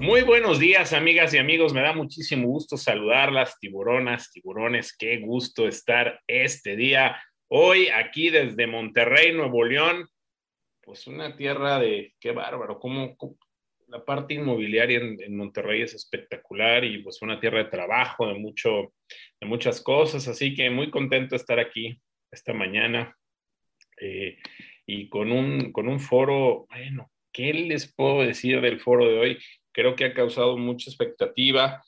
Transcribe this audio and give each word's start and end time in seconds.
Muy 0.00 0.22
buenos 0.22 0.60
días, 0.60 0.92
amigas 0.92 1.34
y 1.34 1.38
amigos. 1.38 1.74
Me 1.74 1.80
da 1.80 1.92
muchísimo 1.92 2.46
gusto 2.46 2.76
saludarlas, 2.76 3.58
tiburonas, 3.58 4.30
tiburones. 4.30 4.96
Qué 4.96 5.18
gusto 5.18 5.66
estar 5.66 6.20
este 6.28 6.76
día. 6.76 7.20
Hoy 7.48 7.88
aquí 7.88 8.30
desde 8.30 8.68
Monterrey, 8.68 9.32
Nuevo 9.32 9.64
León. 9.64 10.08
Pues 10.80 11.08
una 11.08 11.36
tierra 11.36 11.80
de 11.80 12.14
qué 12.20 12.30
bárbaro. 12.30 12.78
Cómo, 12.78 13.16
la 13.88 14.04
parte 14.04 14.34
inmobiliaria 14.34 15.00
en, 15.00 15.36
Monterrey 15.36 15.82
es 15.82 15.94
espectacular 15.94 16.84
y 16.84 17.02
pues 17.02 17.20
una 17.20 17.40
tierra 17.40 17.64
de 17.64 17.70
trabajo, 17.70 18.28
de, 18.28 18.34
mucho, 18.34 18.94
de 19.40 19.48
muchas 19.48 19.80
cosas. 19.80 20.28
Así 20.28 20.54
que 20.54 20.70
muy 20.70 20.90
contento 20.92 21.34
estar 21.34 21.58
aquí 21.58 22.00
esta 22.30 22.52
mañana 22.54 23.16
eh, 24.00 24.38
y 24.86 25.08
con 25.08 25.32
un, 25.32 25.72
con 25.72 25.88
un 25.88 25.98
foro, 25.98 26.66
bueno, 26.68 27.10
¿qué 27.32 27.52
les 27.52 27.92
puedo 27.92 28.22
decir 28.22 28.60
del 28.60 28.78
foro 28.78 29.04
de 29.04 29.18
hoy? 29.18 29.38
Creo 29.78 29.94
que 29.94 30.06
ha 30.06 30.12
causado 30.12 30.58
mucha 30.58 30.90
expectativa. 30.90 31.84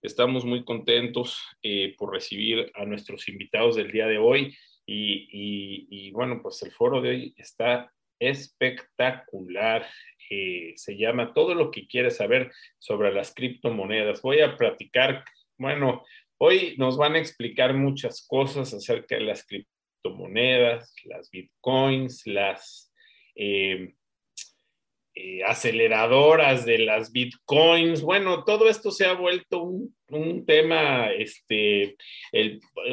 Estamos 0.00 0.46
muy 0.46 0.64
contentos 0.64 1.38
eh, 1.62 1.94
por 1.98 2.10
recibir 2.10 2.72
a 2.74 2.86
nuestros 2.86 3.28
invitados 3.28 3.76
del 3.76 3.92
día 3.92 4.06
de 4.06 4.16
hoy 4.16 4.56
y, 4.86 6.10
bueno, 6.12 6.40
pues 6.40 6.62
el 6.62 6.72
foro 6.72 7.02
de 7.02 7.10
hoy 7.10 7.34
está 7.36 7.92
espectacular. 8.18 9.86
Eh, 10.30 10.72
se 10.76 10.96
llama 10.96 11.34
Todo 11.34 11.54
lo 11.54 11.70
que 11.70 11.86
quieres 11.86 12.16
saber 12.16 12.50
sobre 12.78 13.12
las 13.12 13.34
criptomonedas. 13.34 14.22
Voy 14.22 14.40
a 14.40 14.56
platicar, 14.56 15.22
bueno, 15.58 16.06
hoy 16.38 16.76
nos 16.78 16.96
van 16.96 17.16
a 17.16 17.18
explicar 17.18 17.74
muchas 17.74 18.26
cosas 18.26 18.72
acerca 18.72 19.16
de 19.16 19.24
las 19.24 19.46
criptomonedas, 19.46 20.94
las 21.04 21.30
bitcoins, 21.30 22.26
las... 22.26 22.90
Eh, 23.36 23.97
eh, 25.20 25.42
aceleradoras 25.42 26.64
de 26.64 26.78
las 26.78 27.10
bitcoins. 27.10 28.02
Bueno, 28.02 28.44
todo 28.44 28.68
esto 28.68 28.92
se 28.92 29.04
ha 29.04 29.14
vuelto 29.14 29.64
un, 29.64 30.46
tema, 30.46 31.10
este, 31.10 31.96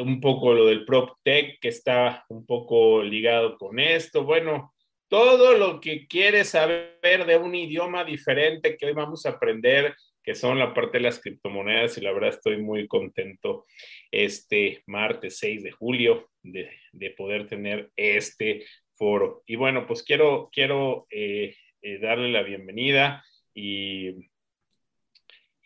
un 0.00 0.20
poco 0.20 0.52
lo 0.52 0.66
del 0.66 0.84
prop 0.84 1.10
tech 1.22 1.60
que 1.60 1.68
está 1.68 2.24
un 2.28 2.44
poco 2.44 3.00
ligado 3.04 3.56
con 3.56 3.78
esto. 3.78 4.24
Bueno, 4.24 4.74
todo 5.06 5.56
lo 5.56 5.80
que 5.80 6.08
quieres 6.08 6.48
saber 6.48 7.26
de 7.26 7.36
un 7.36 7.54
idioma 7.54 8.02
diferente 8.02 8.76
que 8.76 8.86
hoy 8.86 8.92
vamos 8.92 9.24
a 9.24 9.30
aprender, 9.30 9.94
que 10.24 10.34
son 10.34 10.58
la 10.58 10.74
parte 10.74 10.98
de 10.98 11.04
las 11.04 11.20
criptomonedas, 11.20 11.96
y 11.96 12.00
la 12.00 12.10
verdad 12.10 12.30
estoy 12.30 12.56
muy 12.56 12.88
contento 12.88 13.66
este 14.10 14.82
martes 14.86 15.38
6 15.38 15.62
de 15.62 15.70
julio 15.70 16.28
de, 16.42 16.70
poder 17.16 17.46
tener 17.46 17.92
este 17.94 18.66
foro. 18.96 19.44
Y 19.46 19.54
bueno, 19.54 19.86
pues 19.86 20.02
quiero, 20.02 20.48
quiero 20.52 21.06
eh, 21.10 21.54
eh, 21.82 21.98
darle 21.98 22.30
la 22.30 22.42
bienvenida 22.42 23.24
y, 23.54 24.28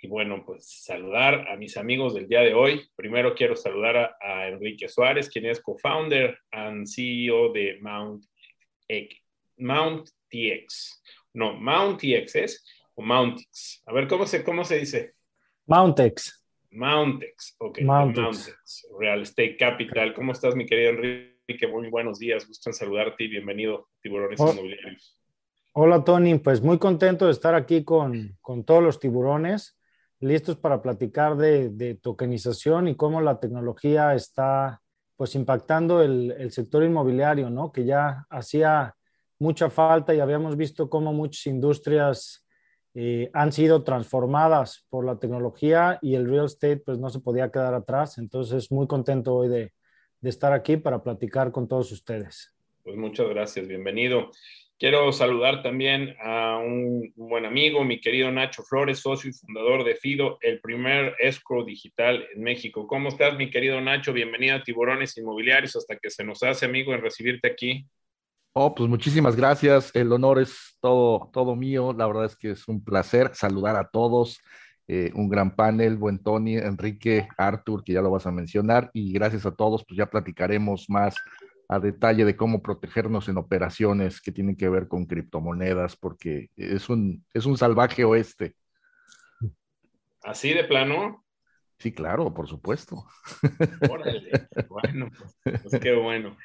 y, 0.02 0.08
bueno, 0.08 0.44
pues 0.44 0.84
saludar 0.84 1.48
a 1.48 1.56
mis 1.56 1.76
amigos 1.76 2.14
del 2.14 2.28
día 2.28 2.40
de 2.40 2.54
hoy. 2.54 2.88
Primero 2.96 3.34
quiero 3.34 3.56
saludar 3.56 4.16
a, 4.20 4.48
Enrique 4.48 4.88
Suárez, 4.88 5.28
quien 5.28 5.46
es 5.46 5.60
co-founder 5.60 6.38
and 6.50 6.86
CEO 6.86 7.52
de 7.52 7.78
Mount, 7.80 8.24
Mount 9.58 10.08
TX. 10.28 11.02
No, 11.34 11.54
Mount 11.54 12.00
TX 12.00 12.36
es 12.36 12.64
o 12.94 13.02
Mountix. 13.02 13.82
A 13.86 13.92
ver, 13.92 14.06
¿cómo 14.08 14.26
se, 14.26 14.44
cómo 14.44 14.64
se 14.64 14.78
dice? 14.78 15.14
Mountex. 15.66 16.44
Mountex, 16.72 17.56
ok. 17.58 17.80
Mountex. 17.82 18.86
Real 18.98 19.22
Estate 19.22 19.56
Capital. 19.56 20.14
¿Cómo 20.14 20.32
estás, 20.32 20.54
mi 20.54 20.66
querido 20.66 20.90
Enrique? 20.90 21.66
Muy 21.66 21.88
buenos 21.88 22.18
días. 22.18 22.46
Gusto 22.46 22.70
en 22.70 22.74
saludarte 22.74 23.24
y 23.24 23.28
bienvenido, 23.28 23.88
Tiburones 24.00 24.40
oh. 24.40 24.52
Inmobiliarios. 24.52 25.19
Hola 25.72 26.02
Tony, 26.02 26.36
pues 26.36 26.62
muy 26.62 26.78
contento 26.78 27.26
de 27.26 27.30
estar 27.30 27.54
aquí 27.54 27.84
con, 27.84 28.36
todos 28.66 28.82
los 28.82 28.98
tiburones, 28.98 29.78
listos 30.18 30.56
para 30.56 30.82
platicar 30.82 31.36
de, 31.36 31.96
tokenización 32.02 32.88
y 32.88 32.96
cómo 32.96 33.20
la 33.20 33.38
tecnología 33.38 34.14
está 34.16 34.82
pues 35.14 35.36
impactando 35.36 36.02
el, 36.02 36.50
sector 36.50 36.82
inmobiliario, 36.82 37.50
¿no? 37.50 37.70
Que 37.70 37.84
ya 37.84 38.26
hacía 38.30 38.96
mucha 39.38 39.70
falta 39.70 40.12
y 40.12 40.18
habíamos 40.18 40.56
visto 40.56 40.90
cómo 40.90 41.12
muchas 41.12 41.46
industrias 41.46 42.44
eh, 42.94 43.30
han 43.32 43.52
sido 43.52 43.84
transformadas 43.84 44.84
por 44.90 45.04
la 45.04 45.20
tecnología 45.20 46.00
y 46.02 46.16
el 46.16 46.28
real 46.28 46.46
estate 46.46 46.78
pues 46.78 46.98
no 46.98 47.10
se 47.10 47.20
podía 47.20 47.52
quedar 47.52 47.74
atrás. 47.74 48.18
Entonces, 48.18 48.72
muy 48.72 48.88
contento 48.88 49.36
hoy 49.36 49.48
de, 49.48 49.72
de 50.20 50.30
estar 50.30 50.52
aquí 50.52 50.78
para 50.78 51.00
platicar 51.04 51.52
con 51.52 51.68
todos 51.68 51.92
ustedes. 51.92 52.52
Pues 52.82 52.96
muchas 52.96 53.28
gracias, 53.28 53.68
bienvenido. 53.68 54.32
Quiero 54.80 55.12
saludar 55.12 55.62
también 55.62 56.16
a 56.24 56.56
un, 56.56 57.12
buen 57.14 57.44
amigo, 57.44 57.84
mi 57.84 58.00
querido 58.00 58.32
Nacho 58.32 58.62
Flores, 58.62 59.00
socio 59.00 59.28
y 59.28 59.34
fundador 59.34 59.84
de 59.84 59.94
FIDO, 59.94 60.38
el 60.40 60.58
primer 60.62 61.14
escrow 61.18 61.66
digital 61.66 62.24
en 62.34 62.42
México. 62.42 62.86
¿Cómo 62.86 63.10
estás, 63.10 63.36
mi 63.36 63.50
querido 63.50 63.78
Nacho? 63.82 64.14
Bienvenido 64.14 64.56
a 64.56 64.62
Tiburones 64.62 65.18
Inmobiliarios, 65.18 65.76
hasta 65.76 65.96
que 65.96 66.08
se 66.08 66.24
nos 66.24 66.42
hace, 66.42 66.64
amigo, 66.64 66.94
en 66.94 67.02
recibirte 67.02 67.46
aquí. 67.46 67.86
Oh, 68.54 68.74
pues 68.74 68.88
muchísimas 68.88 69.36
gracias. 69.36 69.94
El 69.94 70.10
honor 70.12 70.40
es 70.40 70.78
todo, 70.80 71.28
todo 71.30 71.54
mío. 71.54 71.92
La 71.92 72.06
verdad 72.06 72.24
es 72.24 72.34
que 72.34 72.52
es 72.52 72.66
un 72.66 72.82
placer 72.82 73.32
saludar 73.34 73.76
a 73.76 73.90
todos. 73.90 74.40
Eh, 74.88 75.10
un 75.14 75.28
gran 75.28 75.54
panel, 75.54 75.98
buen 75.98 76.20
Tony, 76.20 76.56
Enrique, 76.56 77.28
Artur, 77.36 77.84
que 77.84 77.92
ya 77.92 78.00
lo 78.00 78.10
vas 78.10 78.26
a 78.26 78.32
mencionar. 78.32 78.90
Y 78.94 79.12
gracias 79.12 79.44
a 79.44 79.54
todos, 79.54 79.84
pues 79.84 79.98
ya 79.98 80.06
platicaremos 80.06 80.88
más 80.88 81.16
a 81.70 81.78
detalle 81.78 82.24
de 82.24 82.34
cómo 82.34 82.62
protegernos 82.62 83.28
en 83.28 83.38
operaciones 83.38 84.20
que 84.20 84.32
tienen 84.32 84.56
que 84.56 84.68
ver 84.68 84.88
con 84.88 85.06
criptomonedas, 85.06 85.94
porque 85.94 86.50
es 86.56 86.88
un, 86.88 87.24
es 87.32 87.46
un 87.46 87.56
salvaje 87.56 88.02
oeste. 88.04 88.56
¿Así 90.24 90.52
de 90.52 90.64
plano? 90.64 91.24
Sí, 91.78 91.92
claro, 91.92 92.34
por 92.34 92.48
supuesto. 92.48 93.04
Órale. 93.88 94.48
Bueno, 94.68 95.10
pues, 95.16 95.62
pues 95.62 95.80
qué 95.80 95.92
bueno. 95.92 96.36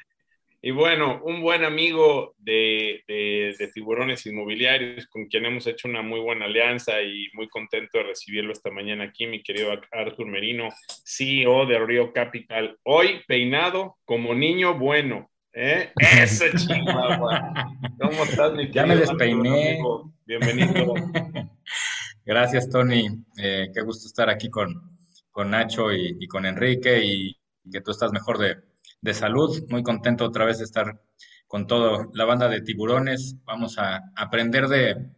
Y 0.67 0.71
bueno, 0.71 1.21
un 1.23 1.43
buen 1.43 1.63
amigo 1.63 2.33
de, 2.39 3.03
Tiburones 3.71 4.25
Inmobiliarios, 4.25 5.05
con 5.05 5.27
quien 5.27 5.45
hemos 5.45 5.67
hecho 5.67 5.87
una 5.87 6.01
muy 6.01 6.19
buena 6.19 6.45
alianza 6.45 7.03
y 7.03 7.27
muy 7.33 7.47
contento 7.49 7.99
de 7.99 8.05
recibirlo 8.05 8.51
esta 8.51 8.71
mañana 8.71 9.03
aquí, 9.03 9.27
mi 9.27 9.43
querido 9.43 9.71
Arthur 9.91 10.25
Merino, 10.25 10.69
CEO 11.03 11.67
de 11.67 11.77
Río 11.77 12.11
Capital. 12.11 12.79
Hoy 12.81 13.21
peinado 13.27 13.99
como 14.05 14.33
niño 14.33 14.73
bueno. 14.73 15.29
¿eh? 15.53 15.91
Ese 15.97 16.51
Chihuahua. 16.55 17.69
¿Cómo 18.01 18.23
estás, 18.23 18.53
mi 18.53 18.71
querido? 18.71 18.73
Ya 18.73 18.85
me 18.87 18.95
despeiné. 18.95 19.79
Bienvenido. 20.25 20.95
Gracias, 22.25 22.71
Tony. 22.71 23.05
Eh, 23.37 23.67
qué 23.71 23.81
gusto 23.81 24.07
estar 24.07 24.31
aquí 24.31 24.49
con, 24.49 24.97
con 25.29 25.51
Nacho 25.51 25.93
y, 25.93 26.17
y 26.19 26.25
con 26.25 26.43
Enrique 26.43 27.05
y 27.05 27.37
que 27.71 27.81
tú 27.81 27.91
estás 27.91 28.11
mejor 28.11 28.39
de 28.39 28.55
de 29.05 29.13
salud. 29.13 29.63
Muy 29.69 29.83
contento 29.83 30.25
otra 30.25 30.45
vez 30.45 30.57
de 30.57 30.65
estar 30.65 30.99
con 31.47 31.67
toda 31.67 32.07
la 32.13 32.25
banda 32.25 32.49
de 32.49 32.61
tiburones. 32.61 33.35
Vamos 33.45 33.77
a 33.77 34.01
aprender 34.15 34.67
de, 34.67 35.11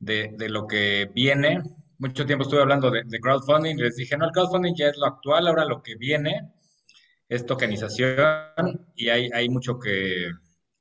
de, 0.00 0.48
lo 0.48 0.66
que 0.66 1.08
viene. 1.14 1.62
Mucho 1.98 2.26
tiempo 2.26 2.42
estuve 2.42 2.60
hablando 2.60 2.90
de, 2.90 3.20
crowdfunding. 3.20 3.76
Les 3.76 3.94
dije, 3.94 4.16
no, 4.16 4.26
el 4.26 4.32
crowdfunding 4.32 4.74
ya 4.74 4.88
es 4.88 4.96
lo 4.98 5.06
actual, 5.06 5.46
ahora 5.46 5.64
lo 5.64 5.82
que 5.82 5.94
viene 5.94 6.50
es 7.28 7.46
tokenización 7.46 8.88
y 8.96 9.08
hay, 9.08 9.30
hay 9.32 9.48
mucho 9.48 9.78
que, 9.78 10.30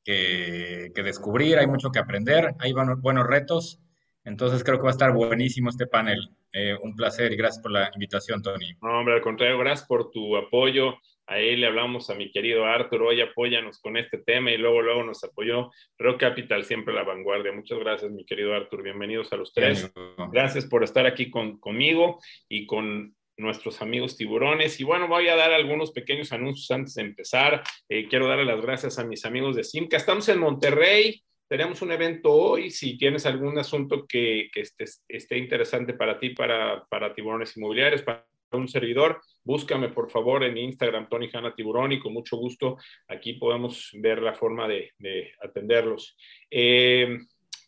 que, 0.04 0.92
descubrir, 1.04 1.60
hay 1.60 1.68
mucho 1.68 1.92
que 1.92 2.00
aprender, 2.00 2.56
hay 2.60 2.74
buenos, 2.74 3.00
buenos 3.02 3.28
retos. 3.28 3.80
Entonces 4.24 4.64
creo 4.64 4.78
que 4.78 4.84
va 4.84 4.90
a 4.90 4.98
estar 4.98 5.14
buenísimo 5.14 5.70
este 5.70 5.86
panel. 5.86 6.20
Eh, 6.54 6.76
un 6.82 6.96
placer 6.96 7.32
y 7.32 7.36
gracias 7.36 7.62
por 7.62 7.72
la 7.72 7.92
invitación, 7.94 8.42
Tony. 8.42 8.74
No, 8.82 9.00
hombre, 9.00 9.14
al 9.14 9.22
contrario, 9.22 9.60
gracias 9.60 9.88
por 9.88 10.10
tu 10.10 10.36
apoyo. 10.36 10.96
Ahí 11.28 11.58
le 11.58 11.68
hablamos 11.68 12.10
a 12.10 12.16
mi 12.16 12.32
querido 12.32 12.66
Arthur, 12.66 13.02
oye, 13.04 13.22
apóyanos 13.22 13.80
con 13.80 13.98
este 13.98 14.18
tema 14.18 14.52
y 14.52 14.58
luego, 14.58 14.82
luego 14.82 15.04
nos 15.04 15.24
apoyó 15.26 15.72
Rock 15.98 16.22
Capital, 16.22 16.64
siempre 16.64 16.94
la 16.94 17.04
vanguardia. 17.04 17.52
Muchas 17.52 17.78
gracias, 17.80 18.10
mi 18.12 18.26
querido 18.26 18.56
Arthur. 18.56 18.82
Bienvenidos 18.82 19.34
a 19.34 19.36
los 19.36 19.54
tres. 19.54 19.92
Gracias 20.32 20.66
por 20.66 20.86
estar 20.86 21.06
aquí 21.06 21.30
con, 21.30 21.60
conmigo 21.60 22.20
y 22.48 22.66
con 22.66 23.14
nuestros 23.36 23.82
amigos 23.82 24.16
tiburones. 24.16 24.80
Y 24.80 24.86
bueno, 24.86 25.10
voy 25.10 25.28
a 25.28 25.36
dar 25.36 25.52
algunos 25.52 25.92
pequeños 25.92 26.32
anuncios 26.32 26.72
antes 26.72 26.96
de 26.96 27.02
empezar. 27.02 27.62
Eh, 27.90 28.08
quiero 28.08 28.28
darle 28.28 28.46
las 28.46 28.62
gracias 28.62 28.98
a 28.98 29.06
mis 29.06 29.26
amigos 29.26 29.56
de 29.58 29.66
Simca. 29.66 29.98
Estamos 29.98 30.28
en 30.30 30.40
Monterrey. 30.40 31.22
Tenemos 31.50 31.82
un 31.82 31.92
evento 31.92 32.32
hoy. 32.32 32.72
Si 32.72 32.98
tienes 32.98 33.26
algún 33.26 33.58
asunto 33.58 34.06
que, 34.08 34.50
esté, 34.56 34.86
esté, 35.08 35.38
interesante 35.38 35.94
para 35.94 36.20
ti, 36.20 36.30
para, 36.30 36.86
para 36.86 37.14
tiburones 37.14 37.56
inmobiliarios, 37.58 38.02
para 38.02 38.26
un 38.56 38.68
servidor, 38.68 39.22
búscame 39.44 39.90
por 39.90 40.10
favor 40.10 40.44
en 40.44 40.58
Instagram, 40.58 41.10
Tony 41.10 41.30
Hanna 41.32 41.54
Tiburón, 41.54 41.92
y 41.92 42.00
con 42.00 42.14
mucho 42.14 42.38
gusto 42.38 42.78
aquí 43.08 43.34
podemos 43.34 43.90
ver 43.94 44.22
la 44.22 44.34
forma 44.34 44.68
de, 44.68 44.94
atenderlos. 45.42 46.16
Eh, 46.50 47.18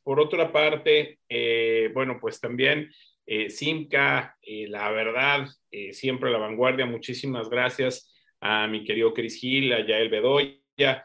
por 0.04 0.20
otra 0.20 0.52
parte, 0.52 1.20
eh, 1.28 1.92
bueno, 1.94 2.18
pues 2.20 2.40
también 2.40 2.90
eh, 3.26 3.50
Simca, 3.50 4.38
la 4.42 4.90
verdad, 4.92 5.48
siempre 5.92 6.32
la 6.32 6.40
vanguardia. 6.40 6.86
Muchísimas 6.86 7.50
gracias 7.50 8.12
a 8.40 8.66
mi 8.68 8.84
querido 8.84 9.14
Chris 9.14 9.40
Gil, 9.40 9.72
a 9.74 9.86
Yael 9.86 10.10
Bedoya, 10.10 11.04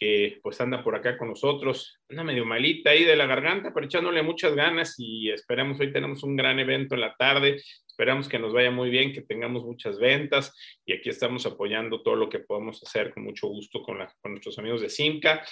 que 0.00 0.40
pues 0.42 0.58
anda 0.62 0.82
por 0.82 0.96
acá 0.96 1.18
con 1.18 1.28
nosotros, 1.28 2.00
anda 2.08 2.24
medio 2.24 2.46
malita 2.46 2.90
ahí 2.90 3.04
de 3.04 3.16
la 3.16 3.26
garganta, 3.26 3.70
pero 3.74 3.84
echándole 3.84 4.22
muchas 4.22 4.54
ganas 4.54 4.94
y 4.98 5.30
esperamos, 5.30 5.78
hoy 5.78 5.92
tenemos 5.92 6.22
un 6.22 6.36
gran 6.36 6.58
evento 6.58 6.94
en 6.94 7.02
la 7.02 7.14
tarde, 7.16 7.62
esperamos 7.86 8.26
que 8.26 8.38
nos 8.38 8.54
vaya 8.54 8.70
muy 8.70 8.88
bien, 8.88 9.12
que 9.12 9.20
tengamos 9.20 9.62
muchas 9.62 9.98
ventas 9.98 10.56
y 10.86 10.94
aquí 10.94 11.10
estamos 11.10 11.44
apoyando 11.44 12.02
todo 12.02 12.16
lo 12.16 12.30
que 12.30 12.38
podamos 12.38 12.82
hacer 12.82 13.12
con 13.12 13.24
mucho 13.24 13.48
gusto 13.48 13.82
con, 13.82 13.98
con 14.22 14.32
nuestros 14.32 14.58
amigos 14.58 14.80
de 14.80 14.88
Simca. 14.88 15.44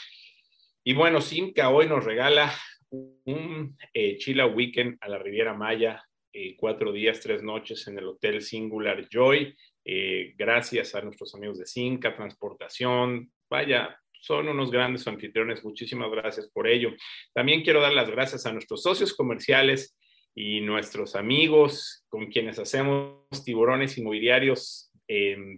Y 0.82 0.94
bueno, 0.94 1.20
Simca 1.20 1.68
hoy 1.68 1.86
nos 1.86 2.02
regala 2.02 2.50
un 2.90 3.76
eh, 3.92 4.16
Chila 4.16 4.46
Weekend 4.46 4.96
a 5.02 5.10
la 5.10 5.18
Riviera 5.18 5.52
Maya, 5.52 6.02
eh, 6.32 6.56
cuatro 6.56 6.90
días, 6.90 7.20
tres 7.20 7.42
noches 7.42 7.86
en 7.86 7.98
el 7.98 8.06
Hotel 8.06 8.40
Singular 8.40 9.06
Joy. 9.10 9.54
Eh, 9.84 10.32
gracias 10.38 10.94
a 10.94 11.02
nuestros 11.02 11.34
amigos 11.34 11.58
de 11.58 11.66
Simca, 11.66 12.16
Transportación, 12.16 13.30
vaya, 13.50 13.98
son 14.20 14.48
unos 14.48 14.70
grandes 14.70 15.06
anfitriones. 15.06 15.64
Muchísimas 15.64 16.10
gracias 16.10 16.48
por 16.50 16.66
ello. 16.66 16.90
También 17.34 17.62
quiero 17.62 17.80
dar 17.80 17.92
las 17.92 18.10
gracias 18.10 18.46
a 18.46 18.52
nuestros 18.52 18.82
socios 18.82 19.14
comerciales 19.14 19.96
y 20.34 20.60
nuestros 20.60 21.16
amigos 21.16 22.04
con 22.08 22.26
quienes 22.26 22.58
hacemos 22.58 23.44
tiburones 23.44 23.98
inmobiliarios 23.98 24.92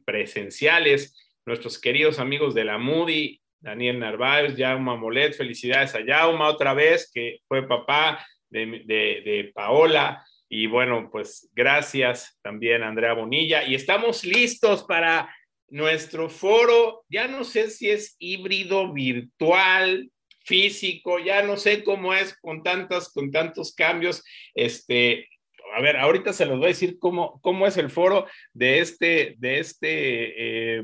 presenciales, 0.04 1.16
nuestros 1.44 1.80
queridos 1.80 2.18
amigos 2.18 2.54
de 2.54 2.64
la 2.64 2.78
Moody, 2.78 3.40
Daniel 3.58 3.98
Narváez, 3.98 4.54
Jauma 4.56 4.96
Molet, 4.96 5.34
felicidades 5.34 5.94
a 5.94 6.04
Jauma 6.06 6.48
otra 6.48 6.72
vez, 6.72 7.10
que 7.12 7.40
fue 7.46 7.66
papá 7.66 8.24
de, 8.48 8.64
de 8.86 9.50
Paola. 9.54 10.24
Y 10.48 10.66
bueno, 10.66 11.08
pues 11.12 11.48
gracias 11.52 12.38
también 12.42 12.82
a 12.82 12.88
Andrea 12.88 13.12
Bonilla. 13.12 13.64
Y 13.64 13.74
estamos 13.74 14.24
listos 14.24 14.84
para 14.84 15.32
nuestro 15.70 16.28
foro, 16.28 17.04
ya 17.08 17.28
no 17.28 17.44
sé 17.44 17.70
si 17.70 17.90
es 17.90 18.16
híbrido, 18.18 18.92
virtual, 18.92 20.10
físico, 20.44 21.18
ya 21.18 21.42
no 21.42 21.56
sé 21.56 21.84
cómo 21.84 22.12
es 22.14 22.36
con 22.40 22.62
tantos, 22.62 23.12
con 23.12 23.30
tantos 23.30 23.74
cambios. 23.74 24.24
Este, 24.54 25.28
a 25.74 25.80
ver, 25.80 25.96
ahorita 25.96 26.32
se 26.32 26.46
los 26.46 26.58
voy 26.58 26.66
a 26.66 26.68
decir 26.68 26.98
cómo, 26.98 27.40
cómo 27.40 27.66
es 27.66 27.76
el 27.76 27.90
foro 27.90 28.26
de 28.52 28.80
este, 28.80 29.36
de 29.38 29.58
este, 29.60 30.78
eh, 30.78 30.82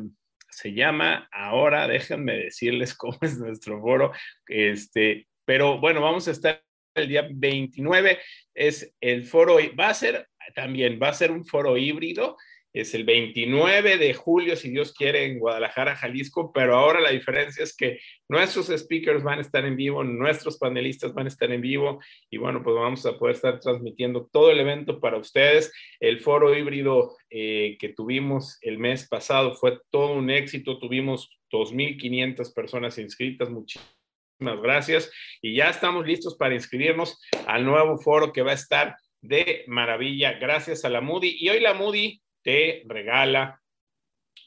se 0.50 0.73
llama 0.73 1.29
ahora, 1.33 1.88
déjenme 1.88 2.37
decirles 2.37 2.94
cómo 2.94 3.19
es 3.23 3.38
nuestro 3.38 3.81
foro, 3.81 4.12
este, 4.47 5.27
pero 5.44 5.79
bueno, 5.79 6.00
vamos 6.00 6.29
a 6.29 6.31
estar 6.31 6.62
el 6.94 7.09
día 7.09 7.29
29, 7.31 8.19
es 8.55 8.94
el 9.00 9.25
foro, 9.25 9.59
va 9.79 9.88
a 9.88 9.94
ser 9.94 10.29
también, 10.55 10.99
va 11.03 11.09
a 11.09 11.15
ser 11.15 11.31
un 11.31 11.44
foro 11.44 11.77
híbrido, 11.77 12.37
es 12.81 12.93
el 12.93 13.05
29 13.05 13.96
de 13.96 14.12
julio, 14.12 14.55
si 14.55 14.69
Dios 14.69 14.93
quiere, 14.93 15.25
en 15.25 15.38
Guadalajara, 15.38 15.96
Jalisco, 15.96 16.52
pero 16.52 16.76
ahora 16.76 17.00
la 17.00 17.11
diferencia 17.11 17.64
es 17.64 17.75
que 17.75 17.99
nuestros 18.28 18.67
speakers 18.67 19.23
van 19.23 19.38
a 19.38 19.40
estar 19.40 19.64
en 19.64 19.76
vivo, 19.76 20.05
nuestros 20.05 20.58
panelistas 20.58 21.14
van 21.14 21.25
a 21.25 21.28
estar 21.28 21.50
en 21.50 21.62
vivo 21.62 22.00
y 22.31 22.37
bueno, 22.37 22.62
pues 22.62 22.76
vamos 22.76 23.06
a 23.06 23.17
poder 23.17 23.37
estar 23.37 23.61
transmitiendo 23.61 24.28
todo 24.31 24.50
el 24.50 24.61
evento 24.61 25.00
para 25.00 25.17
ustedes. 25.17 25.73
El 26.00 26.20
foro 26.20 26.55
híbrido 26.55 27.17
eh, 27.31 27.78
que 27.81 27.88
tuvimos 27.88 28.58
el 28.61 28.78
mes 28.78 29.08
pasado 29.08 29.55
fue 29.55 29.78
todo 29.90 30.12
un 30.12 30.28
éxito, 30.28 30.78
tuvimos 30.78 31.31
2.500 31.50 32.52
personas 32.52 32.99
inscritas, 32.99 33.49
muchísimas 33.49 34.61
gracias 34.62 35.11
y 35.40 35.56
ya 35.56 35.70
estamos 35.70 36.06
listos 36.06 36.37
para 36.37 36.55
inscribirnos 36.55 37.23
al 37.46 37.64
nuevo 37.64 37.96
foro 37.96 38.34
que 38.34 38.43
va 38.43 38.50
a 38.50 38.55
estar 38.55 38.96
de 39.23 39.64
maravilla 39.67 40.34
gracias 40.34 40.84
a 40.84 40.90
la 40.90 41.00
Moody 41.00 41.38
y 41.40 41.49
hoy 41.49 41.61
la 41.61 41.73
Moody 41.73 42.20
te 42.47 42.85
regala 42.87 43.61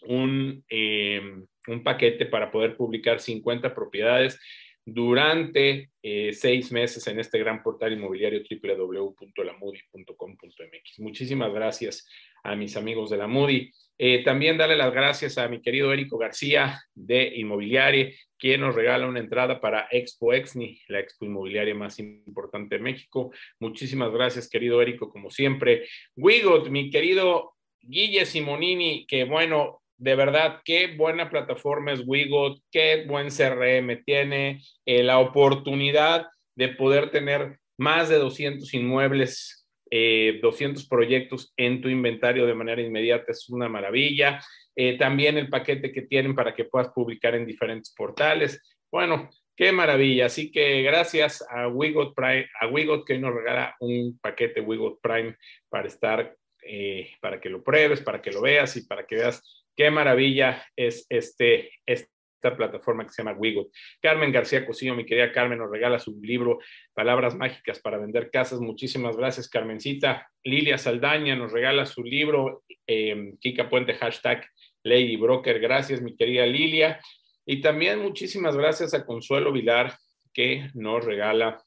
un, 0.03 0.63
eh, 0.69 1.21
un 1.67 1.83
paquete 1.83 2.27
para 2.27 2.49
poder 2.49 2.77
publicar 2.77 3.19
50 3.19 3.75
propiedades 3.75 4.39
durante 4.85 5.91
eh, 6.01 6.31
seis 6.31 6.71
meses 6.71 7.05
en 7.07 7.19
este 7.19 7.39
gran 7.39 7.61
portal 7.61 7.91
inmobiliario 7.91 8.41
www.lamudi.com.mx. 8.49 10.99
Muchísimas 10.99 11.53
gracias 11.53 12.07
a 12.41 12.55
mis 12.55 12.77
amigos 12.77 13.09
de 13.09 13.17
la 13.17 13.27
Moody. 13.27 13.69
Eh, 13.97 14.23
también 14.23 14.57
darle 14.57 14.77
las 14.77 14.93
gracias 14.93 15.37
a 15.37 15.49
mi 15.49 15.61
querido 15.61 15.91
Érico 15.91 16.17
García 16.17 16.79
de 16.95 17.33
Inmobiliaria, 17.35 18.13
quien 18.37 18.61
nos 18.61 18.75
regala 18.75 19.07
una 19.07 19.19
entrada 19.19 19.59
para 19.59 19.89
Expo 19.91 20.31
Exni, 20.31 20.81
la 20.87 21.01
expo 21.01 21.25
inmobiliaria 21.25 21.75
más 21.75 21.99
importante 21.99 22.77
de 22.77 22.81
México. 22.81 23.33
Muchísimas 23.59 24.13
gracias, 24.13 24.47
querido 24.47 24.81
Érico, 24.81 25.09
como 25.09 25.29
siempre. 25.29 25.85
Wigot, 26.15 26.69
mi 26.69 26.89
querido 26.89 27.58
Guille 27.81 28.25
Simonini, 28.25 29.05
que 29.07 29.23
bueno, 29.23 29.81
de 29.97 30.15
verdad, 30.15 30.61
qué 30.63 30.95
buena 30.95 31.29
plataforma 31.29 31.91
es 31.91 32.03
Wigot, 32.05 32.61
qué 32.71 33.05
buen 33.05 33.27
CRM 33.29 34.03
tiene, 34.05 34.61
eh, 34.85 35.03
la 35.03 35.19
oportunidad 35.19 36.27
de 36.55 36.69
poder 36.69 37.11
tener 37.11 37.59
más 37.77 38.09
de 38.09 38.17
200 38.17 38.73
inmuebles, 38.73 39.67
200 39.91 40.83
eh, 40.83 40.87
proyectos 40.89 41.53
en 41.57 41.81
tu 41.81 41.89
inventario 41.89 42.45
de 42.45 42.53
manera 42.53 42.81
inmediata 42.81 43.31
es 43.31 43.49
una 43.49 43.67
maravilla. 43.67 44.39
Eh, 44.75 44.97
también 44.97 45.37
el 45.37 45.49
paquete 45.49 45.91
que 45.91 46.03
tienen 46.03 46.35
para 46.35 46.53
que 46.53 46.65
puedas 46.65 46.89
publicar 46.89 47.35
en 47.35 47.45
diferentes 47.45 47.93
portales. 47.95 48.61
Bueno, 48.91 49.29
qué 49.57 49.73
maravilla. 49.73 50.27
Así 50.27 50.51
que 50.51 50.81
gracias 50.83 51.45
a 51.49 51.67
Wigot 51.67 52.15
Prime, 52.15 52.47
a 52.61 52.67
Wigot 52.67 53.05
que 53.05 53.17
nos 53.17 53.33
regala 53.33 53.75
un 53.81 54.17
paquete 54.21 54.61
Wigot 54.61 54.99
Prime 55.01 55.35
para 55.67 55.87
estar 55.87 56.33
eh, 56.71 57.15
para 57.19 57.41
que 57.41 57.49
lo 57.49 57.63
pruebes, 57.63 57.99
para 57.99 58.21
que 58.21 58.31
lo 58.31 58.41
veas 58.41 58.77
y 58.77 58.85
para 58.85 59.07
que 59.07 59.15
veas 59.15 59.65
qué 59.75 59.89
maravilla 59.89 60.63
es 60.75 61.07
este, 61.09 61.71
esta 61.83 62.55
plataforma 62.55 63.03
que 63.05 63.09
se 63.09 63.23
llama 63.23 63.35
Wigot. 63.35 63.71
Carmen 63.99 64.31
García 64.31 64.67
Cosillo, 64.67 64.93
mi 64.93 65.03
querida 65.03 65.31
Carmen, 65.31 65.57
nos 65.57 65.71
regala 65.71 65.97
su 65.97 66.19
libro 66.21 66.59
Palabras 66.93 67.33
Mágicas 67.33 67.79
para 67.79 67.97
Vender 67.97 68.29
Casas. 68.29 68.59
Muchísimas 68.59 69.17
gracias, 69.17 69.49
Carmencita. 69.49 70.29
Lilia 70.43 70.77
Saldaña 70.77 71.35
nos 71.35 71.51
regala 71.51 71.87
su 71.87 72.03
libro 72.03 72.61
eh, 72.85 73.33
Kika 73.39 73.67
Puente, 73.67 73.95
hashtag 73.95 74.45
Lady 74.83 75.15
Broker. 75.15 75.59
Gracias, 75.59 76.03
mi 76.03 76.15
querida 76.15 76.45
Lilia. 76.45 76.99
Y 77.47 77.61
también 77.61 77.97
muchísimas 77.97 78.55
gracias 78.55 78.93
a 78.93 79.07
Consuelo 79.07 79.51
Vilar, 79.51 79.97
que 80.31 80.69
nos 80.75 81.03
regala 81.03 81.63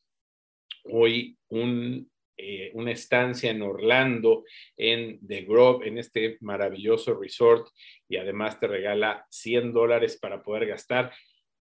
hoy 0.85 1.37
un 1.49 2.12
eh, 2.45 2.71
una 2.75 2.91
estancia 2.91 3.51
en 3.51 3.63
Orlando, 3.63 4.45
en 4.77 5.25
The 5.27 5.43
Grove, 5.43 5.87
en 5.87 5.99
este 5.99 6.39
maravilloso 6.41 7.15
resort, 7.15 7.69
y 8.09 8.17
además 8.17 8.59
te 8.59 8.67
regala 8.67 9.25
100 9.31 9.73
dólares 9.73 10.19
para 10.21 10.43
poder 10.43 10.67
gastar. 10.67 11.13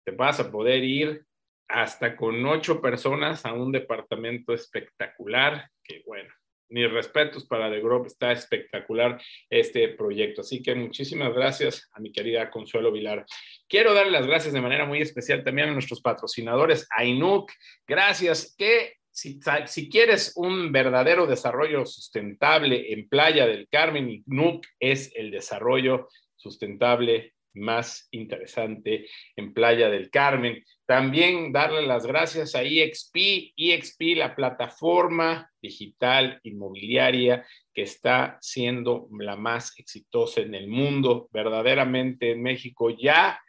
Te 0.04 0.12
vas 0.12 0.40
a 0.40 0.52
poder 0.52 0.84
ir 0.84 1.24
hasta 1.70 2.16
con 2.18 2.46
ocho 2.46 2.82
personas 2.82 3.46
a 3.46 3.54
un 3.54 3.72
departamento 3.72 4.54
espectacular, 4.54 5.70
que 5.82 6.04
bueno, 6.06 6.30
mis 6.70 6.92
respetos 6.92 7.46
para 7.46 7.72
The 7.72 7.80
Grove, 7.80 8.08
está 8.08 8.32
espectacular 8.32 9.22
este 9.50 9.88
proyecto. 9.90 10.42
Así 10.42 10.62
que 10.62 10.76
muchísimas 10.76 11.34
gracias 11.34 11.90
a 11.94 12.00
mi 12.00 12.12
querida 12.12 12.50
Consuelo 12.50 12.92
Vilar. 12.92 13.26
Quiero 13.68 13.94
darle 13.94 14.12
las 14.12 14.28
gracias 14.28 14.54
de 14.54 14.62
manera 14.62 14.86
muy 14.86 15.02
especial 15.02 15.44
también 15.44 15.70
a 15.70 15.74
nuestros 15.74 16.02
patrocinadores, 16.02 16.88
a 16.90 17.06
Inuk. 17.06 17.52
Gracias, 17.88 18.54
que 18.58 18.96
si, 19.16 19.90
quieres 19.90 20.34
un 20.36 20.74
verdadero 20.74 21.26
desarrollo 21.26 21.86
sustentable 21.86 22.92
en 22.92 23.08
Playa 23.08 23.48
del 23.48 23.70
Carmen, 23.70 24.24
NUC 24.26 24.66
es 24.78 25.10
el 25.16 25.32
desarrollo 25.32 26.10
sustentable 26.36 27.34
más 27.54 28.10
interesante 28.12 29.08
en 29.38 29.54
Playa 29.54 29.90
del 29.90 30.10
Carmen. 30.10 30.62
También 30.86 31.54
darle 31.54 31.88
las 31.88 32.06
gracias 32.06 32.56
a 32.56 32.64
EXP, 32.64 33.54
EXP, 33.56 34.18
la 34.18 34.36
plataforma 34.36 35.50
digital 35.62 36.42
inmobiliaria 36.44 37.48
que 37.74 37.84
está 37.84 38.38
siendo 38.42 39.08
la 39.18 39.38
más 39.38 39.80
exitosa 39.80 40.42
en 40.42 40.56
el 40.56 40.68
mundo. 40.68 41.30
Verdaderamente 41.32 42.32
en 42.32 42.44
México 42.44 42.90
ya 42.90 43.40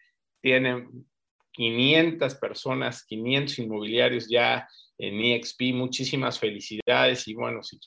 tienen 0.41 1.05
500 1.51 2.37
personas, 2.37 3.05
500 3.05 3.59
inmobiliarios 3.59 4.29
ya 4.29 4.69
en 4.99 5.21
EXP. 5.21 5.75
Muchísimas 5.75 6.39
felicidades 6.39 7.27
y 7.29 7.35
bueno, 7.35 7.63
si 7.63 7.79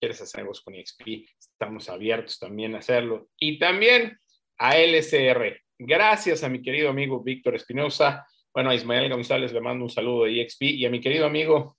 quieres 0.00 0.20
hacer 0.20 0.40
algo 0.40 0.52
con 0.64 0.74
EXP, 0.74 1.26
estamos 1.38 1.88
abiertos 1.88 2.38
también 2.38 2.74
a 2.74 2.78
hacerlo. 2.78 3.28
Y 3.38 3.58
también 3.58 4.18
a 4.58 4.76
LSR. 4.78 5.60
Gracias 5.78 6.42
a 6.42 6.48
mi 6.48 6.62
querido 6.62 6.88
amigo 6.88 7.22
Víctor 7.22 7.54
Espinosa. 7.54 8.26
Bueno, 8.54 8.70
a 8.70 8.74
Ismael 8.74 9.12
González 9.12 9.52
le 9.52 9.60
mando 9.60 9.84
un 9.84 9.90
saludo 9.90 10.24
de 10.24 10.40
EXP 10.40 10.62
y 10.62 10.86
a 10.86 10.90
mi 10.90 11.00
querido 11.00 11.26
amigo, 11.26 11.76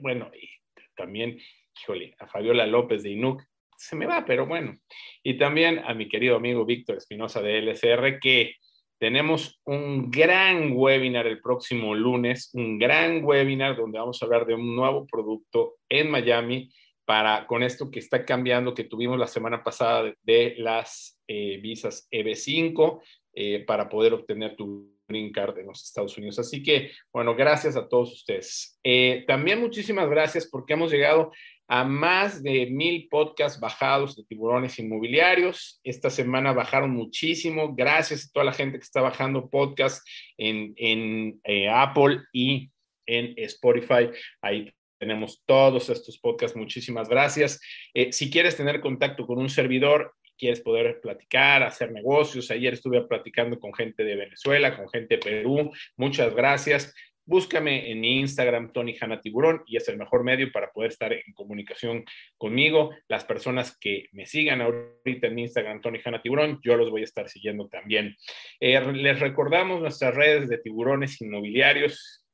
bueno, 0.00 0.30
y 0.34 0.48
también, 0.96 1.38
híjole, 1.80 2.14
a 2.18 2.26
Fabiola 2.26 2.66
López 2.66 3.02
de 3.02 3.10
INUC. 3.10 3.42
se 3.76 3.94
me 3.94 4.06
va, 4.06 4.24
pero 4.24 4.46
bueno. 4.46 4.76
Y 5.22 5.38
también 5.38 5.78
a 5.80 5.94
mi 5.94 6.08
querido 6.08 6.36
amigo 6.36 6.64
Víctor 6.64 6.96
Espinosa 6.96 7.42
de 7.42 7.58
LCR, 7.58 8.18
que 8.18 8.56
tenemos 8.98 9.60
un 9.64 10.10
gran 10.10 10.72
webinar 10.72 11.26
el 11.26 11.40
próximo 11.40 11.94
lunes, 11.94 12.50
un 12.54 12.78
gran 12.78 13.24
webinar 13.24 13.76
donde 13.76 13.98
vamos 13.98 14.20
a 14.20 14.24
hablar 14.24 14.46
de 14.46 14.54
un 14.54 14.74
nuevo 14.74 15.06
producto 15.06 15.76
en 15.88 16.10
Miami 16.10 16.70
para 17.04 17.46
con 17.46 17.62
esto 17.62 17.90
que 17.90 18.00
está 18.00 18.24
cambiando, 18.24 18.74
que 18.74 18.84
tuvimos 18.84 19.18
la 19.18 19.26
semana 19.26 19.62
pasada 19.62 20.12
de, 20.22 20.54
las 20.58 21.18
eh, 21.28 21.58
visas 21.62 22.08
EB5 22.10 23.00
eh, 23.32 23.64
para 23.66 23.88
poder 23.88 24.12
obtener 24.14 24.56
tu 24.56 24.92
green 25.06 25.30
card 25.32 25.58
en 25.58 25.66
los 25.66 25.84
Estados 25.84 26.16
Unidos. 26.18 26.38
Así 26.38 26.62
que, 26.62 26.90
bueno, 27.12 27.36
gracias 27.36 27.76
a 27.76 27.88
todos 27.88 28.12
ustedes. 28.12 28.78
Eh, 28.82 29.24
también 29.26 29.60
muchísimas 29.60 30.08
gracias 30.08 30.48
porque 30.50 30.72
hemos 30.72 30.90
llegado 30.90 31.30
a 31.68 31.84
más 31.84 32.42
de 32.42 32.66
mil 32.66 33.08
podcasts 33.08 33.58
bajados 33.60 34.16
de 34.16 34.24
tiburones 34.24 34.78
inmobiliarios. 34.78 35.80
Esta 35.82 36.10
semana 36.10 36.52
bajaron 36.52 36.90
muchísimo. 36.90 37.74
Gracias 37.74 38.26
a 38.26 38.32
toda 38.32 38.46
la 38.46 38.52
gente 38.52 38.78
que 38.78 38.84
está 38.84 39.00
bajando 39.00 39.48
podcasts 39.48 40.04
en, 40.36 40.74
en 40.76 41.40
eh, 41.44 41.68
Apple 41.68 42.20
y 42.32 42.70
en 43.06 43.34
Spotify. 43.36 44.10
Ahí 44.40 44.72
tenemos 44.98 45.42
todos 45.44 45.88
estos 45.88 46.18
podcasts. 46.18 46.56
Muchísimas 46.56 47.08
gracias. 47.08 47.60
Eh, 47.94 48.12
si 48.12 48.30
quieres 48.30 48.56
tener 48.56 48.80
contacto 48.80 49.26
con 49.26 49.38
un 49.38 49.50
servidor, 49.50 50.14
quieres 50.38 50.60
poder 50.60 51.00
platicar, 51.00 51.62
hacer 51.62 51.92
negocios. 51.92 52.50
Ayer 52.50 52.74
estuve 52.74 53.02
platicando 53.02 53.58
con 53.58 53.74
gente 53.74 54.04
de 54.04 54.16
Venezuela, 54.16 54.76
con 54.76 54.88
gente 54.88 55.16
de 55.16 55.22
Perú. 55.22 55.72
Muchas 55.96 56.34
gracias. 56.34 56.94
Búscame 57.28 57.90
en 57.90 58.00
mi 58.00 58.20
Instagram, 58.20 58.72
Tony 58.72 58.94
Hanna 59.00 59.20
Tiburón, 59.20 59.64
y 59.66 59.76
es 59.76 59.88
el 59.88 59.98
mejor 59.98 60.22
medio 60.22 60.52
para 60.52 60.70
poder 60.70 60.92
estar 60.92 61.12
en 61.12 61.32
comunicación 61.34 62.04
conmigo. 62.38 62.94
Las 63.08 63.24
personas 63.24 63.76
que 63.78 64.08
me 64.12 64.26
sigan 64.26 64.60
ahorita 64.60 65.26
en 65.26 65.34
mi 65.34 65.42
Instagram, 65.42 65.80
Tony 65.80 65.98
Hanna 66.04 66.22
Tiburón, 66.22 66.60
yo 66.62 66.76
los 66.76 66.88
voy 66.88 67.00
a 67.00 67.04
estar 67.04 67.28
siguiendo 67.28 67.68
también. 67.68 68.14
Eh, 68.60 68.80
les 68.92 69.18
recordamos 69.18 69.80
nuestras 69.80 70.14
redes 70.14 70.48
de 70.48 70.58
tiburones 70.58 71.20
inmobiliarios, 71.20 72.24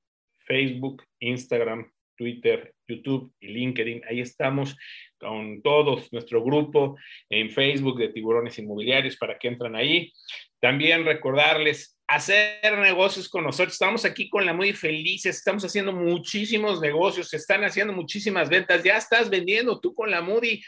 Facebook, 0.47 1.03
Instagram, 1.21 1.91
Twitter, 2.15 2.75
YouTube 2.87 3.33
y 3.41 3.49
LinkedIn. 3.49 4.03
Ahí 4.09 4.21
estamos 4.21 4.77
con 5.19 5.63
todos 5.63 6.13
nuestro 6.13 6.45
grupo 6.45 6.97
en 7.31 7.51
Facebook 7.51 7.99
de 7.99 8.09
tiburones 8.09 8.59
inmobiliarios 8.59 9.17
para 9.17 9.39
que 9.39 9.49
entran 9.49 9.75
ahí. 9.75 10.13
También 10.61 11.05
recordarles 11.05 11.99
hacer 12.15 12.79
negocios 12.79 13.29
con 13.29 13.43
nosotros. 13.45 13.75
Estamos 13.75 14.05
aquí 14.05 14.29
con 14.29 14.45
la 14.45 14.53
muy 14.53 14.73
felices, 14.73 15.37
estamos 15.37 15.65
haciendo 15.65 15.93
muchísimos 15.93 16.81
negocios, 16.81 17.29
se 17.29 17.37
están 17.39 17.65
haciendo 17.65 17.93
muchísimas 17.93 18.49
ventas. 18.49 18.83
Ya 18.83 18.97
estás 18.97 19.31
vendiendo 19.31 19.79
tú 19.81 19.95
con 19.95 20.11
la 20.11 20.21
Moody, 20.21 20.61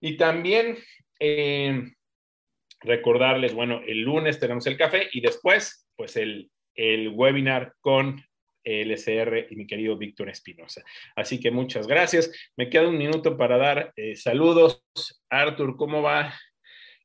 Y 0.00 0.16
también 0.16 0.76
eh, 1.18 1.82
recordarles, 2.80 3.52
bueno, 3.52 3.82
el 3.86 4.02
lunes 4.02 4.38
tenemos 4.38 4.66
el 4.68 4.76
café 4.76 5.08
y 5.12 5.20
después, 5.20 5.88
pues 5.96 6.16
el, 6.16 6.50
el 6.76 7.08
webinar 7.08 7.74
con 7.80 8.22
LCR 8.64 9.46
y 9.50 9.56
mi 9.56 9.66
querido 9.66 9.96
Víctor 9.96 10.28
Espinosa. 10.28 10.82
Así 11.16 11.40
que 11.40 11.50
muchas 11.50 11.86
gracias. 11.86 12.30
Me 12.56 12.68
queda 12.68 12.88
un 12.88 12.98
minuto 12.98 13.36
para 13.36 13.56
dar 13.56 13.92
eh, 13.96 14.16
saludos. 14.16 14.82
Arthur, 15.28 15.76
¿cómo 15.76 16.02
va 16.02 16.34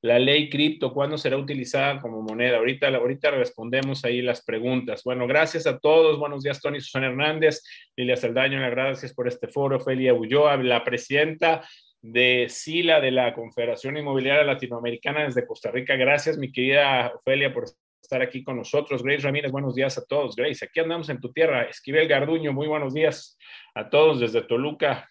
la 0.01 0.19
ley 0.19 0.49
cripto? 0.49 0.93
¿Cuándo 0.93 1.17
será 1.17 1.37
utilizada 1.37 1.99
como 1.99 2.21
moneda? 2.21 2.57
Ahorita, 2.57 2.87
ahorita 2.87 3.31
respondemos 3.31 4.05
ahí 4.05 4.21
las 4.21 4.43
preguntas. 4.43 5.03
Bueno, 5.03 5.27
gracias 5.27 5.65
a 5.65 5.79
todos. 5.79 6.19
Buenos 6.19 6.43
días, 6.43 6.61
Tony 6.61 6.79
Susana 6.79 7.07
Hernández, 7.07 7.63
Lilia 7.95 8.15
Saldaño, 8.15 8.59
gracias 8.69 9.13
por 9.13 9.27
este 9.27 9.47
foro. 9.47 9.79
Felia 9.79 10.13
Ulloa, 10.13 10.57
la 10.57 10.83
presidenta 10.83 11.67
de 12.01 12.47
SILA, 12.49 13.01
de 13.01 13.11
la 13.11 13.33
Confederación 13.33 13.97
Inmobiliaria 13.97 14.43
Latinoamericana 14.43 15.23
desde 15.23 15.47
Costa 15.47 15.71
Rica. 15.71 15.95
Gracias, 15.95 16.37
mi 16.37 16.51
querida 16.51 17.11
Ofelia, 17.15 17.51
por 17.51 17.65
estar 18.05 18.21
aquí 18.21 18.43
con 18.43 18.57
nosotros. 18.57 19.03
Grace 19.03 19.23
Ramírez, 19.23 19.51
buenos 19.51 19.75
días 19.75 19.97
a 19.97 20.05
todos. 20.05 20.35
Grace, 20.35 20.63
aquí 20.63 20.79
andamos 20.79 21.09
en 21.09 21.19
tu 21.19 21.31
tierra. 21.31 21.63
Esquivel 21.63 22.07
Garduño, 22.07 22.53
muy 22.53 22.67
buenos 22.67 22.93
días 22.93 23.37
a 23.73 23.89
todos 23.89 24.19
desde 24.19 24.41
Toluca. 24.41 25.09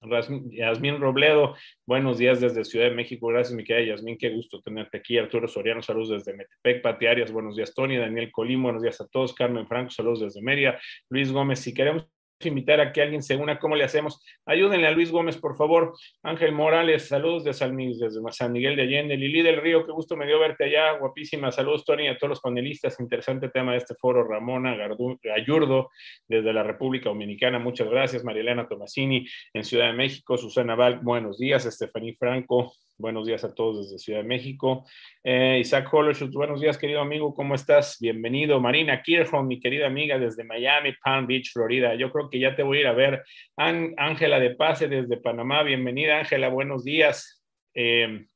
Yasmín 0.00 1.00
Robledo, 1.00 1.56
buenos 1.84 2.18
días 2.18 2.40
desde 2.40 2.64
Ciudad 2.64 2.88
de 2.88 2.94
México. 2.94 3.26
Gracias, 3.26 3.56
mi 3.56 3.64
querida 3.64 3.96
Yasmín, 3.96 4.16
qué 4.16 4.30
gusto 4.30 4.60
tenerte 4.62 4.98
aquí. 4.98 5.18
Arturo 5.18 5.48
Soriano, 5.48 5.82
saludos 5.82 6.10
desde 6.10 6.34
Metepec. 6.34 6.82
Pati 6.82 7.06
Arias, 7.06 7.32
buenos 7.32 7.56
días. 7.56 7.74
Tony, 7.74 7.96
Daniel 7.96 8.30
Colín, 8.30 8.62
buenos 8.62 8.82
días 8.82 9.00
a 9.00 9.08
todos. 9.08 9.34
Carmen 9.34 9.66
Franco, 9.66 9.90
saludos 9.90 10.20
desde 10.20 10.40
Mérida. 10.40 10.78
Luis 11.10 11.32
Gómez, 11.32 11.58
si 11.58 11.74
queremos 11.74 12.06
invitar 12.46 12.80
a 12.80 12.92
que 12.92 13.02
alguien 13.02 13.22
se 13.22 13.34
una, 13.34 13.58
¿cómo 13.58 13.74
le 13.74 13.82
hacemos? 13.82 14.24
Ayúdenle 14.46 14.86
a 14.86 14.92
Luis 14.92 15.10
Gómez, 15.10 15.36
por 15.36 15.56
favor. 15.56 15.94
Ángel 16.22 16.52
Morales, 16.52 17.08
saludos 17.08 17.42
de 17.42 17.52
San, 17.52 17.76
desde 17.76 18.20
San 18.30 18.52
Miguel 18.52 18.76
de 18.76 18.82
Allende. 18.82 19.16
Lili 19.16 19.42
del 19.42 19.60
Río, 19.60 19.84
qué 19.84 19.90
gusto 19.90 20.16
me 20.16 20.26
dio 20.26 20.38
verte 20.38 20.64
allá, 20.64 20.92
guapísima. 20.92 21.50
Saludos, 21.50 21.84
Tony, 21.84 22.06
a 22.06 22.16
todos 22.16 22.30
los 22.30 22.40
panelistas. 22.40 23.00
Interesante 23.00 23.48
tema 23.48 23.72
de 23.72 23.78
este 23.78 23.94
foro. 23.96 24.22
Ramona 24.22 24.76
Gayurdo, 25.22 25.90
desde 26.28 26.52
la 26.52 26.62
República 26.62 27.08
Dominicana, 27.08 27.58
muchas 27.58 27.88
gracias. 27.88 28.22
Marilena 28.22 28.68
Tomasini, 28.68 29.26
en 29.52 29.64
Ciudad 29.64 29.86
de 29.86 29.94
México. 29.94 30.38
Susana 30.38 30.76
Val, 30.76 31.00
buenos 31.00 31.38
días. 31.38 31.66
Estefaní 31.66 32.14
Franco, 32.14 32.72
Buenos 33.00 33.28
días 33.28 33.44
a 33.44 33.54
todos 33.54 33.84
desde 33.84 34.00
Ciudad 34.00 34.22
de 34.22 34.26
México. 34.26 34.84
Eh, 35.22 35.58
Isaac 35.60 35.88
Hollershut, 35.94 36.32
buenos 36.32 36.60
días, 36.60 36.76
querido 36.76 37.00
amigo, 37.00 37.32
¿cómo 37.32 37.54
estás? 37.54 37.96
Bienvenido. 38.00 38.58
Marina 38.58 39.00
Kirchhoff, 39.02 39.44
mi 39.44 39.60
querida 39.60 39.86
amiga 39.86 40.18
desde 40.18 40.42
Miami, 40.42 40.94
Palm 41.00 41.28
Beach, 41.28 41.52
Florida. 41.52 41.94
Yo 41.94 42.10
creo 42.10 42.28
que 42.28 42.40
ya 42.40 42.56
te 42.56 42.64
voy 42.64 42.78
a 42.78 42.80
ir 42.80 42.86
a 42.88 42.92
ver. 42.94 43.22
Ángela 43.56 44.40
de 44.40 44.56
Pase 44.56 44.88
desde 44.88 45.16
Panamá, 45.16 45.62
bienvenida, 45.62 46.18
Ángela, 46.18 46.48
buenos 46.48 46.82
días. 46.82 47.40
Eh, 47.72 48.26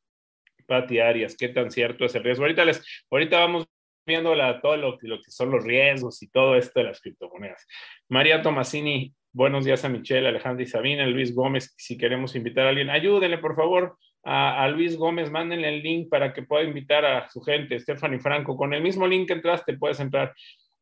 Pati 0.65 1.01
Arias, 1.01 1.37
¿qué 1.37 1.49
tan 1.49 1.73
cierto 1.73 2.05
es 2.05 2.15
el 2.15 2.23
riesgo? 2.23 2.45
Ahorita, 2.45 2.65
les, 2.65 2.87
ahorita 3.11 3.41
vamos 3.41 3.67
viendo 4.07 4.33
la, 4.37 4.61
todo 4.61 4.77
lo, 4.77 4.97
lo, 5.01 5.21
que 5.21 5.31
son 5.33 5.51
los 5.51 5.65
riesgos 5.65 6.23
y 6.23 6.31
todo 6.31 6.55
esto 6.55 6.79
de 6.79 6.87
las 6.87 7.01
criptomonedas. 7.01 7.67
María 8.09 8.41
Tomasini, 8.43 9.13
buenos 9.33 9.65
días 9.65 9.85
a 9.85 9.89
Michelle, 9.89 10.29
Alejandra 10.29 10.63
y 10.63 10.69
Sabina, 10.69 11.05
Luis 11.09 11.35
Gómez, 11.35 11.75
si 11.77 11.99
queremos 11.99 12.37
invitar 12.37 12.67
a 12.67 12.69
alguien, 12.69 12.91
ayúdenle 12.91 13.39
por 13.39 13.57
favor 13.57 13.99
a, 14.25 14.69
Luis 14.69 14.97
Gómez, 14.97 15.31
mándenle 15.31 15.69
el 15.69 15.83
link 15.83 16.09
para 16.09 16.33
que 16.33 16.43
pueda 16.43 16.65
invitar 16.65 17.05
a 17.05 17.29
su 17.29 17.41
gente, 17.41 17.79
Stephanie 17.81 18.21
Franco. 18.21 18.57
Con 18.57 18.73
el 18.73 18.83
mismo 18.83 19.07
link 19.07 19.27
que 19.27 19.35
entraste, 19.35 19.77
puedes 19.77 20.01
entrar. 20.01 20.35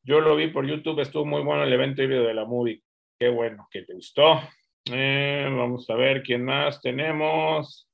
Yo 0.03 0.21
lo 0.21 0.37
vi 0.37 0.49
por 0.49 0.67
YouTube, 0.67 1.01
estuvo 1.01 1.25
muy 1.25 1.43
bueno 1.43 1.65
el 1.65 1.73
evento 1.73 2.03
híbrido 2.03 2.25
de 2.25 2.35
la 2.35 2.45
movie. 2.45 2.83
Qué 3.19 3.29
bueno, 3.29 3.69
que 3.71 3.83
te 3.83 3.95
gustó. 3.95 4.41
Eh, 4.91 5.47
vamos 5.51 5.89
a 5.91 5.95
ver 5.95 6.23
quién 6.23 6.45
más 6.45 6.81
tenemos. 6.81 7.87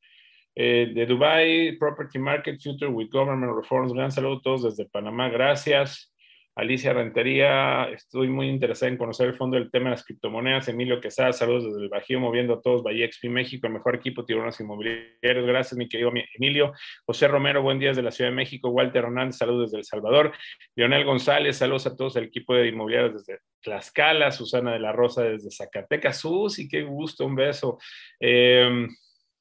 Eh, 0.54 0.92
de 0.94 1.04
Dubai 1.04 1.76
Property 1.78 2.18
Market 2.18 2.58
Future 2.60 2.90
with 2.90 3.10
Government 3.10 3.52
Reforms. 3.54 3.92
Gran 3.92 4.10
saludo 4.10 4.38
a 4.38 4.42
todos 4.42 4.62
desde 4.64 4.88
Panamá. 4.88 5.28
Gracias. 5.28 6.12
Alicia 6.56 6.94
Rentería, 6.94 7.84
estoy 7.90 8.28
muy 8.28 8.48
interesada 8.48 8.90
en 8.90 8.96
conocer 8.96 9.26
el 9.26 9.34
fondo 9.34 9.58
del 9.58 9.70
tema 9.70 9.84
de 9.84 9.90
las 9.90 10.04
criptomonedas. 10.04 10.66
Emilio 10.68 11.02
Quesada, 11.02 11.34
saludos 11.34 11.66
desde 11.66 11.82
el 11.82 11.90
Bajío, 11.90 12.18
moviendo 12.18 12.54
a 12.54 12.62
todos, 12.62 12.82
Bahía 12.82 13.06
XP 13.12 13.24
México, 13.26 13.66
el 13.66 13.74
mejor 13.74 13.94
equipo 13.94 14.24
tiburones 14.24 14.58
inmobiliarios. 14.58 15.46
Gracias, 15.46 15.76
mi 15.76 15.86
querido 15.86 16.10
Emilio. 16.34 16.72
José 17.04 17.28
Romero, 17.28 17.60
buen 17.60 17.78
día 17.78 17.90
desde 17.90 18.02
la 18.02 18.10
Ciudad 18.10 18.30
de 18.30 18.36
México. 18.36 18.70
Walter 18.70 19.04
Hernández, 19.04 19.36
saludos 19.36 19.70
desde 19.70 19.80
El 19.80 19.84
Salvador. 19.84 20.32
Leonel 20.74 21.04
González, 21.04 21.58
saludos 21.58 21.88
a 21.88 21.94
todos 21.94 22.16
el 22.16 22.24
equipo 22.24 22.54
de 22.54 22.68
inmobiliarios 22.68 23.26
desde 23.26 23.42
Tlaxcala. 23.60 24.32
Susana 24.32 24.72
de 24.72 24.80
la 24.80 24.92
Rosa 24.92 25.24
desde 25.24 25.50
Zacatecas. 25.50 26.18
Susi, 26.18 26.66
qué 26.66 26.84
gusto, 26.84 27.26
un 27.26 27.34
beso. 27.34 27.76
Eh, 28.18 28.86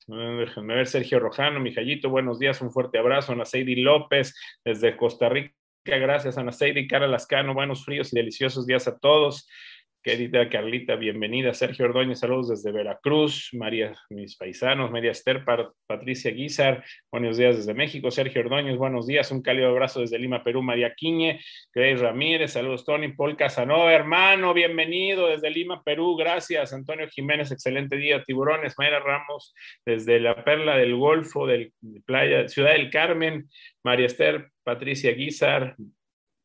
Déjenme 0.08 0.76
ver, 0.76 0.86
Sergio 0.86 1.20
Rojano, 1.20 1.60
Mijallito, 1.60 2.10
buenos 2.10 2.38
días, 2.38 2.62
un 2.62 2.72
fuerte 2.72 3.00
abrazo. 3.00 3.32
Ana 3.32 3.46
Seidi 3.46 3.78
López, 3.78 4.36
desde 4.64 4.96
Costa 4.96 5.30
Rica, 5.30 5.56
gracias. 5.86 6.38
Ana 6.38 6.52
Seidi, 6.52 6.88
Cara 6.88 7.08
Lascano, 7.08 7.54
buenos 7.54 7.86
fríos 7.86 8.12
y 8.12 8.16
deliciosos 8.16 8.66
días 8.66 8.88
a 8.88 8.98
todos. 8.98 9.48
Querida 10.06 10.48
Carlita, 10.50 10.96
bienvenida. 10.96 11.52
Sergio 11.56 11.86
Ordóñez, 11.86 12.20
saludos 12.20 12.50
desde 12.50 12.72
Veracruz. 12.72 13.50
María, 13.54 13.96
mis 14.12 14.36
paisanos, 14.38 14.92
María 14.92 15.10
Esther, 15.10 15.44
Patricia 15.88 16.30
Guizar, 16.30 16.86
buenos 17.12 17.38
días 17.38 17.56
desde 17.58 17.74
México. 17.74 18.12
Sergio 18.12 18.42
Ordóñez, 18.42 18.78
buenos 18.78 19.08
días. 19.08 19.32
Un 19.32 19.42
cálido 19.42 19.68
abrazo 19.68 20.02
desde 20.02 20.20
Lima, 20.20 20.44
Perú. 20.44 20.62
María 20.62 20.94
Quiñe, 20.94 21.40
Grace 21.74 22.04
Ramírez, 22.04 22.52
saludos 22.52 22.86
Tony. 22.86 23.14
Paul 23.14 23.36
Casanova, 23.36 23.92
hermano, 23.92 24.54
bienvenido 24.54 25.26
desde 25.26 25.50
Lima, 25.50 25.82
Perú. 25.84 26.16
Gracias. 26.16 26.72
Antonio 26.72 27.08
Jiménez, 27.10 27.52
excelente 27.52 27.96
día. 27.98 28.24
Tiburones, 28.24 28.76
Mayra 28.78 29.00
Ramos, 29.00 29.56
desde 29.84 30.20
la 30.20 30.44
Perla 30.44 30.78
del 30.78 30.96
Golfo, 30.96 31.48
del 31.48 31.74
Playa, 32.06 32.48
Ciudad 32.48 32.74
del 32.74 32.92
Carmen. 32.92 33.50
María 33.84 34.06
Esther, 34.06 34.52
Patricia 34.64 35.14
Guizar, 35.14 35.76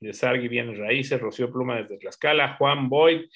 de 0.00 0.14
Sargui 0.14 0.49
Bienes 0.49 0.78
Raíces, 0.78 1.21
Rocío 1.21 1.52
Pluma 1.52 1.76
desde 1.76 1.99
Tlaxcala, 1.99 2.57
Juan 2.57 2.88
Boyd, 2.88 3.26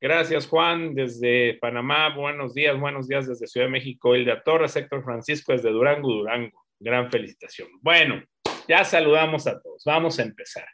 gracias 0.00 0.46
Juan 0.46 0.94
desde 0.94 1.54
Panamá, 1.60 2.08
buenos 2.08 2.54
días, 2.54 2.80
buenos 2.80 3.06
días 3.06 3.28
desde 3.28 3.46
Ciudad 3.46 3.66
de 3.66 3.72
México, 3.72 4.16
Hilda 4.16 4.42
Torres, 4.42 4.74
Héctor 4.76 5.04
Francisco 5.04 5.52
desde 5.52 5.70
Durango, 5.70 6.08
Durango, 6.08 6.64
gran 6.80 7.10
felicitación. 7.10 7.68
Bueno, 7.82 8.24
ya 8.66 8.82
saludamos 8.84 9.46
a 9.46 9.60
todos, 9.60 9.82
vamos 9.84 10.18
a 10.18 10.22
empezar. 10.22 10.66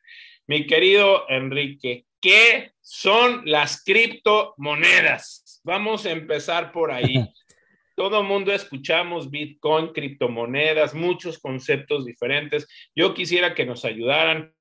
Mi 0.47 0.65
querido 0.65 1.29
Enrique, 1.29 2.07
¿qué 2.21 2.71
son 2.81 3.43
las 3.45 3.83
criptomonedas? 3.83 5.61
Vamos 5.65 6.07
a 6.07 6.13
empezar 6.13 6.71
por 6.71 6.93
ahí. 6.93 7.15
Todo 7.97 8.23
mundo 8.23 8.53
escuchamos 8.53 9.29
Bitcoin, 9.31 9.93
criptomonedas, 9.93 10.95
muchos 10.95 11.39
conceptos 11.39 12.07
diferentes. 12.07 12.67
Yo 12.95 13.13
quisiera 13.13 13.55
que 13.55 13.67
nos 13.67 13.85
ayudaran 13.85 14.55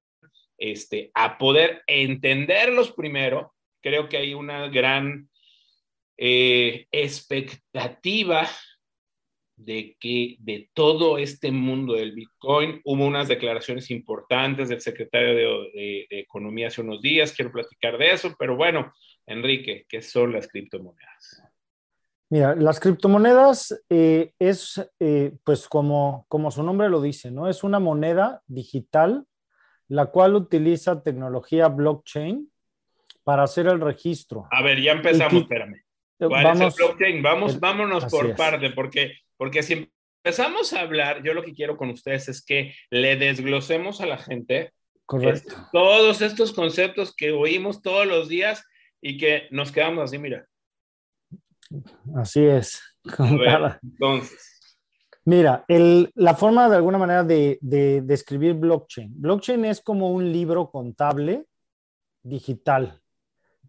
este, 0.61 1.11
a 1.15 1.39
poder 1.39 1.81
entenderlos 1.87 2.91
primero. 2.91 3.53
Creo 3.81 4.07
que 4.07 4.17
hay 4.17 4.35
una 4.35 4.67
gran 4.67 5.27
eh, 6.17 6.85
expectativa 6.91 8.47
de 9.55 9.97
que 9.99 10.37
de 10.39 10.69
todo 10.73 11.17
este 11.17 11.51
mundo 11.51 11.93
del 11.93 12.13
Bitcoin 12.13 12.79
hubo 12.83 13.05
unas 13.05 13.27
declaraciones 13.27 13.89
importantes 13.89 14.69
del 14.69 14.81
secretario 14.81 15.63
de, 15.73 16.05
Economía 16.11 16.67
hace 16.67 16.81
unos 16.81 17.01
días. 17.01 17.33
Quiero 17.33 17.51
platicar 17.51 17.97
de 17.97 18.11
eso, 18.11 18.35
pero 18.37 18.55
bueno, 18.55 18.93
Enrique, 19.25 19.85
¿qué 19.89 20.01
son 20.03 20.31
las 20.33 20.47
criptomonedas? 20.47 21.43
Mira, 22.29 22.55
las 22.55 22.79
criptomonedas 22.79 23.83
eh, 23.89 24.31
es, 24.39 24.79
eh, 24.99 25.33
pues 25.43 25.67
como, 25.67 26.25
como 26.29 26.51
su 26.51 26.63
nombre 26.63 26.87
lo 26.87 27.01
dice, 27.01 27.31
¿no? 27.31 27.49
Es 27.49 27.63
una 27.63 27.79
moneda 27.79 28.41
digital 28.47 29.25
la 29.91 30.05
cual 30.05 30.35
utiliza 30.35 31.03
tecnología 31.03 31.67
blockchain 31.67 32.49
para 33.25 33.43
hacer 33.43 33.67
el 33.67 33.81
registro. 33.81 34.47
A 34.49 34.63
ver, 34.63 34.81
ya 34.81 34.93
empezamos, 34.93 35.41
espérame. 35.41 35.83
¿Cuál 36.17 36.43
vamos, 36.45 36.73
es 36.73 36.79
el 36.79 36.85
blockchain? 36.85 37.21
Vamos, 37.21 37.59
vámonos 37.59 38.05
por 38.05 38.33
parte, 38.37 38.69
porque, 38.69 39.17
porque 39.35 39.61
si 39.61 39.91
empezamos 40.23 40.71
a 40.71 40.79
hablar, 40.79 41.21
yo 41.23 41.33
lo 41.33 41.43
que 41.43 41.53
quiero 41.53 41.75
con 41.75 41.89
ustedes 41.89 42.29
es 42.29 42.41
que 42.41 42.73
le 42.89 43.17
desglosemos 43.17 43.99
a 43.99 44.05
la 44.05 44.17
gente 44.17 44.71
Correcto. 45.05 45.55
todos 45.73 46.21
estos 46.21 46.53
conceptos 46.53 47.13
que 47.13 47.33
oímos 47.33 47.81
todos 47.81 48.07
los 48.07 48.29
días 48.29 48.63
y 49.01 49.17
que 49.17 49.49
nos 49.51 49.73
quedamos 49.73 50.05
así, 50.05 50.17
mira. 50.17 50.47
Así 52.15 52.45
es. 52.45 52.81
entonces. 53.83 54.60
Mira, 55.25 55.65
el, 55.67 56.11
la 56.15 56.35
forma 56.35 56.67
de 56.67 56.77
alguna 56.77 56.97
manera 56.97 57.23
de, 57.23 57.59
describir 57.61 58.55
blockchain. 58.55 59.13
Blockchain 59.21 59.65
es 59.65 59.81
como 59.81 60.11
un 60.11 60.31
libro 60.31 60.71
contable 60.71 61.45
digital 62.23 62.99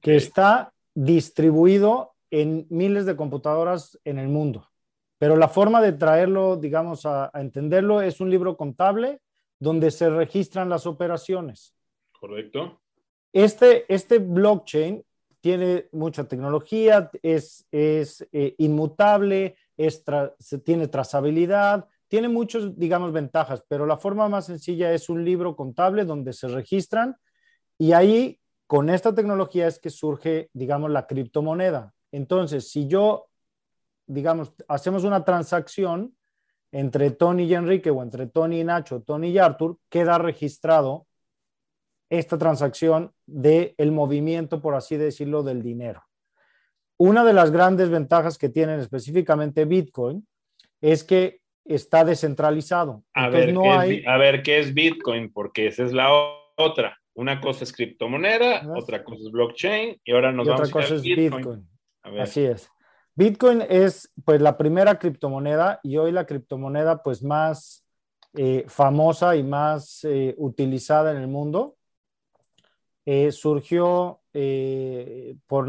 que 0.01 0.17
está 0.17 0.73
distribuido 0.95 2.15
en 2.31 2.67
miles 2.71 3.05
de 3.05 3.17
computadoras 3.17 3.99
en 4.05 4.19
el 4.19 4.29
mundo. 4.29 4.69
Pero 5.19 5.37
la 5.37 5.49
forma 5.49 5.81
de 5.83 5.93
traerlo, 5.93 6.57
digamos, 6.57 7.05
a, 7.05 7.31
entenderlo 7.35 8.01
es 8.01 8.21
un 8.21 8.31
libro 8.31 8.57
contable 8.57 9.21
donde 9.61 9.91
se 9.91 10.09
registran 10.09 10.69
las 10.69 10.87
operaciones. 10.87 11.75
Correcto. 12.19 12.81
Este, 13.33 13.85
este 13.93 14.19
blockchain 14.19 15.05
tiene 15.41 15.89
mucha 15.93 16.25
tecnología, 16.25 17.11
es, 17.23 17.67
es 17.71 18.27
eh, 18.33 18.55
inmutable, 18.59 19.57
se 20.39 20.59
tiene 20.59 20.89
trazabilidad, 20.89 21.87
tiene 22.09 22.29
muchas, 22.29 22.79
digamos, 22.79 23.13
ventajas, 23.13 23.65
pero 23.69 23.87
la 23.87 23.97
forma 23.97 24.29
más 24.29 24.47
sencilla 24.47 24.93
es 24.93 25.09
un 25.09 25.25
libro 25.25 25.57
contable 25.57 26.05
donde 26.05 26.33
se 26.33 26.49
registran 26.49 27.17
y 27.79 27.93
ahí 27.93 28.39
con 28.67 28.91
esta 28.91 29.15
tecnología 29.15 29.67
es 29.67 29.79
que 29.79 29.91
surge, 29.91 30.51
digamos, 30.53 30.91
la 30.91 31.07
criptomoneda. 31.07 31.95
Entonces, 32.11 32.71
si 32.71 32.87
yo, 32.87 33.29
digamos, 34.07 34.55
hacemos 34.69 35.05
una 35.05 35.25
transacción 35.25 36.17
entre 36.71 37.11
Tony 37.11 37.45
y 37.45 37.55
Enrique 37.55 37.91
o 37.91 38.03
entre 38.03 38.27
Tony 38.27 38.61
y 38.61 38.65
Nacho, 38.65 39.03
Tony 39.03 39.29
y 39.29 39.39
Arthur, 39.39 39.79
queda 39.89 40.19
registrado 40.19 41.07
esta 42.09 42.37
transacción 42.39 43.13
del 43.27 43.75
el 43.79 43.93
movimiento, 43.93 44.61
por 44.61 44.75
así 44.75 44.97
decirlo, 44.97 45.43
del 45.43 45.63
dinero. 45.63 46.03
Una 47.05 47.25
de 47.25 47.33
las 47.33 47.51
grandes 47.51 47.91
ventajas 47.91 48.39
que 48.39 48.49
tienen 48.49 48.79
específicamente 48.79 49.65
Bitcoin 49.65 50.25
es 50.81 51.03
que 51.03 51.41
está 51.65 52.05
descentralizado. 52.05 53.03
A, 53.13 53.29
ver, 53.29 53.53
no 53.53 53.63
¿qué 53.63 53.97
es, 53.97 54.07
a 54.07 54.17
ver, 54.19 54.41
¿qué 54.45 54.61
es 54.61 54.73
Bitcoin? 54.73 55.33
Porque 55.33 55.67
esa 55.67 55.83
es 55.83 55.93
la 55.93 56.13
otra. 56.57 56.97
Una 57.15 57.41
cosa 57.41 57.65
es 57.65 57.73
criptomoneda, 57.73 58.73
otra 58.77 59.03
cosa 59.03 59.21
es 59.25 59.33
blockchain 59.33 60.01
y 60.05 60.13
ahora 60.13 60.31
nos 60.31 60.47
vamos 60.47 60.69
otra 60.69 60.81
cosa 60.81 60.95
es 60.95 61.03
Bitcoin. 61.03 61.69
Así 62.21 62.45
es. 62.45 62.71
Bitcoin 63.17 63.65
es 63.69 64.13
pues 64.25 64.41
la 64.41 64.57
primera 64.57 64.97
criptomoneda 65.01 65.81
y 65.83 65.97
hoy 65.97 66.13
la 66.13 66.25
criptomoneda 66.25 67.03
pues 67.03 67.21
más 67.25 67.85
eh, 68.35 68.65
famosa 68.69 69.35
y 69.35 69.43
más 69.43 70.05
eh, 70.05 70.37
utilizada 70.39 71.11
en 71.11 71.17
el 71.17 71.27
mundo. 71.27 71.75
Eh, 73.05 73.33
surgió 73.33 74.22
eh, 74.35 75.35
por, 75.47 75.69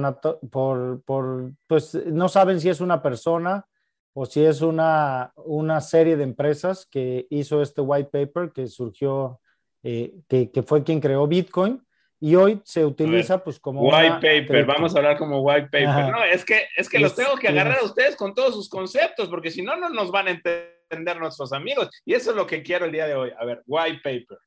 por, 1.05 1.51
pues 1.67 1.95
no 2.05 2.29
saben 2.29 2.59
si 2.59 2.69
es 2.69 2.81
una 2.81 3.01
persona 3.01 3.65
o 4.13 4.25
si 4.25 4.45
es 4.45 4.61
una, 4.61 5.33
una 5.35 5.81
serie 5.81 6.15
de 6.15 6.23
empresas 6.23 6.87
que 6.89 7.27
hizo 7.29 7.61
este 7.61 7.81
white 7.81 8.09
paper 8.11 8.51
que 8.51 8.67
surgió, 8.67 9.41
eh, 9.81 10.13
que, 10.27 10.51
que, 10.51 10.63
fue 10.63 10.83
quien 10.83 10.99
creó 10.99 11.27
Bitcoin. 11.27 11.83
Y 12.19 12.35
hoy 12.35 12.61
se 12.63 12.85
utiliza 12.85 13.43
pues 13.43 13.59
como... 13.59 13.81
White 13.81 14.15
paper, 14.21 14.65
vamos 14.65 14.95
a 14.95 14.99
hablar 14.99 15.17
como 15.17 15.41
white 15.41 15.67
paper. 15.69 16.09
No, 16.09 16.23
es 16.23 16.45
que, 16.45 16.67
es 16.77 16.87
que 16.87 16.99
los 16.99 17.15
tengo 17.15 17.35
que 17.35 17.49
agarrar 17.49 17.79
a 17.79 17.83
ustedes 17.83 18.15
con 18.15 18.33
todos 18.33 18.53
sus 18.53 18.69
conceptos, 18.69 19.27
porque 19.27 19.51
si 19.51 19.61
no, 19.61 19.75
no 19.75 19.89
nos 19.89 20.09
van 20.09 20.27
a 20.27 20.31
entender 20.31 21.19
nuestros 21.19 21.51
amigos. 21.51 21.89
Y 22.05 22.13
eso 22.13 22.29
es 22.29 22.37
lo 22.37 22.47
que 22.47 22.63
quiero 22.63 22.85
el 22.85 22.93
día 22.93 23.07
de 23.07 23.15
hoy. 23.15 23.31
A 23.37 23.43
ver, 23.43 23.61
white 23.67 23.99
paper. 24.01 24.37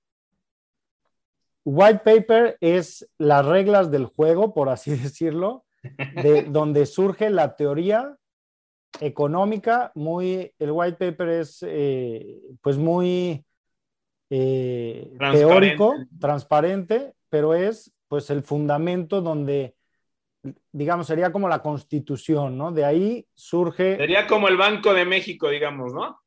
White 1.68 2.02
paper 2.04 2.56
es 2.60 3.10
las 3.18 3.44
reglas 3.44 3.90
del 3.90 4.06
juego, 4.06 4.54
por 4.54 4.68
así 4.68 4.90
decirlo, 4.96 5.64
de 5.82 6.44
donde 6.48 6.86
surge 6.86 7.28
la 7.28 7.56
teoría 7.56 8.16
económica. 9.00 9.90
Muy, 9.96 10.52
el 10.60 10.70
white 10.70 10.96
paper 10.96 11.28
es 11.28 11.64
eh, 11.66 12.38
pues 12.62 12.78
muy 12.78 13.44
eh, 14.30 15.12
teórico, 15.32 15.96
transparente, 16.20 17.14
pero 17.28 17.52
es 17.52 17.92
pues 18.06 18.30
el 18.30 18.44
fundamento 18.44 19.20
donde, 19.20 19.74
digamos, 20.70 21.08
sería 21.08 21.32
como 21.32 21.48
la 21.48 21.62
constitución, 21.62 22.56
¿no? 22.56 22.70
De 22.70 22.84
ahí 22.84 23.26
surge... 23.34 23.96
Sería 23.96 24.28
como 24.28 24.46
el 24.46 24.56
Banco 24.56 24.94
de 24.94 25.04
México, 25.04 25.48
digamos, 25.48 25.92
¿no? 25.92 26.20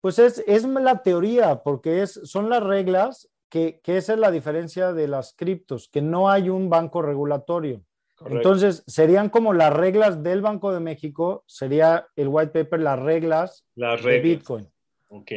Pues 0.00 0.18
es, 0.18 0.42
es 0.46 0.64
la 0.64 1.02
teoría, 1.02 1.62
porque 1.62 2.00
es, 2.00 2.18
son 2.24 2.48
las 2.48 2.62
reglas 2.62 3.29
que, 3.50 3.80
esa 3.84 4.14
es 4.14 4.18
la 4.18 4.30
diferencia 4.30 4.92
de 4.92 5.08
las 5.08 5.34
criptos, 5.34 5.88
que 5.88 6.00
no 6.00 6.30
hay 6.30 6.48
un 6.48 6.70
banco 6.70 7.02
regulatorio. 7.02 7.84
Entonces, 8.26 8.84
serían 8.86 9.30
como 9.30 9.54
las 9.54 9.72
reglas 9.72 10.22
del 10.22 10.42
Banco 10.42 10.72
de 10.72 10.80
México, 10.80 11.42
sería 11.46 12.06
el 12.16 12.28
white 12.28 12.52
paper, 12.52 12.80
las 12.80 12.98
reglas, 12.98 13.66
de 13.74 14.20
Bitcoin. 14.20 14.68
Ok. 15.08 15.32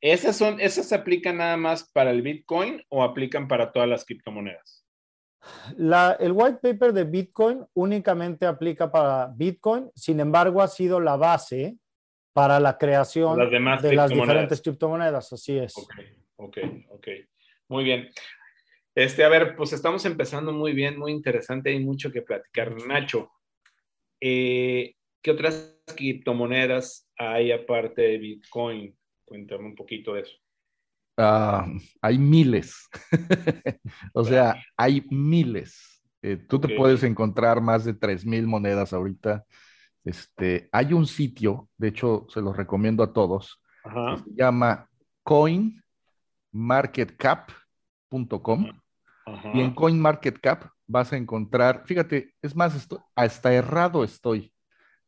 ¿Esas, 0.00 0.36
son, 0.36 0.60
¿Esas 0.60 0.88
se 0.88 0.96
aplican 0.96 1.36
nada 1.36 1.56
más 1.56 1.88
para 1.92 2.10
el 2.10 2.22
Bitcoin 2.22 2.82
o 2.88 3.04
aplican 3.04 3.46
para 3.46 3.70
todas 3.70 3.88
las 3.88 4.04
criptomonedas? 4.04 4.84
La, 5.76 6.16
el 6.18 6.32
white 6.32 6.58
paper 6.60 6.92
de 6.92 7.04
Bitcoin 7.04 7.64
únicamente 7.74 8.44
aplica 8.44 8.90
para 8.90 9.28
Bitcoin, 9.28 9.88
sin 9.94 10.18
embargo, 10.18 10.62
ha 10.62 10.68
sido 10.68 10.98
la 10.98 11.16
base 11.16 11.76
para 12.32 12.58
la 12.58 12.76
creación 12.76 13.38
de 13.38 13.94
las 13.94 14.10
diferentes 14.10 14.60
criptomonedas, 14.60 15.32
así 15.32 15.58
es. 15.58 15.76
Okay 15.76 16.21
ok, 16.36 16.58
ok. 16.90 17.08
Muy 17.68 17.84
bien. 17.84 18.08
Este, 18.94 19.24
a 19.24 19.28
ver, 19.28 19.56
pues 19.56 19.72
estamos 19.72 20.04
empezando 20.04 20.52
muy 20.52 20.72
bien, 20.72 20.98
muy 20.98 21.12
interesante, 21.12 21.70
hay 21.70 21.80
mucho 21.80 22.12
que 22.12 22.22
platicar. 22.22 22.74
Nacho, 22.86 23.30
eh, 24.20 24.94
¿qué 25.22 25.30
otras 25.30 25.80
criptomonedas 25.96 27.08
hay 27.16 27.52
aparte 27.52 28.02
de 28.02 28.18
Bitcoin? 28.18 28.96
Cuéntame 29.24 29.64
un 29.64 29.74
poquito 29.74 30.14
de 30.14 30.22
eso. 30.22 30.36
Ah, 31.16 31.66
hay 32.00 32.18
miles. 32.18 32.88
o 34.12 34.24
sea, 34.24 34.62
hay 34.76 35.04
miles. 35.10 36.02
Eh, 36.22 36.36
tú 36.36 36.60
te 36.60 36.76
puedes 36.76 37.02
encontrar 37.02 37.60
más 37.60 37.84
de 37.84 37.94
3.000 37.94 38.46
monedas 38.46 38.92
ahorita. 38.92 39.44
Este, 40.04 40.68
hay 40.72 40.92
un 40.92 41.06
sitio, 41.06 41.68
de 41.78 41.88
hecho, 41.88 42.26
se 42.28 42.40
los 42.40 42.56
recomiendo 42.56 43.02
a 43.02 43.12
todos, 43.12 43.60
se 43.84 44.30
llama 44.34 44.88
coinmarketcap.com. 46.52 48.80
Y 49.54 49.60
en 49.60 49.72
CoinMarketCap 49.72 50.64
vas 50.86 51.12
a 51.12 51.16
encontrar, 51.16 51.84
fíjate, 51.86 52.34
es 52.42 52.56
más, 52.56 52.88
hasta 53.14 53.54
errado 53.54 54.02
estoy. 54.04 54.52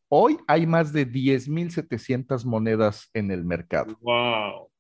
Hoy 0.09 0.39
hay 0.47 0.67
más 0.67 0.93
de 0.93 1.11
10.700 1.11 2.45
monedas 2.45 3.11
en 3.13 3.33
el 3.33 3.45
mercado. 3.45 3.99
¡Wow! 4.01 4.71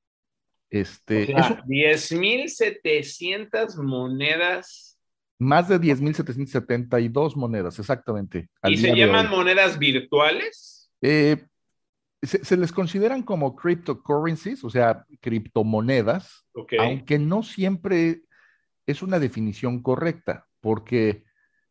Este, 0.70 1.24
o 1.24 1.26
sea, 1.26 1.62
10.700 1.64 3.76
monedas. 3.82 4.98
Más 5.38 5.68
de 5.68 5.80
10.772 5.80 7.36
monedas, 7.36 7.78
exactamente. 7.78 8.48
¿Y 8.62 8.76
se 8.76 8.94
llaman 8.94 9.28
monedas 9.28 9.76
virtuales? 9.78 10.92
Eh, 11.02 11.44
se, 12.26 12.56
les 12.56 12.72
consideran 12.72 13.22
como 13.22 13.56
cryptocurrencies, 13.56 14.64
o 14.64 14.70
sea, 14.70 15.06
criptomonedas, 15.20 16.46
aunque 16.78 17.18
no 17.18 17.42
siempre 17.42 18.22
es 18.86 19.02
una 19.02 19.18
definición 19.18 19.82
correcta, 19.82 20.46
porque 20.60 21.24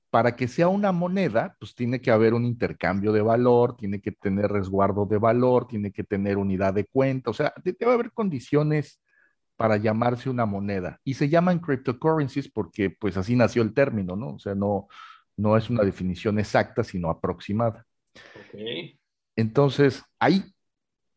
para 0.10 0.36
que 0.36 0.48
sea 0.48 0.68
una 0.68 0.92
moneda, 0.92 1.56
pues 1.60 1.74
tiene 1.74 2.00
que 2.00 2.12
haber 2.12 2.34
un 2.34 2.46
intercambio 2.46 3.12
de 3.12 3.22
valor, 3.22 3.76
tiene 3.76 4.00
que 4.00 4.12
tener 4.12 4.52
resguardo 4.52 5.06
de 5.06 5.18
valor, 5.18 5.68
tiene 5.68 5.92
que 5.92 6.04
tener 6.04 6.38
unidad 6.38 6.74
de 6.74 6.86
cuenta, 6.86 7.32
o 7.32 7.34
sea, 7.34 7.54
debe 7.64 7.92
haber 7.92 8.12
condiciones 8.12 9.00
para 9.56 9.78
llamarse 9.78 10.30
una 10.30 10.46
moneda. 10.46 11.00
Y 11.04 11.16
se 11.16 11.30
llaman 11.30 11.60
cryptocurrencies 11.60 12.50
porque 12.50 12.90
pues 12.90 13.18
así 13.18 13.36
nació 13.36 13.62
el 13.64 13.74
término, 13.74 14.16
¿no? 14.16 14.36
O 14.36 14.40
sea, 14.40 14.56
no, 14.56 14.88
no 15.38 15.58
es 15.58 15.70
una 15.70 15.84
definición 15.84 16.40
exacta, 16.40 16.84
sino 16.84 17.10
aproximada. 17.10 17.86
Okay. 18.50 19.00
Entonces, 19.36 20.04
hay 20.20 20.44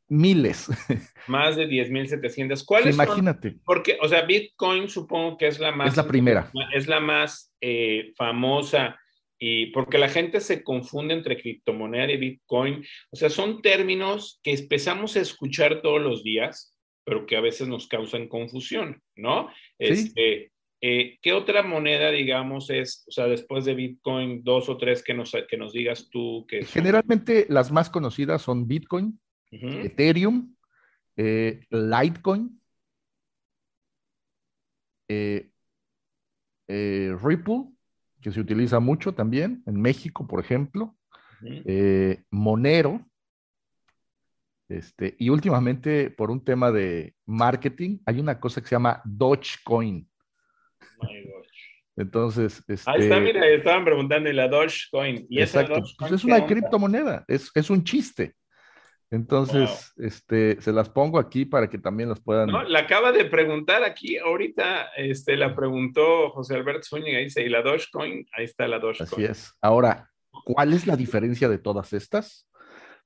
miles. 0.08 0.68
Más 1.26 1.56
de 1.56 1.68
10.700. 1.68 2.64
¿Cuáles 2.64 2.94
Imagínate. 2.94 3.56
Porque, 3.64 3.98
o 4.00 4.08
sea, 4.08 4.22
Bitcoin 4.22 4.88
supongo 4.88 5.36
que 5.36 5.48
es 5.48 5.58
la 5.58 5.72
más... 5.72 5.90
Es 5.90 5.96
la 5.96 6.06
primera. 6.06 6.50
Es 6.74 6.86
la 6.86 7.00
más 7.00 7.52
eh, 7.60 8.12
famosa 8.16 8.96
y 9.38 9.66
porque 9.66 9.98
la 9.98 10.08
gente 10.08 10.40
se 10.40 10.62
confunde 10.62 11.14
entre 11.14 11.40
criptomoneda 11.40 12.10
y 12.10 12.16
Bitcoin. 12.16 12.84
O 13.10 13.16
sea, 13.16 13.28
son 13.28 13.60
términos 13.60 14.40
que 14.42 14.52
empezamos 14.52 15.16
a 15.16 15.20
escuchar 15.20 15.82
todos 15.82 16.00
los 16.00 16.22
días, 16.22 16.74
pero 17.04 17.26
que 17.26 17.36
a 17.36 17.40
veces 17.40 17.68
nos 17.68 17.86
causan 17.86 18.28
confusión, 18.28 19.02
¿no? 19.14 19.50
Este, 19.78 20.52
eh, 20.80 21.18
¿Qué 21.22 21.32
otra 21.32 21.62
moneda, 21.62 22.10
digamos, 22.10 22.68
es, 22.70 23.04
o 23.08 23.10
sea, 23.10 23.26
después 23.26 23.64
de 23.64 23.74
Bitcoin, 23.74 24.44
dos 24.44 24.68
o 24.68 24.76
tres 24.76 25.02
que 25.02 25.14
nos, 25.14 25.32
que 25.48 25.56
nos 25.56 25.72
digas 25.72 26.08
tú 26.10 26.46
que... 26.46 26.64
Generalmente 26.64 27.46
las 27.48 27.72
más 27.72 27.88
conocidas 27.88 28.42
son 28.42 28.66
Bitcoin, 28.66 29.18
Ethereum, 29.50 30.54
eh, 31.16 31.60
Litecoin, 31.70 32.60
eh, 35.08 35.50
Ripple, 36.68 37.64
que 38.20 38.32
se 38.32 38.40
utiliza 38.40 38.80
mucho 38.80 39.14
también 39.14 39.62
en 39.66 39.80
México, 39.80 40.26
por 40.26 40.40
ejemplo, 40.40 40.96
Monero, 42.30 43.06
este, 44.68 45.14
y 45.18 45.28
últimamente, 45.28 46.10
por 46.10 46.30
un 46.30 46.44
tema 46.44 46.72
de 46.72 47.14
marketing, 47.24 47.98
hay 48.04 48.18
una 48.18 48.40
cosa 48.40 48.60
que 48.60 48.66
se 48.66 48.74
llama 48.74 49.00
Dogecoin. 49.04 50.08
Entonces, 51.96 52.62
este, 52.68 52.90
ahí 52.90 53.02
está, 53.02 53.18
mira, 53.18 53.46
estaban 53.48 53.84
preguntando, 53.84 54.28
¿y 54.28 54.34
la 54.34 54.48
Dogecoin? 54.48 55.26
¿Y 55.30 55.40
exacto, 55.40 55.82
pues 55.98 56.12
es 56.12 56.24
una 56.24 56.44
criptomoneda, 56.44 57.24
es, 57.26 57.50
es 57.54 57.70
un 57.70 57.84
chiste. 57.84 58.34
Entonces, 59.10 59.92
este, 59.96 60.60
se 60.60 60.72
las 60.72 60.90
pongo 60.90 61.18
aquí 61.18 61.44
para 61.44 61.70
que 61.70 61.78
también 61.78 62.08
las 62.08 62.20
puedan. 62.20 62.48
No, 62.48 62.64
la 62.64 62.80
acaba 62.80 63.12
de 63.12 63.24
preguntar 63.24 63.84
aquí, 63.84 64.18
ahorita 64.18 64.88
este, 64.96 65.36
la 65.36 65.54
preguntó 65.54 66.30
José 66.30 66.54
Alberto 66.54 66.82
Zúñiga, 66.82 67.18
dice, 67.18 67.42
¿y 67.42 67.48
la 67.48 67.62
Dogecoin? 67.62 68.26
Ahí 68.32 68.44
está 68.44 68.66
la 68.66 68.78
Dogecoin. 68.78 69.08
Así 69.12 69.24
es. 69.24 69.54
Ahora, 69.62 70.10
¿cuál 70.44 70.72
es 70.72 70.86
la 70.86 70.96
diferencia 70.96 71.48
de 71.48 71.58
todas 71.58 71.92
estas? 71.92 72.48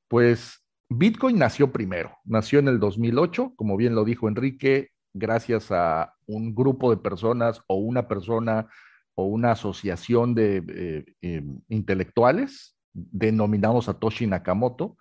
Pues 0.09 0.65
Bitcoin 0.89 1.39
nació 1.39 1.71
primero, 1.71 2.17
nació 2.25 2.59
en 2.59 2.69
el 2.69 2.81
2008, 2.81 3.53
como 3.55 3.77
bien 3.77 3.95
lo 3.95 4.05
dijo 4.05 4.27
Enrique, 4.27 4.91
gracias 5.13 5.71
a 5.71 6.15
un 6.27 6.55
grupo 6.55 6.91
de 6.91 6.97
personas 6.97 7.63
o 7.67 7.77
una 7.77 8.09
persona 8.09 8.69
o 9.15 9.25
una 9.25 9.53
asociación 9.53 10.35
de 10.35 10.65
eh, 10.69 11.05
eh, 11.23 11.43
intelectuales 11.69 12.77
denominados 12.93 13.85
Satoshi 13.85 14.27
Nakamoto, 14.27 14.97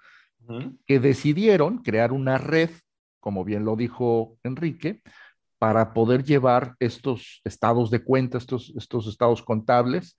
que 0.87 0.99
decidieron 0.99 1.79
crear 1.79 2.11
una 2.11 2.39
red, 2.39 2.71
como 3.19 3.43
bien 3.43 3.65
lo 3.65 3.75
dijo 3.75 4.37
Enrique, 4.43 5.01
para 5.59 5.93
poder 5.93 6.23
llevar 6.23 6.75
estos 6.79 7.41
estados 7.43 7.91
de 7.91 8.03
cuenta, 8.03 8.39
estos, 8.39 8.73
estos 8.75 9.07
estados 9.07 9.43
contables. 9.43 10.17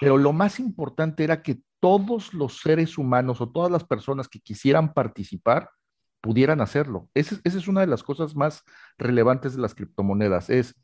Pero 0.00 0.18
lo 0.18 0.32
más 0.32 0.60
importante 0.60 1.24
era 1.24 1.42
que 1.42 1.60
todos 1.80 2.34
los 2.34 2.58
seres 2.60 2.98
humanos 2.98 3.40
o 3.40 3.50
todas 3.50 3.70
las 3.70 3.84
personas 3.84 4.28
que 4.28 4.40
quisieran 4.40 4.92
participar 4.92 5.70
pudieran 6.24 6.62
hacerlo. 6.62 7.10
Esa, 7.12 7.36
es 7.44 7.68
una 7.68 7.82
de 7.82 7.86
las 7.86 8.02
cosas 8.02 8.34
más 8.34 8.64
relevantes 8.96 9.54
de 9.54 9.60
las 9.60 9.74
criptomonedas. 9.74 10.48
Es, 10.48 10.74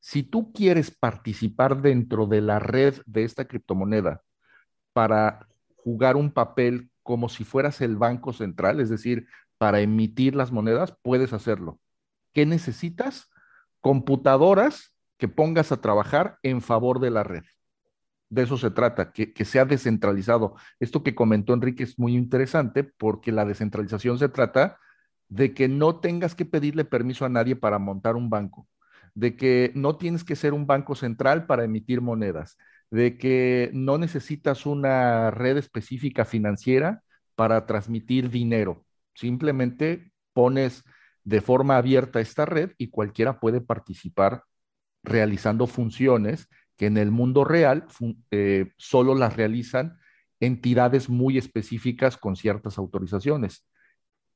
si 0.00 0.24
tú 0.24 0.52
quieres 0.52 0.90
participar 0.90 1.80
dentro 1.80 2.26
de 2.26 2.40
la 2.40 2.58
red 2.58 2.96
de 3.06 3.22
esta 3.22 3.44
criptomoneda 3.46 4.22
para 4.92 5.46
jugar 5.76 6.16
un 6.16 6.32
papel 6.32 6.90
como 7.04 7.28
si 7.28 7.44
fueras 7.44 7.80
el 7.80 7.94
banco 7.94 8.32
central, 8.32 8.80
es 8.80 8.88
decir, 8.88 9.28
para 9.56 9.78
emitir 9.78 10.34
las 10.34 10.50
monedas, 10.50 10.96
puedes 11.00 11.32
hacerlo. 11.32 11.78
¿Qué 12.34 12.44
necesitas? 12.44 13.30
Computadoras 13.80 14.96
que 15.16 15.28
pongas 15.28 15.70
a 15.70 15.80
trabajar 15.80 16.40
en 16.42 16.60
favor 16.60 16.98
de 16.98 17.10
la 17.10 17.22
red. 17.22 17.44
De 18.30 18.42
eso 18.42 18.58
se 18.58 18.72
trata, 18.72 19.12
que, 19.12 19.44
sea 19.44 19.64
descentralizado. 19.64 20.56
Esto 20.80 21.04
que 21.04 21.14
comentó 21.14 21.54
Enrique 21.54 21.84
es 21.84 22.00
muy 22.00 22.16
interesante 22.16 22.82
porque 22.82 23.30
la 23.30 23.44
descentralización 23.44 24.18
se 24.18 24.28
trata 24.28 24.80
de 25.28 25.54
que 25.54 25.68
no 25.68 26.00
tengas 26.00 26.34
que 26.34 26.44
pedirle 26.44 26.84
permiso 26.84 27.24
a 27.24 27.28
nadie 27.28 27.56
para 27.56 27.78
montar 27.78 28.16
un 28.16 28.30
banco, 28.30 28.68
de 29.14 29.36
que 29.36 29.72
no 29.74 29.96
tienes 29.96 30.24
que 30.24 30.36
ser 30.36 30.54
un 30.54 30.66
banco 30.66 30.94
central 30.94 31.46
para 31.46 31.64
emitir 31.64 32.00
monedas, 32.00 32.56
de 32.90 33.18
que 33.18 33.70
no 33.74 33.98
necesitas 33.98 34.66
una 34.66 35.30
red 35.30 35.56
específica 35.56 36.24
financiera 36.24 37.02
para 37.34 37.66
transmitir 37.66 38.30
dinero. 38.30 38.84
Simplemente 39.14 40.12
pones 40.32 40.84
de 41.24 41.40
forma 41.40 41.76
abierta 41.76 42.20
esta 42.20 42.46
red 42.46 42.72
y 42.78 42.88
cualquiera 42.88 43.38
puede 43.38 43.60
participar 43.60 44.44
realizando 45.02 45.66
funciones 45.66 46.48
que 46.76 46.86
en 46.86 46.96
el 46.96 47.10
mundo 47.10 47.44
real 47.44 47.86
eh, 48.30 48.72
solo 48.78 49.14
las 49.14 49.36
realizan 49.36 49.98
entidades 50.40 51.08
muy 51.08 51.36
específicas 51.36 52.16
con 52.16 52.36
ciertas 52.36 52.78
autorizaciones. 52.78 53.67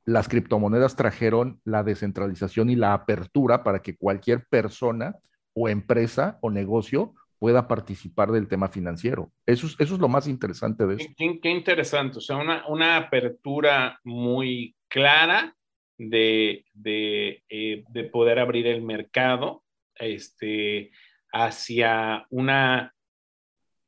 Las 0.05 0.29
criptomonedas 0.29 0.97
trajeron 0.97 1.61
la 1.65 1.83
descentralización 1.83 2.71
y 2.71 2.77
la 2.77 2.93
apertura 2.93 3.63
para 3.63 3.83
que 3.83 3.97
cualquier 3.97 4.47
persona 4.47 5.17
o 5.55 5.69
empresa 5.69 6.39
o 6.41 6.51
negocio 6.51 7.15
pueda 7.39 7.67
participar 7.67 8.31
del 8.31 8.49
tema 8.49 8.69
financiero. 8.69 9.33
Eso 9.47 9.67
es, 9.67 9.75
eso 9.79 9.95
es 9.95 10.01
lo 10.01 10.09
más 10.09 10.29
interesante 10.29 10.87
de 10.87 10.95
esto. 10.95 11.13
Qué, 11.17 11.51
interesante, 11.51 12.19
o 12.19 12.21
sea, 12.21 12.37
una, 12.37 12.67
una 12.69 12.97
apertura 12.97 13.99
muy 14.05 14.77
clara 14.89 15.57
de, 15.99 16.65
de, 16.73 17.43
eh, 17.49 17.85
de, 17.89 18.05
poder 18.05 18.39
abrir 18.39 18.67
el 18.67 18.83
mercado 18.83 19.65
este, 19.97 20.91
hacia 21.33 22.27
una 22.31 22.95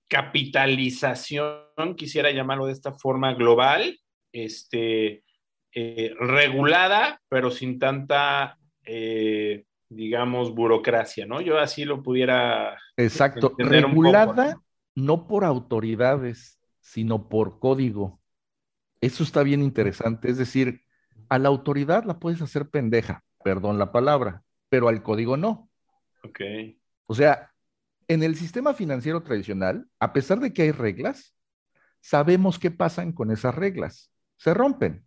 capitalización, 0.09 1.95
quisiera 1.97 2.31
llamarlo 2.31 2.67
de 2.67 2.73
esta 2.73 2.93
forma, 2.93 3.35
global, 3.35 3.99
este, 4.33 5.24
eh, 5.75 6.15
regulada, 6.19 7.21
pero 7.29 7.51
sin 7.51 7.79
tanta... 7.79 8.59
Eh, 8.85 9.65
digamos, 9.91 10.55
burocracia, 10.55 11.25
¿no? 11.25 11.41
Yo 11.41 11.59
así 11.61 11.85
lo 11.85 12.03
pudiera. 12.03 12.77
Exacto, 12.97 13.55
regulada 13.59 14.59
no 14.95 15.27
por 15.27 15.45
autoridades, 15.45 16.59
sino 16.81 17.29
por 17.29 17.59
código. 17.59 18.21
Eso 19.01 19.23
está 19.23 19.43
bien 19.43 19.63
interesante, 19.63 20.31
es 20.31 20.39
decir, 20.39 20.83
a 21.29 21.39
la 21.39 21.49
autoridad 21.49 22.05
la 22.05 22.19
puedes 22.19 22.41
hacer 22.43 22.69
pendeja, 22.71 23.25
perdón 23.43 23.79
la 23.79 23.93
palabra, 23.93 24.43
pero 24.69 24.89
al 24.89 25.03
código 25.03 25.37
no. 25.37 25.71
Ok. 26.23 26.41
O 27.07 27.15
sea, 27.15 27.51
en 28.09 28.23
el 28.23 28.37
sistema 28.37 28.73
financiero 28.73 29.23
tradicional, 29.23 29.89
a 29.99 30.13
pesar 30.13 30.41
de 30.41 30.53
que 30.53 30.63
hay 30.63 30.71
reglas, 30.71 31.35
sabemos 32.01 32.59
qué 32.59 32.71
pasan 32.71 33.13
con 33.13 33.31
esas 33.31 33.55
reglas. 33.55 34.11
se 34.37 34.53
rompen. 34.53 35.05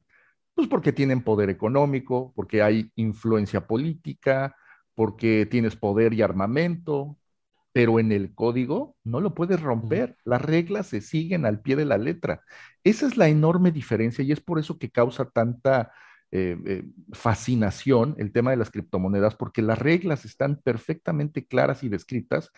Pues 0.57 0.67
porque 0.67 0.91
tienen 0.91 1.21
poder 1.21 1.51
económico, 1.51 2.33
porque 2.35 2.63
hay 2.63 2.91
influencia 2.95 3.67
política, 3.67 4.55
porque 4.95 5.45
tienes 5.45 5.75
poder 5.75 6.15
y 6.15 6.23
armamento, 6.23 7.15
pero 7.73 7.99
en 7.99 8.11
el 8.11 8.33
código 8.33 8.95
no 9.03 9.21
lo 9.21 9.35
puedes 9.35 9.61
romper. 9.61 10.17
Las 10.25 10.41
reglas 10.41 10.87
se 10.87 11.01
siguen 11.01 11.45
al 11.45 11.61
pie 11.61 11.75
de 11.75 11.85
la 11.85 11.99
letra. 11.99 12.41
Esa 12.83 13.05
es 13.05 13.17
la 13.17 13.27
enorme 13.27 13.71
diferencia 13.71 14.23
y 14.23 14.31
es 14.31 14.41
por 14.41 14.57
eso 14.57 14.79
que 14.79 14.89
causa 14.89 15.29
tanta 15.29 15.91
eh, 16.31 16.57
eh, 16.65 16.83
fascinación 17.11 18.15
el 18.17 18.31
tema 18.31 18.49
de 18.49 18.57
las 18.57 18.71
criptomonedas, 18.71 19.35
porque 19.35 19.61
las 19.61 19.77
reglas 19.77 20.25
están 20.25 20.59
perfectamente 20.63 21.45
claras 21.45 21.83
y 21.83 21.89
descritas 21.89 22.49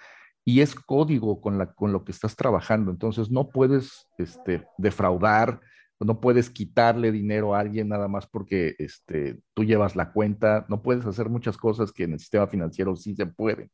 y 0.45 0.62
es 0.62 0.73
código 0.73 1.41
con, 1.41 1.57
la, 1.57 1.73
con 1.73 1.91
lo 1.91 2.05
que 2.05 2.13
estás 2.13 2.38
trabajando. 2.38 2.91
Entonces 2.91 3.29
no 3.29 3.49
puedes 3.49 4.07
este, 4.17 4.65
defraudar, 4.77 5.59
no 6.05 6.21
puedes 6.21 6.49
quitarle 6.49 7.12
dinero 7.12 7.53
a 7.53 7.59
alguien 7.59 7.89
nada 7.89 8.07
más 8.07 8.27
porque 8.27 8.75
este, 8.79 9.38
tú 9.53 9.63
llevas 9.63 9.95
la 9.95 10.12
cuenta, 10.12 10.65
no 10.69 10.81
puedes 10.81 11.05
hacer 11.05 11.29
muchas 11.29 11.57
cosas 11.57 11.91
que 11.91 12.03
en 12.03 12.13
el 12.13 12.19
sistema 12.19 12.47
financiero 12.47 12.95
sí 12.95 13.15
se 13.15 13.25
pueden. 13.25 13.69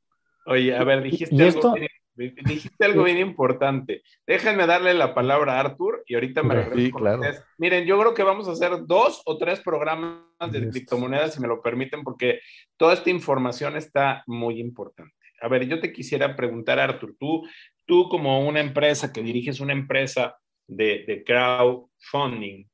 Oye, 0.47 0.75
a 0.75 0.83
ver, 0.83 1.01
dijiste, 1.01 1.41
algo, 1.41 1.73
bien, 2.15 2.35
dijiste 2.45 2.85
algo 2.85 3.03
bien 3.03 3.17
importante. 3.17 4.03
Déjenme 4.25 4.67
darle 4.67 4.93
la 4.93 5.13
palabra 5.13 5.53
a 5.53 5.59
Artur 5.61 6.03
y 6.05 6.15
ahorita 6.15 6.43
me 6.43 6.55
regreso. 6.55 6.77
Sí, 6.77 6.91
claro. 6.91 7.21
Miren, 7.57 7.85
yo 7.85 7.99
creo 7.99 8.13
que 8.13 8.23
vamos 8.23 8.47
a 8.47 8.51
hacer 8.51 8.85
dos 8.85 9.21
o 9.25 9.38
tres 9.38 9.59
programas 9.59 10.21
de 10.51 10.69
criptomonedas, 10.69 11.33
si 11.33 11.41
me 11.41 11.47
lo 11.47 11.61
permiten, 11.61 12.03
porque 12.03 12.39
toda 12.77 12.93
esta 12.93 13.09
información 13.09 13.75
está 13.75 14.23
muy 14.27 14.59
importante. 14.59 15.13
A 15.41 15.47
ver, 15.47 15.67
yo 15.67 15.79
te 15.79 15.91
quisiera 15.91 16.35
preguntar, 16.35 16.79
Artur, 16.79 17.15
tú, 17.19 17.43
tú 17.85 18.07
como 18.09 18.47
una 18.47 18.61
empresa 18.61 19.11
que 19.11 19.21
diriges 19.21 19.59
una 19.59 19.73
empresa 19.73 20.38
de, 20.67 21.06
de 21.06 21.23
crowdfunding, 21.23 22.67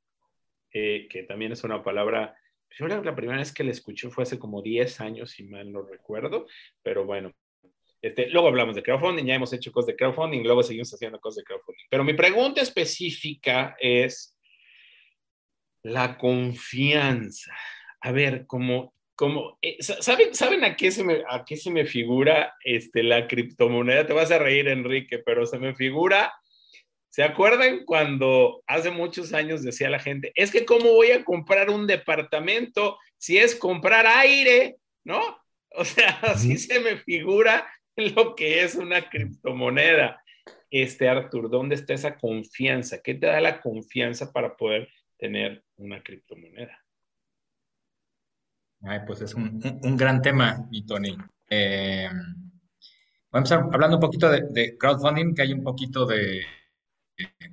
eh, 0.74 1.08
que 1.10 1.24
también 1.24 1.52
es 1.52 1.64
una 1.64 1.84
palabra 1.84 2.36
yo 2.78 2.88
la 2.88 3.16
primera 3.16 3.40
vez 3.40 3.54
que 3.54 3.64
la 3.64 3.72
escuché 3.72 4.10
fue 4.10 4.24
hace 4.24 4.40
como 4.40 4.62
10 4.62 5.02
años, 5.02 5.32
si 5.32 5.44
mal 5.44 5.72
no 5.72 5.82
recuerdo, 5.84 6.48
pero 6.82 7.06
bueno, 7.06 7.34
este, 8.02 8.30
luego 8.30 8.48
hablamos 8.48 8.76
de 8.76 8.84
crowdfunding, 8.84 9.26
ya 9.26 9.36
hemos 9.36 9.54
hecho 9.54 9.72
cosas 9.72 9.88
de 9.88 9.96
crowdfunding, 9.96 10.44
luego 10.44 10.64
seguimos 10.64 10.92
haciendo 10.94 11.20
cosas 11.20 11.38
de 11.38 11.44
crowdfunding. 11.44 11.86
Pero 11.90 12.04
mi 12.04 12.14
pregunta 12.14 12.62
específica 12.62 13.76
es 13.80 14.36
la 15.84 16.18
confianza. 16.18 17.54
A 18.00 18.12
ver, 18.12 18.48
como, 18.48 18.96
como 19.16 19.60
eh, 19.62 19.78
¿saben, 19.82 20.34
¿saben 20.34 20.64
a, 20.64 20.76
qué 20.76 20.90
se 20.90 21.04
me, 21.04 21.24
a 21.30 21.44
qué 21.46 21.58
se 21.58 21.70
me 21.70 21.86
figura 21.86 22.56
este, 22.64 23.04
la 23.04 23.28
criptomoneda? 23.28 24.08
Te 24.08 24.14
vas 24.14 24.32
a 24.32 24.40
reír, 24.40 24.68
Enrique, 24.68 25.20
pero 25.20 25.46
se 25.46 25.60
me 25.60 25.76
figura 25.76 26.34
¿Se 27.12 27.24
acuerdan 27.24 27.84
cuando 27.84 28.64
hace 28.66 28.90
muchos 28.90 29.34
años 29.34 29.64
decía 29.64 29.90
la 29.90 30.00
gente, 30.00 30.32
es 30.34 30.50
que 30.50 30.66
cómo 30.66 30.94
voy 30.94 31.12
a 31.12 31.26
comprar 31.26 31.70
un 31.70 31.86
departamento 31.86 32.98
si 33.18 33.38
es 33.38 33.54
comprar 33.54 34.08
aire, 34.08 34.78
¿no? 35.04 35.20
O 35.72 35.84
sea, 35.84 36.10
así 36.22 36.58
se 36.58 36.80
me 36.80 36.96
figura 36.98 37.68
lo 37.98 38.34
que 38.34 38.64
es 38.64 38.76
una 38.76 39.10
criptomoneda. 39.10 40.24
Este, 40.70 41.10
Artur, 41.10 41.50
¿dónde 41.50 41.76
está 41.76 41.94
esa 41.94 42.18
confianza? 42.18 43.02
¿Qué 43.02 43.14
te 43.16 43.28
da 43.28 43.42
la 43.42 43.60
confianza 43.60 44.32
para 44.32 44.56
poder 44.56 44.88
tener 45.18 45.66
una 45.76 46.02
criptomoneda? 46.02 46.82
Ay, 48.84 49.00
pues 49.06 49.22
es 49.22 49.34
un, 49.34 49.60
gran 49.98 50.22
tema, 50.22 50.66
mi 50.72 50.86
Tony. 50.86 51.18
Eh, 51.50 52.08
vamos 53.30 53.52
a 53.52 53.56
empezar 53.56 53.74
hablando 53.74 53.98
un 53.98 54.02
poquito 54.02 54.30
de, 54.32 54.78
crowdfunding, 54.78 55.36
que 55.36 55.42
hay 55.42 55.52
un 55.52 55.62
poquito 55.62 56.06
de 56.06 56.46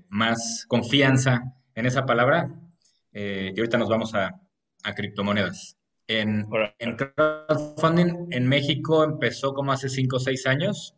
más 0.09 0.65
confianza 0.69 1.55
en 1.75 1.87
esa 1.87 2.07
palabra. 2.07 2.51
Eh, 3.13 3.53
y 3.55 3.59
ahorita 3.59 3.79
nos 3.79 3.89
vamos 3.89 4.15
a, 4.15 4.41
a 4.83 4.95
criptomonedas. 4.95 5.77
En, 6.07 6.47
crowdfunding 6.97 8.29
en 8.31 8.49
México 8.49 9.05
empezó 9.05 9.53
como 9.53 9.73
hace 9.73 9.91
5 9.91 10.17
o 10.17 10.19
6 10.19 10.47
años 10.47 10.95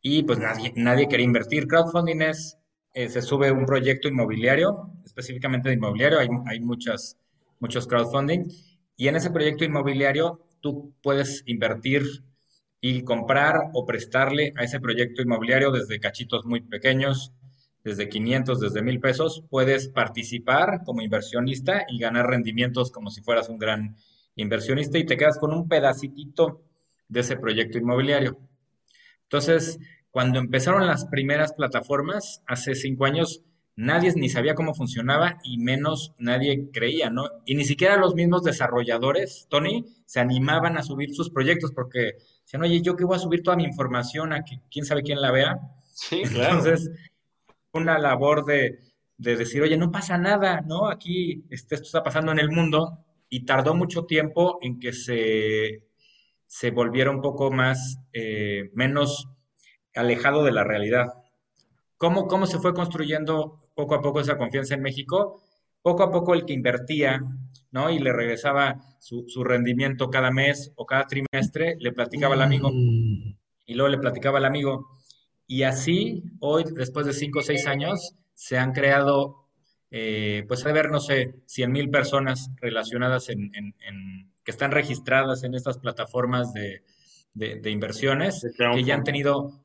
y 0.00 0.22
pues 0.22 0.38
nadie, 0.38 0.72
nadie 0.76 1.08
quería 1.08 1.26
invertir. 1.26 1.66
Crowdfunding 1.66 2.22
es, 2.22 2.58
eh, 2.94 3.08
se 3.08 3.22
sube 3.22 3.50
un 3.50 3.66
proyecto 3.66 4.06
inmobiliario, 4.06 4.92
específicamente 5.04 5.68
de 5.68 5.74
inmobiliario, 5.74 6.20
hay, 6.20 6.28
hay 6.46 6.60
muchas, 6.60 7.18
muchos 7.58 7.88
crowdfunding 7.88 8.44
y 8.96 9.08
en 9.08 9.16
ese 9.16 9.30
proyecto 9.30 9.64
inmobiliario 9.64 10.40
tú 10.60 10.94
puedes 11.02 11.42
invertir 11.46 12.04
y 12.80 13.02
comprar 13.02 13.70
o 13.72 13.84
prestarle 13.84 14.52
a 14.56 14.62
ese 14.62 14.78
proyecto 14.78 15.22
inmobiliario 15.22 15.72
desde 15.72 15.98
cachitos 15.98 16.44
muy 16.44 16.60
pequeños, 16.60 17.32
desde 17.88 18.08
500, 18.08 18.60
desde 18.60 18.82
1000 18.82 19.00
pesos, 19.00 19.44
puedes 19.48 19.88
participar 19.88 20.82
como 20.84 21.00
inversionista 21.00 21.84
y 21.88 21.98
ganar 21.98 22.26
rendimientos 22.26 22.90
como 22.90 23.10
si 23.10 23.22
fueras 23.22 23.48
un 23.48 23.58
gran 23.58 23.96
inversionista 24.36 24.98
y 24.98 25.06
te 25.06 25.16
quedas 25.16 25.38
con 25.38 25.54
un 25.54 25.68
pedacitito 25.68 26.62
de 27.08 27.20
ese 27.20 27.36
proyecto 27.36 27.78
inmobiliario. 27.78 28.38
Entonces, 29.22 29.78
cuando 30.10 30.38
empezaron 30.38 30.86
las 30.86 31.06
primeras 31.06 31.54
plataformas, 31.54 32.42
hace 32.46 32.74
cinco 32.74 33.06
años, 33.06 33.42
nadie 33.74 34.12
ni 34.16 34.28
sabía 34.28 34.54
cómo 34.54 34.74
funcionaba 34.74 35.38
y 35.42 35.56
menos 35.56 36.12
nadie 36.18 36.70
creía, 36.70 37.08
¿no? 37.08 37.24
Y 37.46 37.54
ni 37.54 37.64
siquiera 37.64 37.96
los 37.96 38.14
mismos 38.14 38.42
desarrolladores, 38.42 39.46
Tony, 39.48 39.86
se 40.04 40.20
animaban 40.20 40.76
a 40.76 40.82
subir 40.82 41.14
sus 41.14 41.30
proyectos 41.30 41.72
porque 41.72 42.16
decían, 42.42 42.62
oye, 42.62 42.82
¿yo 42.82 42.96
qué 42.96 43.04
voy 43.04 43.16
a 43.16 43.20
subir 43.20 43.42
toda 43.42 43.56
mi 43.56 43.64
información 43.64 44.34
a 44.34 44.44
que 44.44 44.60
quién 44.70 44.84
sabe 44.84 45.02
quién 45.02 45.22
la 45.22 45.30
vea? 45.30 45.58
Sí, 45.98 46.22
claro. 46.22 46.58
Entonces, 46.58 46.90
una 47.72 47.98
labor 47.98 48.44
de, 48.44 48.78
decir, 49.16 49.62
oye, 49.62 49.76
no 49.76 49.90
pasa 49.90 50.18
nada, 50.18 50.60
¿no? 50.62 50.88
Aquí 50.88 51.44
este, 51.50 51.74
esto 51.74 51.86
está 51.86 52.02
pasando 52.02 52.32
en 52.32 52.38
el 52.38 52.50
mundo 52.50 53.04
y 53.28 53.44
tardó 53.44 53.74
mucho 53.74 54.04
tiempo 54.04 54.58
en 54.62 54.78
que 54.78 54.92
se, 54.92 55.84
se 56.46 56.70
volviera 56.70 57.10
un 57.10 57.20
poco 57.20 57.50
más, 57.50 58.00
eh, 58.12 58.70
menos 58.74 59.28
alejado 59.94 60.44
de 60.44 60.52
la 60.52 60.64
realidad. 60.64 61.08
¿Cómo, 61.96 62.26
¿Cómo 62.28 62.46
se 62.46 62.58
fue 62.58 62.74
construyendo 62.74 63.70
poco 63.74 63.94
a 63.94 64.00
poco 64.00 64.20
esa 64.20 64.38
confianza 64.38 64.74
en 64.74 64.82
México? 64.82 65.42
Poco 65.82 66.04
a 66.04 66.10
poco 66.10 66.34
el 66.34 66.44
que 66.44 66.52
invertía, 66.52 67.20
¿no? 67.70 67.90
Y 67.90 67.98
le 67.98 68.12
regresaba 68.12 68.80
su, 69.00 69.24
su 69.28 69.44
rendimiento 69.44 70.10
cada 70.10 70.30
mes 70.30 70.72
o 70.76 70.86
cada 70.86 71.06
trimestre, 71.06 71.76
le 71.78 71.92
platicaba 71.92 72.34
al 72.34 72.42
amigo 72.42 72.70
mm. 72.72 73.36
y 73.66 73.74
luego 73.74 73.88
le 73.88 73.98
platicaba 73.98 74.38
al 74.38 74.44
amigo, 74.44 74.97
y 75.50 75.62
así, 75.62 76.22
hoy, 76.40 76.62
después 76.74 77.06
de 77.06 77.14
cinco 77.14 77.38
o 77.38 77.42
seis 77.42 77.66
años, 77.66 78.14
se 78.34 78.58
han 78.58 78.72
creado, 78.72 79.48
eh, 79.90 80.44
pues, 80.46 80.64
a 80.66 80.72
ver, 80.72 80.90
no 80.90 81.00
sé, 81.00 81.36
100 81.46 81.72
mil 81.72 81.90
personas 81.90 82.50
relacionadas 82.56 83.30
en, 83.30 83.50
que 84.44 84.50
están 84.50 84.72
registradas 84.72 85.44
en 85.44 85.54
estas 85.54 85.78
plataformas 85.78 86.52
de, 86.52 86.82
inversiones, 87.70 88.46
que 88.58 88.84
ya 88.84 88.94
han 88.94 89.04
tenido 89.04 89.64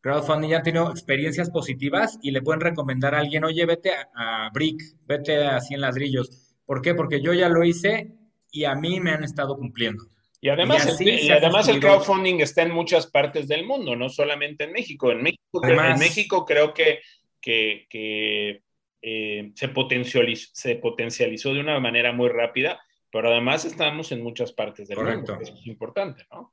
crowdfunding, 0.00 0.50
ya 0.50 0.58
han 0.58 0.62
tenido 0.62 0.90
experiencias 0.90 1.50
positivas 1.50 2.20
y 2.22 2.30
le 2.30 2.40
pueden 2.40 2.60
recomendar 2.60 3.16
a 3.16 3.18
alguien, 3.18 3.42
oye, 3.42 3.66
vete 3.66 3.90
a, 3.90 4.46
a 4.46 4.50
Brick, 4.50 4.80
vete 5.06 5.44
a 5.44 5.60
100 5.60 5.80
ladrillos. 5.80 6.54
¿Por 6.64 6.82
qué? 6.82 6.94
Porque 6.94 7.20
yo 7.20 7.32
ya 7.32 7.48
lo 7.48 7.64
hice 7.64 8.14
y 8.52 8.64
a 8.64 8.76
mí 8.76 9.00
me 9.00 9.10
han 9.10 9.24
estado 9.24 9.56
cumpliendo. 9.56 10.11
Y 10.44 10.48
además, 10.48 11.00
el, 11.00 11.30
además 11.30 11.68
el 11.68 11.78
crowdfunding 11.78 12.40
está 12.40 12.62
en 12.62 12.72
muchas 12.72 13.06
partes 13.06 13.46
del 13.46 13.64
mundo, 13.64 13.94
no 13.94 14.08
solamente 14.08 14.64
en 14.64 14.72
México. 14.72 15.12
En 15.12 15.22
México, 15.22 15.60
en 15.62 15.98
México 16.00 16.44
creo 16.44 16.74
que, 16.74 16.98
que, 17.40 18.60
eh, 19.00 19.52
se, 19.54 19.68
potencializó, 19.68 20.50
se 20.52 20.74
potencializó 20.74 21.54
de 21.54 21.60
una 21.60 21.78
manera 21.78 22.10
muy 22.10 22.28
rápida, 22.28 22.80
pero 23.12 23.28
además 23.28 23.64
estamos 23.64 24.10
en 24.10 24.20
muchas 24.20 24.52
partes 24.52 24.88
del 24.88 24.98
mundo. 24.98 25.38
Eso 25.40 25.54
es 25.54 25.64
importante, 25.68 26.26
¿no? 26.32 26.52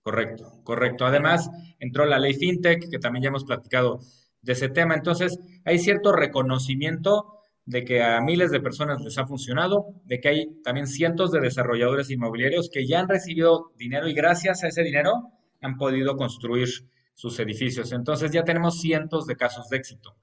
Correcto, 0.00 0.62
correcto. 0.64 1.04
Además, 1.04 1.50
entró 1.78 2.06
la 2.06 2.18
ley 2.18 2.32
FinTech, 2.32 2.88
que 2.90 2.98
también 3.00 3.24
ya 3.24 3.28
hemos 3.28 3.44
platicado 3.44 4.00
de 4.40 4.52
ese 4.54 4.70
tema. 4.70 4.94
Entonces, 4.94 5.38
hay 5.66 5.78
cierto 5.78 6.12
reconocimiento 6.12 7.41
de 7.64 7.84
que 7.84 8.02
a 8.02 8.20
miles 8.20 8.50
de 8.50 8.60
personas 8.60 9.00
les 9.02 9.18
ha 9.18 9.26
funcionado, 9.26 9.94
de 10.04 10.20
que 10.20 10.28
hay 10.28 10.62
también 10.64 10.86
cientos 10.86 11.30
de 11.30 11.40
desarrolladores 11.40 12.10
inmobiliarios 12.10 12.68
que 12.70 12.86
ya 12.86 13.00
han 13.00 13.08
recibido 13.08 13.72
dinero 13.76 14.08
y 14.08 14.14
gracias 14.14 14.64
a 14.64 14.68
ese 14.68 14.82
dinero 14.82 15.30
han 15.60 15.76
podido 15.76 16.16
construir 16.16 16.68
sus 17.14 17.38
edificios. 17.38 17.92
Entonces 17.92 18.32
ya 18.32 18.42
tenemos 18.42 18.80
cientos 18.80 19.26
de 19.26 19.36
casos 19.36 19.68
de 19.68 19.76
éxito. 19.76 20.16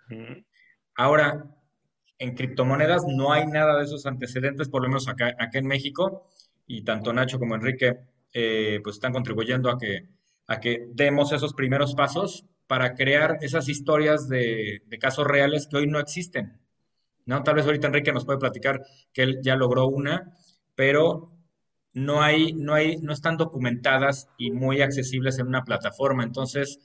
Ahora, 0.95 1.45
en 2.17 2.35
criptomonedas 2.35 3.03
no 3.07 3.31
hay 3.31 3.47
nada 3.47 3.77
de 3.77 3.85
esos 3.85 4.05
antecedentes, 4.05 4.67
por 4.67 4.81
lo 4.81 4.89
menos 4.89 5.07
acá, 5.07 5.33
en 5.53 5.65
México, 5.65 6.27
y 6.67 6.83
tanto 6.83 7.13
Nacho 7.13 7.39
como 7.39 7.55
Enrique 7.55 7.99
eh, 8.33 8.81
pues 8.83 8.97
están 8.97 9.13
contribuyendo 9.13 9.69
a 9.69 9.77
que, 9.77 10.09
a 10.47 10.59
que 10.59 10.87
demos 10.93 11.31
esos 11.31 11.53
primeros 11.53 11.95
pasos 11.95 12.45
para 12.67 12.93
crear 12.95 13.37
esas 13.41 13.69
historias 13.69 14.27
de 14.27 14.81
casos 14.99 15.25
reales 15.25 15.67
que 15.67 15.77
hoy 15.77 15.87
no 15.87 15.99
existen. 15.99 16.59
¿No? 17.29 17.43
Tal 17.43 17.53
vez 17.53 17.65
ahorita 17.65 17.85
Enrique 17.85 18.11
nos 18.11 18.25
puede 18.25 18.39
platicar 18.39 18.81
que 19.13 19.21
él 19.21 19.39
ya 19.43 19.55
logró 19.55 19.85
una, 19.85 20.33
pero 20.73 21.31
no 21.93 22.23
hay, 22.23 22.53
no 22.53 22.73
hay, 22.73 22.97
no 22.97 23.13
están 23.13 23.37
documentadas 23.37 24.29
y 24.39 24.49
muy 24.49 24.81
accesibles 24.81 25.37
en 25.37 25.45
una 25.45 25.63
plataforma. 25.63 26.23
Entonces, 26.23 26.79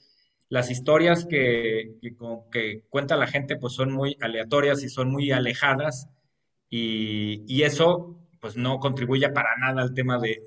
las 0.49 0.69
historias 0.69 1.25
que, 1.25 1.95
que, 2.51 2.83
cuenta 2.89 3.17
la 3.17 3.25
gente 3.25 3.57
pues 3.57 3.73
son 3.73 3.91
muy 3.91 4.17
aleatorias 4.21 4.83
y 4.83 4.89
son 4.89 5.09
muy 5.11 5.31
alejadas 5.31 6.09
y, 6.69 7.63
eso 7.63 8.15
pues 8.39 8.55
no 8.55 8.77
contribuye 8.79 9.27
para 9.29 9.49
nada 9.57 9.81
al 9.81 9.95
tema 9.95 10.19
de, 10.19 10.43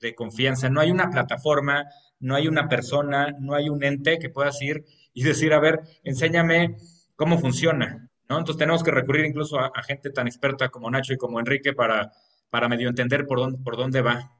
de, 0.00 0.14
confianza. 0.14 0.70
No 0.70 0.80
hay 0.80 0.90
una 0.90 1.10
plataforma, 1.10 1.84
no 2.20 2.36
hay 2.36 2.48
una 2.48 2.68
persona, 2.68 3.36
no 3.38 3.54
hay 3.54 3.68
un 3.68 3.84
ente 3.84 4.18
que 4.18 4.30
puedas 4.30 4.62
ir 4.62 4.86
y 5.12 5.24
decir, 5.24 5.52
a 5.52 5.60
ver, 5.60 5.80
enséñame 6.04 6.76
cómo 7.16 7.38
funciona, 7.38 8.07
¿no? 8.28 8.38
Entonces 8.38 8.58
tenemos 8.58 8.82
que 8.82 8.90
recurrir 8.90 9.24
incluso 9.24 9.58
a, 9.58 9.82
gente 9.82 10.10
tan 10.10 10.26
experta 10.26 10.68
como 10.68 10.90
Nacho 10.90 11.12
y 11.12 11.16
como 11.16 11.40
Enrique 11.40 11.72
para, 11.72 12.12
para 12.50 12.68
medio 12.68 12.88
entender 12.88 13.26
por 13.26 13.38
dónde, 13.38 13.58
por 13.62 13.76
dónde 13.76 14.02
va. 14.02 14.32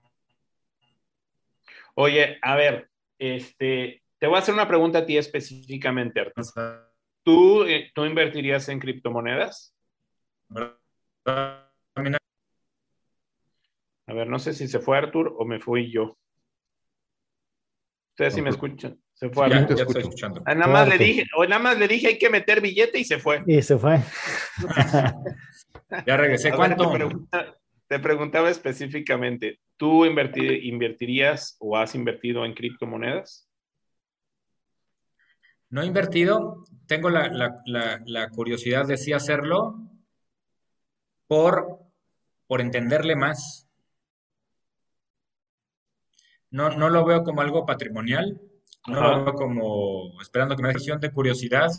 Oye, 1.95 2.39
a 2.43 2.55
ver, 2.55 2.91
este, 3.19 4.03
te 4.19 4.27
voy 4.27 4.37
a 4.37 4.39
hacer 4.41 4.55
una 4.55 4.69
pregunta 4.69 4.99
a 4.99 5.07
ti 5.07 5.17
específicamente, 5.17 6.21
Arturo. 6.21 6.89
¿Tú, 7.25 7.65
eh, 7.65 7.91
¿Tú 7.95 8.05
invertirías 8.05 8.69
en 8.69 8.79
criptomonedas? 8.79 9.75
A 14.09 14.15
ver, 14.15 14.27
no 14.27 14.39
sé 14.39 14.55
si 14.55 14.69
se 14.69 14.79
fue 14.79 14.97
Artur 14.97 15.35
o 15.39 15.45
me 15.45 15.61
fui 15.61 15.91
yo. 15.91 16.17
Ustedes 18.13 18.35
sí 18.35 18.43
me 18.43 18.51
escuchan. 18.51 18.99
Se 19.19 19.29
fue 19.31 19.51
ya, 19.51 19.67
ya 19.67 19.83
estoy 19.83 20.03
escuchando. 20.03 20.43
Ah, 20.47 20.55
nada, 20.55 20.73
más 20.73 20.89
le 20.89 20.97
dije, 20.97 21.25
o 21.37 21.45
nada 21.45 21.61
más 21.61 21.77
le 21.77 21.89
dije 21.89 22.07
hay 22.07 22.19
que 22.19 22.31
meter 22.31 22.61
billete 22.61 23.01
y 23.01 23.05
se 23.05 23.19
fue. 23.19 23.43
Y 23.49 23.61
se 23.63 23.77
fue. 23.77 23.99
ya 26.07 26.17
regresé. 26.17 26.53
¿Cuánto? 26.53 26.93
te, 27.89 27.99
preguntaba 27.99 28.49
específicamente, 28.49 29.59
¿tú 29.77 30.05
invertirías 30.05 31.57
o 31.59 31.77
has 31.77 31.97
invertido 31.97 32.45
en 32.45 32.55
criptomonedas? 32.55 33.51
No 35.69 35.83
he 35.83 35.87
invertido, 35.87 36.65
tengo 36.87 37.11
la, 37.11 38.31
curiosidad 38.33 38.87
de 38.87 38.99
sí 38.99 39.13
hacerlo 39.13 39.81
por, 41.27 41.81
por 42.47 42.61
entenderle 42.61 43.17
más. 43.17 43.69
No, 46.51 46.71
no 46.71 46.89
lo 46.89 47.05
veo 47.05 47.25
como 47.25 47.41
algo 47.41 47.67
patrimonial, 47.67 48.41
no 48.89 49.35
como 49.35 50.21
esperando 50.21 50.57
que 50.57 50.63
me 50.63 50.73
dé 50.73 50.97
de 51.01 51.13
curiosidad 51.13 51.71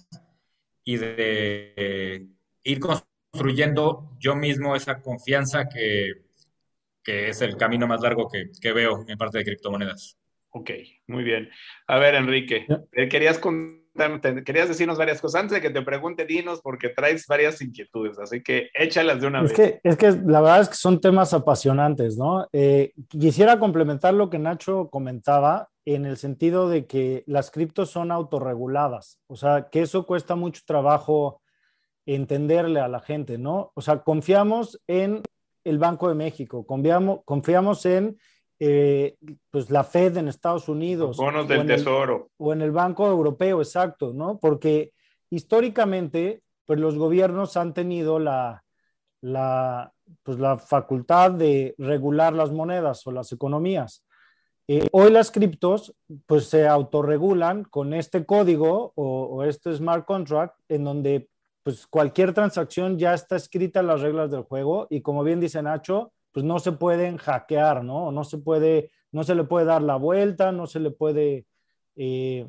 y 0.83 0.97
de 0.97 2.27
ir 2.63 2.79
construyendo 2.79 4.11
yo 4.19 4.35
mismo 4.35 4.75
esa 4.75 5.01
confianza 5.01 5.67
que, 5.67 6.27
es 7.05 7.41
el 7.41 7.57
camino 7.57 7.87
más 7.87 8.01
largo 8.01 8.29
que, 8.29 8.51
que 8.61 8.71
veo 8.71 9.03
en 9.07 9.17
parte 9.17 9.39
de 9.39 9.43
criptomonedas. 9.43 10.19
Ok, 10.51 10.71
muy 11.07 11.23
bien. 11.23 11.49
A 11.87 11.97
ver, 11.97 12.15
Enrique, 12.15 12.67
querías 13.09 13.39
querías 14.45 14.67
decirnos 14.67 14.97
varias 14.97 15.21
cosas. 15.21 15.41
Antes 15.41 15.55
de 15.55 15.61
que 15.61 15.69
te 15.69 15.81
pregunte, 15.81 16.25
dinos, 16.25 16.61
porque 16.61 16.89
traes 16.89 17.25
varias 17.27 17.61
inquietudes, 17.61 18.19
así 18.19 18.41
que 18.41 18.69
échalas 18.73 19.21
de 19.21 19.27
una 19.27 19.41
es 19.41 19.49
vez. 19.49 19.53
Que, 19.53 19.79
es 19.83 19.97
que 19.97 20.11
la 20.11 20.41
verdad 20.41 20.61
es 20.61 20.69
que 20.69 20.75
son 20.75 21.01
temas 21.01 21.33
apasionantes, 21.33 22.17
¿no? 22.17 22.47
Eh, 22.53 22.93
quisiera 23.07 23.59
complementar 23.59 24.13
lo 24.13 24.29
que 24.29 24.39
Nacho 24.39 24.89
comentaba 24.89 25.69
en 25.85 26.05
el 26.05 26.17
sentido 26.17 26.69
de 26.69 26.85
que 26.85 27.23
las 27.25 27.51
criptos 27.51 27.89
son 27.89 28.11
autorreguladas, 28.11 29.19
o 29.27 29.35
sea, 29.35 29.69
que 29.71 29.81
eso 29.81 30.05
cuesta 30.05 30.35
mucho 30.35 30.61
trabajo 30.65 31.41
entenderle 32.05 32.79
a 32.79 32.87
la 32.87 32.99
gente, 32.99 33.37
¿no? 33.37 33.71
O 33.75 33.81
sea, 33.81 33.99
confiamos 33.99 34.79
en 34.87 35.21
el 35.63 35.79
Banco 35.79 36.09
de 36.09 36.15
México, 36.15 36.65
confiamos, 36.65 37.19
confiamos 37.25 37.85
en 37.85 38.17
eh, 38.59 39.15
pues 39.49 39.69
la 39.69 39.83
Fed 39.83 40.17
en 40.17 40.27
Estados 40.27 40.67
Unidos. 40.67 41.17
bonos 41.17 41.47
del 41.47 41.65
Tesoro. 41.65 42.29
o 42.37 42.51
en 42.53 42.61
el 42.61 42.71
Banco 42.71 43.07
Europeo, 43.07 43.61
exacto, 43.61 44.13
¿no? 44.13 44.37
Porque 44.37 44.91
históricamente, 45.29 46.41
pues 46.65 46.79
los 46.79 46.95
gobiernos 46.97 47.55
han 47.55 47.73
tenido 47.73 48.19
la, 48.19 48.63
la, 49.21 49.93
pues 50.23 50.39
la 50.39 50.57
facultad 50.57 51.31
de 51.31 51.73
regular 51.77 52.33
las 52.33 52.51
monedas 52.51 53.05
o 53.07 53.11
las 53.11 53.31
economías. 53.31 54.03
Eh, 54.67 54.87
hoy 54.91 55.09
las 55.09 55.31
criptos 55.31 55.95
pues 56.27 56.45
se 56.45 56.67
autorregulan 56.67 57.63
con 57.63 57.93
este 57.93 58.25
código 58.25 58.91
o, 58.95 59.23
o, 59.23 59.43
este 59.43 59.73
smart 59.73 60.05
contract 60.05 60.59
en 60.69 60.83
donde 60.83 61.27
pues 61.63 61.87
cualquier 61.87 62.33
transacción 62.33 62.99
ya 62.99 63.15
está 63.15 63.35
escrita 63.35 63.79
en 63.79 63.87
las 63.87 64.01
reglas 64.01 64.29
del 64.29 64.43
juego 64.43 64.85
y 64.91 65.01
como 65.01 65.23
bien 65.23 65.39
dice 65.39 65.63
Nacho, 65.63 66.11
pues 66.31 66.45
no 66.45 66.59
se 66.59 66.71
pueden 66.71 67.17
hackear, 67.17 67.83
¿no? 67.83 68.11
No 68.11 68.23
se 68.23 68.37
puede, 68.37 68.91
no 69.11 69.23
se 69.23 69.35
le 69.35 69.43
puede 69.43 69.65
dar 69.65 69.81
la 69.81 69.95
vuelta, 69.95 70.51
no 70.51 70.67
se 70.67 70.79
le 70.79 70.91
puede, 70.91 71.45
eh, 71.95 72.47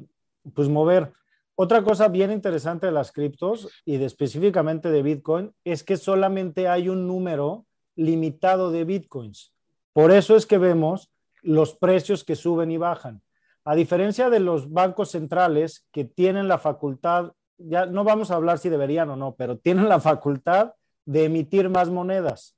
pues 0.54 0.68
mover. 0.68 1.12
Otra 1.54 1.82
cosa 1.82 2.08
bien 2.08 2.30
interesante 2.30 2.86
de 2.86 2.92
las 2.92 3.12
criptos 3.12 3.68
y 3.84 4.02
específicamente 4.02 4.90
de 4.90 5.02
Bitcoin 5.02 5.52
es 5.64 5.84
que 5.84 5.96
solamente 5.96 6.68
hay 6.68 6.88
un 6.88 7.06
número 7.06 7.66
limitado 7.96 8.70
de 8.70 8.84
Bitcoins. 8.84 9.52
Por 9.92 10.10
eso 10.10 10.36
es 10.36 10.46
que 10.46 10.58
vemos 10.58 11.10
los 11.42 11.74
precios 11.74 12.24
que 12.24 12.36
suben 12.36 12.70
y 12.70 12.78
bajan. 12.78 13.22
A 13.64 13.74
diferencia 13.74 14.30
de 14.30 14.40
los 14.40 14.70
bancos 14.72 15.10
centrales 15.10 15.86
que 15.92 16.04
tienen 16.04 16.48
la 16.48 16.58
facultad, 16.58 17.32
ya 17.58 17.84
no 17.86 18.04
vamos 18.04 18.30
a 18.30 18.36
hablar 18.36 18.58
si 18.58 18.68
deberían 18.68 19.10
o 19.10 19.16
no, 19.16 19.34
pero 19.34 19.58
tienen 19.58 19.88
la 19.88 20.00
facultad 20.00 20.72
de 21.04 21.24
emitir 21.24 21.68
más 21.68 21.90
monedas. 21.90 22.56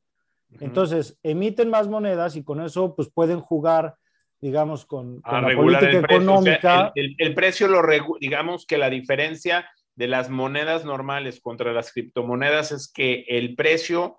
Entonces, 0.60 1.18
emiten 1.22 1.70
más 1.70 1.88
monedas 1.88 2.36
y 2.36 2.44
con 2.44 2.60
eso 2.60 2.94
pues 2.94 3.10
pueden 3.10 3.40
jugar, 3.40 3.96
digamos, 4.40 4.84
con, 4.86 5.22
la 5.24 5.54
política 5.54 5.98
económica. 5.98 6.92
el, 6.94 7.34
precio 7.34 7.68
lo 7.68 7.82
digamos 8.20 8.66
que 8.66 8.78
la 8.78 8.90
diferencia 8.90 9.66
de 9.94 10.08
las 10.08 10.30
monedas 10.30 10.84
normales 10.84 11.40
contra 11.40 11.72
las 11.72 11.92
criptomonedas 11.92 12.72
es 12.72 12.90
que 12.90 13.24
el 13.28 13.54
precio 13.54 14.18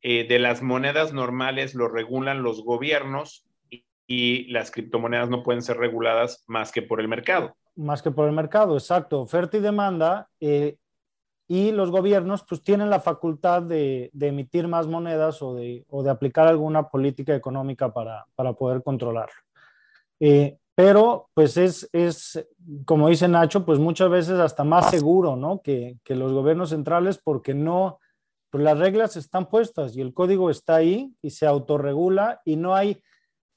eh, 0.00 0.26
de 0.28 0.38
las 0.38 0.62
monedas 0.62 1.12
normales 1.12 1.74
lo 1.74 1.88
regulan 1.88 2.42
los 2.42 2.62
gobiernos 2.62 3.44
y, 4.06 4.44
las 4.50 4.70
criptomonedas 4.70 5.28
no 5.28 5.42
pueden 5.42 5.60
ser 5.60 5.76
reguladas 5.76 6.44
más 6.46 6.72
que 6.72 6.80
por 6.80 7.00
el 7.00 7.08
mercado. 7.08 7.56
Más 7.76 8.00
que 8.00 8.10
por 8.10 8.26
el 8.26 8.34
mercado, 8.34 8.74
exacto. 8.74 9.20
Oferta 9.20 9.56
y 9.56 9.60
demanda. 9.60 10.30
Eh, 10.40 10.76
y 11.50 11.72
los 11.72 11.90
gobiernos 11.90 12.44
pues 12.46 12.62
tienen 12.62 12.90
la 12.90 13.00
facultad 13.00 13.62
de, 13.62 14.10
emitir 14.20 14.68
más 14.68 14.86
monedas 14.86 15.40
o 15.40 15.54
de, 15.54 15.84
aplicar 16.10 16.46
alguna 16.46 16.90
política 16.90 17.34
económica 17.34 17.92
para, 17.92 18.26
poder 18.52 18.82
controlarlo. 18.82 19.40
Eh, 20.20 20.58
pero 20.74 21.30
pues 21.32 21.56
es, 21.56 21.88
es, 21.92 22.46
como 22.84 23.08
dice 23.08 23.26
Nacho, 23.26 23.64
pues 23.64 23.78
muchas 23.78 24.10
veces 24.10 24.38
hasta 24.38 24.62
más 24.62 24.90
seguro, 24.90 25.36
¿no? 25.36 25.62
Que, 25.62 25.96
los 26.08 26.32
gobiernos 26.32 26.68
centrales 26.68 27.18
porque 27.18 27.54
no, 27.54 27.98
pues 28.50 28.62
las 28.62 28.78
reglas 28.78 29.16
están 29.16 29.48
puestas 29.48 29.96
y 29.96 30.02
el 30.02 30.12
código 30.12 30.50
está 30.50 30.76
ahí 30.76 31.14
y 31.22 31.30
se 31.30 31.46
autorregula 31.46 32.42
y 32.44 32.56
no 32.56 32.74
hay, 32.74 33.02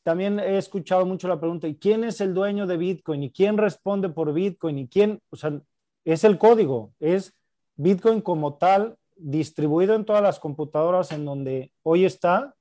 también 0.03 0.39
he 0.39 0.57
escuchado 0.57 1.05
mucho 1.05 1.27
la 1.27 1.39
pregunta, 1.39 1.67
¿y 1.67 1.75
quién 1.75 2.05
es 2.05 2.21
el 2.21 2.33
dueño 2.33 2.65
de 2.65 2.77
Bitcoin? 2.77 3.21
¿Y 3.23 3.31
quién 3.31 3.57
responde 3.57 4.07
por 4.07 4.31
Bitcoin? 4.31 4.79
¿Y 4.79 4.87
quién? 4.87 5.21
O 5.29 5.35
sea, 5.35 5.61
es 6.05 6.23
el 6.23 6.37
código, 6.37 6.93
es 6.99 7.35
Bitcoin 7.81 8.21
como 8.21 8.57
tal, 8.57 8.95
distribuido 9.15 9.95
en 9.95 10.05
todas 10.05 10.21
las 10.21 10.39
computadoras 10.39 11.11
en 11.11 11.25
donde 11.25 11.71
hoy 11.83 12.05
está, 12.05 12.55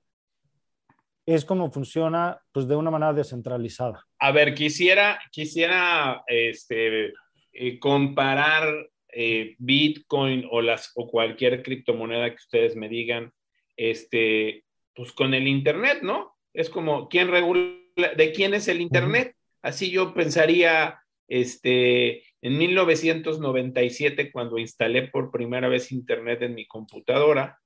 es 1.27 1.45
como 1.45 1.71
funciona 1.71 2.41
pues 2.53 2.67
de 2.67 2.77
una 2.77 2.91
manera 2.91 3.13
descentralizada. 3.13 4.07
A 4.19 4.33
ver, 4.33 4.55
quisiera, 4.55 5.21
quisiera 5.31 6.25
este, 6.27 7.13
eh, 7.53 7.79
comparar 7.79 8.91
eh, 9.13 9.57
Bitcoin 9.59 10.47
o, 10.51 10.63
las, 10.63 10.93
o 10.95 11.07
cualquier 11.07 11.63
criptomoneda 11.63 12.31
que 12.31 12.37
ustedes 12.37 12.75
me 12.75 12.89
digan, 12.89 13.33
este, 13.77 14.65
pues 14.95 15.13
con 15.13 15.35
el 15.35 15.47
Internet, 15.47 16.01
¿no? 16.03 16.37
Es 16.55 16.71
como, 16.71 17.09
¿quién 17.09 17.29
regula? 17.29 17.77
¿De 18.17 18.33
quién 18.33 18.55
es 18.55 18.69
el 18.69 18.81
Internet? 18.81 19.37
Así 19.61 19.91
yo 19.91 20.15
pensaría, 20.15 21.00
este, 21.31 22.25
en 22.43 22.59
1997, 22.59 24.33
cuando 24.33 24.59
instalé 24.59 25.07
por 25.09 25.31
primera 25.31 25.69
vez 25.69 25.93
Internet 25.93 26.43
en 26.43 26.57
mi 26.57 26.67
computadora, 26.67 27.59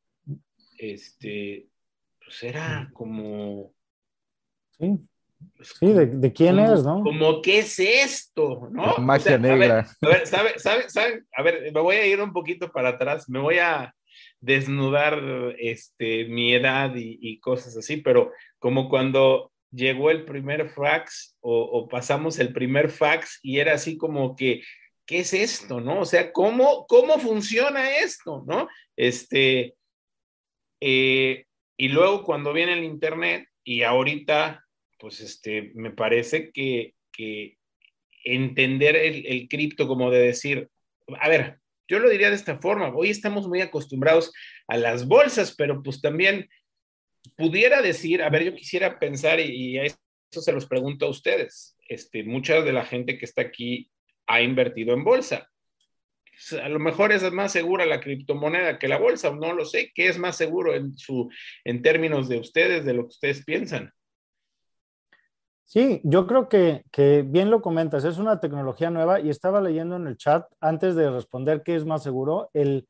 este, 0.79 1.67
pues 2.23 2.43
era 2.43 2.91
como... 2.93 3.73
Sí, 4.79 4.99
pues 5.57 5.75
sí 5.79 5.93
de, 5.93 6.33
quién 6.33 6.59
es, 6.59 6.85
¿no? 6.85 7.03
Como, 7.03 7.41
¿qué 7.41 7.61
es 7.61 7.79
esto? 7.79 8.69
¿no? 8.71 8.99
Magia 8.99 9.39
negra. 9.39 9.87
A 10.03 10.09
ver, 10.09 10.27
¿sabe, 10.27 10.59
sabe, 10.59 10.91
sabe? 10.91 11.25
A 11.35 11.43
ver, 11.43 11.73
me 11.73 11.81
voy 11.81 11.97
a 11.97 12.07
ir 12.07 12.21
un 12.21 12.35
poquito 12.35 12.71
para 12.71 12.91
atrás, 12.91 13.31
me 13.31 13.41
voy 13.41 13.59
a 13.59 13.95
desnudar 14.41 15.19
este, 15.59 16.27
mi 16.27 16.55
edad 16.55 16.93
y 16.95 17.41
cosas 17.41 17.77
así, 17.79 17.97
pero 17.97 18.31
como 18.59 18.91
cuando 18.91 19.54
llegó 19.75 20.11
el 20.11 20.25
primer 20.25 20.69
fax 20.69 21.37
o, 21.41 21.89
pasamos 21.89 22.39
el 22.39 22.53
primer 22.53 22.91
fax 22.91 23.41
y 23.43 23.59
era 23.59 23.75
así 23.75 23.97
como 23.97 24.37
que, 24.37 24.63
¿qué 25.07 25.21
es 25.21 25.35
esto? 25.35 25.81
¿No? 25.81 26.01
O 26.01 26.05
sea, 26.05 26.33
¿cómo, 26.33 26.87
cómo 26.87 27.19
funciona 27.19 27.99
esto? 27.99 28.45
¿No? 28.47 28.69
Este, 28.97 29.75
eh, 30.81 31.47
y 31.77 31.89
luego 31.89 32.25
cuando 32.25 32.53
viene 32.53 32.75
el 32.75 32.85
Internet 32.85 33.49
y 33.65 33.83
ahorita, 33.83 34.65
pues 34.99 35.21
este, 35.21 35.73
me 35.75 35.91
parece 35.91 36.51
que, 36.53 36.95
entender 38.27 38.97
el, 38.97 39.27
el 39.27 39.49
cripto 39.49 39.87
como 39.87 40.11
de 40.11 40.19
decir, 40.19 40.71
a 41.21 41.29
ver, 41.29 41.59
yo 41.87 41.99
lo 41.99 42.09
diría 42.09 42.31
de 42.31 42.37
esta 42.37 42.57
forma, 42.57 42.93
hoy 42.95 43.11
estamos 43.11 43.47
muy 43.47 43.61
acostumbrados 43.61 44.33
a 44.67 44.79
las 44.79 45.07
bolsas, 45.07 45.55
pero 45.55 45.83
pues 45.83 46.01
también 46.01 46.49
pudiera 47.37 47.83
decir, 47.83 48.23
a 48.23 48.31
ver, 48.31 48.45
yo 48.45 48.55
quisiera 48.55 48.99
pensar 48.99 49.41
y, 49.41 49.77
y 49.77 49.79
eso 49.79 49.99
se 50.31 50.53
los 50.53 50.67
pregunto 50.67 51.07
a 51.07 51.11
ustedes, 51.11 51.77
este, 51.89 52.25
mucha 52.25 52.61
de 52.63 52.73
la 52.73 52.85
gente 52.85 53.19
que 53.19 53.25
está 53.25 53.43
aquí 53.43 53.91
ha 54.27 54.43
invertido 54.43 54.95
en 54.95 55.05
bolsa. 55.05 55.51
A 56.63 56.69
lo 56.69 56.81
mejor 56.81 57.13
es 57.13 57.31
más 57.33 57.53
segura 57.53 57.87
la 57.87 58.01
criptomoneda 58.01 58.79
que 58.79 58.89
la 58.89 58.99
bolsa, 58.99 59.31
no 59.31 59.53
lo 59.53 59.65
sé, 59.65 59.93
¿qué 59.95 60.09
es 60.09 60.19
más 60.19 60.37
seguro 60.37 60.75
en, 60.75 60.97
su, 60.97 61.31
en 61.65 61.81
términos 61.83 62.29
de 62.29 62.39
ustedes, 62.39 62.85
de 62.85 62.95
lo 62.95 63.03
que 63.03 63.09
ustedes 63.09 63.45
piensan? 63.45 63.93
Sí, 65.65 66.01
yo 66.05 66.27
creo 66.27 66.49
que, 66.49 66.85
que, 66.91 67.23
bien 67.23 67.51
lo 67.51 67.63
comentas, 67.63 68.05
es 68.05 68.19
una 68.19 68.41
tecnología 68.41 68.91
nueva 68.91 69.21
y 69.21 69.31
estaba 69.31 69.61
leyendo 69.61 69.97
en 69.97 70.07
el 70.07 70.17
chat 70.17 70.47
antes 70.61 70.95
de 70.95 71.11
responder 71.11 71.63
qué 71.65 71.77
es 71.77 71.85
más 71.85 72.03
seguro, 72.03 72.51
el, 72.53 72.87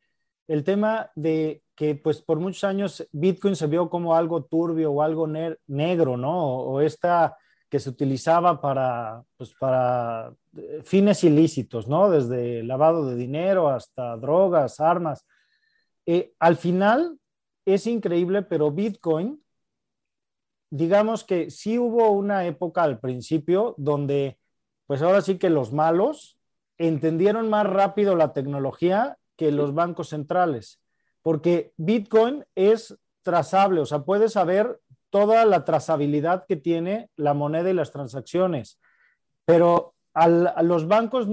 el 0.49 0.65
tema 0.65 1.11
de 1.15 1.63
que 1.75 1.95
pues 1.95 2.23
por 2.23 2.39
muchos 2.39 2.65
años 2.65 3.07
Bitcoin 3.13 3.57
se 3.57 3.67
vio 3.67 3.91
como 3.91 4.15
algo 4.15 4.45
turbio 4.45 4.93
o 4.93 5.03
algo 5.03 5.27
ne 5.27 5.57
negro, 5.67 6.17
¿no? 6.17 6.33
O, 6.33 6.75
o, 6.75 6.81
esta 6.81 7.37
que 7.69 7.81
se 7.81 7.91
utilizaba 7.91 8.61
para, 8.61 9.25
pues, 9.37 9.53
para 9.55 10.33
eh, 10.57 10.81
fines 10.85 11.25
ilícitos, 11.25 11.89
¿no? 11.89 12.11
Desde 12.11 12.63
lavado 12.63 13.07
de 13.07 13.17
dinero 13.17 13.69
hasta 13.69 14.17
drogas, 14.17 14.81
armas. 14.81 15.27
Eh, 16.07 16.35
al 16.39 16.57
final 16.57 17.19
es 17.65 17.87
increíble, 17.87 18.43
pero 18.43 18.71
Bitcoin 18.71 19.45
digamos 20.75 21.23
que 21.23 21.53
sí 21.53 21.79
hubo 21.79 22.11
una 22.11 22.47
época 22.47 22.83
al 22.83 22.99
principio 22.99 23.77
donde, 23.79 24.41
pues 24.89 25.03
ahora 25.03 25.21
sí 25.21 25.39
que 25.39 25.49
los 25.49 25.73
malos 25.73 26.37
entendieron 26.79 27.49
más 27.49 27.65
rápido 27.65 28.17
la 28.17 28.33
tecnología 28.33 29.17
que 29.37 29.53
los 29.53 29.73
bancos 29.73 30.09
centrales, 30.09 30.81
porque 31.25 31.73
Bitcoin 31.79 32.45
es 32.55 32.99
trazable, 33.23 33.81
o 33.81 33.87
sea, 33.87 34.01
puedes 34.01 34.35
saber 34.35 34.79
toda 35.09 35.47
la 35.47 35.65
trazabilidad 35.65 36.45
que 36.47 36.57
tiene 36.57 37.09
la 37.17 37.33
moneda 37.33 37.71
y 37.71 37.73
las 37.73 37.93
transacciones, 37.93 38.79
pero 39.47 39.95
a 40.13 40.29
los 40.29 40.87
bancos 40.87 41.29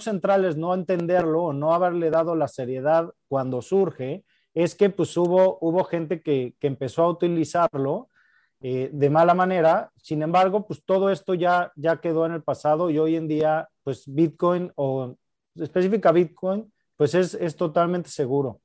centrales 0.00 0.56
no 0.56 0.74
entenderlo 0.74 1.44
o 1.44 1.52
no 1.52 1.72
haberle 1.72 2.10
dado 2.10 2.34
la 2.34 2.48
seriedad 2.48 3.10
cuando 3.28 3.62
surge, 3.62 4.24
es 4.54 4.74
que 4.74 4.90
pues 4.90 5.16
hubo, 5.16 5.58
hubo 5.60 5.84
gente 5.84 6.20
que, 6.20 6.54
empezó 6.60 7.04
a 7.04 7.10
utilizarlo 7.10 8.08
eh, 8.60 8.90
de 8.92 9.08
mala 9.08 9.34
manera. 9.34 9.92
Sin 10.02 10.20
embargo, 10.22 10.66
pues 10.66 10.82
todo 10.84 11.10
esto 11.10 11.34
ya, 11.34 11.72
ya 11.76 12.00
quedó 12.00 12.26
en 12.26 12.32
el 12.32 12.42
pasado 12.42 12.90
y 12.90 12.98
hoy 12.98 13.14
en 13.14 13.28
día, 13.28 13.68
pues 13.84 14.02
Bitcoin 14.06 14.72
o 14.74 15.16
específica 15.54 16.10
Bitcoin, 16.10 16.72
pues 16.96 17.14
es, 17.14 17.34
es 17.34 17.54
totalmente 17.54 18.10
seguro. 18.10 18.60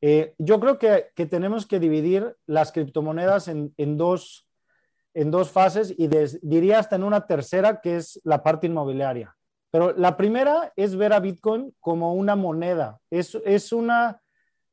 Eh, 0.00 0.34
yo 0.38 0.60
creo 0.60 0.78
que, 0.78 1.06
que, 1.14 1.26
tenemos 1.26 1.66
que 1.66 1.80
dividir 1.80 2.36
las 2.46 2.72
criptomonedas 2.72 3.48
en, 3.48 3.74
en 3.76 3.96
dos, 3.96 4.46
en 5.14 5.30
dos 5.30 5.50
fases 5.50 5.94
y 5.96 6.06
des, 6.08 6.38
diría 6.42 6.78
hasta 6.78 6.96
en 6.96 7.04
una 7.04 7.26
tercera, 7.26 7.80
que 7.80 7.96
es 7.96 8.20
la 8.24 8.42
parte 8.42 8.66
inmobiliaria. 8.66 9.36
Pero 9.70 9.92
la 9.92 10.16
primera 10.16 10.72
es 10.76 10.96
ver 10.96 11.12
a 11.12 11.20
Bitcoin 11.20 11.74
como 11.80 12.14
una 12.14 12.36
moneda. 12.36 12.98
Es, 13.10 13.34
es, 13.44 13.72
una, 13.72 14.22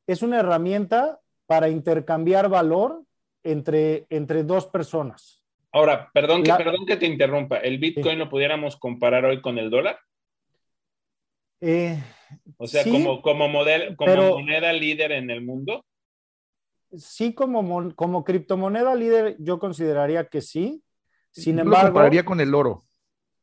es 0.06 0.22
una 0.22 0.38
herramienta 0.38 1.20
para 1.46 1.68
intercambiar 1.68 2.48
valor 2.48 3.02
entre, 3.42 4.06
entre 4.08 4.44
dos 4.44 4.66
personas. 4.66 5.42
Ahora, 5.72 6.10
perdón 6.14 6.42
que, 6.42 6.48
La, 6.48 6.56
perdón 6.56 6.86
que 6.86 6.96
te 6.96 7.06
interrumpa, 7.06 7.58
¿el 7.58 7.78
Bitcoin 7.78 8.14
sí. 8.14 8.18
lo 8.18 8.28
pudiéramos 8.28 8.76
comparar 8.76 9.24
hoy 9.24 9.40
con 9.40 9.58
el 9.58 9.70
dólar? 9.70 9.98
Eh, 11.60 11.98
o 12.56 12.66
sea, 12.66 12.82
sí, 12.82 12.90
como, 12.90 13.22
como, 13.22 13.48
model, 13.48 13.96
como 13.96 14.10
pero, 14.10 14.38
moneda 14.38 14.72
líder 14.72 15.12
en 15.12 15.30
el 15.30 15.42
mundo. 15.42 15.84
Sí, 16.96 17.34
como, 17.34 17.94
como 17.94 18.24
criptomoneda 18.24 18.94
líder, 18.94 19.36
yo 19.38 19.58
consideraría 19.58 20.28
que 20.28 20.40
sí. 20.40 20.82
Sin 21.30 21.56
yo 21.56 21.62
embargo. 21.62 21.88
Lo 21.88 21.92
compararía 21.92 22.24
con 22.24 22.40
el 22.40 22.54
oro. 22.54 22.84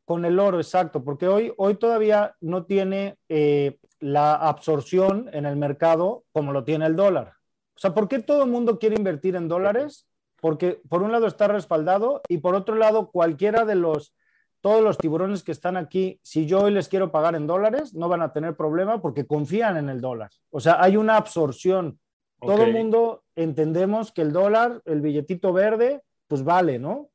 Con 0.06 0.26
el 0.26 0.40
oro, 0.40 0.60
exacto, 0.60 1.04
porque 1.04 1.28
hoy, 1.28 1.54
hoy 1.58 1.76
todavía 1.76 2.36
no 2.42 2.66
tiene 2.66 3.18
eh, 3.30 3.78
la 4.00 4.34
absorción 4.34 5.30
en 5.32 5.46
el 5.46 5.56
mercado 5.56 6.26
como 6.32 6.52
lo 6.52 6.64
tiene 6.64 6.86
el 6.86 6.96
dólar. 6.96 7.34
O 7.76 7.80
sea, 7.80 7.94
¿por 7.94 8.08
qué 8.08 8.20
todo 8.20 8.44
el 8.44 8.50
mundo 8.50 8.80
quiere 8.80 8.96
invertir 8.96 9.36
en 9.36 9.48
dólares? 9.48 10.08
Porque 10.40 10.82
por 10.90 11.04
un 11.04 11.12
lado 11.12 11.28
está 11.28 11.48
respaldado 11.48 12.22
y 12.28 12.40
por 12.40 12.56
otro 12.56 12.76
lado 12.76 13.12
cualquiera 13.12 13.64
de 13.64 13.76
los, 13.76 14.14
todos 14.62 14.84
los 14.84 14.98
tiburones 14.98 15.44
que 15.44 15.52
están 15.52 15.76
aquí, 15.76 16.20
si 16.22 16.46
yo 16.46 16.62
hoy 16.62 16.72
les 16.72 16.88
quiero 16.88 17.12
pagar 17.12 17.36
en 17.36 17.48
dólares, 17.48 17.96
no 17.96 18.08
van 18.08 18.22
a 18.22 18.32
tener 18.32 18.56
problema 18.56 19.02
porque 19.02 19.26
confían 19.26 19.76
en 19.78 19.90
el 19.90 20.00
dólar. 20.00 20.30
O 20.52 20.60
sea, 20.60 20.82
hay 20.82 20.98
una 20.98 21.18
absorción. 21.18 22.00
Okay. 22.40 22.56
Todo 22.56 22.66
el 22.66 22.74
mundo 22.74 23.24
entendemos 23.36 24.12
que 24.12 24.22
el 24.22 24.32
dólar, 24.32 24.82
el 24.86 25.02
billetito 25.02 25.52
verde, 25.52 26.04
pues 26.28 26.44
vale, 26.44 26.78
¿no? 26.78 27.10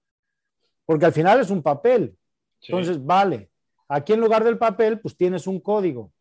Porque 0.84 1.06
al 1.06 1.12
final 1.12 1.40
es 1.40 1.50
un 1.50 1.62
papel. 1.62 2.16
Sí. 2.58 2.72
Entonces, 2.72 3.04
vale. 3.04 3.50
Aquí 3.88 4.12
en 4.12 4.20
lugar 4.20 4.42
del 4.42 4.58
papel, 4.58 5.00
pues 5.00 5.16
tienes 5.16 5.46
un 5.46 5.60
código. 5.60 6.12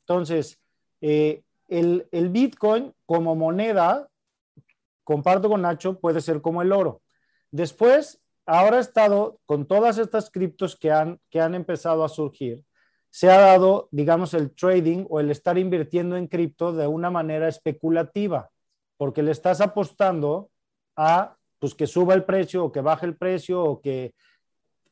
Entonces, 0.00 0.58
eh, 1.02 1.42
el, 1.68 2.08
el, 2.10 2.30
Bitcoin 2.30 2.94
como 3.04 3.34
moneda, 3.34 4.08
comparto 5.04 5.50
con 5.50 5.60
Nacho, 5.60 6.00
puede 6.00 6.22
ser 6.22 6.40
como 6.40 6.62
el 6.62 6.72
oro. 6.72 7.02
Después, 7.50 8.20
ahora 8.48 8.78
ha 8.78 8.80
estado 8.80 9.40
con 9.44 9.66
todas 9.66 9.98
estas 9.98 10.30
criptos 10.30 10.74
que 10.74 10.90
han, 10.90 11.20
que 11.30 11.40
han 11.40 11.54
empezado 11.54 12.02
a 12.02 12.08
surgir, 12.08 12.64
se 13.10 13.30
ha 13.30 13.38
dado, 13.38 13.88
digamos, 13.90 14.32
el 14.32 14.54
trading 14.54 15.04
o 15.10 15.20
el 15.20 15.30
estar 15.30 15.58
invirtiendo 15.58 16.16
en 16.16 16.26
cripto 16.26 16.72
de 16.72 16.86
una 16.86 17.10
manera 17.10 17.46
especulativa, 17.46 18.50
porque 18.96 19.22
le 19.22 19.32
estás 19.32 19.60
apostando 19.60 20.50
a 20.96 21.36
pues, 21.58 21.74
que 21.74 21.86
suba 21.86 22.14
el 22.14 22.24
precio 22.24 22.64
o 22.64 22.72
que 22.72 22.80
baje 22.80 23.04
el 23.04 23.16
precio 23.16 23.62
o 23.62 23.80
que 23.82 24.14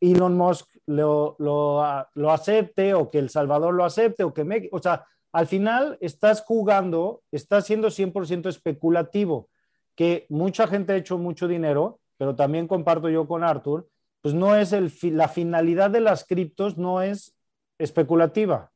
Elon 0.01 0.37
Musk 0.37 0.69
lo, 0.85 1.37
lo, 1.39 1.83
lo 2.15 2.31
acepte 2.31 2.93
o 2.93 3.11
que 3.11 3.19
El 3.19 3.31
Salvador 3.31 3.73
lo 3.73 3.85
acepte 3.85 4.23
o 4.23 4.35
que 4.35 4.69
o 4.71 4.79
sea, 4.79 5.07
al 5.33 5.47
final 5.47 5.97
estás 6.03 6.43
jugando, 6.43 7.23
estás 7.33 7.65
siendo 7.65 7.89
100% 7.89 8.49
especulativo, 8.49 9.49
que 9.95 10.27
mucha 10.29 10.67
gente 10.67 10.93
ha 10.93 10.97
hecho 10.97 11.17
mucho 11.17 11.49
dinero, 11.49 12.01
pero 12.17 12.35
también 12.37 12.69
comparto 12.69 13.09
yo 13.09 13.27
con 13.27 13.45
Arthur, 13.45 13.89
pues 14.23 14.35
no 14.35 14.57
es 14.57 14.73
el, 14.73 14.93
la 15.17 15.29
finalidad 15.29 15.91
de 15.91 16.01
las 16.01 16.25
criptos 16.25 16.77
no 16.77 17.03
es 17.03 17.35
especulativa. 17.79 18.73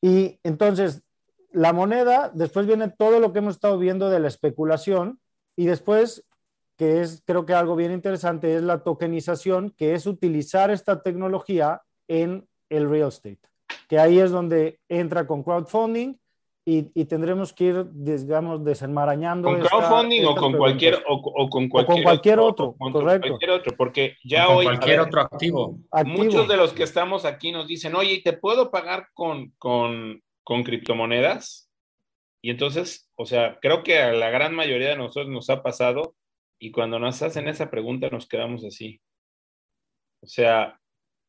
Y 0.00 0.38
entonces, 0.42 1.02
la 1.50 1.72
moneda, 1.72 2.30
después 2.32 2.66
viene 2.66 2.88
todo 2.88 3.20
lo 3.20 3.32
que 3.32 3.40
hemos 3.40 3.54
estado 3.54 3.78
viendo 3.78 4.10
de 4.10 4.20
la 4.20 4.28
especulación 4.28 5.20
y 5.56 5.66
después, 5.66 6.24
que 6.76 7.00
es 7.00 7.22
creo 7.24 7.46
que 7.46 7.54
algo 7.54 7.76
bien 7.76 7.92
interesante, 7.92 8.54
es 8.54 8.62
la 8.62 8.82
tokenización, 8.82 9.70
que 9.70 9.94
es 9.94 10.06
utilizar 10.06 10.70
esta 10.70 11.02
tecnología 11.02 11.82
en 12.06 12.48
el 12.68 12.88
real 12.88 13.08
estate 13.08 13.48
que 13.88 13.98
ahí 13.98 14.18
es 14.18 14.30
donde 14.30 14.80
entra 14.88 15.26
con 15.26 15.42
crowdfunding 15.42 16.18
y, 16.68 16.90
y 16.94 17.06
tendremos 17.06 17.54
que 17.54 17.64
ir, 17.64 17.86
digamos, 17.94 18.62
desenmarañando. 18.62 19.48
¿Con 19.48 19.60
crowdfunding 19.60 20.20
esta, 20.20 20.32
o, 20.32 20.34
con 20.34 20.52
cualquier, 20.52 21.02
o, 21.08 21.14
o, 21.14 21.48
con 21.48 21.66
cualquier, 21.66 21.94
o 21.94 21.96
con 21.96 22.02
cualquier 22.02 22.38
otro, 22.40 22.76
otro 22.78 23.00
correcto. 23.00 23.28
Cualquier 23.28 23.50
otro, 23.52 23.74
porque 23.74 24.16
ya 24.22 24.44
con 24.44 24.56
hoy... 24.56 24.64
cualquier 24.66 24.98
ver, 24.98 25.06
otro 25.06 25.20
activo. 25.22 25.78
activo. 25.90 26.18
Muchos 26.18 26.46
de 26.46 26.58
los 26.58 26.74
que 26.74 26.82
estamos 26.82 27.24
aquí 27.24 27.52
nos 27.52 27.66
dicen, 27.66 27.94
oye, 27.94 28.20
¿te 28.22 28.34
puedo 28.34 28.70
pagar 28.70 29.08
con, 29.14 29.50
con, 29.56 30.22
con 30.44 30.62
criptomonedas? 30.62 31.70
Y 32.42 32.50
entonces, 32.50 33.10
o 33.16 33.24
sea, 33.24 33.58
creo 33.62 33.82
que 33.82 34.00
a 34.00 34.12
la 34.12 34.28
gran 34.28 34.54
mayoría 34.54 34.90
de 34.90 34.96
nosotros 34.98 35.28
nos 35.28 35.48
ha 35.48 35.62
pasado 35.62 36.16
y 36.60 36.70
cuando 36.70 36.98
nos 36.98 37.22
hacen 37.22 37.48
esa 37.48 37.70
pregunta 37.70 38.10
nos 38.10 38.28
quedamos 38.28 38.62
así. 38.66 39.00
O 40.22 40.26
sea, 40.26 40.78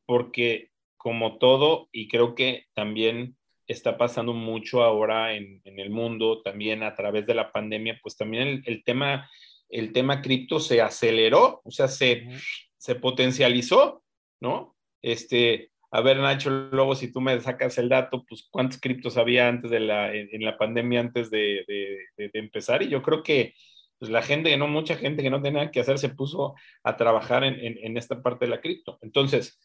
porque 0.06 0.72
como 0.98 1.38
todo, 1.38 1.88
y 1.94 2.10
creo 2.10 2.36
que 2.36 2.66
también 2.74 3.38
está 3.70 3.98
pasando 3.98 4.34
mucho 4.34 4.84
ahora 4.84 5.34
en, 5.36 5.62
en 5.64 5.80
el 5.80 5.90
mundo, 5.92 6.42
también 6.42 6.84
a 6.84 6.96
través 6.96 7.26
de 7.28 7.36
la 7.36 7.52
pandemia, 7.52 8.00
pues 8.02 8.18
también 8.18 8.48
el, 8.48 8.64
el 8.66 8.84
tema, 8.84 9.30
el 9.70 9.94
tema 9.94 10.22
cripto 10.22 10.60
se 10.60 10.82
aceleró, 10.82 11.62
o 11.64 11.72
sea, 11.72 11.88
se, 11.88 12.24
uh 12.26 12.32
-huh. 12.32 12.44
se 12.78 12.96
potencializó, 12.96 14.04
¿no? 14.42 14.76
Este, 15.02 15.70
a 15.92 16.02
ver, 16.02 16.18
Nacho, 16.18 16.50
luego 16.50 16.96
si 16.96 17.12
tú 17.12 17.22
me 17.22 17.40
sacas 17.40 17.78
el 17.78 17.90
dato, 17.90 18.26
pues 18.28 18.48
cuántos 18.52 18.80
criptos 18.80 19.18
había 19.18 19.48
antes 19.48 19.72
de 19.72 19.80
la, 19.80 20.14
en, 20.14 20.30
en 20.32 20.44
la 20.44 20.58
pandemia, 20.58 21.00
antes 21.00 21.30
de, 21.30 21.64
de, 21.68 21.98
de, 22.18 22.30
de, 22.30 22.40
empezar, 22.40 22.82
y 22.82 22.90
yo 22.90 23.02
creo 23.02 23.24
que 23.24 23.54
pues 24.00 24.10
la 24.10 24.22
gente, 24.22 24.56
no 24.58 24.68
mucha 24.68 24.96
gente 24.96 25.22
que 25.22 25.30
no 25.30 25.42
tenía 25.42 25.72
que 25.72 25.82
hacer, 25.82 25.98
se 25.98 26.10
puso 26.10 26.56
a 26.84 26.96
trabajar 26.96 27.44
en, 27.44 27.60
en 27.60 27.98
esta 27.98 28.22
parte 28.22 28.46
de 28.46 28.52
la 28.52 28.62
cripto. 28.62 28.98
Entonces, 29.02 29.60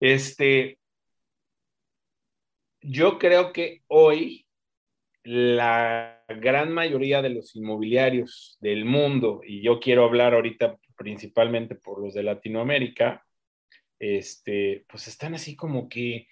este, 0.00 0.79
yo 2.80 3.18
creo 3.18 3.52
que 3.52 3.82
hoy 3.88 4.46
la 5.22 6.22
gran 6.28 6.72
mayoría 6.72 7.22
de 7.22 7.30
los 7.30 7.54
inmobiliarios 7.56 8.56
del 8.60 8.84
mundo, 8.84 9.42
y 9.46 9.62
yo 9.62 9.80
quiero 9.80 10.04
hablar 10.04 10.34
ahorita 10.34 10.78
principalmente 10.96 11.74
por 11.74 12.00
los 12.00 12.14
de 12.14 12.22
Latinoamérica, 12.22 13.24
este, 13.98 14.84
pues 14.88 15.08
están 15.08 15.34
así 15.34 15.56
como 15.56 15.88
que 15.88 16.26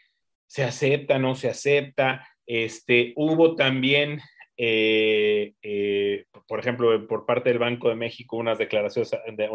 se 0.47 0.65
acepta, 0.65 1.19
no 1.19 1.35
se 1.35 1.49
acepta. 1.49 2.27
Este, 2.47 3.13
hubo 3.17 3.55
también 3.55 4.21
eh, 4.61 5.55
eh, 5.63 6.25
por 6.49 6.59
ejemplo, 6.59 7.07
por 7.07 7.25
parte 7.25 7.51
del 7.51 7.61
Banco 7.61 7.89
de 7.89 7.95
México, 7.95 8.37
unas 8.37 8.59
declaraciones, 8.59 9.11
de, 9.11 9.49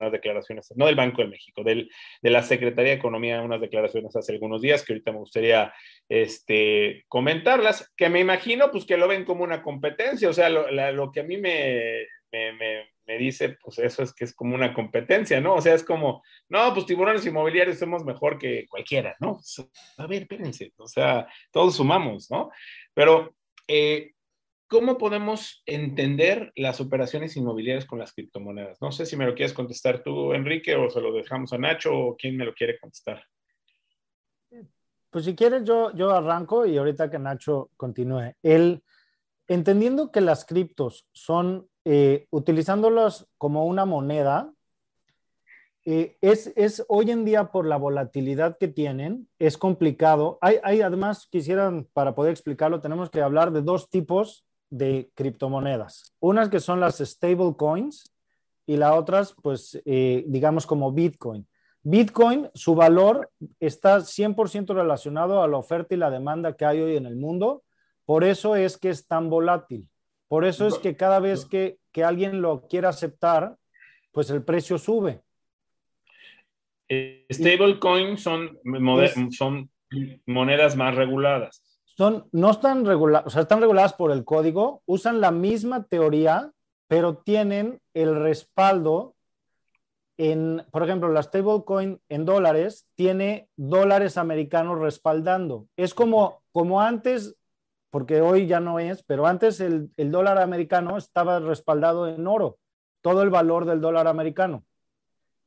unas 0.00 0.12
declaraciones, 0.12 0.72
no 0.76 0.86
del 0.86 0.94
Banco 0.94 1.22
de 1.22 1.28
México, 1.28 1.62
del, 1.62 1.90
de 2.22 2.30
la 2.30 2.42
Secretaría 2.42 2.92
de 2.92 2.98
Economía, 2.98 3.42
unas 3.42 3.60
declaraciones 3.60 4.14
hace 4.14 4.32
algunos 4.32 4.62
días 4.62 4.84
que 4.84 4.92
ahorita 4.92 5.12
me 5.12 5.18
gustaría 5.18 5.72
este, 6.08 7.04
comentarlas, 7.08 7.92
que 7.96 8.08
me 8.08 8.20
imagino 8.20 8.70
pues 8.70 8.84
que 8.84 8.96
lo 8.96 9.08
ven 9.08 9.24
como 9.24 9.44
una 9.44 9.62
competencia, 9.62 10.28
o 10.28 10.32
sea, 10.32 10.48
lo, 10.48 10.70
lo 10.70 11.12
que 11.12 11.20
a 11.20 11.24
mí 11.24 11.36
me, 11.36 12.06
me, 12.32 12.52
me, 13.06 13.18
dice, 13.18 13.56
pues 13.62 13.78
eso 13.78 14.02
es 14.02 14.12
que 14.12 14.24
es 14.24 14.34
como 14.34 14.54
una 14.54 14.74
competencia, 14.74 15.40
¿no? 15.40 15.54
O 15.54 15.60
sea, 15.60 15.74
es 15.74 15.82
como, 15.82 16.22
no, 16.48 16.74
pues 16.74 16.86
tiburones 16.86 17.24
inmobiliarios 17.26 17.78
somos 17.78 18.04
mejor 18.04 18.38
que 18.38 18.66
cualquiera, 18.68 19.16
¿no? 19.20 19.38
A 19.96 20.06
ver, 20.06 20.22
espérense, 20.22 20.72
o 20.76 20.86
sea, 20.86 21.26
todos 21.50 21.76
sumamos, 21.76 22.30
¿no? 22.30 22.50
Pero... 22.94 23.34
Eh, 23.70 24.12
¿Cómo 24.68 24.98
podemos 24.98 25.62
entender 25.64 26.52
las 26.54 26.78
operaciones 26.82 27.34
inmobiliarias 27.38 27.86
con 27.86 27.98
las 27.98 28.12
criptomonedas? 28.12 28.76
No 28.82 28.92
sé 28.92 29.06
si 29.06 29.16
me 29.16 29.24
lo 29.24 29.34
quieres 29.34 29.54
contestar 29.54 30.02
tú, 30.02 30.34
Enrique, 30.34 30.76
o 30.76 30.90
se 30.90 31.00
lo 31.00 31.10
dejamos 31.10 31.54
a 31.54 31.58
Nacho, 31.58 31.90
o 31.94 32.16
quién 32.16 32.36
me 32.36 32.44
lo 32.44 32.52
quiere 32.52 32.78
contestar. 32.78 33.24
Pues 35.08 35.24
si 35.24 35.34
quieres, 35.34 35.64
yo, 35.64 35.94
yo 35.94 36.10
arranco 36.10 36.66
y 36.66 36.76
ahorita 36.76 37.10
que 37.10 37.18
Nacho 37.18 37.70
continúe. 37.78 38.34
El, 38.42 38.82
entendiendo 39.46 40.12
que 40.12 40.20
las 40.20 40.44
criptos 40.44 41.08
son, 41.12 41.66
eh, 41.86 42.26
utilizándolas 42.28 43.26
como 43.38 43.64
una 43.64 43.86
moneda, 43.86 44.52
eh, 45.86 46.18
es, 46.20 46.52
es, 46.56 46.84
hoy 46.88 47.10
en 47.10 47.24
día 47.24 47.50
por 47.50 47.64
la 47.64 47.78
volatilidad 47.78 48.58
que 48.58 48.68
tienen, 48.68 49.30
es 49.38 49.56
complicado. 49.56 50.36
Hay, 50.42 50.82
además, 50.82 51.26
quisieran, 51.30 51.88
para 51.94 52.14
poder 52.14 52.32
explicarlo, 52.32 52.82
tenemos 52.82 53.08
que 53.08 53.22
hablar 53.22 53.50
de 53.50 53.62
dos 53.62 53.88
tipos 53.88 54.44
de 54.70 55.10
criptomonedas. 55.14 56.14
Unas 56.20 56.48
que 56.48 56.60
son 56.60 56.80
las 56.80 56.98
stable 56.98 57.54
coins 57.56 58.14
y 58.66 58.76
las 58.76 58.92
otras, 58.92 59.34
pues, 59.42 59.80
eh, 59.84 60.24
digamos 60.26 60.66
como 60.66 60.92
Bitcoin. 60.92 61.46
Bitcoin, 61.82 62.50
su 62.54 62.74
valor 62.74 63.30
está 63.60 64.00
100% 64.00 64.74
relacionado 64.74 65.42
a 65.42 65.48
la 65.48 65.56
oferta 65.56 65.94
y 65.94 65.98
la 65.98 66.10
demanda 66.10 66.56
que 66.56 66.64
hay 66.64 66.80
hoy 66.80 66.96
en 66.96 67.06
el 67.06 67.16
mundo. 67.16 67.62
Por 68.04 68.24
eso 68.24 68.56
es 68.56 68.76
que 68.76 68.90
es 68.90 69.06
tan 69.06 69.30
volátil. 69.30 69.88
Por 70.28 70.44
eso 70.44 70.66
es 70.66 70.76
que 70.78 70.96
cada 70.96 71.20
vez 71.20 71.46
que, 71.46 71.78
que 71.92 72.04
alguien 72.04 72.42
lo 72.42 72.68
quiera 72.68 72.90
aceptar, 72.90 73.56
pues 74.12 74.28
el 74.28 74.42
precio 74.42 74.76
sube. 74.76 75.22
Eh, 76.90 77.26
Stablecoin 77.30 78.18
son, 78.18 78.58
son 79.30 79.70
monedas 80.26 80.76
más 80.76 80.94
reguladas 80.94 81.67
no 81.98 82.50
están 82.50 82.84
reguladas, 82.84 83.26
o 83.26 83.30
sea, 83.30 83.42
están 83.42 83.60
reguladas 83.60 83.92
por 83.92 84.12
el 84.12 84.24
código, 84.24 84.82
usan 84.86 85.20
la 85.20 85.30
misma 85.30 85.84
teoría, 85.84 86.52
pero 86.86 87.18
tienen 87.18 87.80
el 87.92 88.14
respaldo 88.14 89.16
en, 90.16 90.64
por 90.72 90.82
ejemplo, 90.82 91.08
la 91.08 91.22
stablecoin 91.22 92.00
en 92.08 92.24
dólares 92.24 92.88
tiene 92.96 93.48
dólares 93.56 94.16
americanos 94.16 94.80
respaldando. 94.80 95.68
Es 95.76 95.94
como, 95.94 96.42
como 96.50 96.80
antes, 96.80 97.36
porque 97.90 98.20
hoy 98.20 98.46
ya 98.46 98.58
no 98.58 98.80
es, 98.80 99.04
pero 99.04 99.26
antes 99.26 99.60
el, 99.60 99.90
dólar 99.96 100.38
americano 100.38 100.96
estaba 100.96 101.38
respaldado 101.38 102.08
en 102.08 102.26
oro, 102.26 102.58
todo 103.00 103.22
el 103.22 103.30
valor 103.30 103.64
del 103.64 103.80
dólar 103.80 104.08
americano. 104.08 104.64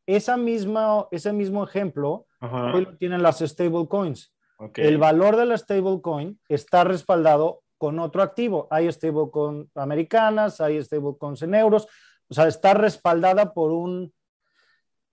Esa 0.05 0.37
misma, 0.37 1.07
ese 1.11 1.33
mismo 1.33 1.63
ejemplo 1.63 2.25
hoy 2.39 2.85
lo 2.85 2.97
tienen 2.97 3.21
las 3.21 3.39
stablecoins. 3.39 4.33
El 4.75 4.97
valor 4.97 5.37
de 5.37 5.45
la 5.45 5.57
stablecoin 5.57 6.39
está 6.47 6.83
respaldado 6.83 7.63
con 7.77 7.99
otro 7.99 8.21
activo. 8.21 8.67
Hay 8.69 8.91
stablecoins 8.91 9.75
americanas, 9.75 10.61
hay 10.61 10.81
stablecoins 10.83 11.41
en 11.41 11.55
euros, 11.55 11.87
o 12.27 12.33
sea, 12.33 12.47
está 12.47 12.73
respaldada 12.73 13.53
por 13.53 13.71
un, 13.71 14.13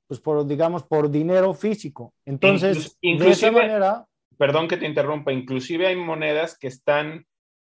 pues 0.06 0.20
por, 0.20 0.46
digamos, 0.46 0.84
por 0.84 1.10
dinero 1.10 1.54
físico. 1.54 2.14
Entonces, 2.24 2.98
de 3.00 3.30
esa 3.30 3.50
manera... 3.50 4.06
Perdón 4.36 4.68
que 4.68 4.76
te 4.76 4.86
interrumpa, 4.86 5.32
inclusive 5.32 5.86
hay 5.88 5.96
monedas 5.96 6.56
que 6.56 6.68
están 6.68 7.26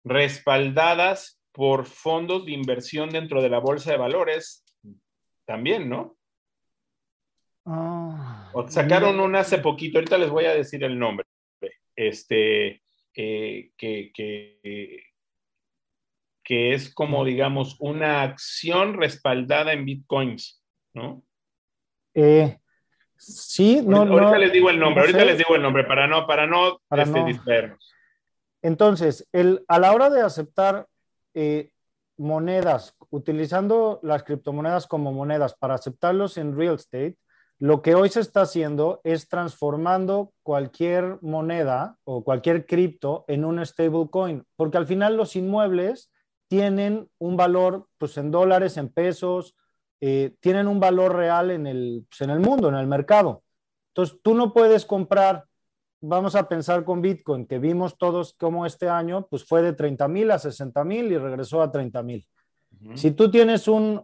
respaldadas 0.03 1.39
por 1.53 1.85
fondos 1.85 2.45
de 2.45 2.51
inversión 2.51 3.09
dentro 3.09 3.41
de 3.41 3.49
la 3.49 3.59
bolsa 3.59 3.91
de 3.91 3.97
valores 3.97 4.65
también, 5.45 5.87
¿no? 5.87 6.17
Ah, 7.65 8.51
sacaron 8.67 9.19
una 9.19 9.39
hace 9.39 9.59
poquito, 9.59 9.99
ahorita 9.99 10.17
les 10.17 10.29
voy 10.29 10.45
a 10.45 10.53
decir 10.53 10.83
el 10.83 10.97
nombre 10.97 11.28
este, 11.99 12.81
eh, 13.13 13.71
que, 13.77 14.11
que, 14.13 15.03
que, 16.43 16.73
es 16.73 16.93
como, 16.93 17.25
digamos, 17.25 17.75
una 17.79 18.21
acción 18.23 18.93
respaldada 18.93 19.73
en 19.73 19.85
bitcoins, 19.85 20.63
¿no? 20.93 21.23
Eh, 22.13 22.57
sí, 23.17 23.81
no. 23.85 24.03
Ahorita 24.03 24.37
les 24.37 24.53
digo 24.53 24.69
el 24.69 24.79
nombre, 24.79 25.01
ahorita 25.01 25.25
les 25.25 25.37
digo 25.37 25.55
el 25.55 25.61
nombre 25.61 25.83
para 25.83 26.07
no, 26.07 26.25
para 26.25 26.47
no, 26.47 26.79
este, 26.91 27.25
distraernos. 27.25 27.93
Entonces, 28.61 29.27
el, 29.33 29.63
a 29.67 29.77
la 29.79 29.93
hora 29.93 30.09
de 30.09 30.21
aceptar 30.21 30.87
eh, 31.33 31.69
monedas, 32.17 32.95
utilizando 33.09 33.99
las 34.03 34.23
criptomonedas 34.23 34.87
como 34.87 35.11
monedas 35.11 35.53
para 35.53 35.75
aceptarlos 35.75 36.37
en 36.37 36.55
real 36.57 36.75
estate, 36.75 37.17
lo 37.59 37.81
que 37.81 37.93
hoy 37.93 38.07
se 38.07 38.21
está 38.21 38.41
haciendo 38.41 39.01
es 39.03 39.27
transformando 39.27 40.31
cualquier 40.43 41.19
moneda 41.21 41.97
o 42.05 42.23
cualquier 42.23 42.65
cripto 42.65 43.25
en 43.27 43.43
un 43.43 43.63
stablecoin, 43.65 44.45
porque 44.55 44.77
al 44.77 44.87
final 44.87 45.17
los 45.17 45.35
inmuebles 45.35 46.09
tienen 46.47 47.09
un 47.19 47.35
valor 47.35 47.87
pues, 47.97 48.17
en 48.17 48.31
dólares, 48.31 48.77
en 48.77 48.87
pesos, 48.87 49.57
eh, 49.99 50.35
tienen 50.39 50.69
un 50.69 50.79
valor 50.79 51.15
real 51.15 51.51
en 51.51 51.67
el, 51.67 52.05
pues, 52.09 52.21
en 52.21 52.29
el 52.29 52.39
mundo, 52.39 52.69
en 52.69 52.75
el 52.75 52.87
mercado. 52.87 53.43
Entonces, 53.89 54.19
tú 54.23 54.33
no 54.33 54.53
puedes 54.53 54.85
comprar, 54.85 55.43
vamos 55.99 56.35
a 56.35 56.47
pensar 56.47 56.85
con 56.85 57.01
Bitcoin, 57.01 57.45
que 57.45 57.59
vimos 57.59 57.97
todos 57.97 58.33
como 58.33 58.65
este 58.65 58.87
año, 58.87 59.27
pues 59.29 59.43
fue 59.43 59.61
de 59.61 59.73
30 59.73 60.07
mil 60.07 60.31
a 60.31 60.39
60 60.39 60.81
mil 60.85 61.11
y 61.11 61.17
regresó 61.17 61.61
a 61.61 61.71
30 61.71 62.03
mil. 62.03 62.25
Si 62.95 63.11
tú 63.11 63.29
tienes 63.29 63.67
un, 63.67 64.01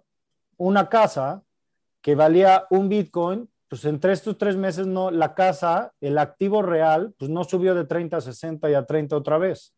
una 0.58 0.90
casa, 0.90 1.45
que 2.06 2.14
valía 2.14 2.68
un 2.70 2.88
Bitcoin, 2.88 3.50
pues 3.68 3.84
entre 3.84 4.14
estos 4.14 4.38
tres 4.38 4.56
meses 4.56 4.86
no, 4.86 5.10
la 5.10 5.34
casa, 5.34 5.92
el 6.00 6.20
activo 6.20 6.62
real, 6.62 7.16
pues 7.18 7.32
no 7.32 7.44
subió 7.44 7.74
de 7.74 7.86
30 7.86 8.18
a 8.18 8.22
60 8.22 8.70
y 8.70 8.76
a 8.76 8.86
30 8.86 9.18
otra 9.18 9.40
vez. 9.40 9.74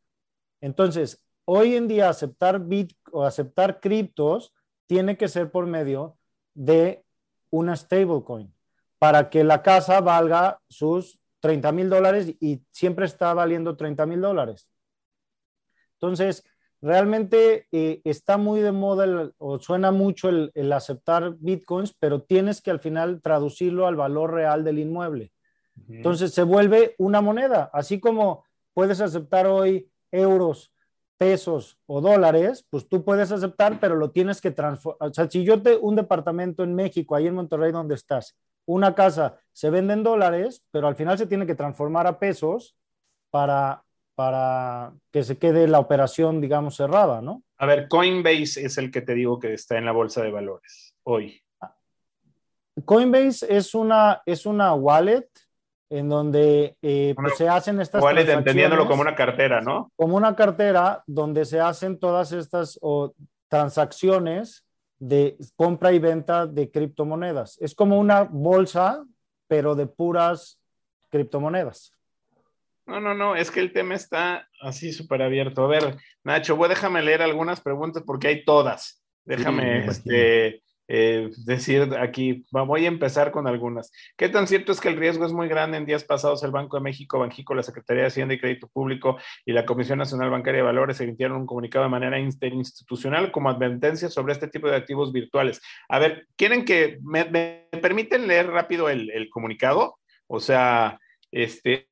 Entonces, 0.60 1.24
hoy 1.46 1.78
en 1.78 1.88
día 1.88 2.10
aceptar 2.10 2.60
bit 2.60 2.92
o 3.14 3.24
aceptar 3.24 3.80
criptos 3.80 4.54
tiene 4.88 5.16
que 5.16 5.30
ser 5.30 5.52
por 5.52 5.68
medio 5.68 6.18
de 6.54 7.06
una 7.50 7.78
stablecoin 7.78 8.54
para 9.00 9.30
que 9.30 9.46
la 9.46 9.64
casa 9.64 10.02
valga 10.02 10.60
sus 10.68 11.22
30 11.40 11.72
mil 11.72 11.90
dólares 11.90 12.36
y 12.42 12.62
siempre 12.72 13.06
está 13.06 13.34
valiendo 13.34 13.78
30 13.78 14.06
mil 14.06 14.20
dólares. 14.20 14.70
Entonces, 15.94 16.44
realmente 16.82 17.68
eh, 17.72 18.02
está 18.04 18.38
muy 18.38 18.62
de 18.62 18.72
moda 18.72 19.32
o 19.38 19.60
suena 19.60 19.92
mucho 19.92 20.30
el, 20.30 20.74
aceptar 20.74 21.36
bitcoins, 21.40 21.94
pero 22.00 22.22
tienes 22.22 22.62
que 22.62 22.72
al 22.72 22.80
final 22.80 23.22
traducirlo 23.22 23.88
al 23.88 23.96
valor 23.96 24.34
real 24.34 24.64
del 24.64 24.80
inmueble. 24.80 25.32
Entonces 25.90 26.34
se 26.34 26.42
vuelve 26.42 26.96
una 26.98 27.22
moneda, 27.22 27.70
así 27.72 28.00
como 28.00 28.44
puedes 28.74 29.00
aceptar 29.00 29.46
hoy 29.46 29.92
euros, 30.12 30.74
pesos 31.18 31.80
o 31.86 32.02
dólares, 32.02 32.66
pues 32.70 32.88
tú 32.88 33.04
puedes 33.04 33.32
aceptar, 33.32 33.80
pero 33.80 33.96
lo 33.96 34.12
tienes 34.12 34.42
que 34.42 34.52
transformar. 34.52 35.10
O 35.10 35.14
sea, 35.14 35.30
si 35.30 35.44
yo 35.44 35.62
te 35.62 35.76
un 35.76 35.96
departamento 35.96 36.64
en 36.64 36.74
México, 36.76 37.16
ahí 37.16 37.28
en 37.28 37.36
Monterrey 37.36 37.72
donde 37.72 37.96
estás, 37.96 38.38
una 38.66 38.96
casa 38.96 39.40
se 39.54 39.70
vende 39.70 39.94
en 39.94 40.04
dólares, 40.04 40.64
pero 40.72 40.88
al 40.88 40.96
final 40.96 41.18
se 41.18 41.28
tiene 41.28 41.46
que 41.46 41.56
transformar 41.56 42.06
a 42.06 42.20
pesos 42.20 42.76
para 43.32 43.84
para 44.18 44.94
que 45.12 45.22
se 45.22 45.38
quede 45.38 45.68
la 45.68 45.78
operación, 45.78 46.42
digamos, 46.42 46.76
cerrada, 46.76 47.22
¿no? 47.22 47.44
A 47.60 47.68
ver, 47.68 47.88
Coinbase 47.88 48.66
es 48.66 48.80
el 48.80 48.90
que 48.90 49.02
te 49.02 49.14
digo 49.14 49.38
que 49.38 49.54
está 49.54 49.78
en 49.78 49.86
la 49.86 49.92
bolsa 49.92 50.24
de 50.24 50.32
valores 50.32 50.96
hoy. 51.04 51.40
Coinbase 52.84 53.46
es 53.56 53.76
una, 53.76 54.24
es 54.26 54.48
una 54.48 54.74
wallet 54.74 55.30
en 55.92 56.10
donde 56.10 56.76
eh, 56.82 57.14
pues, 57.16 57.38
se 57.38 57.48
hacen 57.48 57.80
estas 57.80 58.02
wallet 58.02 58.28
entendiéndolo 58.28 58.88
como 58.88 59.04
una 59.04 59.14
cartera, 59.14 59.62
¿no? 59.62 59.92
Como 59.96 60.18
una 60.18 60.36
cartera 60.36 61.04
donde 61.06 61.46
se 61.46 61.60
hacen 61.60 62.00
todas 62.00 62.32
estas 62.32 62.80
transacciones 63.48 64.66
de 64.98 65.38
compra 65.56 65.92
y 65.92 66.00
venta 66.00 66.48
de 66.48 66.72
criptomonedas. 66.72 67.60
Es 67.62 67.76
como 67.76 68.00
una 68.00 68.24
bolsa, 68.24 69.06
pero 69.48 69.76
de 69.76 69.86
puras 69.86 70.60
criptomonedas. 71.10 71.94
No, 72.88 73.02
no, 73.02 73.14
no, 73.14 73.36
es 73.36 73.52
que 73.52 73.60
el 73.60 73.74
tema 73.74 73.96
está 73.96 74.48
así 74.62 74.94
súper 74.94 75.22
abierto. 75.22 75.66
A 75.66 75.68
ver, 75.68 75.98
Nacho, 76.24 76.56
voy, 76.56 76.70
déjame 76.70 77.02
leer 77.02 77.22
algunas 77.22 77.60
preguntas 77.60 78.04
porque 78.06 78.30
hay 78.30 78.46
todas. 78.46 79.04
Déjame, 79.26 79.86
este, 79.86 80.64
eh, 80.90 81.30
decir 81.46 81.90
aquí, 82.00 82.46
voy 82.50 82.86
a 82.86 82.88
empezar 82.88 83.32
con 83.32 83.46
algunas. 83.46 83.92
¿Qué 84.16 84.30
tan 84.30 84.48
cierto 84.48 84.72
es 84.72 84.80
que 84.80 84.88
el 84.88 84.96
riesgo 84.96 85.26
es 85.26 85.34
muy 85.34 85.50
grande? 85.50 85.78
En 85.78 85.86
días 85.86 86.06
pasados, 86.06 86.44
el 86.44 86.52
Banco 86.52 86.78
de 86.78 86.84
México, 86.84 87.20
Banjico, 87.20 87.54
la 87.54 87.64
Secretaría 87.64 88.04
de 88.04 88.08
Hacienda 88.08 88.34
y 88.34 88.40
Crédito 88.40 88.70
Público 88.70 89.18
y 89.46 89.52
la 89.52 89.66
Comisión 89.66 90.00
Nacional 90.00 90.30
Bancaria 90.30 90.60
de 90.60 90.68
Valores 90.68 91.02
emitieron 91.02 91.42
un 91.42 91.46
comunicado 91.46 91.84
de 91.84 91.92
manera 91.92 92.18
interinstitucional 92.20 93.34
como 93.34 93.50
advertencia 93.50 94.10
sobre 94.10 94.32
este 94.32 94.48
tipo 94.48 94.70
de 94.70 94.78
activos 94.78 95.12
virtuales. 95.12 95.62
A 95.90 96.00
ver, 96.00 96.26
¿quieren 96.38 96.64
que 96.64 97.00
me, 97.02 97.26
permiten 97.82 98.28
leer 98.28 98.48
rápido 98.48 98.88
el, 98.88 99.12
el 99.12 99.30
comunicado? 99.30 99.98
O 100.28 100.40
sea, 100.40 101.00
este, 101.32 101.90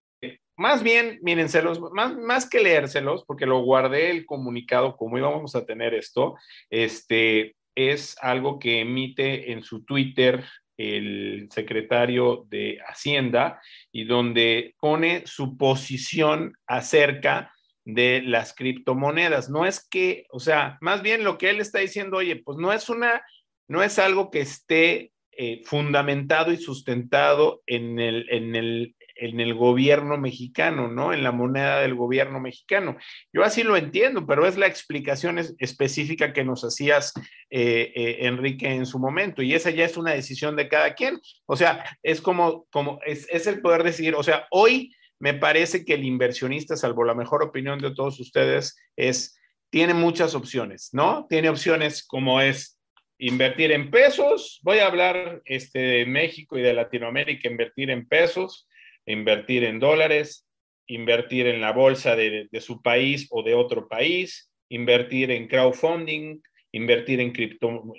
más 0.57 0.83
bien, 0.83 1.19
mírenselos, 1.21 1.79
más, 1.93 2.15
más 2.15 2.49
que 2.49 2.61
leérselos, 2.61 3.25
porque 3.25 3.45
lo 3.45 3.59
guardé 3.61 4.11
el 4.11 4.25
comunicado 4.25 4.95
como 4.95 5.17
íbamos 5.17 5.55
a 5.55 5.65
tener 5.65 5.93
esto, 5.93 6.35
este, 6.69 7.55
es 7.75 8.15
algo 8.21 8.59
que 8.59 8.79
emite 8.79 9.51
en 9.51 9.63
su 9.63 9.83
Twitter 9.83 10.43
el 10.77 11.47
secretario 11.51 12.45
de 12.49 12.79
Hacienda 12.87 13.61
y 13.91 14.05
donde 14.05 14.75
pone 14.79 15.23
su 15.25 15.57
posición 15.57 16.53
acerca 16.67 17.53
de 17.85 18.21
las 18.25 18.53
criptomonedas. 18.53 19.49
No 19.49 19.65
es 19.65 19.87
que, 19.87 20.25
o 20.31 20.39
sea, 20.39 20.77
más 20.81 21.01
bien 21.01 21.23
lo 21.23 21.37
que 21.37 21.49
él 21.49 21.61
está 21.61 21.79
diciendo, 21.79 22.17
oye, 22.17 22.37
pues 22.37 22.57
no 22.57 22.73
es 22.73 22.89
una, 22.89 23.21
no 23.67 23.83
es 23.83 23.99
algo 23.99 24.31
que 24.31 24.41
esté 24.41 25.11
eh, 25.37 25.61
fundamentado 25.65 26.51
y 26.51 26.57
sustentado 26.57 27.61
en 27.67 27.99
el, 27.99 28.25
en, 28.29 28.55
el, 28.55 28.95
en 29.15 29.39
el 29.39 29.53
gobierno 29.53 30.17
mexicano, 30.17 30.87
¿no? 30.87 31.13
En 31.13 31.23
la 31.23 31.31
moneda 31.31 31.79
del 31.81 31.95
gobierno 31.95 32.39
mexicano. 32.39 32.97
Yo 33.33 33.43
así 33.43 33.63
lo 33.63 33.77
entiendo, 33.77 34.25
pero 34.27 34.45
es 34.45 34.57
la 34.57 34.67
explicación 34.67 35.39
específica 35.57 36.33
que 36.33 36.43
nos 36.43 36.63
hacías, 36.63 37.13
eh, 37.49 37.91
eh, 37.95 38.17
Enrique, 38.21 38.67
en 38.67 38.85
su 38.85 38.99
momento, 38.99 39.41
y 39.41 39.53
esa 39.53 39.69
ya 39.69 39.85
es 39.85 39.97
una 39.97 40.11
decisión 40.11 40.55
de 40.55 40.67
cada 40.67 40.93
quien. 40.93 41.19
O 41.45 41.55
sea, 41.55 41.97
es 42.03 42.21
como, 42.21 42.65
como 42.71 42.99
es, 43.05 43.27
es 43.29 43.47
el 43.47 43.61
poder 43.61 43.83
decidir, 43.83 44.15
o 44.15 44.23
sea, 44.23 44.47
hoy 44.51 44.93
me 45.19 45.33
parece 45.33 45.85
que 45.85 45.93
el 45.93 46.03
inversionista, 46.03 46.75
salvo 46.75 47.03
la 47.03 47.15
mejor 47.15 47.43
opinión 47.43 47.79
de 47.79 47.93
todos 47.93 48.19
ustedes, 48.19 48.77
es, 48.95 49.39
tiene 49.69 49.93
muchas 49.93 50.35
opciones, 50.35 50.89
¿no? 50.91 51.25
Tiene 51.29 51.49
opciones 51.49 52.05
como 52.05 52.41
es 52.41 52.75
invertir 53.17 53.71
en 53.71 53.91
pesos, 53.91 54.59
voy 54.63 54.79
a 54.79 54.87
hablar 54.87 55.41
este, 55.45 55.79
de 55.79 56.05
México 56.05 56.57
y 56.57 56.61
de 56.61 56.73
Latinoamérica, 56.73 57.49
invertir 57.49 57.89
en 57.89 58.07
pesos, 58.07 58.67
invertir 59.05 59.63
en 59.63 59.79
dólares, 59.79 60.45
invertir 60.87 61.47
en 61.47 61.61
la 61.61 61.71
bolsa 61.71 62.15
de, 62.15 62.49
su 62.59 62.81
país 62.81 63.27
o 63.31 63.43
de 63.43 63.53
otro 63.53 63.87
país, 63.87 64.51
invertir 64.69 65.31
en 65.31 65.47
crowdfunding, 65.47 66.41
invertir 66.71 67.19
en, 67.19 67.33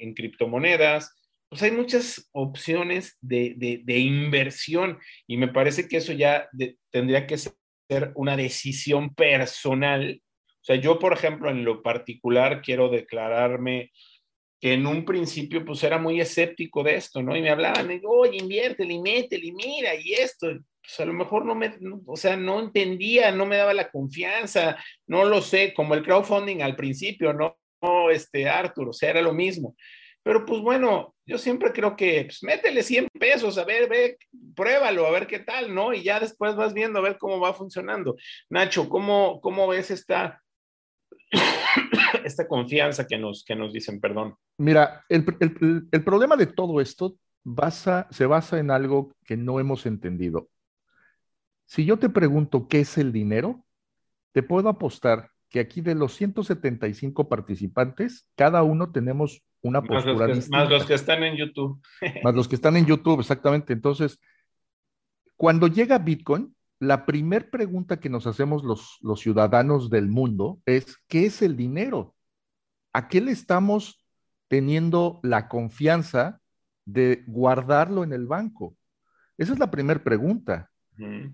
en 0.00 0.14
criptomonedas. 0.14 1.12
Pues 1.48 1.62
hay 1.62 1.70
muchas 1.70 2.28
opciones 2.32 3.16
de, 3.20 3.84
inversión 3.86 4.98
y 5.26 5.36
me 5.36 5.48
parece 5.48 5.88
que 5.88 5.98
eso 5.98 6.12
ya 6.12 6.48
tendría 6.90 7.26
que 7.26 7.38
ser 7.38 7.54
una 8.14 8.36
decisión 8.36 9.14
personal. 9.14 10.20
O 10.48 10.64
sea, 10.66 10.76
yo, 10.76 10.98
por 10.98 11.12
ejemplo, 11.12 11.50
en 11.50 11.64
lo 11.64 11.82
particular 11.82 12.62
quiero 12.62 12.88
declararme 12.88 13.92
que 14.60 14.72
en 14.72 14.86
un 14.86 15.04
principio 15.04 15.64
pues 15.64 15.84
era 15.84 15.98
muy 15.98 16.20
escéptico 16.20 16.82
de 16.82 16.96
esto, 16.96 17.22
¿no? 17.22 17.36
Y 17.36 17.42
me 17.42 17.50
hablaban, 17.50 18.00
oye, 18.04 18.38
invierte, 18.38 18.84
y 18.84 18.98
métele, 18.98 19.52
mira, 19.52 19.94
y 19.94 20.14
esto 20.14 20.48
pues 20.86 21.00
a 21.00 21.04
lo 21.04 21.12
mejor 21.12 21.44
no 21.44 21.56
me, 21.56 21.76
o 22.06 22.16
sea, 22.16 22.36
no 22.36 22.60
entendía, 22.60 23.32
no 23.32 23.44
me 23.44 23.56
daba 23.56 23.74
la 23.74 23.90
confianza, 23.90 24.76
no 25.08 25.24
lo 25.24 25.42
sé, 25.42 25.74
como 25.74 25.94
el 25.94 26.04
crowdfunding 26.04 26.62
al 26.62 26.76
principio, 26.76 27.32
no, 27.32 27.56
este, 28.10 28.48
Arthur, 28.48 28.90
o 28.90 28.92
sea, 28.92 29.10
era 29.10 29.20
lo 29.20 29.32
mismo. 29.32 29.74
Pero 30.22 30.44
pues 30.44 30.60
bueno, 30.60 31.14
yo 31.24 31.38
siempre 31.38 31.72
creo 31.72 31.96
que, 31.96 32.24
pues 32.26 32.42
métele 32.42 32.84
100 32.84 33.08
pesos, 33.18 33.58
a 33.58 33.64
ver, 33.64 33.88
ve, 33.88 34.16
pruébalo, 34.54 35.06
a 35.06 35.10
ver 35.10 35.26
qué 35.26 35.40
tal, 35.40 35.74
¿no? 35.74 35.92
Y 35.92 36.04
ya 36.04 36.20
después 36.20 36.54
vas 36.54 36.72
viendo 36.72 37.00
a 37.00 37.02
ver 37.02 37.18
cómo 37.18 37.40
va 37.40 37.52
funcionando. 37.52 38.16
Nacho, 38.48 38.88
¿cómo, 38.88 39.40
cómo 39.40 39.66
ves 39.66 39.90
esta, 39.90 40.40
esta 42.24 42.46
confianza 42.46 43.06
que 43.06 43.18
nos, 43.18 43.44
que 43.44 43.56
nos 43.56 43.72
dicen, 43.72 44.00
perdón? 44.00 44.36
Mira, 44.58 45.04
el, 45.08 45.24
el, 45.40 45.88
el 45.90 46.04
problema 46.04 46.36
de 46.36 46.46
todo 46.46 46.80
esto 46.80 47.16
basa, 47.44 48.06
se 48.10 48.26
basa 48.26 48.58
en 48.58 48.70
algo 48.70 49.12
que 49.24 49.36
no 49.36 49.58
hemos 49.58 49.86
entendido. 49.86 50.48
Si 51.66 51.84
yo 51.84 51.98
te 51.98 52.08
pregunto 52.08 52.68
qué 52.68 52.80
es 52.80 52.96
el 52.96 53.12
dinero, 53.12 53.64
te 54.32 54.42
puedo 54.42 54.68
apostar 54.68 55.30
que 55.48 55.60
aquí 55.60 55.80
de 55.80 55.94
los 55.94 56.14
175 56.14 57.28
participantes, 57.28 58.28
cada 58.36 58.62
uno 58.62 58.90
tenemos 58.90 59.42
una 59.62 59.82
postura 59.82 60.28
más 60.28 60.48
Más 60.48 60.70
los 60.70 60.84
que 60.84 60.94
están 60.94 61.22
en 61.22 61.36
YouTube. 61.36 61.80
más 62.24 62.34
los 62.34 62.48
que 62.48 62.54
están 62.56 62.76
en 62.76 62.86
YouTube, 62.86 63.20
exactamente. 63.20 63.72
Entonces, 63.72 64.20
cuando 65.36 65.66
llega 65.66 65.98
Bitcoin, 65.98 66.54
la 66.78 67.06
primera 67.06 67.48
pregunta 67.50 67.98
que 67.98 68.10
nos 68.10 68.26
hacemos 68.26 68.62
los, 68.62 68.98
los 69.02 69.20
ciudadanos 69.20 69.90
del 69.90 70.08
mundo 70.08 70.60
es, 70.66 70.98
¿qué 71.08 71.26
es 71.26 71.42
el 71.42 71.56
dinero? 71.56 72.14
¿A 72.92 73.08
qué 73.08 73.20
le 73.20 73.32
estamos 73.32 74.04
teniendo 74.48 75.20
la 75.22 75.48
confianza 75.48 76.40
de 76.84 77.24
guardarlo 77.26 78.04
en 78.04 78.12
el 78.12 78.26
banco? 78.26 78.76
Esa 79.38 79.52
es 79.52 79.58
la 79.58 79.70
primera 79.70 80.02
pregunta. 80.02 80.70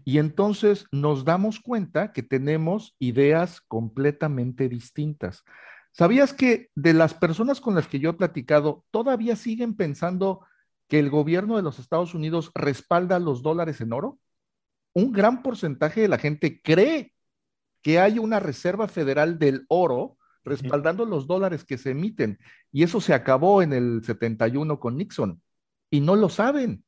Y 0.05 0.19
entonces 0.19 0.87
nos 0.91 1.25
damos 1.25 1.61
cuenta 1.61 2.13
que 2.13 2.23
tenemos 2.23 2.97
ideas 2.99 3.61
completamente 3.61 4.69
distintas. 4.69 5.45
¿Sabías 5.93 6.33
que 6.33 6.71
de 6.75 6.95
las 6.95 7.15
personas 7.15 7.61
con 7.61 7.75
las 7.75 7.87
que 7.87 8.01
yo 8.01 8.11
he 8.11 8.15
platicado 8.15 8.85
todavía 8.91 9.37
siguen 9.37 9.75
pensando 9.77 10.47
que 10.89 10.99
el 10.99 11.11
gobierno 11.11 11.57
de 11.57 11.63
los 11.63 11.79
Estados 11.79 12.15
Unidos 12.15 12.51
respalda 12.55 13.19
los 13.19 13.43
dólares 13.43 13.81
en 13.81 13.93
oro? 13.93 14.19
Un 14.95 15.13
gran 15.13 15.43
porcentaje 15.43 16.01
de 16.01 16.09
la 16.09 16.19
gente 16.19 16.61
cree 16.63 17.13
que 17.83 17.99
hay 17.99 18.19
una 18.19 18.41
reserva 18.41 18.89
federal 18.89 19.39
del 19.39 19.67
oro 19.69 20.17
respaldando 20.45 21.05
los 21.05 21.27
dólares 21.27 21.65
que 21.65 21.79
se 21.79 21.91
emiten. 21.91 22.39
Y 22.73 22.83
eso 22.83 23.01
se 23.01 23.15
acabó 23.15 23.63
en 23.63 23.73
el 23.73 24.03
71 24.05 24.81
con 24.81 24.97
Nixon. 24.97 25.43
Y 25.91 26.01
no 26.01 26.17
lo 26.17 26.29
saben. 26.29 26.85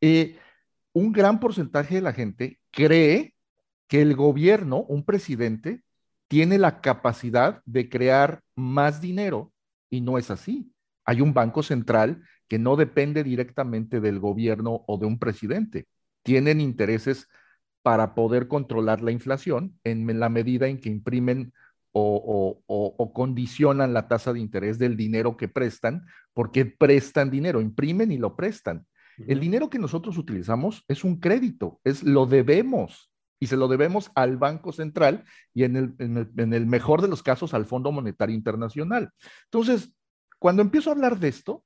Eh, 0.00 0.38
un 0.96 1.12
gran 1.12 1.40
porcentaje 1.40 1.96
de 1.96 2.00
la 2.00 2.14
gente 2.14 2.58
cree 2.70 3.34
que 3.86 4.00
el 4.00 4.16
gobierno, 4.16 4.80
un 4.88 5.04
presidente, 5.04 5.82
tiene 6.26 6.56
la 6.56 6.80
capacidad 6.80 7.60
de 7.66 7.90
crear 7.90 8.40
más 8.54 9.02
dinero 9.02 9.52
y 9.90 10.00
no 10.00 10.16
es 10.16 10.30
así. 10.30 10.72
Hay 11.04 11.20
un 11.20 11.34
banco 11.34 11.62
central 11.62 12.22
que 12.48 12.58
no 12.58 12.76
depende 12.76 13.24
directamente 13.24 14.00
del 14.00 14.18
gobierno 14.20 14.84
o 14.86 14.96
de 14.96 15.04
un 15.04 15.18
presidente. 15.18 15.86
Tienen 16.22 16.62
intereses 16.62 17.28
para 17.82 18.14
poder 18.14 18.48
controlar 18.48 19.02
la 19.02 19.10
inflación 19.10 19.78
en 19.84 20.18
la 20.18 20.30
medida 20.30 20.66
en 20.66 20.80
que 20.80 20.88
imprimen 20.88 21.52
o, 21.92 23.12
condicionan 23.14 23.92
la 23.92 24.08
tasa 24.08 24.32
de 24.32 24.40
interés 24.40 24.78
del 24.78 24.96
dinero 24.96 25.36
que 25.36 25.48
prestan, 25.48 26.06
porque 26.32 26.64
prestan 26.64 27.30
dinero, 27.30 27.60
imprimen 27.60 28.12
y 28.12 28.16
lo 28.16 28.34
prestan. 28.34 28.86
El 29.18 29.40
dinero 29.40 29.70
que 29.70 29.78
nosotros 29.78 30.18
utilizamos 30.18 30.84
es 30.88 31.04
un 31.04 31.20
crédito, 31.20 31.80
es 31.84 32.02
lo 32.02 32.26
debemos 32.26 33.10
y 33.38 33.46
se 33.46 33.56
lo 33.56 33.68
debemos 33.68 34.10
al 34.14 34.36
Banco 34.36 34.72
Central 34.72 35.24
y 35.54 35.64
en 35.64 35.76
el, 35.76 35.94
en 35.98 36.52
el, 36.52 36.66
mejor 36.66 37.02
de 37.02 37.08
los 37.08 37.22
casos 37.22 37.54
al 37.54 37.66
Fondo 37.66 37.92
Monetario 37.92 38.34
Internacional. 38.34 39.10
Entonces, 39.44 39.92
cuando 40.38 40.62
empiezo 40.62 40.90
a 40.90 40.94
hablar 40.94 41.18
de 41.18 41.28
esto, 41.28 41.64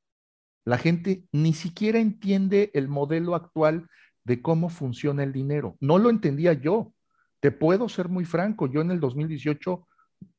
la 0.64 0.78
gente 0.78 1.24
ni 1.32 1.52
siquiera 1.52 1.98
entiende 1.98 2.70
el 2.74 2.88
modelo 2.88 3.34
actual 3.34 3.88
de 4.24 4.42
cómo 4.42 4.68
funciona 4.68 5.22
el 5.22 5.32
dinero. 5.32 5.76
No 5.80 5.98
lo 5.98 6.10
entendía 6.10 6.52
yo. 6.52 6.92
Te 7.40 7.50
puedo 7.50 7.88
ser 7.88 8.08
muy 8.08 8.24
franco, 8.24 8.66
yo 8.66 8.80
en 8.80 8.90
el 8.90 9.00
2018 9.00 9.86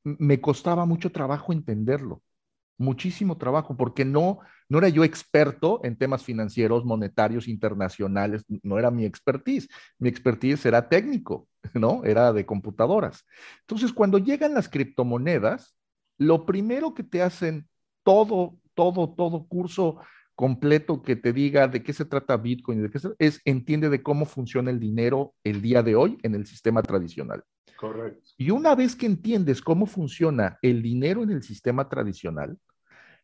me 0.04 0.40
costaba 0.40 0.86
mucho 0.86 1.12
trabajo 1.12 1.52
entenderlo 1.52 2.22
muchísimo 2.82 3.38
trabajo, 3.38 3.78
porque 3.78 4.04
no, 4.04 4.40
no 4.68 4.80
era 4.80 4.90
yo 4.90 5.04
experto 5.04 5.80
en 5.84 5.96
temas 5.96 6.24
financieros, 6.24 6.84
monetarios, 6.84 7.48
internacionales, 7.48 8.44
no 8.64 8.78
era 8.78 8.92
mi 8.92 9.06
expertise. 9.06 9.70
Mi 10.00 10.10
expertise 10.10 10.66
era 10.66 10.90
técnico, 10.90 11.48
¿no? 11.74 12.04
Era 12.04 12.34
de 12.34 12.46
computadoras. 12.46 13.26
Entonces, 13.62 13.94
cuando 13.94 14.18
llegan 14.18 14.54
las 14.54 14.68
criptomonedas, 14.68 15.76
lo 16.18 16.46
primero 16.46 16.94
que 16.94 17.04
te 17.04 17.22
hacen 17.22 17.68
todo, 18.04 18.58
todo, 18.74 19.14
todo 19.14 19.48
curso 19.48 19.98
completo 20.36 21.04
que 21.04 21.16
te 21.16 21.34
diga 21.34 21.68
de 21.68 21.84
qué 21.84 21.94
se 21.94 22.06
trata 22.06 22.38
Bitcoin, 22.38 22.82
de 22.82 22.90
qué 22.90 23.00
es 23.20 23.42
entiende 23.46 23.90
de 23.90 24.02
cómo 24.02 24.26
funciona 24.26 24.72
el 24.72 24.80
dinero 24.80 25.36
el 25.44 25.62
día 25.62 25.84
de 25.84 25.96
hoy 25.96 26.18
en 26.24 26.34
el 26.34 26.48
sistema 26.48 26.82
tradicional. 26.82 27.44
Correcto. 27.78 28.30
Y 28.38 28.52
una 28.52 28.76
vez 28.76 28.96
que 28.96 29.06
entiendes 29.06 29.62
cómo 29.62 29.86
funciona 29.86 30.58
el 30.62 30.82
dinero 30.82 31.24
en 31.24 31.32
el 31.32 31.44
sistema 31.44 31.90
tradicional, 31.90 32.58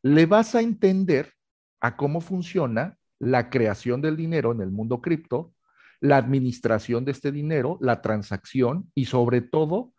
le 0.07 0.25
vas 0.25 0.55
a 0.55 0.61
entender 0.61 1.33
a 1.81 1.97
cómo 1.97 2.21
funciona 2.21 2.97
la 3.19 3.49
creación 3.49 4.01
del 4.01 4.15
dinero 4.15 4.51
en 4.51 4.61
el 4.61 4.71
mundo 4.71 5.01
cripto, 5.01 5.53
la 5.99 6.17
administración 6.17 7.03
de 7.05 7.11
este 7.11 7.31
dinero, 7.31 7.77
la 7.81 8.01
transacción 8.01 8.91
y 8.95 9.05
sobre 9.05 9.41
todo 9.41 9.93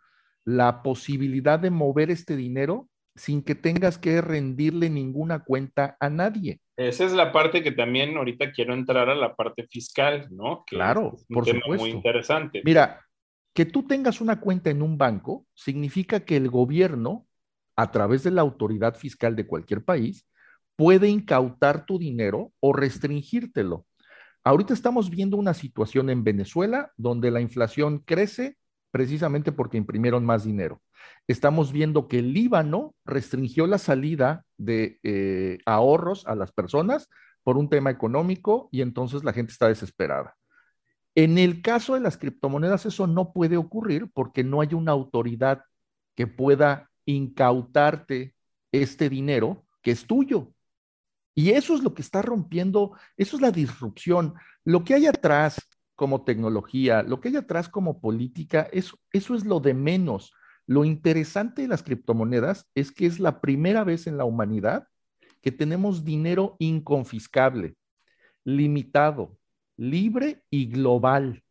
la 0.44 0.82
posibilidad 0.82 1.58
de 1.58 1.70
mover 1.70 2.10
este 2.10 2.36
dinero 2.36 2.88
sin 3.16 3.42
que 3.42 3.54
tengas 3.54 3.98
que 3.98 4.20
rendirle 4.20 4.88
ninguna 4.88 5.40
cuenta 5.40 5.96
a 6.00 6.08
nadie. 6.08 6.60
Esa 6.76 7.04
es 7.04 7.12
la 7.12 7.32
parte 7.32 7.62
que 7.62 7.72
también 7.72 8.16
ahorita 8.16 8.52
quiero 8.52 8.72
entrar 8.72 9.10
a 9.10 9.14
la 9.14 9.34
parte 9.34 9.66
fiscal, 9.66 10.28
¿no? 10.30 10.64
claro, 10.64 11.14
es 11.16 11.26
un 11.28 11.34
por 11.34 11.44
tema 11.44 11.60
supuesto. 11.60 11.84
muy 11.84 11.90
interesante. 11.90 12.62
Mira, 12.64 13.04
que 13.52 13.66
tú 13.66 13.82
tengas 13.82 14.20
una 14.20 14.40
cuenta 14.40 14.70
en 14.70 14.82
un 14.82 14.96
banco 14.96 15.46
significa 15.52 16.20
que 16.20 16.36
el 16.36 16.48
gobierno, 16.48 17.26
a 17.78 17.92
través 17.92 18.24
de 18.24 18.32
la 18.32 18.40
autoridad 18.40 18.96
fiscal 18.96 19.36
de 19.36 19.46
cualquier 19.46 19.84
país, 19.84 20.26
puede 20.74 21.08
incautar 21.08 21.86
tu 21.86 21.96
dinero 21.96 22.52
o 22.58 22.72
restringírtelo. 22.72 23.86
Ahorita 24.42 24.74
estamos 24.74 25.10
viendo 25.10 25.36
una 25.36 25.54
situación 25.54 26.10
en 26.10 26.24
Venezuela 26.24 26.90
donde 26.96 27.30
la 27.30 27.40
inflación 27.40 28.00
crece 28.00 28.58
precisamente 28.90 29.52
porque 29.52 29.76
imprimieron 29.76 30.24
más 30.24 30.42
dinero. 30.42 30.82
Estamos 31.28 31.70
viendo 31.70 32.08
que 32.08 32.18
el 32.18 32.32
Líbano 32.32 32.96
restringió 33.04 33.68
la 33.68 33.78
salida 33.78 34.44
de 34.56 34.98
eh, 35.04 35.58
ahorros 35.64 36.26
a 36.26 36.34
las 36.34 36.50
personas 36.50 37.08
por 37.44 37.58
un 37.58 37.68
tema 37.68 37.90
económico 37.90 38.68
y 38.72 38.80
entonces 38.80 39.22
la 39.22 39.32
gente 39.32 39.52
está 39.52 39.68
desesperada. 39.68 40.34
En 41.14 41.38
el 41.38 41.62
caso 41.62 41.94
de 41.94 42.00
las 42.00 42.18
criptomonedas 42.18 42.86
eso 42.86 43.06
no 43.06 43.32
puede 43.32 43.56
ocurrir 43.56 44.10
porque 44.12 44.42
no 44.42 44.62
hay 44.62 44.74
una 44.74 44.90
autoridad 44.90 45.62
que 46.16 46.26
pueda 46.26 46.88
incautarte 47.12 48.34
este 48.70 49.08
dinero 49.08 49.64
que 49.82 49.92
es 49.92 50.06
tuyo. 50.06 50.52
Y 51.34 51.50
eso 51.50 51.74
es 51.74 51.82
lo 51.82 51.94
que 51.94 52.02
está 52.02 52.20
rompiendo, 52.20 52.92
eso 53.16 53.36
es 53.36 53.42
la 53.42 53.50
disrupción. 53.50 54.34
Lo 54.64 54.84
que 54.84 54.94
hay 54.94 55.06
atrás 55.06 55.68
como 55.94 56.24
tecnología, 56.24 57.02
lo 57.02 57.20
que 57.20 57.28
hay 57.28 57.36
atrás 57.36 57.68
como 57.68 58.00
política, 58.00 58.68
eso, 58.72 58.98
eso 59.12 59.34
es 59.34 59.44
lo 59.44 59.60
de 59.60 59.72
menos. 59.72 60.32
Lo 60.66 60.84
interesante 60.84 61.62
de 61.62 61.68
las 61.68 61.82
criptomonedas 61.82 62.68
es 62.74 62.92
que 62.92 63.06
es 63.06 63.20
la 63.20 63.40
primera 63.40 63.84
vez 63.84 64.06
en 64.06 64.18
la 64.18 64.24
humanidad 64.24 64.88
que 65.40 65.52
tenemos 65.52 66.04
dinero 66.04 66.56
inconfiscable, 66.58 67.76
limitado, 68.44 69.38
libre 69.76 70.42
y 70.50 70.66
global 70.66 71.42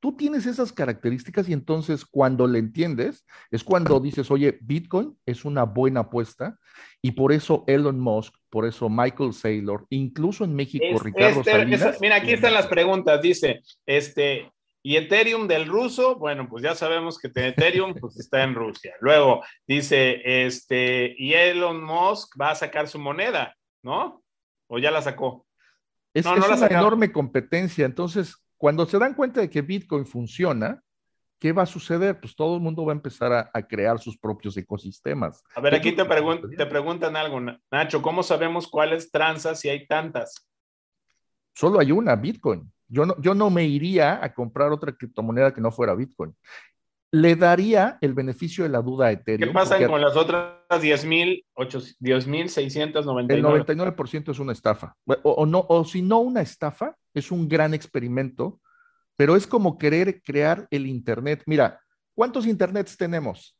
tú 0.00 0.16
tienes 0.16 0.46
esas 0.46 0.72
características 0.72 1.48
y 1.48 1.52
entonces 1.52 2.04
cuando 2.04 2.46
le 2.46 2.58
entiendes 2.58 3.24
es 3.50 3.64
cuando 3.64 3.98
dices, 4.00 4.30
oye, 4.30 4.58
Bitcoin 4.60 5.16
es 5.26 5.44
una 5.44 5.64
buena 5.64 6.00
apuesta 6.00 6.56
y 7.02 7.12
por 7.12 7.32
eso 7.32 7.64
Elon 7.66 7.98
Musk, 7.98 8.34
por 8.50 8.64
eso 8.66 8.88
Michael 8.88 9.32
Saylor, 9.32 9.86
incluso 9.90 10.44
en 10.44 10.54
México, 10.54 10.84
Es- 10.88 11.02
Ricardo 11.02 11.40
este- 11.40 11.50
Salinas. 11.50 11.80
esa- 11.80 11.96
mira, 12.00 12.16
aquí 12.16 12.32
están 12.32 12.54
las 12.54 12.66
preguntas. 12.68 13.20
Dice, 13.22 13.60
este, 13.86 14.52
y 14.82 14.96
Ethereum 14.96 15.48
del 15.48 15.66
ruso, 15.66 16.16
bueno, 16.16 16.48
pues 16.48 16.62
ya 16.62 16.74
sabemos 16.76 17.18
que 17.18 17.28
Ethereum 17.34 17.94
pues 18.00 18.18
está 18.18 18.44
en 18.44 18.54
Rusia. 18.54 18.94
Luego 19.00 19.42
dice, 19.66 20.20
este, 20.46 21.14
y 21.18 21.32
Elon 21.34 21.82
Musk 21.82 22.40
va 22.40 22.52
a 22.52 22.54
sacar 22.54 22.86
su 22.88 22.98
moneda, 23.00 23.56
¿no? 23.82 24.22
¿O 24.68 24.78
ya 24.78 24.90
la 24.92 25.02
sacó? 25.02 25.44
Es, 26.14 26.24
No, 26.24 26.34
es 26.34 26.40
no 26.40 26.46
la 26.46 26.52
una 26.54 26.56
sacaron. 26.56 26.82
enorme 26.84 27.10
competencia. 27.12 27.84
Entonces, 27.84 28.36
cuando 28.58 28.84
se 28.84 28.98
dan 28.98 29.14
cuenta 29.14 29.40
de 29.40 29.48
que 29.48 29.62
Bitcoin 29.62 30.04
funciona, 30.04 30.82
¿qué 31.38 31.52
va 31.52 31.62
a 31.62 31.66
suceder? 31.66 32.20
Pues 32.20 32.34
todo 32.36 32.56
el 32.56 32.60
mundo 32.60 32.84
va 32.84 32.92
a 32.92 32.96
empezar 32.96 33.32
a, 33.32 33.50
a 33.54 33.62
crear 33.62 33.98
sus 34.00 34.18
propios 34.18 34.56
ecosistemas. 34.56 35.42
A 35.54 35.60
ver, 35.60 35.74
aquí 35.74 35.92
te, 35.92 36.04
pregun- 36.04 36.54
te 36.56 36.66
preguntan 36.66 37.16
algo, 37.16 37.40
Na- 37.40 37.60
Nacho, 37.70 38.02
¿cómo 38.02 38.22
sabemos 38.22 38.66
cuáles 38.68 39.10
tranzas 39.10 39.60
si 39.60 39.68
hay 39.68 39.86
tantas? 39.86 40.46
Solo 41.54 41.78
hay 41.80 41.92
una, 41.92 42.14
Bitcoin. 42.16 42.70
Yo 42.88 43.04
no, 43.06 43.14
yo 43.20 43.34
no 43.34 43.50
me 43.50 43.64
iría 43.64 44.22
a 44.24 44.32
comprar 44.32 44.72
otra 44.72 44.92
criptomoneda 44.92 45.52
que 45.52 45.60
no 45.60 45.70
fuera 45.70 45.94
Bitcoin. 45.94 46.34
Le 47.10 47.36
daría 47.36 47.96
el 48.00 48.12
beneficio 48.12 48.64
de 48.64 48.70
la 48.70 48.82
duda 48.82 49.06
a 49.06 49.10
¿Qué 49.10 49.20
Ethereum. 49.20 49.54
pasa 49.54 49.76
porque 49.76 49.86
con 49.86 50.00
las 50.00 50.14
otras 50.14 50.56
10.699? 50.68 53.32
El 53.32 53.42
99% 53.42 54.30
es 54.30 54.38
una 54.38 54.52
estafa. 54.52 54.94
O, 55.06 55.30
o 55.30 55.46
no, 55.46 55.64
o 55.68 55.84
si 55.84 56.02
no 56.02 56.18
una 56.18 56.42
estafa, 56.42 56.96
es 57.14 57.30
un 57.30 57.48
gran 57.48 57.72
experimento, 57.72 58.60
pero 59.16 59.36
es 59.36 59.46
como 59.46 59.78
querer 59.78 60.22
crear 60.22 60.68
el 60.70 60.86
Internet. 60.86 61.42
Mira, 61.46 61.80
¿cuántos 62.14 62.46
Internets 62.46 62.96
tenemos? 62.96 63.56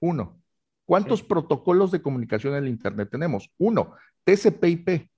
Uno. 0.00 0.40
¿Cuántos 0.84 1.22
protocolos 1.22 1.90
de 1.90 2.02
comunicación 2.02 2.54
en 2.54 2.64
el 2.64 2.70
Internet 2.70 3.08
tenemos? 3.10 3.50
Uno. 3.58 3.94
TCP/IP. 4.24 5.08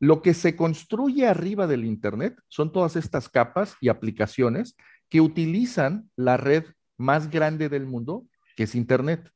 Lo 0.00 0.22
que 0.22 0.34
se 0.34 0.56
construye 0.56 1.26
arriba 1.26 1.66
del 1.66 1.84
Internet 1.84 2.36
son 2.48 2.72
todas 2.72 2.96
estas 2.96 3.28
capas 3.28 3.76
y 3.80 3.88
aplicaciones 3.88 4.76
que 5.08 5.20
utilizan 5.20 6.10
la 6.16 6.36
red 6.36 6.64
más 6.96 7.30
grande 7.30 7.68
del 7.68 7.86
mundo, 7.86 8.24
que 8.56 8.64
es 8.64 8.74
Internet. 8.74 9.30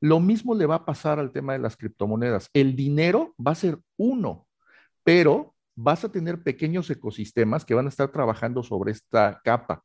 Lo 0.00 0.20
mismo 0.20 0.54
le 0.54 0.66
va 0.66 0.76
a 0.76 0.84
pasar 0.84 1.18
al 1.18 1.32
tema 1.32 1.54
de 1.54 1.60
las 1.60 1.76
criptomonedas. 1.76 2.50
El 2.52 2.76
dinero 2.76 3.34
va 3.44 3.52
a 3.52 3.56
ser 3.56 3.78
uno, 3.96 4.46
pero 5.02 5.54
vas 5.76 6.04
a 6.04 6.12
tener 6.12 6.42
pequeños 6.42 6.90
ecosistemas 6.90 7.64
que 7.64 7.74
van 7.74 7.86
a 7.86 7.88
estar 7.88 8.10
trabajando 8.10 8.62
sobre 8.62 8.92
esta 8.92 9.40
capa. 9.42 9.82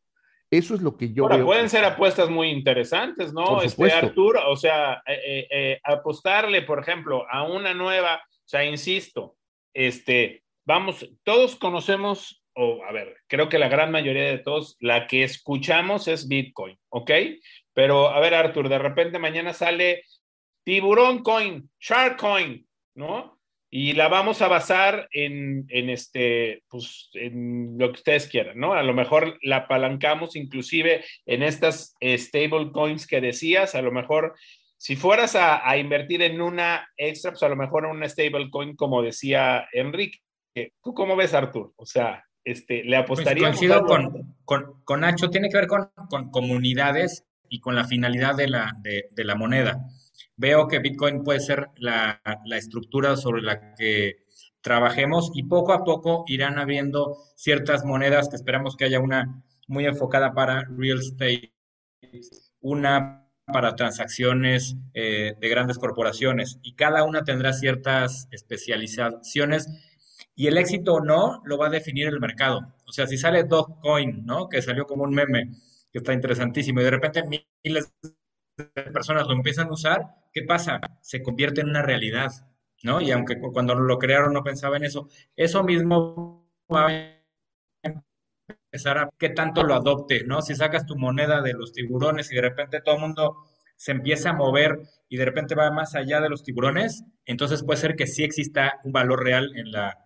Eso 0.51 0.73
es 0.73 0.81
lo 0.81 0.97
que 0.97 1.13
yo 1.13 1.23
Ahora, 1.23 1.37
veo. 1.37 1.45
pueden 1.45 1.69
ser 1.69 1.85
apuestas 1.85 2.29
muy 2.29 2.49
interesantes, 2.49 3.31
¿no? 3.33 3.61
Este. 3.61 3.91
Arturo, 3.91 4.49
o 4.49 4.57
sea, 4.57 4.95
eh, 5.05 5.13
eh, 5.25 5.47
eh, 5.51 5.79
apostarle, 5.83 6.63
por 6.63 6.79
ejemplo, 6.79 7.25
a 7.29 7.43
una 7.43 7.73
nueva, 7.75 8.15
o 8.15 8.47
sea, 8.47 8.65
insisto, 8.65 9.35
este, 9.75 10.43
vamos, 10.65 11.07
todos 11.23 11.55
conocemos, 11.55 12.38
o 12.53 12.83
a 12.83 12.91
ver, 12.91 13.17
creo 13.27 13.49
que 13.49 13.59
la 13.59 13.69
gran 13.69 13.91
mayoría 13.91 14.23
de 14.23 14.39
todos, 14.39 14.77
la 14.79 15.07
que 15.07 15.23
escuchamos 15.23 16.07
es 16.07 16.27
Bitcoin, 16.27 16.77
¿ok? 16.89 17.11
Pero, 17.73 18.09
a 18.09 18.19
ver, 18.19 18.33
Arturo, 18.33 18.69
de 18.69 18.79
repente 18.79 19.19
mañana 19.19 19.53
sale 19.53 20.03
Tiburón 20.63 21.23
Coin, 21.23 21.69
Shark 21.79 22.17
Coin, 22.17 22.67
¿no? 22.95 23.39
Y 23.71 23.93
la 23.93 24.07
vamos 24.07 24.41
a 24.41 24.47
basar 24.47 25.07
en, 25.11 25.65
en 25.69 25.89
este, 25.89 26.63
pues, 26.69 27.09
en 27.13 27.77
lo 27.77 27.87
que 27.87 27.99
ustedes 27.99 28.27
quieran, 28.27 28.59
¿no? 28.59 28.73
A 28.73 28.83
lo 28.83 28.93
mejor 28.93 29.37
la 29.43 29.57
apalancamos 29.57 30.35
inclusive 30.35 31.05
en 31.25 31.43
estas 31.43 31.95
eh, 31.99 32.17
stable 32.17 32.71
coins 32.71 33.05
que 33.05 33.21
decías, 33.21 33.75
a 33.75 33.81
lo 33.81 33.91
mejor 33.91 34.35
si 34.79 34.95
fueras 34.95 35.35
a, 35.35 35.77
invertir 35.77 36.21
en 36.21 36.41
una 36.41 36.89
extra, 36.95 37.31
pues 37.31 37.43
a 37.43 37.49
lo 37.49 37.57
mejor 37.57 37.83
en 37.83 37.91
una 37.91 38.07
stable 38.07 38.49
coin, 38.49 38.77
como 38.77 39.01
decía 39.01 39.67
Enrique. 39.73 40.19
¿Tú 40.81 40.93
cómo 40.93 41.17
ves, 41.17 41.33
Artur? 41.33 41.73
O 41.75 41.85
sea, 41.85 42.25
este, 42.43 42.83
¿le 42.83 42.97
Pues 43.03 43.03
apostaríamos? 43.03 43.57
coincido 43.57 43.75
algo? 43.75 43.87
con, 43.87 44.35
con, 44.45 44.83
con 44.83 44.99
Nacho, 45.01 45.29
tiene 45.29 45.49
que 45.49 45.57
ver 45.57 45.67
con, 45.67 45.89
con 46.09 46.31
comunidades 46.31 47.25
y 47.49 47.59
con 47.59 47.75
la 47.75 47.85
finalidad 47.85 48.35
de 48.35 48.47
la, 48.47 48.75
de, 48.81 49.09
de 49.11 49.23
la 49.23 49.35
moneda. 49.35 49.85
Veo 50.35 50.67
que 50.67 50.79
Bitcoin 50.79 51.23
puede 51.23 51.39
ser 51.39 51.67
la, 51.75 52.21
la 52.45 52.57
estructura 52.57 53.17
sobre 53.17 53.41
la 53.41 53.73
que 53.75 54.23
trabajemos 54.61 55.31
y 55.33 55.43
poco 55.43 55.73
a 55.73 55.83
poco 55.83 56.23
irán 56.27 56.59
habiendo 56.59 57.17
ciertas 57.35 57.85
monedas 57.85 58.29
que 58.29 58.35
esperamos 58.35 58.75
que 58.75 58.85
haya 58.85 58.99
una 58.99 59.41
muy 59.67 59.85
enfocada 59.85 60.33
para 60.33 60.65
real 60.77 60.99
estate, 60.99 61.53
una 62.61 63.25
para 63.45 63.75
transacciones 63.75 64.75
eh, 64.93 65.33
de 65.39 65.49
grandes 65.49 65.77
corporaciones 65.77 66.59
y 66.61 66.75
cada 66.75 67.03
una 67.03 67.23
tendrá 67.23 67.53
ciertas 67.53 68.27
especializaciones 68.31 69.67
y 70.39 70.47
el 70.47 70.57
éxito 70.57 70.95
o 70.95 71.01
no 71.01 71.41
lo 71.45 71.57
va 71.57 71.67
a 71.67 71.69
definir 71.79 72.07
el 72.07 72.19
mercado. 72.21 72.61
O 72.87 72.91
sea, 72.93 73.07
si 73.07 73.17
sale 73.17 73.43
Dogecoin, 73.43 74.25
¿no? 74.25 74.47
Que 74.49 74.61
salió 74.61 74.85
como 74.85 75.03
un 75.03 75.11
meme, 75.13 75.51
que 75.91 75.99
está 75.99 76.13
interesantísimo, 76.13 76.81
y 76.81 76.85
de 76.85 76.91
repente 76.91 77.23
miles 77.63 77.93
de 78.57 78.83
personas 78.91 79.27
lo 79.27 79.33
empiezan 79.33 79.67
a 79.67 79.73
usar, 79.73 80.01
¿qué 80.33 80.43
pasa? 80.43 80.79
Se 81.01 81.21
convierte 81.23 81.61
en 81.61 81.69
una 81.69 81.81
realidad, 81.81 82.31
¿no? 82.83 83.01
Y 83.01 83.11
aunque 83.11 83.39
cu- 83.39 83.51
cuando 83.53 83.75
lo 83.75 83.97
crearon 83.99 84.33
no 84.33 84.43
pensaba 84.43 84.77
en 84.77 84.85
eso, 84.85 85.09
eso 85.35 85.63
mismo 85.63 86.47
va 86.73 86.87
a 86.87 87.19
empezar 88.71 88.97
a 88.97 89.09
qué 89.17 89.29
tanto 89.29 89.63
lo 89.63 89.73
adopte, 89.75 90.23
¿no? 90.25 90.41
Si 90.41 90.55
sacas 90.55 90.85
tu 90.85 90.95
moneda 90.97 91.41
de 91.41 91.53
los 91.53 91.71
tiburones 91.73 92.31
y 92.31 92.35
de 92.35 92.41
repente 92.41 92.81
todo 92.81 92.95
el 92.95 93.01
mundo 93.01 93.37
se 93.75 93.91
empieza 93.91 94.31
a 94.31 94.33
mover 94.33 94.81
y 95.07 95.17
de 95.17 95.25
repente 95.25 95.55
va 95.55 95.71
más 95.71 95.95
allá 95.95 96.19
de 96.21 96.29
los 96.29 96.43
tiburones, 96.43 97.03
entonces 97.25 97.63
puede 97.63 97.79
ser 97.79 97.95
que 97.95 98.07
sí 98.07 98.23
exista 98.23 98.79
un 98.83 98.91
valor 98.91 99.23
real 99.23 99.51
en 99.55 99.71
la 99.71 99.97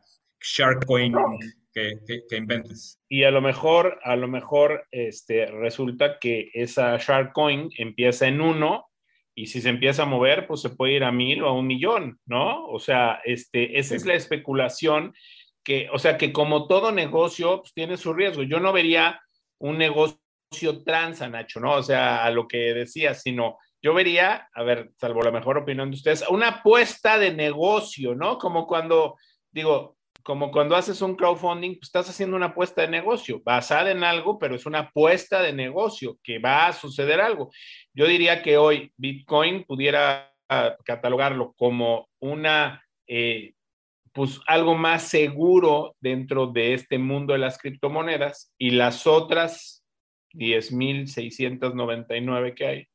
Shark 0.43 0.85
Coin 0.85 1.13
que, 1.73 1.93
que- 2.05 2.21
que 2.29 2.35
inventes. 2.37 3.01
Y 3.09 3.23
a 3.23 3.31
lo 3.31 3.41
mejor, 3.41 3.99
a 4.03 4.15
lo 4.15 4.27
mejor, 4.27 4.85
este, 4.91 5.47
resulta 5.47 6.19
que 6.19 6.49
esa 6.53 6.97
Shark 6.97 7.33
Coin 7.33 7.69
empieza 7.77 8.27
en 8.27 8.41
uno 8.41 8.85
y 9.35 9.47
si 9.47 9.61
se 9.61 9.69
empieza 9.69 10.03
a 10.03 10.05
mover, 10.05 10.45
pues 10.45 10.61
se 10.61 10.69
puede 10.69 10.93
ir 10.93 11.03
a 11.03 11.11
mil 11.11 11.41
o 11.41 11.47
a 11.47 11.53
un 11.53 11.65
millón, 11.65 12.19
¿no? 12.27 12.65
O 12.67 12.77
sea, 12.79 13.19
este, 13.25 13.79
esa 13.79 13.95
es 13.95 14.05
la 14.05 14.13
especulación 14.13 15.15
que, 15.63 15.87
o 15.91 15.97
sea, 15.97 16.17
que 16.17 16.31
como 16.31 16.67
todo 16.67 16.91
negocio, 16.91 17.61
pues 17.61 17.73
tiene 17.73 17.97
su 17.97 18.13
riesgo. 18.13 18.43
Yo 18.43 18.59
no 18.59 18.71
vería 18.73 19.19
un 19.59 19.77
negocio 19.79 20.19
transa, 20.85 21.27
Nacho, 21.29 21.59
¿no? 21.59 21.71
O 21.73 21.81
sea, 21.83 22.23
a 22.23 22.29
lo 22.29 22.47
que 22.47 22.73
decía, 22.75 23.15
sino 23.15 23.57
yo 23.81 23.93
vería, 23.93 24.49
a 24.53 24.63
ver, 24.63 24.91
salvo 24.97 25.21
la 25.23 25.31
mejor 25.31 25.57
opinión 25.57 25.89
de 25.89 25.95
ustedes, 25.97 26.23
una 26.29 26.49
apuesta 26.49 27.17
de 27.17 27.33
negocio, 27.33 28.13
¿no? 28.13 28.37
Como 28.37 28.67
cuando, 28.67 29.15
digo, 29.51 29.92
como 30.23 30.51
cuando 30.51 30.75
haces 30.75 31.01
un 31.01 31.15
crowdfunding, 31.15 31.75
pues 31.75 31.89
estás 31.89 32.09
haciendo 32.09 32.37
una 32.37 32.47
apuesta 32.47 32.81
de 32.81 32.87
negocio, 32.87 33.41
basada 33.43 33.91
en 33.91 34.03
algo, 34.03 34.39
pero 34.39 34.55
es 34.55 34.65
una 34.65 34.79
apuesta 34.79 35.41
de 35.41 35.53
negocio, 35.53 36.17
que 36.23 36.39
va 36.39 36.67
a 36.67 36.73
suceder 36.73 37.19
algo. 37.19 37.51
Yo 37.93 38.07
diría 38.07 38.41
que 38.41 38.57
hoy 38.57 38.91
Bitcoin 38.97 39.65
pudiera 39.65 40.33
catalogarlo 40.85 41.53
como 41.57 42.09
una, 42.19 42.83
eh, 43.07 43.53
pues 44.13 44.39
algo 44.47 44.75
más 44.75 45.03
seguro 45.03 45.95
dentro 45.99 46.47
de 46.47 46.73
este 46.73 46.97
mundo 46.97 47.33
de 47.33 47.39
las 47.39 47.57
criptomonedas 47.57 48.53
y 48.57 48.71
las 48.71 49.05
otras 49.07 49.83
10.699 50.33 52.55
que 52.55 52.65
hay, 52.65 52.87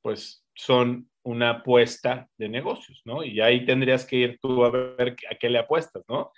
pues 0.00 0.42
son 0.54 1.10
una 1.24 1.50
apuesta 1.50 2.28
de 2.36 2.48
negocios, 2.48 3.02
¿no? 3.04 3.22
Y 3.22 3.40
ahí 3.40 3.64
tendrías 3.64 4.04
que 4.04 4.16
ir 4.16 4.38
tú 4.40 4.64
a 4.64 4.70
ver 4.70 5.16
a 5.30 5.34
qué 5.36 5.48
le 5.48 5.58
apuestas, 5.58 6.02
¿no? 6.08 6.32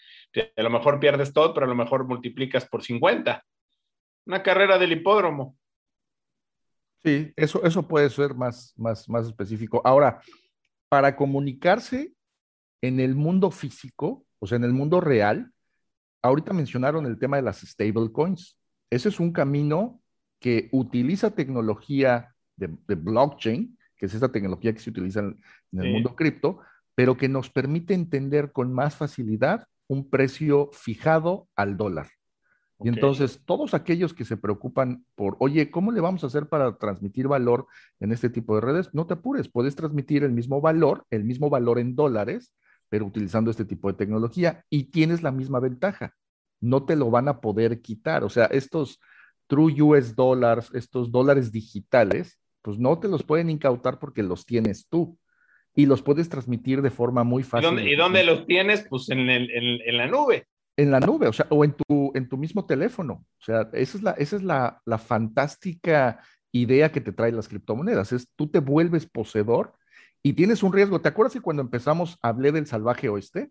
A 0.56 0.62
lo 0.62 0.70
mejor 0.70 1.00
pierdes 1.00 1.32
todo, 1.32 1.54
pero 1.54 1.66
a 1.66 1.68
lo 1.68 1.74
mejor 1.74 2.06
multiplicas 2.06 2.66
por 2.66 2.82
50. 2.82 3.44
Una 4.26 4.42
carrera 4.42 4.78
del 4.78 4.92
hipódromo. 4.92 5.56
Sí, 7.02 7.32
eso, 7.36 7.62
eso 7.64 7.86
puede 7.86 8.08
ser 8.10 8.34
más, 8.34 8.72
más, 8.76 9.08
más 9.08 9.26
específico. 9.26 9.82
Ahora, 9.84 10.20
para 10.88 11.16
comunicarse 11.16 12.12
en 12.80 13.00
el 13.00 13.14
mundo 13.14 13.50
físico, 13.50 14.24
o 14.38 14.46
sea, 14.46 14.56
en 14.56 14.64
el 14.64 14.72
mundo 14.72 15.00
real, 15.00 15.50
ahorita 16.22 16.52
mencionaron 16.52 17.06
el 17.06 17.18
tema 17.18 17.36
de 17.36 17.42
las 17.42 17.60
stablecoins. 17.60 18.58
Ese 18.90 19.08
es 19.08 19.20
un 19.20 19.32
camino 19.32 20.00
que 20.40 20.68
utiliza 20.72 21.34
tecnología 21.34 22.34
de, 22.56 22.94
blockchain, 22.94 23.78
que 23.96 24.06
es 24.06 24.14
esa 24.14 24.30
tecnología 24.30 24.72
que 24.72 24.80
se 24.80 24.90
utiliza 24.90 25.20
en, 25.20 25.38
el 25.72 25.92
mundo 25.92 26.14
cripto, 26.14 26.60
pero 26.94 27.16
que 27.16 27.28
nos 27.28 27.50
permite 27.50 27.94
entender 27.94 28.52
con 28.52 28.72
más 28.72 28.96
facilidad 28.96 29.66
un 29.88 30.08
precio 30.08 30.70
fijado 30.72 31.48
al 31.56 31.76
dólar. 31.76 32.08
Y 32.80 32.88
entonces 32.88 33.40
todos 33.44 33.72
aquellos 33.72 34.12
que 34.12 34.24
se 34.24 34.36
preocupan 34.36 35.06
por, 35.14 35.36
oye, 35.38 35.70
¿cómo 35.70 35.92
le 35.92 36.00
vamos 36.00 36.24
a 36.24 36.26
hacer 36.26 36.48
para 36.48 36.76
transmitir 36.76 37.28
valor 37.28 37.66
en 38.00 38.12
este 38.12 38.28
tipo 38.28 38.54
de 38.54 38.60
redes? 38.60 38.92
No 38.92 39.06
te 39.06 39.14
apures, 39.14 39.48
puedes 39.48 39.76
transmitir 39.76 40.24
el 40.24 40.32
mismo 40.32 40.60
valor, 40.60 41.06
el 41.10 41.24
mismo 41.24 41.48
valor 41.48 41.78
en 41.78 41.94
dólares, 41.94 42.52
pero 42.88 43.06
utilizando 43.06 43.50
este 43.50 43.64
tipo 43.64 43.88
de 43.88 43.94
tecnología 43.94 44.64
y 44.68 44.84
tienes 44.84 45.22
la 45.22 45.30
misma 45.30 45.60
ventaja. 45.60 46.14
No 46.60 46.84
te 46.84 46.96
lo 46.96 47.10
van 47.10 47.28
a 47.28 47.40
poder 47.40 47.80
quitar. 47.80 48.24
O 48.24 48.28
sea, 48.28 48.46
estos 48.46 49.00
true 49.46 49.80
US 49.82 50.14
dollars, 50.14 50.70
estos 50.74 51.10
dólares 51.10 51.52
digitales, 51.52 52.38
pues 52.64 52.78
no 52.78 52.98
te 52.98 53.06
los 53.06 53.22
pueden 53.22 53.50
incautar 53.50 54.00
porque 54.00 54.24
los 54.24 54.46
tienes 54.46 54.88
tú 54.88 55.18
y 55.76 55.86
los 55.86 56.02
puedes 56.02 56.28
transmitir 56.28 56.82
de 56.82 56.90
forma 56.90 57.22
muy 57.22 57.44
fácil. 57.44 57.78
¿Y 57.86 57.94
dónde, 57.94 58.24
los 58.24 58.46
tienes? 58.46 58.86
Pues 58.88 59.10
en, 59.10 59.28
en 59.28 59.96
la 59.96 60.06
nube 60.08 60.48
en 60.76 60.90
la 60.90 61.00
nube, 61.00 61.28
o 61.28 61.32
sea, 61.32 61.46
o 61.50 61.64
en 61.64 61.72
tu, 61.72 62.12
en 62.14 62.28
tu 62.28 62.36
mismo 62.36 62.66
teléfono. 62.66 63.24
O 63.38 63.44
sea, 63.44 63.68
esa 63.72 63.96
es 63.96 64.02
la, 64.02 64.10
esa 64.12 64.36
es 64.36 64.42
la, 64.42 64.82
la 64.84 64.98
fantástica 64.98 66.20
idea 66.52 66.90
que 66.90 67.00
te 67.00 67.12
trae 67.12 67.32
las 67.32 67.48
criptomonedas. 67.48 68.12
Es 68.12 68.28
tú 68.36 68.48
te 68.48 68.60
vuelves 68.60 69.06
poseedor 69.06 69.74
y 70.22 70.32
tienes 70.32 70.62
un 70.62 70.72
riesgo. 70.72 71.00
¿Te 71.00 71.08
acuerdas 71.08 71.32
que 71.32 71.40
cuando 71.40 71.62
empezamos 71.62 72.18
hablé 72.22 72.52
del 72.52 72.66
salvaje 72.66 73.08
oeste? 73.08 73.50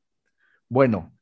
Bueno, 0.70 1.14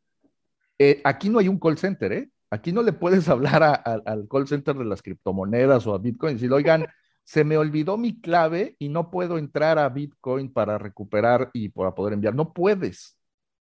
eh, 0.80 1.02
aquí 1.04 1.30
no 1.30 1.40
hay 1.40 1.48
un 1.48 1.60
call 1.60 1.78
center, 1.78 2.12
¿eh? 2.14 2.30
Aquí 2.50 2.72
no 2.72 2.82
le 2.82 2.94
puedes 2.94 3.30
hablar 3.30 3.64
al 3.86 4.28
call 4.30 4.48
center 4.48 4.76
de 4.76 4.86
las 4.86 5.02
criptomonedas 5.02 5.86
o 5.86 5.94
a 5.94 6.00
Bitcoin 6.00 6.32
y 6.32 6.36
decir, 6.36 6.52
oigan, 6.52 6.88
se 7.32 7.46
me 7.46 7.58
olvidó 7.58 7.98
mi 7.98 8.20
clave 8.20 8.76
y 8.78 8.90
no 8.90 9.10
puedo 9.10 9.38
entrar 9.38 9.80
a 9.80 9.88
Bitcoin 9.88 10.52
para 10.52 10.78
recuperar 10.78 11.50
y 11.54 11.70
para 11.70 11.96
poder 11.96 12.12
enviar. 12.12 12.36
No 12.36 12.52
puedes. 12.52 13.18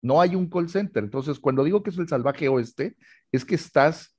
No 0.03 0.21
hay 0.21 0.35
un 0.35 0.51
call 0.51 0.69
center. 0.69 1.03
Entonces, 1.03 1.39
cuando 1.39 1.65
digo 1.65 1.83
que 1.83 1.89
es 1.89 1.97
el 1.97 2.07
salvaje 2.07 2.47
oeste, 2.47 2.95
es 3.33 3.43
que 3.47 3.55
estás, 3.55 4.19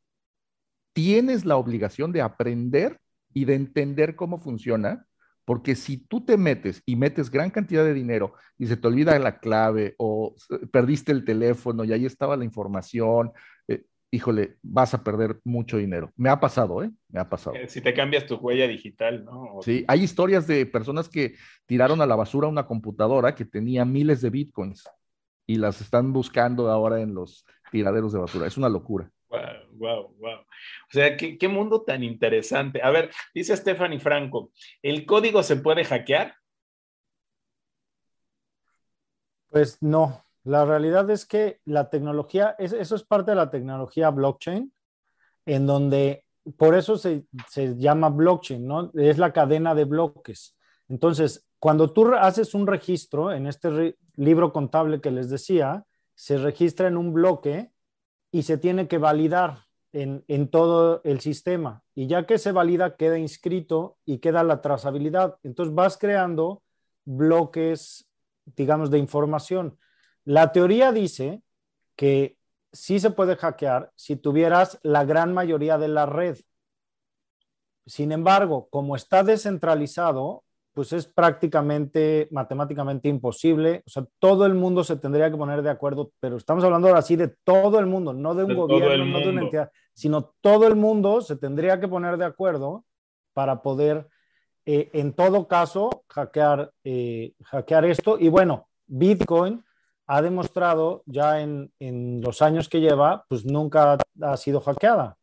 tienes 0.93 1.45
la 1.45 1.57
obligación 1.57 2.11
de 2.11 2.23
aprender 2.23 2.99
y 3.35 3.45
de 3.45 3.53
entender 3.53 4.15
cómo 4.15 4.39
funciona, 4.39 5.05
porque 5.45 5.75
si 5.75 5.97
tú 5.97 6.25
te 6.25 6.37
metes 6.37 6.81
y 6.83 6.95
metes 6.95 7.29
gran 7.29 7.51
cantidad 7.51 7.85
de 7.85 7.93
dinero 7.93 8.33
y 8.57 8.65
se 8.65 8.77
te 8.77 8.87
olvida 8.87 9.19
la 9.19 9.37
clave 9.37 9.93
o 9.99 10.33
perdiste 10.71 11.11
el 11.11 11.23
teléfono 11.23 11.83
y 11.83 11.93
ahí 11.93 12.07
estaba 12.07 12.35
la 12.35 12.45
información, 12.45 13.27
eh, 13.27 13.31
híjole, 14.15 14.55
vas 14.61 14.93
a 14.93 15.03
perder 15.03 15.39
mucho 15.43 15.77
dinero. 15.77 16.11
Me 16.15 16.29
ha 16.29 16.39
pasado, 16.39 16.83
¿eh? 16.83 16.91
Me 17.09 17.19
ha 17.19 17.29
pasado. 17.29 17.55
Si 17.67 17.81
te 17.81 17.93
cambias 17.93 18.25
tu 18.25 18.35
huella 18.35 18.67
digital, 18.67 19.25
¿no? 19.25 19.59
Sí, 19.61 19.83
hay 19.87 20.03
historias 20.03 20.47
de 20.47 20.65
personas 20.65 21.09
que 21.09 21.35
tiraron 21.65 22.01
a 22.01 22.05
la 22.05 22.15
basura 22.15 22.47
una 22.47 22.65
computadora 22.65 23.35
que 23.35 23.45
tenía 23.45 23.83
miles 23.85 24.21
de 24.21 24.29
bitcoins 24.29 24.89
y 25.45 25.57
las 25.57 25.81
están 25.81 26.13
buscando 26.13 26.69
ahora 26.69 27.01
en 27.01 27.13
los 27.13 27.45
tiraderos 27.71 28.13
de 28.13 28.19
basura. 28.19 28.47
Es 28.47 28.57
una 28.57 28.69
locura. 28.69 29.11
Wow, 29.29 29.41
wow, 29.73 30.15
wow. 30.17 30.39
O 30.39 30.91
sea, 30.91 31.17
¿qué, 31.17 31.37
qué 31.37 31.47
mundo 31.47 31.83
tan 31.83 32.03
interesante. 32.03 32.81
A 32.81 32.89
ver, 32.91 33.11
dice 33.33 33.55
Stephanie 33.55 33.99
Franco, 33.99 34.51
¿el 34.81 35.05
código 35.05 35.43
se 35.43 35.57
puede 35.57 35.83
hackear? 35.83 36.35
Pues 39.49 39.81
no. 39.81 40.24
La 40.45 40.63
realidad 40.63 41.09
es 41.09 41.25
que 41.25 41.59
la 41.65 41.89
tecnología, 41.89 42.55
eso 42.57 42.95
es 42.95 43.03
parte 43.03 43.31
de 43.31 43.35
la 43.35 43.49
tecnología 43.49 44.09
blockchain, 44.09 44.71
en 45.45 45.67
donde 45.67 46.23
por 46.57 46.75
eso 46.75 46.97
se, 46.97 47.25
se 47.49 47.75
llama 47.75 48.09
blockchain, 48.09 48.65
¿no? 48.65 48.91
Es 48.93 49.17
la 49.17 49.33
cadena 49.33 49.75
de 49.75 49.85
bloques. 49.85 50.55
Entonces, 50.87 51.45
cuando 51.59 51.91
tú 51.91 52.13
haces 52.13 52.53
un 52.53 52.67
registro 52.67 53.31
en 53.31 53.47
este 53.47 53.97
libro 54.15 54.53
contable 54.53 55.01
que 55.01 55.11
les 55.11 55.29
decía, 55.29 55.83
se 56.13 56.37
registra 56.37 56.87
en 56.87 56.95
un 56.95 57.11
bloque 57.11 57.71
y 58.31 58.43
se 58.43 58.57
tiene 58.57 58.87
que 58.87 58.97
validar 58.97 59.65
en, 59.91 60.49
todo 60.49 61.01
el 61.03 61.21
sistema. 61.21 61.83
Y 61.93 62.07
ya 62.07 62.25
que 62.25 62.37
se 62.37 62.51
valida, 62.51 62.97
queda 62.97 63.17
inscrito 63.17 63.97
y 64.05 64.19
queda 64.19 64.43
la 64.43 64.61
trazabilidad. 64.61 65.37
Entonces 65.43 65.73
vas 65.73 65.97
creando 65.97 66.61
bloques, 67.05 68.09
digamos, 68.57 68.91
de 68.91 68.97
información. 68.97 69.77
La 70.25 70.51
teoría 70.51 70.91
dice 70.91 71.41
que 71.95 72.37
sí 72.73 72.99
se 72.99 73.11
puede 73.11 73.35
hackear 73.35 73.91
si 73.95 74.15
tuvieras 74.15 74.79
la 74.83 75.05
gran 75.05 75.33
mayoría 75.33 75.77
de 75.77 75.87
la 75.87 76.05
red. 76.05 76.37
Sin 77.85 78.11
embargo, 78.11 78.67
como 78.69 78.95
está 78.95 79.23
descentralizado, 79.23 80.43
pues 80.73 80.91
es 80.91 81.07
prácticamente 81.07 82.27
matemáticamente 82.31 83.07
imposible. 83.07 83.83
O 83.87 83.89
sea, 83.89 84.05
todo 84.19 84.45
el 84.45 84.55
mundo 84.55 84.83
se 84.83 84.97
tendría 84.97 85.31
que 85.31 85.37
poner 85.37 85.61
de 85.61 85.69
acuerdo, 85.69 86.11
pero 86.19 86.35
estamos 86.37 86.63
hablando 86.63 86.87
ahora 86.87 87.01
sí 87.01 87.15
de 87.15 87.29
todo 87.43 87.79
el 87.79 87.85
mundo, 87.85 88.11
no 88.11 88.35
de 88.35 88.43
un 88.43 88.55
gobierno, 88.55 89.05
no 89.05 89.19
de 89.19 89.29
una 89.29 89.41
entidad, 89.43 89.71
sino 89.93 90.33
todo 90.41 90.67
el 90.67 90.75
mundo 90.75 91.21
se 91.21 91.37
tendría 91.37 91.79
que 91.79 91.87
poner 91.87 92.17
de 92.17 92.25
acuerdo 92.25 92.83
para 93.33 93.61
poder, 93.61 94.07
eh, 94.65 94.89
en 94.93 95.13
todo 95.13 95.47
caso, 95.47 96.03
hackear, 96.09 96.73
eh, 96.83 97.33
hackear 97.43 97.85
esto. 97.85 98.17
Y 98.19 98.27
bueno, 98.27 98.67
Bitcoin 98.87 99.63
ha 100.07 100.21
demostrado 100.21 101.03
ya 101.05 101.41
en, 101.41 101.71
en 101.79 102.21
los 102.21 102.41
años 102.41 102.69
que 102.69 102.81
lleva, 102.81 103.25
pues 103.27 103.45
nunca 103.45 103.97
ha 104.21 104.37
sido 104.37 104.61
hackeada. 104.61 105.17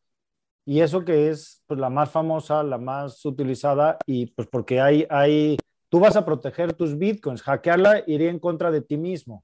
Y 0.65 0.81
eso 0.81 1.05
que 1.05 1.29
es 1.29 1.63
pues, 1.67 1.81
la 1.81 1.91
más 1.91 2.11
famosa, 2.11 2.63
la 2.63 2.79
más 2.79 3.25
utilizada, 3.25 3.99
y 4.07 4.27
pues 4.27 4.49
porque 4.49 4.81
hay, 4.81 5.07
hay, 5.11 5.57
tú 5.89 5.99
vas 5.99 6.17
a 6.17 6.25
proteger 6.25 6.73
tus 6.73 6.97
bitcoins, 6.97 7.43
hackearla 7.43 8.05
iría 8.07 8.31
en 8.31 8.39
contra 8.39 8.71
de 8.71 8.81
ti 8.81 8.97
mismo. 8.97 9.41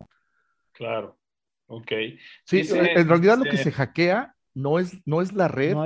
Claro, 0.73 1.19
ok. 1.67 1.93
Sí, 2.45 2.63
en 2.71 3.09
realidad 3.09 3.39
lo 3.39 3.45
que 3.45 3.57
se 3.57 3.73
hackea 3.73 4.35
no 4.55 4.79
es, 4.79 5.01
no 5.07 5.21
es 5.21 5.33
la 5.33 5.49
red 5.49 5.77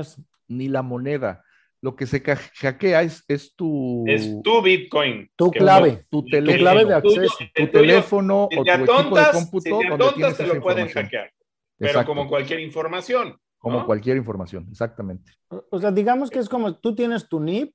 ni 0.49 0.69
la 0.69 0.83
moneda. 0.83 1.45
Lo 1.83 1.97
que 1.97 2.07
se 2.07 2.21
hackea 2.21 3.03
es, 3.03 3.25
es 3.27 3.57
tu... 3.57 4.05
Es 4.07 4.41
tu 4.43 4.63
Bitcoin. 4.63 5.29
Tu 5.35 5.51
clave. 5.51 6.07
Tu, 6.09 6.25
teléfono, 6.25 6.59
clave 6.59 6.85
de 6.85 6.95
acceso. 6.95 7.35
Tu, 7.53 7.67
teléfono 7.67 8.45
o 8.45 8.49
tu 8.49 8.71
equipo 8.71 9.19
de 9.19 9.25
cómputo. 9.33 9.81
Si 9.81 9.89
te 9.89 9.93
atontas, 9.93 10.37
te 10.37 10.47
lo 10.47 10.61
pueden 10.63 10.89
hackear. 10.89 11.33
Pero 11.77 12.05
como 12.05 12.29
cualquier 12.29 12.61
información. 12.61 13.37
Como 13.59 13.85
cualquier 13.85 14.17
información, 14.17 14.67
exactamente. 14.71 15.33
O 15.71 15.79
sea, 15.79 15.91
digamos 15.91 16.31
que 16.31 16.39
es 16.39 16.49
como 16.49 16.77
tú 16.77 16.95
tienes 16.95 17.29
tu 17.29 17.41
NIP 17.41 17.75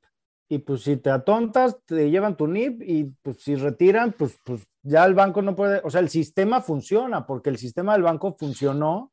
y 0.49 0.59
pues 0.59 0.83
si 0.83 0.97
te 0.97 1.09
atontas, 1.09 1.77
te 1.85 2.09
llevan 2.09 2.37
tu 2.37 2.47
NIP 2.47 2.81
y 2.83 3.03
pues 3.21 3.41
si 3.41 3.55
retiran, 3.55 4.13
pues, 4.13 4.37
pues 4.43 4.65
ya 4.83 5.05
el 5.05 5.13
banco 5.13 5.41
no 5.41 5.55
puede, 5.55 5.81
o 5.83 5.89
sea, 5.89 5.99
el 6.01 6.09
sistema 6.09 6.61
funciona 6.61 7.25
porque 7.25 7.49
el 7.49 7.57
sistema 7.57 7.93
del 7.93 8.03
banco 8.03 8.35
funcionó 8.37 9.11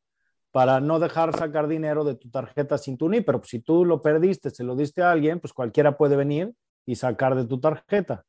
para 0.54 0.78
no 0.78 1.00
dejar 1.00 1.36
sacar 1.36 1.66
dinero 1.66 2.04
de 2.04 2.14
tu 2.14 2.30
tarjeta 2.30 2.78
sin 2.78 2.96
tu 2.96 3.08
NIP, 3.08 3.26
pero 3.26 3.40
pues, 3.40 3.50
si 3.50 3.58
tú 3.58 3.84
lo 3.84 4.00
perdiste, 4.00 4.50
se 4.50 4.62
lo 4.62 4.76
diste 4.76 5.02
a 5.02 5.10
alguien, 5.10 5.40
pues 5.40 5.52
cualquiera 5.52 5.96
puede 5.96 6.14
venir 6.14 6.52
y 6.86 6.94
sacar 6.94 7.34
de 7.34 7.44
tu 7.44 7.58
tarjeta. 7.58 8.24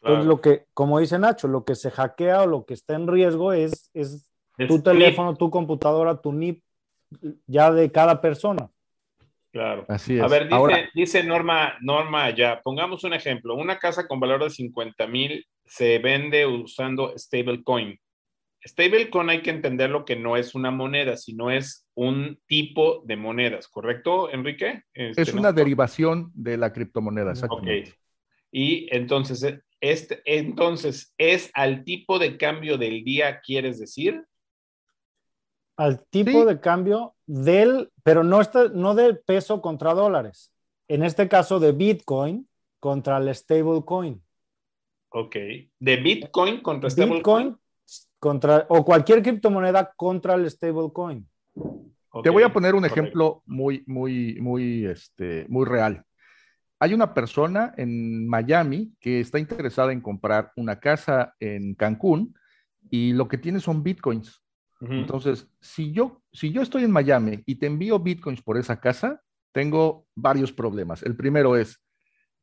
Entonces, 0.00 0.24
lo 0.24 0.40
que, 0.40 0.64
como 0.72 0.98
dice 0.98 1.18
Nacho, 1.18 1.48
lo 1.48 1.66
que 1.66 1.74
se 1.74 1.90
hackea 1.90 2.44
o 2.44 2.46
lo 2.46 2.64
que 2.64 2.72
está 2.72 2.94
en 2.94 3.06
riesgo 3.06 3.52
es, 3.52 3.90
es, 3.92 4.32
tu 4.66 4.80
teléfono, 4.80 5.36
tu 5.36 5.50
computadora, 5.50 6.22
tu 6.22 6.32
NIP 6.32 6.62
ya 7.46 7.70
de 7.70 7.92
cada 7.92 8.22
persona. 8.22 8.70
Claro. 9.50 9.84
Así 9.88 10.16
es. 10.16 10.22
A 10.22 10.28
ver, 10.28 10.48
dice, 10.48 10.88
dice, 10.94 11.22
Norma, 11.22 11.74
Norma, 11.82 12.30
ya, 12.30 12.62
pongamos 12.62 13.04
un 13.04 13.12
ejemplo. 13.12 13.56
Una 13.56 13.78
casa 13.78 14.08
con 14.08 14.18
valor 14.18 14.42
de 14.42 14.48
50 14.48 15.06
mil 15.06 15.46
se 15.66 15.98
vende 15.98 16.46
usando 16.46 17.12
stablecoin. 17.14 18.00
Stablecoin 18.64 19.30
hay 19.30 19.42
que 19.42 19.50
entenderlo 19.50 20.04
que 20.04 20.16
no 20.16 20.36
es 20.36 20.54
una 20.54 20.70
moneda, 20.70 21.16
sino 21.16 21.50
es 21.50 21.88
un 21.94 22.38
tipo 22.46 23.02
de 23.04 23.16
monedas, 23.16 23.68
¿correcto, 23.68 24.30
Enrique? 24.30 24.84
Este, 24.94 25.22
es 25.22 25.34
una 25.34 25.52
derivación 25.52 26.30
de 26.34 26.56
la 26.56 26.72
criptomoneda, 26.72 27.32
exactamente. 27.32 27.94
Y 28.52 28.88
entonces, 28.94 29.42
eh, 29.42 29.60
Este, 29.80 30.22
entonces, 30.24 31.12
¿es 31.18 31.50
al 31.54 31.82
tipo 31.82 32.20
de 32.20 32.36
cambio 32.36 32.78
del 32.78 33.02
día, 33.02 33.40
quieres 33.40 33.80
decir? 33.80 34.24
Al 35.76 36.06
tipo 36.06 36.44
de 36.44 36.60
cambio 36.60 37.16
del, 37.26 37.90
pero 38.04 38.22
no, 38.22 38.40
está, 38.40 38.68
no 38.68 38.94
del 38.94 39.18
peso 39.18 39.60
contra 39.60 39.92
dólares. 39.92 40.52
En 40.86 41.02
este 41.02 41.26
caso 41.28 41.58
de 41.58 41.72
Bitcoin 41.72 42.46
contra 42.78 43.16
el 43.16 43.34
stablecoin. 43.34 44.22
Ok. 45.08 45.36
De 45.80 45.96
Bitcoin 45.96 46.60
contra 46.60 46.90
stablecoin. 46.90 47.56
Contra, 48.22 48.66
o 48.68 48.84
cualquier 48.84 49.20
criptomoneda 49.20 49.92
contra 49.96 50.34
el 50.34 50.48
stablecoin. 50.48 51.28
Te 52.22 52.30
voy 52.30 52.44
a 52.44 52.52
poner 52.52 52.76
un 52.76 52.84
ejemplo 52.84 53.42
muy, 53.46 53.82
muy, 53.88 54.40
muy, 54.40 54.86
este, 54.86 55.44
muy 55.48 55.66
real. 55.66 56.04
Hay 56.78 56.94
una 56.94 57.14
persona 57.14 57.74
en 57.76 58.28
Miami 58.28 58.94
que 59.00 59.18
está 59.18 59.40
interesada 59.40 59.90
en 59.90 60.00
comprar 60.00 60.52
una 60.54 60.78
casa 60.78 61.34
en 61.40 61.74
Cancún 61.74 62.32
y 62.88 63.12
lo 63.12 63.26
que 63.26 63.38
tiene 63.38 63.58
son 63.58 63.82
bitcoins. 63.82 64.40
Entonces, 64.80 65.48
si 65.60 65.90
yo, 65.90 66.22
si 66.32 66.52
yo 66.52 66.62
estoy 66.62 66.84
en 66.84 66.92
Miami 66.92 67.42
y 67.44 67.56
te 67.56 67.66
envío 67.66 67.98
bitcoins 67.98 68.40
por 68.40 68.56
esa 68.56 68.78
casa, 68.78 69.20
tengo 69.50 70.06
varios 70.14 70.52
problemas. 70.52 71.02
El 71.02 71.16
primero 71.16 71.56
es, 71.56 71.82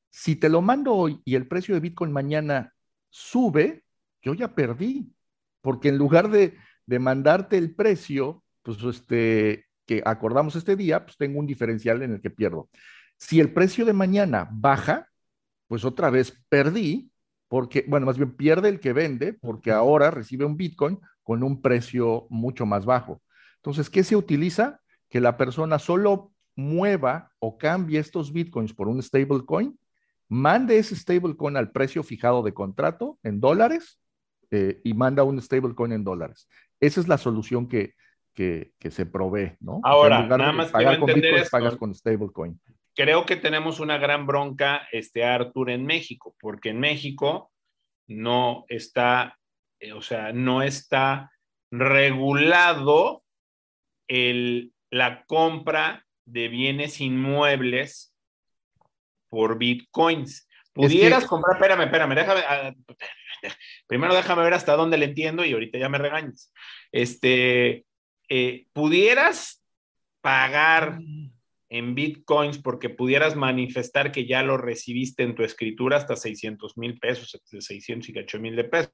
si 0.09 0.35
te 0.35 0.49
lo 0.49 0.61
mando 0.61 0.93
hoy 0.93 1.21
y 1.23 1.35
el 1.35 1.47
precio 1.47 1.73
de 1.73 1.79
bitcoin 1.79 2.11
mañana 2.11 2.73
sube, 3.09 3.85
yo 4.21 4.33
ya 4.33 4.53
perdí, 4.53 5.13
porque 5.61 5.89
en 5.89 5.97
lugar 5.97 6.29
de, 6.29 6.55
de 6.85 6.99
mandarte 6.99 7.57
el 7.57 7.75
precio, 7.75 8.43
pues 8.63 8.81
este, 8.83 9.65
que 9.85 10.01
acordamos 10.05 10.55
este 10.55 10.75
día, 10.75 11.05
pues 11.05 11.17
tengo 11.17 11.39
un 11.39 11.47
diferencial 11.47 12.01
en 12.01 12.13
el 12.13 12.21
que 12.21 12.29
pierdo. 12.29 12.69
Si 13.17 13.39
el 13.39 13.53
precio 13.53 13.85
de 13.85 13.93
mañana 13.93 14.47
baja, 14.51 15.09
pues 15.67 15.83
otra 15.85 16.09
vez 16.09 16.41
perdí, 16.49 17.11
porque, 17.47 17.83
bueno, 17.87 18.05
más 18.05 18.17
bien 18.17 18.35
pierde 18.35 18.69
el 18.69 18.79
que 18.79 18.93
vende, 18.93 19.33
porque 19.33 19.71
ahora 19.71 20.11
recibe 20.11 20.45
un 20.45 20.55
Bitcoin 20.55 20.99
con 21.23 21.43
un 21.43 21.61
precio 21.61 22.27
mucho 22.29 22.65
más 22.65 22.85
bajo. 22.85 23.21
Entonces, 23.57 23.89
¿qué 23.89 24.03
se 24.03 24.15
utiliza? 24.15 24.79
Que 25.09 25.19
la 25.19 25.37
persona 25.37 25.79
solo 25.79 26.31
mueva 26.55 27.31
o 27.39 27.57
cambie 27.57 27.99
estos 27.99 28.31
Bitcoins 28.31 28.73
por 28.73 28.87
un 28.87 29.01
stablecoin, 29.01 29.77
mande 30.27 30.77
ese 30.77 30.95
stablecoin 30.95 31.57
al 31.57 31.71
precio 31.71 32.03
fijado 32.03 32.43
de 32.43 32.53
contrato 32.53 33.17
en 33.23 33.39
dólares 33.39 33.99
eh, 34.51 34.81
y 34.83 34.93
manda 34.93 35.23
un 35.23 35.41
stablecoin 35.41 35.91
en 35.91 36.03
dólares. 36.03 36.47
Esa 36.79 37.01
es 37.01 37.07
la 37.07 37.17
solución 37.17 37.67
que, 37.67 37.93
que, 38.33 38.71
se 38.89 39.05
provee, 39.05 39.57
¿no? 39.59 39.81
Ahora, 39.83 40.25
nada 40.25 40.53
más 40.53 40.71
pagar 40.71 40.97
con 40.99 41.13
Bitcoin, 41.13 41.43
pagas 41.51 41.75
con 41.75 41.93
stablecoin 41.93 42.59
creo 42.99 43.25
que 43.25 43.37
tenemos 43.37 43.79
una 43.79 43.97
gran 43.97 44.25
bronca, 44.25 44.85
este, 44.91 45.23
Arthur, 45.23 45.69
en 45.69 45.85
México, 45.85 46.35
porque 46.37 46.71
en 46.71 46.81
México 46.81 47.49
no 48.07 48.65
está, 48.67 49.39
eh, 49.79 49.93
o 49.93 50.01
sea, 50.01 50.33
no 50.33 50.61
está 50.61 51.31
regulado 51.71 53.23
el, 54.09 54.73
la 54.89 55.23
compra 55.27 56.05
de 56.25 56.49
bienes 56.49 56.99
inmuebles 56.99 58.13
por 59.29 59.57
bitcoins. 59.57 60.48
Pudieras 60.73 61.25
comprar, 61.25 61.55
espérame, 61.55 61.83
espérame, 61.83 62.15
déjame, 62.15 62.41
ah, 62.47 62.73
primero 63.87 64.13
déjame 64.13 64.43
ver 64.43 64.53
hasta 64.53 64.75
dónde 64.75 64.97
le 64.97 65.05
entiendo 65.05 65.43
y 65.43 65.53
ahorita 65.53 65.77
ya 65.77 65.89
me 65.89 65.97
regañes. 65.97 66.53
Este, 66.91 67.85
eh, 68.29 68.67
pudieras 68.73 69.63
pagar 70.21 70.99
en 71.69 71.95
bitcoins 71.95 72.57
porque 72.59 72.89
pudieras 72.89 73.35
manifestar 73.35 74.11
que 74.11 74.25
ya 74.25 74.43
lo 74.43 74.57
recibiste 74.57 75.23
en 75.23 75.35
tu 75.35 75.43
escritura 75.43 75.97
hasta 75.97 76.15
600 76.15 76.77
mil 76.77 76.99
pesos, 76.99 77.39
608 77.45 78.39
mil 78.39 78.55
de 78.55 78.63
pesos, 78.63 78.93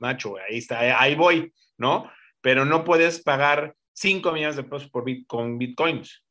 Nacho, 0.00 0.36
ahí 0.36 0.58
está, 0.58 1.00
ahí 1.00 1.14
voy, 1.14 1.52
¿no? 1.78 2.10
Pero 2.40 2.64
no 2.64 2.84
puedes 2.84 3.22
pagar 3.22 3.74
5 3.92 4.32
millones 4.32 4.56
de 4.56 4.64
pesos 4.64 4.90
por 4.90 5.04
con 5.26 5.58
bitcoins 5.58 6.24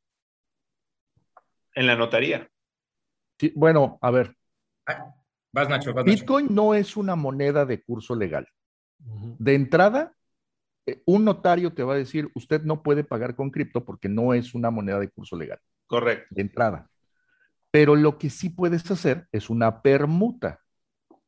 en 1.74 1.86
la 1.86 1.96
notaría. 1.96 2.48
Sí, 3.38 3.52
bueno, 3.54 3.98
a 4.00 4.10
ver. 4.10 4.35
Vas, 5.52 5.68
Nacho, 5.68 5.94
Bitcoin 6.04 6.48
no 6.50 6.74
es 6.74 6.96
una 6.96 7.16
moneda 7.16 7.64
de 7.64 7.82
curso 7.82 8.14
legal. 8.14 8.46
De 8.98 9.54
entrada, 9.54 10.14
eh, 10.86 11.02
un 11.06 11.24
notario 11.24 11.72
te 11.72 11.82
va 11.82 11.94
a 11.94 11.98
decir, 11.98 12.30
usted 12.34 12.62
no 12.62 12.82
puede 12.82 13.04
pagar 13.04 13.34
con 13.36 13.50
cripto 13.50 13.84
porque 13.84 14.08
no 14.08 14.34
es 14.34 14.54
una 14.54 14.70
moneda 14.70 14.98
de 14.98 15.08
curso 15.08 15.36
legal. 15.36 15.58
Correcto. 15.86 16.26
De 16.30 16.42
entrada. 16.42 16.90
Pero 17.70 17.96
lo 17.96 18.18
que 18.18 18.30
sí 18.30 18.50
puedes 18.50 18.90
hacer 18.90 19.28
es 19.32 19.50
una 19.50 19.82
permuta. 19.82 20.60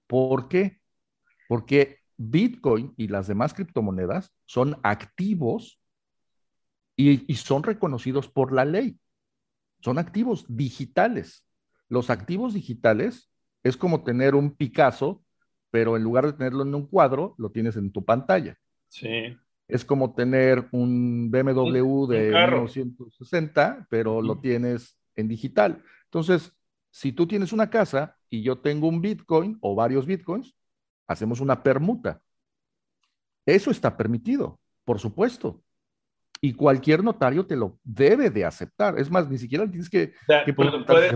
¿Por 0.06 0.48
qué? 0.48 0.80
Porque 1.48 1.98
Bitcoin 2.16 2.94
y 2.96 3.08
las 3.08 3.26
demás 3.26 3.54
criptomonedas 3.54 4.34
son 4.44 4.78
activos 4.82 5.80
y, 6.96 7.34
son 7.36 7.62
reconocidos 7.62 8.28
por 8.28 8.52
la 8.52 8.64
ley. 8.64 8.98
Son 9.80 9.98
activos 9.98 10.44
digitales. 10.48 11.46
Los 11.88 12.10
activos 12.10 12.54
digitales 12.54 13.30
es 13.62 13.76
como 13.76 14.04
tener 14.04 14.34
un 14.34 14.54
Picasso, 14.54 15.24
pero 15.70 15.96
en 15.96 16.02
lugar 16.02 16.26
de 16.26 16.32
tenerlo 16.32 16.62
en 16.62 16.74
un 16.74 16.86
cuadro, 16.86 17.34
lo 17.38 17.50
tienes 17.50 17.76
en 17.76 17.92
tu 17.92 18.04
pantalla. 18.04 18.56
Sí 18.88 19.36
es 19.68 19.84
como 19.84 20.14
tener 20.14 20.66
un 20.72 21.30
BMW 21.30 22.06
de 22.06 22.30
1960, 22.30 23.86
pero 23.90 24.22
lo 24.22 24.40
tienes 24.40 24.98
en 25.14 25.28
digital. 25.28 25.82
Entonces, 26.04 26.56
si 26.90 27.12
tú 27.12 27.26
tienes 27.26 27.52
una 27.52 27.68
casa 27.68 28.16
y 28.30 28.42
yo 28.42 28.58
tengo 28.58 28.88
un 28.88 29.02
Bitcoin 29.02 29.58
o 29.60 29.74
varios 29.74 30.06
Bitcoins, 30.06 30.56
hacemos 31.06 31.40
una 31.40 31.62
permuta. 31.62 32.22
Eso 33.44 33.70
está 33.70 33.94
permitido, 33.94 34.58
por 34.84 34.98
supuesto. 34.98 35.62
Y 36.40 36.54
cualquier 36.54 37.04
notario 37.04 37.44
te 37.46 37.56
lo 37.56 37.78
debe 37.84 38.30
de 38.30 38.46
aceptar. 38.46 38.98
Es 38.98 39.10
más, 39.10 39.28
ni 39.28 39.36
siquiera 39.36 39.68
tienes 39.68 39.90
que... 39.90 40.14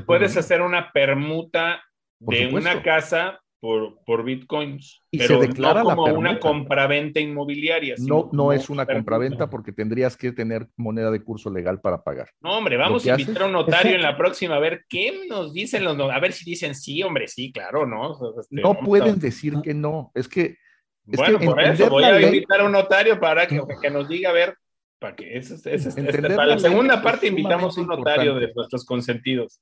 puedes, 0.05 0.37
hacer 0.37 0.61
una 0.61 0.93
permuta 0.93 1.81
de 2.27 2.55
una 2.55 2.83
casa 2.83 3.43
por, 3.63 4.03
por 4.05 4.25
bitcoins. 4.25 5.05
Y 5.13 5.19
pero 5.19 5.41
se 5.41 5.47
declara 5.47 5.85
no 5.85 5.91
como 5.91 6.05
una 6.07 6.41
compraventa 6.41 7.21
inmobiliaria. 7.21 7.95
No, 7.99 8.29
no 8.33 8.53
es 8.53 8.69
una 8.69 8.85
compraventa 8.85 9.49
porque 9.49 9.71
tendrías 9.71 10.17
que 10.17 10.33
tener 10.33 10.67
moneda 10.77 11.13
de 11.13 11.23
curso 11.23 11.49
legal 11.49 11.81
para 11.81 12.03
pagar. 12.03 12.29
No, 12.41 12.59
hombre, 12.59 12.77
vamos 12.77 13.07
a 13.07 13.11
invitar 13.11 13.45
a 13.45 13.47
un 13.47 13.53
notario 13.53 13.95
en 13.95 14.03
la 14.03 14.17
próxima 14.17 14.57
a 14.57 14.59
ver 14.59 14.85
qué 14.89 15.27
nos 15.29 15.53
dicen 15.53 15.85
los 15.85 15.97
a 16.11 16.19
ver 16.19 16.33
si 16.33 16.45
dicen 16.45 16.75
sí, 16.75 17.05
hombre, 17.05 17.29
sí, 17.29 17.53
claro, 17.53 17.87
¿no? 17.87 18.19
Este, 18.41 18.61
no 18.61 18.75
pueden 18.81 19.21
decir 19.21 19.55
que 19.63 19.75
no. 19.75 20.11
Es 20.13 20.27
que. 20.27 20.57
bueno, 21.05 21.39
por 21.39 21.61
eso 21.63 21.89
voy 21.89 22.03
a 22.03 22.21
invitar 22.21 22.63
a 22.63 22.65
un 22.65 22.73
notario 22.73 23.21
para 23.21 23.47
que, 23.47 23.63
que 23.81 23.91
nos 23.91 24.09
diga 24.09 24.31
a 24.31 24.33
ver. 24.33 24.57
Para 24.99 25.15
que 25.15 25.37
es, 25.37 25.63
para 25.63 26.47
la, 26.47 26.59
segunda 26.59 27.01
parte 27.01 27.29
invitamos 27.29 27.77
a 27.77 27.81
un 27.81 27.87
notario 27.87 28.35
de 28.35 28.53
nuestros 28.53 28.85
consentidos. 28.85 29.61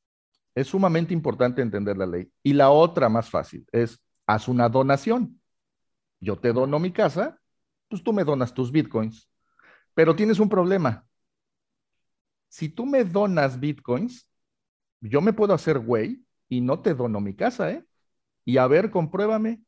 Es 0.55 0.69
sumamente 0.69 1.15
importante 1.15 1.63
entender 1.63 1.97
la 1.97 2.07
ley. 2.07 2.31
Y 2.43 2.53
la 2.53 2.71
otra 2.71 3.09
más 3.09 3.31
fácil 3.31 3.67
es, 3.73 4.01
haz 4.27 4.49
una 4.49 4.69
donación. 4.69 5.41
Yo 6.21 6.39
te 6.39 6.53
dono 6.53 6.79
mi 6.79 6.93
casa, 6.93 7.39
pues 7.89 8.03
tú 8.03 8.13
me 8.13 8.25
donas 8.25 8.53
tus 8.53 8.71
bitcoins. 8.71 9.29
Pero 9.95 10.15
tienes 10.15 10.39
un 10.39 10.49
problema. 10.49 11.07
Si 12.49 12.69
tú 12.69 12.85
me 12.85 13.05
donas 13.05 13.59
bitcoins, 13.59 14.29
yo 15.01 15.21
me 15.21 15.33
puedo 15.33 15.55
hacer 15.55 15.79
güey 15.79 16.25
y 16.49 16.61
no 16.61 16.81
te 16.81 16.95
dono 16.95 17.21
mi 17.21 17.35
casa, 17.35 17.71
¿eh? 17.71 17.85
Y 18.45 18.57
a 18.59 18.67
ver, 18.67 18.91
compruébame. 18.91 19.63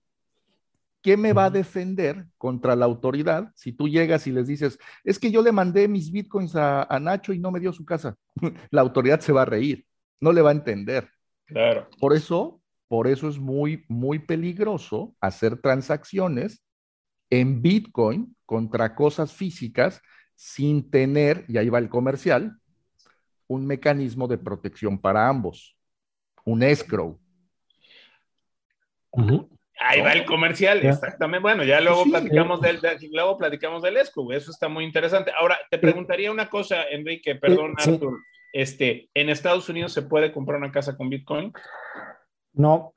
¿Qué 1.01 1.17
me 1.17 1.33
va 1.33 1.47
a 1.47 1.51
defender 1.51 2.27
contra 2.39 2.77
la 2.77 2.85
autoridad 2.85 3.51
si 3.57 3.73
tú 3.73 3.89
llegas 3.89 4.27
y 4.29 4.33
les 4.33 4.47
dices, 4.47 4.79
es 5.03 5.19
que 5.19 5.33
yo 5.33 5.43
le 5.43 5.51
mandé 5.51 5.89
mis 5.89 6.13
bitcoins 6.13 6.55
a, 6.55 6.85
a 6.85 7.01
Nacho 7.01 7.33
y 7.33 7.41
no 7.41 7.51
me 7.51 7.59
dio 7.59 7.73
su 7.73 7.85
casa? 7.85 8.17
la 8.71 8.83
autoridad 8.83 9.21
se 9.21 9.33
va 9.33 9.43
a 9.43 9.47
reír 9.47 9.85
no 10.23 10.33
le 10.33 10.41
va 10.41 10.51
a 10.51 10.55
entender. 10.55 11.11
Claro. 11.47 11.89
Por 11.99 12.15
eso, 12.15 12.63
por 12.89 13.09
eso 13.09 13.29
es 13.29 13.39
muy, 13.39 13.85
muy 13.89 14.21
peligroso 14.21 15.15
hacer 15.21 15.61
transacciones 15.61 16.65
en 17.29 17.61
Bitcoin 17.61 18.37
contra 18.47 18.95
cosas 18.95 19.33
físicas 19.33 20.01
sin 20.35 20.91
tener, 20.91 21.45
y 21.49 21.59
ahí 21.59 21.69
va 21.69 21.81
el 21.81 21.89
comercial, 21.89 22.57
un 23.49 23.67
mecanismo 23.67 24.29
de 24.29 24.39
protección 24.39 24.99
para 24.99 25.29
ambos, 25.29 25.77
un 26.45 26.63
escrow. 26.63 27.21
Ahí 29.81 30.01
va 30.01 30.13
el 30.13 30.25
comercial, 30.25 30.87
exactamente. 30.87 31.43
Bueno, 31.43 31.65
ya 31.65 31.81
luego 31.81 32.05
platicamos 32.05 32.61
del, 32.61 32.81
luego 33.11 33.39
platicamos 33.39 33.83
del 33.83 33.97
escrow, 33.97 34.31
eso 34.33 34.53
está 34.53 34.69
muy 34.69 34.85
interesante. 34.85 35.33
Ahora, 35.37 35.59
te 35.69 35.79
preguntaría 35.79 36.31
una 36.31 36.49
cosa, 36.49 36.85
Enrique, 36.91 37.35
perdón, 37.35 37.75
Arthur 37.77 38.21
este, 38.53 39.09
¿en 39.15 39.31
Estados 39.31 39.69
Unidos 39.69 39.93
se 39.93 40.03
puede 40.03 40.33
comprar 40.33 40.59
una 40.59 40.73
casa 40.73 40.97
con 40.97 41.09
Bitcoin? 41.09 41.53
No, 42.53 42.93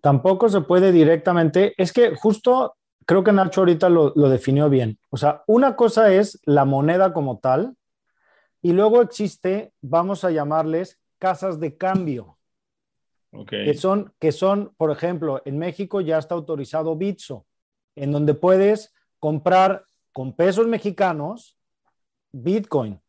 tampoco 0.00 0.48
se 0.48 0.60
puede 0.60 0.92
directamente. 0.92 1.74
Es 1.76 1.92
que 1.92 2.14
justo 2.14 2.76
creo 3.06 3.24
que 3.24 3.32
Nacho 3.32 3.62
ahorita 3.62 3.88
lo, 3.88 4.10
definió 4.10 4.68
bien. 4.68 4.98
O 5.10 5.16
sea, 5.16 5.42
una 5.46 5.76
cosa 5.76 6.12
es 6.12 6.40
la 6.44 6.64
moneda 6.64 7.12
como 7.12 7.38
tal 7.38 7.76
y 8.60 8.72
luego 8.72 9.02
existe, 9.02 9.72
vamos 9.80 10.24
a 10.24 10.30
llamarles 10.30 11.00
casas 11.18 11.58
de 11.58 11.76
cambio. 11.76 12.38
que, 13.48 13.74
son, 13.74 14.12
que 14.18 14.30
son, 14.30 14.72
por 14.76 14.90
ejemplo, 14.90 15.40
en 15.44 15.58
México 15.58 16.00
ya 16.00 16.18
está 16.18 16.34
autorizado 16.34 16.96
Bitso, 16.96 17.46
en 17.96 18.12
donde 18.12 18.34
puedes 18.34 18.94
comprar 19.18 19.84
con 20.12 20.34
pesos 20.34 20.66
mexicanos 20.66 21.56
Bitcoin, 22.30 23.00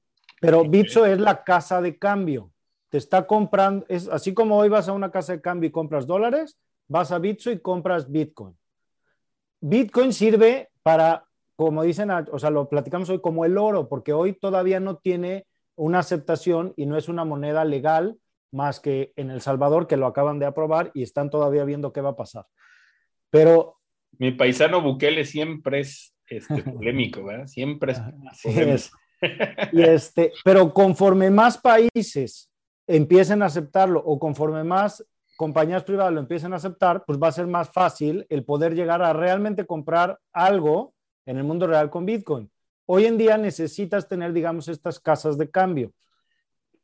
pero 0.43 0.65
Bitso 0.65 1.05
es 1.05 1.17
la 1.21 1.45
casa 1.45 1.81
de 1.81 1.97
cambio. 1.97 2.51
Te 2.89 2.97
está 2.97 3.25
comprando, 3.25 3.85
es 3.87 4.09
así 4.09 4.33
como 4.33 4.57
hoy 4.57 4.67
vas 4.67 4.89
a 4.89 4.91
una 4.91 5.09
casa 5.09 5.31
de 5.31 5.41
cambio 5.41 5.69
y 5.69 5.71
compras 5.71 6.05
dólares, 6.05 6.59
vas 6.89 7.13
a 7.13 7.19
Bitso 7.19 7.49
y 7.49 7.59
compras 7.59 8.11
Bitcoin. 8.11 8.53
Bitcoin 9.61 10.11
sirve 10.11 10.69
para, 10.83 11.25
como 11.55 11.83
dicen, 11.83 12.11
o 12.11 12.39
sea, 12.39 12.49
lo 12.49 12.67
platicamos 12.67 13.09
hoy 13.09 13.21
como 13.21 13.45
el 13.45 13.57
oro, 13.57 13.87
porque 13.87 14.11
hoy 14.11 14.33
todavía 14.33 14.81
no 14.81 14.97
tiene 14.97 15.47
una 15.75 15.99
aceptación 15.99 16.73
y 16.75 16.87
no 16.87 16.97
es 16.97 17.07
una 17.07 17.23
moneda 17.23 17.63
legal 17.63 18.17
más 18.51 18.81
que 18.81 19.13
en 19.15 19.31
El 19.31 19.39
Salvador, 19.39 19.87
que 19.87 19.95
lo 19.95 20.07
acaban 20.07 20.39
de 20.39 20.45
aprobar 20.45 20.91
y 20.93 21.03
están 21.03 21.29
todavía 21.29 21.63
viendo 21.63 21.93
qué 21.93 22.01
va 22.01 22.09
a 22.09 22.15
pasar. 22.17 22.47
Pero... 23.29 23.77
Mi 24.19 24.33
paisano 24.33 24.81
Bukele 24.81 25.23
siempre 25.23 25.79
es 25.79 26.13
este, 26.27 26.63
polémico, 26.63 27.23
¿verdad? 27.23 27.47
Siempre 27.47 27.93
es, 27.93 28.91
Y 29.71 29.81
este, 29.81 30.31
pero 30.43 30.73
conforme 30.73 31.29
más 31.29 31.57
países 31.57 32.49
empiecen 32.87 33.41
a 33.41 33.45
aceptarlo 33.47 34.03
o 34.05 34.19
conforme 34.19 34.63
más 34.63 35.05
compañías 35.37 35.83
privadas 35.83 36.13
lo 36.13 36.19
empiecen 36.19 36.53
a 36.53 36.57
aceptar, 36.57 37.03
pues 37.05 37.17
va 37.21 37.29
a 37.29 37.31
ser 37.31 37.47
más 37.47 37.69
fácil 37.69 38.25
el 38.29 38.45
poder 38.45 38.75
llegar 38.75 39.01
a 39.01 39.13
realmente 39.13 39.65
comprar 39.65 40.19
algo 40.31 40.93
en 41.25 41.37
el 41.37 41.43
mundo 41.43 41.67
real 41.67 41.89
con 41.89 42.05
Bitcoin. 42.05 42.51
Hoy 42.85 43.05
en 43.05 43.17
día 43.17 43.37
necesitas 43.37 44.07
tener, 44.07 44.33
digamos, 44.33 44.67
estas 44.67 44.99
casas 44.99 45.37
de 45.37 45.49
cambio 45.49 45.93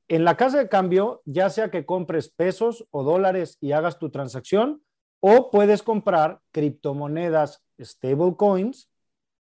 en 0.10 0.26
la 0.26 0.36
casa 0.36 0.58
de 0.58 0.68
cambio, 0.68 1.22
ya 1.26 1.50
sea 1.50 1.70
que 1.70 1.86
compres 1.86 2.30
pesos 2.30 2.86
o 2.90 3.04
dólares 3.04 3.58
y 3.62 3.72
hagas 3.72 4.00
tu 4.00 4.10
transacción, 4.10 4.82
o 5.22 5.52
puedes 5.52 5.84
comprar 5.84 6.40
criptomonedas 6.52 7.64
stablecoins 7.80 8.90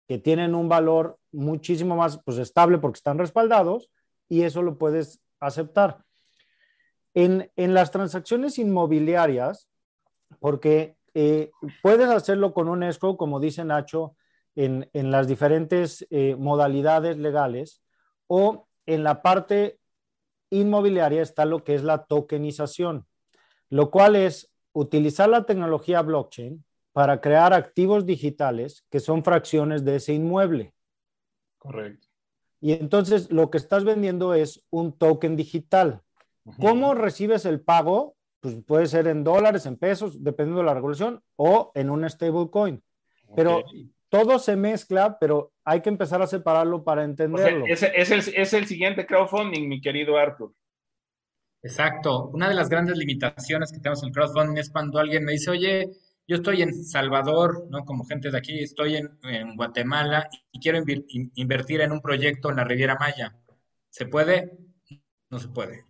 que 0.07 0.18
tienen 0.18 0.55
un 0.55 0.68
valor 0.68 1.18
muchísimo 1.32 1.96
más 1.96 2.20
pues, 2.24 2.38
estable 2.38 2.78
porque 2.78 2.98
están 2.98 3.18
respaldados 3.18 3.90
y 4.28 4.42
eso 4.42 4.62
lo 4.62 4.78
puedes 4.78 5.20
aceptar. 5.40 6.05
En, 7.14 7.50
las 7.57 7.90
transacciones 7.90 8.59
inmobiliarias, 8.59 9.68
porque 10.40 10.96
eh, 11.14 11.50
puedes 11.82 12.09
hacerlo 12.09 12.55
con 12.55 12.68
un 12.68 12.82
escrow, 12.82 13.16
como 13.16 13.40
dice 13.40 13.64
Nacho, 13.64 14.16
en, 14.55 14.88
las 14.92 15.28
diferentes 15.28 16.07
eh, 16.11 16.36
modalidades 16.38 17.18
legales, 17.18 17.82
o 18.26 18.66
en 18.86 19.05
la 19.05 19.20
parte 19.22 19.78
inmobiliaria 20.50 21.22
está 21.22 21.44
lo 21.44 21.64
que 21.64 21.74
es 21.74 21.82
la 21.82 22.05
tokenización, 22.05 23.07
lo 23.68 23.90
cual 23.90 24.16
es 24.16 24.50
utilizar 24.72 25.28
la 25.28 25.44
tecnología 25.44 26.03
blockchain 26.03 26.64
para 26.93 27.20
crear 27.20 27.53
activos 27.53 28.07
digitales 28.07 28.84
que 28.90 29.01
son 29.01 29.24
fracciones 29.24 29.84
de 29.84 29.97
ese 29.97 30.14
inmueble. 30.14 30.74
Correcto. 31.59 32.09
Y 32.61 32.72
entonces 32.72 33.30
lo 33.30 33.51
que 33.51 33.59
estás 33.59 33.84
vendiendo 33.84 34.34
es 34.34 34.64
un 34.70 34.97
token 34.97 35.36
digital. 35.36 36.03
¿Cómo 36.61 36.95
recibes 36.95 37.45
el 37.45 37.61
pago? 37.61 38.16
Pues 38.40 38.57
puede 38.66 38.86
ser 38.86 39.07
en 39.07 39.24
dólares, 39.24 39.66
en 39.66 39.76
pesos, 39.76 40.22
dependiendo 40.22 40.61
de 40.61 40.66
la 40.66 40.74
regulación, 40.74 41.22
o 41.36 41.72
en 41.74 41.90
un 41.90 42.09
stablecoin. 42.09 42.82
Pero 43.34 43.62
todo 44.09 44.38
se 44.38 44.57
mezcla, 44.57 45.18
pero 45.18 45.53
hay 45.64 45.80
que 45.80 45.88
empezar 45.88 46.20
a 46.20 46.26
separarlo 46.26 46.84
para 46.84 47.03
entenderlo. 47.05 47.64
es, 47.66 47.82
el, 47.82 48.20
es, 48.34 48.53
el, 48.53 48.66
siguiente 48.66 49.07
crowdfunding, 49.07 49.68
mi 49.68 49.80
querido 49.80 50.18
Arthur. 50.18 50.53
Exacto. 51.62 52.28
Una 52.28 52.49
de 52.49 52.55
las 52.55 52.68
grandes 52.68 52.99
limitaciones 52.99 53.72
que 53.72 53.78
tenemos 53.78 54.03
en 54.03 54.09
el 54.09 54.14
crowdfunding 54.14 54.59
es 54.59 54.70
cuando 54.70 54.99
alguien 54.99 55.24
me 55.24 55.32
dice, 55.32 55.51
oye, 55.51 55.90
yo 56.27 56.37
estoy 56.37 56.62
en 56.62 56.85
Salvador, 56.85 57.66
¿no? 57.70 57.85
Como 57.85 58.05
gente 58.05 58.31
de 58.31 58.39
aquí, 58.39 58.61
estoy 58.61 58.97
en, 58.97 59.57
Guatemala 59.57 60.29
y 60.51 60.61
quiero 60.61 60.83
invertir 61.35 61.81
en 61.81 61.93
un 61.93 62.01
proyecto 62.01 62.51
en 62.51 62.57
la 62.57 62.64
Riviera 62.64 62.97
Maya. 62.97 63.37
¿Se 63.91 64.07
puede? 64.07 64.59
No 65.31 65.39
se 65.39 65.49
puede. 65.49 65.85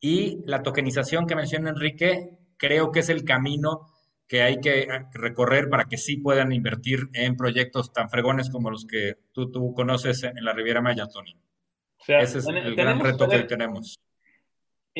Y 0.00 0.42
la 0.46 0.62
tokenización 0.62 1.26
que 1.26 1.34
menciona 1.34 1.70
Enrique, 1.70 2.38
creo 2.56 2.92
que 2.92 3.00
es 3.00 3.08
el 3.08 3.24
camino 3.24 3.86
que 4.28 4.42
hay 4.42 4.60
que 4.60 4.86
recorrer 5.12 5.68
para 5.68 5.86
que 5.86 5.96
sí 5.96 6.18
puedan 6.18 6.52
invertir 6.52 7.08
en 7.14 7.36
proyectos 7.36 7.92
tan 7.92 8.10
fregones 8.10 8.50
como 8.50 8.70
los 8.70 8.86
que 8.86 9.14
tú, 9.32 9.50
tú 9.50 9.72
conoces 9.74 10.22
en 10.22 10.44
la 10.44 10.52
Riviera 10.52 10.82
Maya, 10.82 11.06
Tony. 11.06 11.34
Ese 12.06 12.38
es 12.38 12.46
el 12.46 12.76
gran 12.76 13.00
reto 13.00 13.28
que 13.28 13.42
tenemos. 13.44 13.98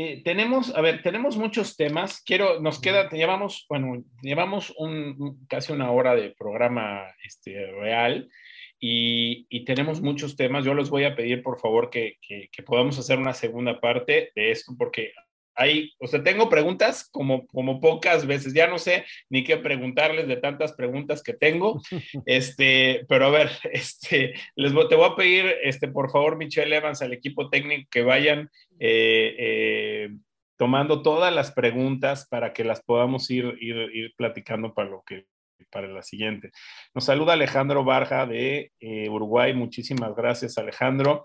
Eh, 0.01 0.22
tenemos, 0.22 0.72
a 0.76 0.80
ver, 0.80 1.03
tenemos 1.03 1.36
muchos 1.36 1.76
temas. 1.76 2.22
Quiero, 2.24 2.61
nos 2.61 2.80
queda, 2.80 3.11
llevamos, 3.11 3.66
bueno, 3.68 4.05
llevamos 4.22 4.72
un, 4.78 5.44
casi 5.49 5.72
una 5.72 5.90
hora 5.90 6.14
de 6.14 6.36
programa 6.38 7.03
este, 7.24 7.66
real 7.72 8.30
y, 8.78 9.44
y, 9.49 9.64
tenemos 9.64 10.01
muchos 10.01 10.36
temas. 10.36 10.64
Yo 10.64 10.72
les 10.72 10.88
voy 10.88 11.03
a 11.03 11.16
pedir, 11.16 11.42
por 11.42 11.59
favor, 11.59 11.90
que, 11.90 12.16
que, 12.22 12.49
que 12.53 12.62
podamos 12.62 12.96
hacer 12.96 13.18
una 13.18 13.34
segunda 13.34 13.80
parte 13.80 14.30
de 14.36 14.53
esto, 14.53 14.72
porque 14.78 15.11
hay, 15.59 15.92
o 15.98 16.06
sea, 16.06 16.22
tengo 16.22 16.48
preguntas 16.48 17.09
como, 17.11 17.46
como 17.48 17.80
pocas 17.80 18.26
veces, 18.26 18.54
ya 18.54 18.68
no 18.68 18.78
sé 18.78 19.04
ni 19.28 19.42
qué 19.42 19.56
preguntarles 19.56 20.28
de 20.28 20.36
tantas 20.36 20.72
preguntas 20.72 21.22
que 21.22 21.34
tengo, 21.34 21.82
este, 22.26 23.04
pero 23.09 23.26
a 23.26 23.30
ver, 23.30 23.50
este, 23.72 24.34
les 24.54 24.72
voy, 24.72 24.88
te 24.88 24.94
voy 24.94 25.11
a 25.11 25.16
pedir, 25.16 25.46
este, 25.62 25.88
por 25.88 26.11
favor, 26.11 26.36
Michelle 26.36 26.74
Evans, 26.74 27.02
al 27.02 27.12
equipo 27.12 27.50
técnico, 27.50 27.88
que 27.90 28.02
vayan 28.02 28.50
eh, 28.78 29.34
eh, 29.38 30.09
tomando 30.56 31.02
todas 31.02 31.34
las 31.34 31.50
preguntas 31.50 32.26
para 32.28 32.52
que 32.52 32.62
las 32.62 32.80
podamos 32.80 33.28
ir, 33.30 33.56
ir, 33.61 33.76
ir 33.94 34.14
platicando 34.16 34.72
para 34.72 34.90
lo 34.90 35.02
que 35.04 35.26
para 35.70 35.88
la 35.88 36.02
siguiente. 36.02 36.50
Nos 36.94 37.04
saluda 37.04 37.32
Alejandro 37.34 37.84
Barja 37.84 38.26
de 38.26 38.72
eh, 38.80 39.09
Uruguay. 39.09 39.52
Muchísimas 39.54 40.14
gracias, 40.14 40.56
Alejandro. 40.56 41.24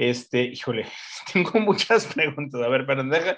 Este, 0.00 0.44
híjole, 0.44 0.86
tengo 1.32 1.60
muchas 1.60 2.06
preguntas. 2.06 2.58
A 2.62 2.68
ver, 2.68 2.86
pero 2.86 3.04
deja, 3.04 3.36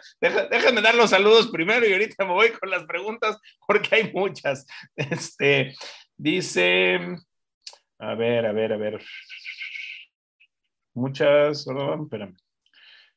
déjame 0.49 0.81
dar 0.81 0.95
los 0.95 1.11
saludos 1.11 1.49
primero 1.49 1.85
y 1.85 1.93
ahorita 1.93 2.25
me 2.25 2.33
voy 2.33 2.51
con 2.53 2.71
las 2.71 2.85
preguntas 2.85 3.37
porque 3.67 3.97
hay 3.97 4.13
muchas. 4.13 4.65
Este, 4.95 5.75
dice, 6.17 7.01
a 7.99 8.15
ver, 8.15 8.47
a 8.47 8.53
ver, 8.53 8.75
a 8.75 8.77
ver. 8.77 9.05
Muchas, 10.95 11.65
perdón, 11.65 12.03
espérame. 12.05 12.37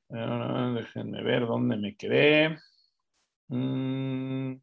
Ah, 0.10 0.74
déjenme 0.76 1.22
ver 1.22 1.46
dónde 1.46 1.78
me 1.78 1.96
quedé. 1.96 2.58
Mm. 3.50 4.56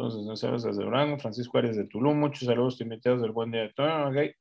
Entonces, 0.00 0.40
sabes 0.40 0.62
desde 0.62 0.82
Durango, 0.82 1.18
Francisco 1.18 1.58
Arias 1.58 1.76
de 1.76 1.84
Tulum, 1.84 2.18
muchos 2.18 2.46
saludos 2.46 2.80
invitados 2.80 3.20
del 3.20 3.32
buen 3.32 3.50
día. 3.50 3.70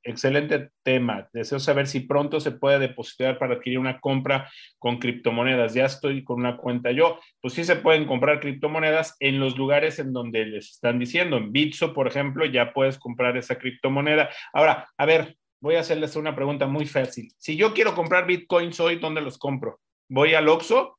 Excelente 0.04 0.70
tema. 0.84 1.28
Deseo 1.34 1.60
saber 1.60 1.86
si 1.88 2.00
pronto 2.00 2.40
se 2.40 2.52
puede 2.52 2.80
depositar 2.80 3.38
para 3.38 3.56
adquirir 3.56 3.78
una 3.78 4.00
compra 4.00 4.50
con 4.78 5.00
criptomonedas. 5.00 5.74
Ya 5.74 5.84
estoy 5.84 6.24
con 6.24 6.40
una 6.40 6.56
cuenta 6.56 6.92
yo. 6.92 7.20
Pues 7.42 7.56
sí 7.56 7.66
se 7.66 7.76
pueden 7.76 8.06
comprar 8.06 8.40
criptomonedas 8.40 9.18
en 9.20 9.42
los 9.42 9.58
lugares 9.58 10.00
en 10.00 10.14
donde 10.14 10.46
les 10.46 10.72
están 10.72 10.98
diciendo. 10.98 11.36
En 11.36 11.52
Bitso, 11.52 11.94
por 11.94 12.08
ejemplo, 12.08 12.46
ya 12.46 12.72
puedes 12.72 12.98
comprar 12.98 13.36
esa 13.36 13.58
criptomoneda. 13.58 14.30
Ahora, 14.54 14.88
a 14.98 15.06
ver, 15.06 15.36
voy 15.60 15.76
a 15.76 15.82
hacerles 15.82 16.16
una 16.16 16.36
pregunta 16.36 16.68
muy 16.68 16.86
fácil. 16.86 17.34
Si 17.38 17.58
yo 17.58 17.74
quiero 17.74 17.96
comprar 17.96 18.26
bitcoins 18.26 18.80
hoy, 18.80 18.96
¿dónde 18.96 19.20
los 19.20 19.38
compro? 19.38 19.82
¿Voy 20.08 20.36
al 20.36 20.48
Oxxo? 20.48 20.99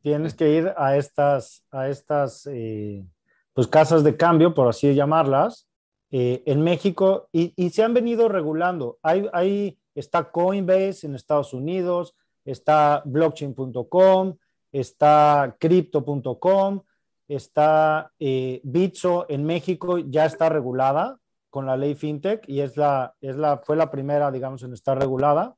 Tienes 0.00 0.34
que 0.34 0.50
ir 0.50 0.72
a 0.76 0.96
estas, 0.96 1.64
a 1.70 1.88
estas 1.88 2.46
eh, 2.46 3.04
pues 3.52 3.66
casas 3.66 4.04
de 4.04 4.16
cambio, 4.16 4.54
por 4.54 4.68
así 4.68 4.94
llamarlas, 4.94 5.68
eh, 6.10 6.42
en 6.46 6.62
México 6.62 7.28
y, 7.32 7.52
se 7.70 7.82
han 7.82 7.94
venido 7.94 8.28
regulando. 8.28 8.98
Hay, 9.02 9.28
hay, 9.32 9.78
está 9.94 10.30
Coinbase 10.30 11.06
en 11.06 11.14
Estados 11.14 11.52
Unidos, 11.52 12.14
está 12.44 13.02
blockchain.com, 13.04 14.36
está 14.72 15.56
crypto.com, 15.58 16.82
está 17.28 18.12
eh, 18.18 18.60
Bitso 18.62 19.26
en 19.28 19.44
México, 19.44 19.98
ya 19.98 20.26
está 20.26 20.48
regulada 20.48 21.18
con 21.50 21.66
la 21.66 21.76
ley 21.76 21.94
FinTech 21.94 22.48
y 22.48 22.60
es 22.60 22.76
la, 22.76 23.14
es 23.20 23.36
la, 23.36 23.58
fue 23.58 23.76
la 23.76 23.90
primera, 23.90 24.30
digamos, 24.30 24.62
en 24.62 24.74
estar 24.74 24.98
regulada. 24.98 25.56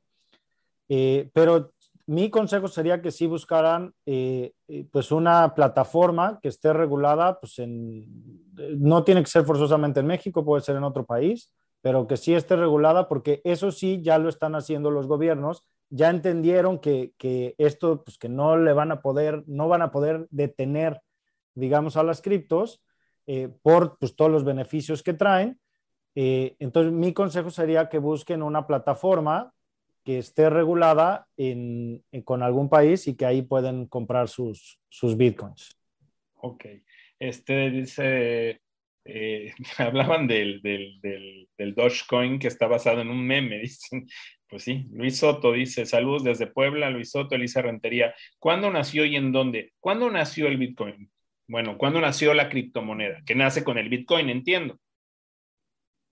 pero 0.86 1.72
mi 2.08 2.30
consejo 2.30 2.68
sería 2.68 3.02
que 3.02 3.10
sí 3.10 3.26
buscaran 3.26 3.92
eh, 4.06 4.54
eh, 4.66 4.88
pues 4.90 5.12
una 5.12 5.54
plataforma 5.54 6.38
que 6.40 6.48
esté 6.48 6.72
regulada, 6.72 7.38
pues 7.38 7.58
en, 7.58 8.06
no 8.78 9.04
tiene 9.04 9.22
que 9.22 9.28
ser 9.28 9.44
forzosamente 9.44 10.00
en 10.00 10.06
México, 10.06 10.42
puede 10.42 10.62
ser 10.62 10.76
en 10.76 10.84
otro 10.84 11.04
país, 11.04 11.52
pero 11.82 12.06
que 12.06 12.16
sí 12.16 12.34
esté 12.34 12.56
regulada 12.56 13.08
porque 13.08 13.42
eso 13.44 13.70
sí 13.70 14.00
ya 14.02 14.16
lo 14.16 14.30
están 14.30 14.54
haciendo 14.54 14.90
los 14.90 15.06
gobiernos, 15.06 15.66
ya 15.90 16.08
entendieron 16.08 16.78
que, 16.78 17.12
que 17.18 17.54
esto, 17.58 18.02
pues 18.02 18.16
que 18.16 18.30
no 18.30 18.56
le 18.56 18.72
van 18.72 18.90
a 18.90 19.02
poder, 19.02 19.44
no 19.46 19.68
van 19.68 19.82
a 19.82 19.90
poder 19.90 20.28
detener, 20.30 21.02
digamos, 21.54 21.98
a 21.98 22.04
las 22.04 22.22
criptos 22.22 22.80
eh, 23.26 23.50
por 23.60 23.98
pues, 23.98 24.16
todos 24.16 24.30
los 24.30 24.44
beneficios 24.44 25.02
que 25.02 25.12
traen. 25.12 25.60
entonces, 26.14 26.90
mi 26.90 27.12
consejo 27.12 27.50
sería 27.50 27.90
que 27.90 27.98
busquen 27.98 28.42
una 28.42 28.66
plataforma 28.66 29.52
que 30.08 30.16
esté 30.16 30.48
regulada 30.48 31.26
en, 31.36 32.02
con 32.24 32.42
algún 32.42 32.70
país 32.70 33.06
y 33.08 33.14
que 33.14 33.26
ahí 33.26 33.42
pueden 33.42 33.84
comprar 33.84 34.30
sus, 34.30 34.80
sus 34.88 35.18
bitcoins. 35.18 35.78
Ok. 36.36 36.64
Este 37.18 37.68
dice, 37.68 38.62
eh, 39.04 39.52
hablaban 39.76 40.26
del, 40.26 40.62
del, 40.62 40.98
del, 41.02 41.46
del, 41.58 41.74
Dogecoin 41.74 42.38
que 42.38 42.48
está 42.48 42.66
basado 42.66 43.02
en 43.02 43.10
un 43.10 43.26
meme, 43.26 43.58
dicen. 43.60 44.08
Pues 44.48 44.62
sí, 44.62 44.86
Luis 44.92 45.18
Soto 45.18 45.52
dice, 45.52 45.84
saludos 45.84 46.24
desde 46.24 46.46
Puebla, 46.46 46.88
Luis 46.88 47.10
Soto, 47.10 47.34
Elisa 47.34 47.60
Rentería. 47.60 48.14
¿Cuándo 48.38 48.70
nació 48.70 49.04
y 49.04 49.14
en 49.14 49.30
dónde? 49.30 49.74
¿Cuándo 49.78 50.10
nació 50.10 50.46
el 50.46 50.56
Bitcoin? 50.56 51.10
Bueno, 51.46 51.76
¿cuándo 51.76 52.00
nació 52.00 52.32
la 52.32 52.48
criptomoneda? 52.48 53.20
Que 53.26 53.34
nace 53.34 53.62
con 53.62 53.76
el 53.76 53.90
Bitcoin, 53.90 54.30
entiendo. 54.30 54.78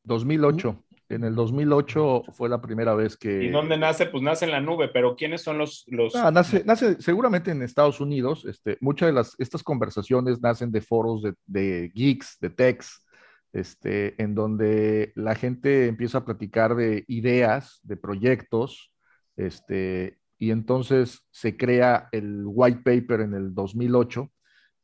2008. 0.04 0.84
En 1.08 1.24
el 1.24 1.34
2008 1.34 2.24
fue 2.32 2.48
la 2.48 2.60
primera 2.60 2.94
vez 2.94 3.16
que... 3.16 3.44
¿Y 3.44 3.50
dónde 3.50 3.78
nace? 3.78 4.06
Pues 4.06 4.22
nace 4.22 4.44
en 4.44 4.50
la 4.50 4.60
nube, 4.60 4.88
pero 4.88 5.14
¿quiénes 5.14 5.42
son 5.42 5.58
los...? 5.58 5.84
los... 5.86 6.16
Ah, 6.16 6.30
nace, 6.30 6.64
nace 6.64 7.00
seguramente 7.00 7.52
en 7.52 7.62
Estados 7.62 8.00
Unidos. 8.00 8.44
Este, 8.44 8.76
muchas 8.80 9.08
de 9.08 9.12
las, 9.12 9.34
estas 9.38 9.62
conversaciones 9.62 10.40
nacen 10.40 10.72
de 10.72 10.80
foros 10.80 11.22
de, 11.22 11.34
de 11.46 11.92
geeks, 11.94 12.38
de 12.40 12.50
techs, 12.50 13.06
este, 13.52 14.20
en 14.22 14.34
donde 14.34 15.12
la 15.14 15.34
gente 15.34 15.86
empieza 15.86 16.18
a 16.18 16.24
platicar 16.24 16.74
de 16.74 17.04
ideas, 17.08 17.80
de 17.82 17.96
proyectos, 17.96 18.92
este, 19.36 20.18
y 20.38 20.50
entonces 20.50 21.22
se 21.30 21.56
crea 21.56 22.08
el 22.12 22.42
white 22.46 22.82
paper 22.84 23.20
en 23.22 23.34
el 23.34 23.54
2008 23.54 24.30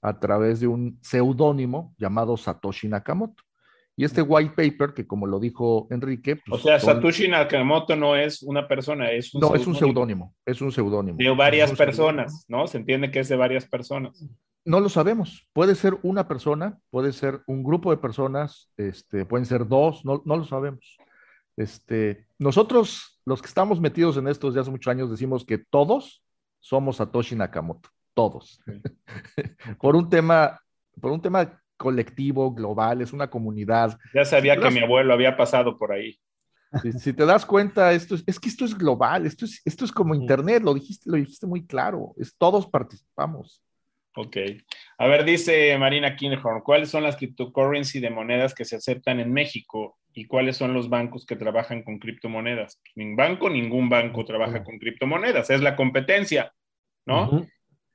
a 0.03 0.19
través 0.19 0.61
de 0.61 0.67
un 0.67 0.99
seudónimo 1.03 1.95
llamado 1.99 2.37
Satoshi 2.37 2.89
Nakamoto. 2.89 3.43
Y 3.97 4.05
este 4.05 4.23
white 4.23 4.55
paper, 4.57 4.95
que 4.95 5.07
como 5.07 5.27
lo 5.27 5.39
dijo 5.39 5.87
Enrique... 5.91 6.37
Pues, 6.37 6.61
o 6.61 6.65
sea, 6.65 6.81
Satoshi 6.81 7.29
Nakamoto 7.29 7.95
no 7.95 8.17
es 8.17 8.43
una 8.43 8.67
persona, 8.67 9.11
es 9.11 9.35
un 9.35 9.43
No, 9.43 9.55
es 9.55 9.67
un 9.67 9.75
seudónimo, 9.75 10.35
es 10.47 10.63
un 10.63 10.73
seudónimo. 10.73 11.19
De 11.19 11.29
varias 11.31 11.73
personas, 11.73 12.47
¿no? 12.49 12.67
Se 12.67 12.79
entiende 12.79 13.11
que 13.11 13.21
es 13.21 13.29
de 13.29 13.37
varias 13.37 13.67
personas. 13.67 14.27
No 14.65 14.81
lo 14.81 14.89
sabemos. 14.89 15.47
Puede 15.53 15.75
ser 15.75 15.99
una 16.03 16.27
persona, 16.27 16.79
puede 16.91 17.13
ser 17.13 17.43
un 17.47 17.63
grupo 17.63 17.91
de 17.91 17.99
personas, 17.99 18.71
este, 18.77 19.27
pueden 19.27 19.45
ser 19.45 19.67
dos, 19.69 20.05
no, 20.05 20.23
no 20.25 20.37
lo 20.37 20.45
sabemos. 20.45 20.97
Este, 21.57 22.27
nosotros, 22.39 23.21
los 23.27 23.43
que 23.43 23.49
estamos 23.49 23.81
metidos 23.81 24.17
en 24.17 24.29
esto 24.29 24.47
desde 24.47 24.61
hace 24.61 24.71
muchos 24.71 24.91
años, 24.91 25.11
decimos 25.11 25.45
que 25.45 25.59
todos 25.59 26.23
somos 26.61 26.97
Satoshi 26.97 27.37
Nakamoto, 27.37 27.91
todos. 28.15 28.63
por 29.81 29.97
un 29.97 30.09
tema, 30.09 30.61
por 31.01 31.13
un 31.13 31.21
tema 31.21 31.62
colectivo, 31.83 32.55
global, 32.55 33.03
es 33.03 33.13
una 33.13 33.29
comunidad. 33.29 33.99
Ya 34.15 34.25
sabía 34.25 34.57
que 34.57 34.71
mi 34.71 34.79
abuelo 34.79 35.13
había 35.13 35.37
pasado 35.37 35.77
por 35.77 35.91
ahí. 35.91 36.17
Si, 37.01 37.13
te 37.13 37.27
das 37.27 37.45
cuenta, 37.45 37.93
esto 37.93 38.15
es, 38.15 38.23
es, 38.25 38.39
que 38.39 38.49
esto 38.49 38.65
es 38.65 38.79
global, 38.79 39.27
esto 39.27 39.45
es, 39.45 39.61
esto 39.65 39.85
es 39.85 39.91
como 39.91 40.15
Internet, 40.15 40.63
lo 40.63 40.75
dijiste, 40.75 41.11
lo 41.11 41.17
dijiste 41.17 41.45
muy 41.45 41.67
claro, 41.67 42.15
es 42.17 42.37
todos 42.39 42.69
participamos. 42.69 43.61
Ok. 44.15 44.37
A 44.99 45.07
ver, 45.09 45.25
dice 45.25 45.77
Marina 45.77 46.15
Kinhorn, 46.15 46.61
¿cuáles 46.63 46.89
son 46.89 47.03
las 47.03 47.17
cryptocurrency 47.17 47.99
de 47.99 48.11
monedas 48.11 48.55
que 48.55 48.65
se 48.65 48.77
aceptan 48.77 49.19
en 49.19 49.33
México 49.33 49.99
y 50.13 50.27
cuáles 50.27 50.57
son 50.57 50.73
los 50.73 50.89
bancos 50.89 51.27
que 51.27 51.37
trabajan 51.37 51.83
con 51.83 51.99
criptomonedas? 51.99 52.81
Ningún 52.95 53.17
banco, 53.17 53.51
ningún 53.51 53.89
banco 53.89 54.25
trabaja 54.25 54.63
con 54.63 54.79
criptomonedas, 54.79 55.51
es 55.51 55.63
la 55.63 55.75
competencia, 55.75 56.53
¿no? 57.07 57.47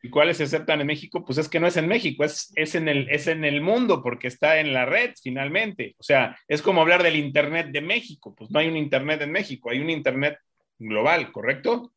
¿Y 0.01 0.09
cuáles 0.09 0.37
se 0.37 0.43
aceptan 0.43 0.81
en 0.81 0.87
México? 0.87 1.25
Pues 1.25 1.37
es 1.39 1.49
que 1.49 1.59
no 1.59 1.67
es 1.67 1.77
en 1.77 1.87
México, 1.87 2.23
es, 2.23 2.51
es, 2.55 2.75
en 2.75 2.87
el, 2.87 3.09
es 3.09 3.27
en 3.27 3.43
el 3.43 3.61
mundo 3.61 4.03
porque 4.03 4.27
está 4.27 4.59
en 4.59 4.73
la 4.73 4.85
red 4.85 5.13
finalmente. 5.21 5.95
O 5.97 6.03
sea, 6.03 6.37
es 6.47 6.61
como 6.61 6.81
hablar 6.81 7.01
del 7.03 7.15
Internet 7.15 7.69
de 7.71 7.81
México. 7.81 8.35
Pues 8.35 8.51
no 8.51 8.59
hay 8.59 8.67
un 8.67 8.77
Internet 8.77 9.21
en 9.21 9.31
México, 9.31 9.69
hay 9.69 9.79
un 9.79 9.89
Internet 9.89 10.37
global, 10.77 11.31
¿correcto? 11.31 11.93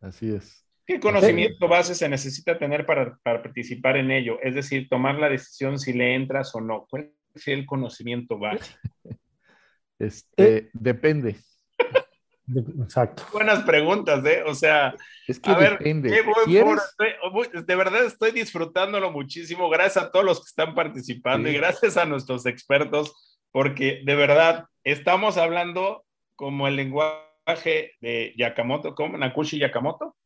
Así 0.00 0.34
es. 0.34 0.66
¿Qué 0.86 0.98
conocimiento 0.98 1.68
base 1.68 1.94
se 1.94 2.08
necesita 2.08 2.58
tener 2.58 2.84
para, 2.84 3.16
para, 3.22 3.42
participar 3.42 3.96
en 3.96 4.10
ello? 4.10 4.40
Es 4.42 4.56
decir, 4.56 4.88
tomar 4.88 5.14
la 5.16 5.28
decisión 5.28 5.78
si 5.78 5.92
le 5.92 6.16
entras 6.16 6.52
o 6.56 6.60
no. 6.60 6.86
¿Cuál 6.90 7.12
es 7.32 7.46
el 7.46 7.64
conocimiento 7.66 8.38
base? 8.38 8.74
Este, 10.00 10.70
depende. 10.72 11.36
Exacto. 12.82 13.24
Buenas 13.32 13.62
preguntas, 13.62 14.24
¿eh? 14.24 14.42
O 14.46 14.54
sea, 14.54 14.94
es 15.26 15.38
que 15.38 15.50
a 15.50 15.56
ver, 15.56 15.78
depende. 15.78 16.10
de 16.10 17.76
verdad 17.76 18.04
estoy 18.04 18.32
disfrutándolo 18.32 19.10
muchísimo. 19.10 19.68
Gracias 19.68 20.04
a 20.04 20.10
todos 20.10 20.24
los 20.24 20.40
que 20.40 20.46
están 20.48 20.74
participando 20.74 21.48
y 21.48 21.54
gracias 21.54 21.96
a 21.96 22.04
nuestros 22.04 22.46
expertos, 22.46 23.40
porque 23.52 24.02
de 24.04 24.14
verdad 24.14 24.66
estamos 24.84 25.36
hablando 25.36 26.04
como 26.36 26.66
el 26.66 26.76
lenguaje 26.76 27.92
de 28.00 28.34
Yakamoto, 28.36 28.94
¿cómo? 28.94 29.18
Nakushi 29.18 29.58
Yakamoto. 29.58 30.16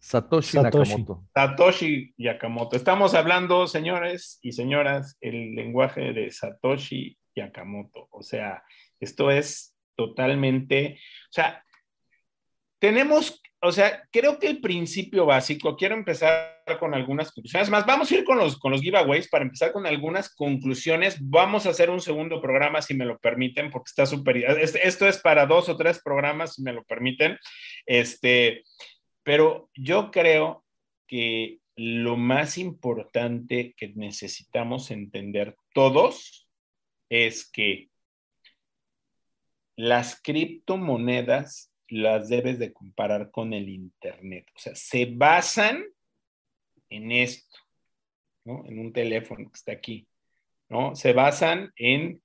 Satoshi, 0.00 0.52
Satoshi, 0.52 0.90
Nakamoto. 0.90 1.24
Satoshi 1.34 2.14
Yakamoto. 2.16 2.76
Estamos 2.76 3.14
hablando, 3.14 3.66
señores 3.68 4.40
y 4.42 4.52
señoras, 4.52 5.16
el 5.20 5.54
lenguaje 5.54 6.12
de 6.12 6.30
Satoshi 6.32 7.16
Yakamoto. 7.36 8.08
O 8.10 8.22
sea, 8.22 8.64
esto 8.98 9.30
es 9.30 9.76
totalmente, 9.94 10.98
o 11.28 11.32
sea, 11.32 11.64
tenemos, 12.78 13.42
o 13.60 13.72
sea, 13.72 14.02
creo 14.10 14.38
que 14.38 14.48
el 14.48 14.60
principio 14.60 15.26
básico, 15.26 15.76
quiero 15.76 15.94
empezar 15.94 16.62
con 16.78 16.94
algunas 16.94 17.32
conclusiones, 17.32 17.70
más 17.70 17.86
vamos 17.86 18.10
a 18.10 18.14
ir 18.14 18.24
con 18.24 18.38
los, 18.38 18.58
con 18.58 18.72
los 18.72 18.80
giveaways 18.80 19.28
para 19.28 19.44
empezar 19.44 19.72
con 19.72 19.86
algunas 19.86 20.34
conclusiones. 20.34 21.16
Vamos 21.20 21.66
a 21.66 21.70
hacer 21.70 21.90
un 21.90 22.00
segundo 22.00 22.40
programa, 22.40 22.82
si 22.82 22.94
me 22.94 23.04
lo 23.04 23.18
permiten, 23.18 23.70
porque 23.70 23.88
está 23.88 24.06
súper, 24.06 24.36
esto 24.38 25.08
es 25.08 25.18
para 25.18 25.46
dos 25.46 25.68
o 25.68 25.76
tres 25.76 26.00
programas, 26.02 26.54
si 26.54 26.62
me 26.62 26.72
lo 26.72 26.84
permiten. 26.84 27.38
Este, 27.86 28.62
pero 29.22 29.70
yo 29.74 30.10
creo 30.10 30.64
que 31.06 31.58
lo 31.76 32.16
más 32.16 32.58
importante 32.58 33.74
que 33.76 33.92
necesitamos 33.94 34.90
entender 34.90 35.56
todos 35.72 36.48
es 37.08 37.48
que 37.48 37.88
las 39.76 40.20
criptomonedas 40.20 41.72
las 41.88 42.28
debes 42.28 42.58
de 42.58 42.72
comparar 42.72 43.30
con 43.30 43.52
el 43.52 43.68
Internet. 43.68 44.46
O 44.54 44.58
sea, 44.58 44.74
se 44.74 45.06
basan 45.06 45.84
en 46.90 47.12
esto, 47.12 47.58
¿no? 48.44 48.64
En 48.66 48.78
un 48.78 48.92
teléfono 48.92 49.50
que 49.50 49.56
está 49.56 49.72
aquí, 49.72 50.06
¿no? 50.68 50.94
Se 50.94 51.12
basan 51.12 51.72
en 51.76 52.22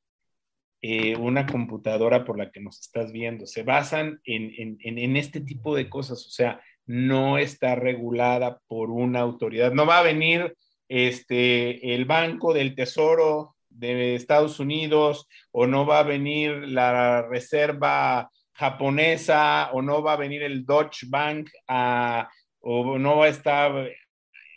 eh, 0.81 1.15
una 1.15 1.45
computadora 1.45 2.26
por 2.26 2.38
la 2.38 2.52
que 2.52 2.60
nos 2.60 2.81
estás 2.81 3.14
viendo, 3.14 3.45
se 3.45 3.64
basan 3.64 4.19
en, 4.26 4.77
en, 4.81 5.15
este 5.15 5.40
tipo 5.40 5.76
de 5.77 5.90
cosas, 5.90 6.26
o 6.27 6.30
sea, 6.30 6.61
no 6.85 7.38
está 7.38 7.76
regulada 7.76 8.60
por 8.68 8.90
una 8.90 9.22
autoridad. 9.22 9.72
No 9.72 9.85
va 9.85 9.99
a 9.99 10.03
venir 10.03 10.56
este, 10.90 11.95
el 11.95 12.03
Banco 12.03 12.53
del 12.53 12.76
Tesoro 12.76 13.56
de 13.69 14.15
Estados 14.15 14.60
Unidos 14.60 15.27
o 15.52 15.68
no 15.68 15.85
va 15.85 15.99
a 15.99 16.03
venir 16.03 16.52
la 16.68 17.22
Reserva 17.22 18.30
japonesa 18.54 19.72
o 19.74 19.82
no 19.82 20.02
va 20.02 20.14
a 20.14 20.18
venir 20.18 20.44
el 20.44 20.66
Deutsche 20.66 21.08
Bank 21.10 21.50
o 22.60 22.98
no 22.98 23.18
va 23.18 23.26
a 23.26 23.30
estar 23.30 23.90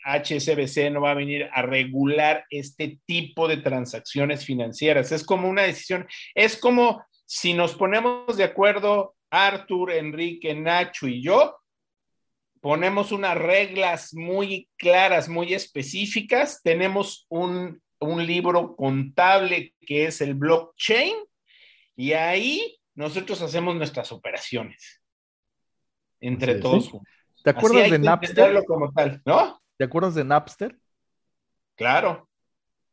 HSBC, 0.06 0.90
no 0.93 1.01
va 1.01 1.10
a 1.10 1.14
venir 1.14 1.48
a 1.52 1.62
regular 1.62 2.44
este 2.51 3.01
tipo 3.05 3.48
de 3.48 3.56
transacciones 3.56 4.44
financieras. 4.44 5.10
Es 5.10 5.24
como 5.24 5.48
una 5.48 5.62
decisión, 5.62 6.06
es 6.35 6.56
como 6.56 7.05
si 7.27 7.55
nos 7.55 7.74
ponemos 7.74 8.36
de 8.36 8.44
acuerdo, 8.44 9.16
Arthur, 9.31 9.93
Enrique, 9.93 10.55
Nacho 10.55 11.09
y 11.09 11.20
yo, 11.23 11.56
ponemos 12.60 13.10
unas 13.10 13.36
reglas 13.36 14.14
muy 14.14 14.68
claras, 14.77 15.28
muy 15.28 15.52
específicas, 15.55 16.62
tenemos 16.62 17.27
un, 17.28 17.82
un 17.98 18.24
libro 18.24 18.77
contable 18.77 19.74
que 19.81 20.06
es 20.06 20.20
el 20.20 20.35
blockchain 20.35 21.16
y 21.97 22.12
ahí 22.12 22.78
nosotros 22.97 23.40
hacemos 23.43 23.77
nuestras 23.77 24.10
operaciones 24.10 25.02
entre 26.18 26.56
todos. 26.56 26.90
¿Te 27.44 27.51
acuerdas 27.51 27.90
de 27.90 27.98
Napster? 27.98 28.64
Como 28.64 28.90
tal, 28.93 29.23
¿no? 29.24 29.62
¿Te 29.77 29.85
acuerdas 29.85 30.14
de 30.14 30.24
Napster? 30.24 30.77
Claro. 31.77 32.28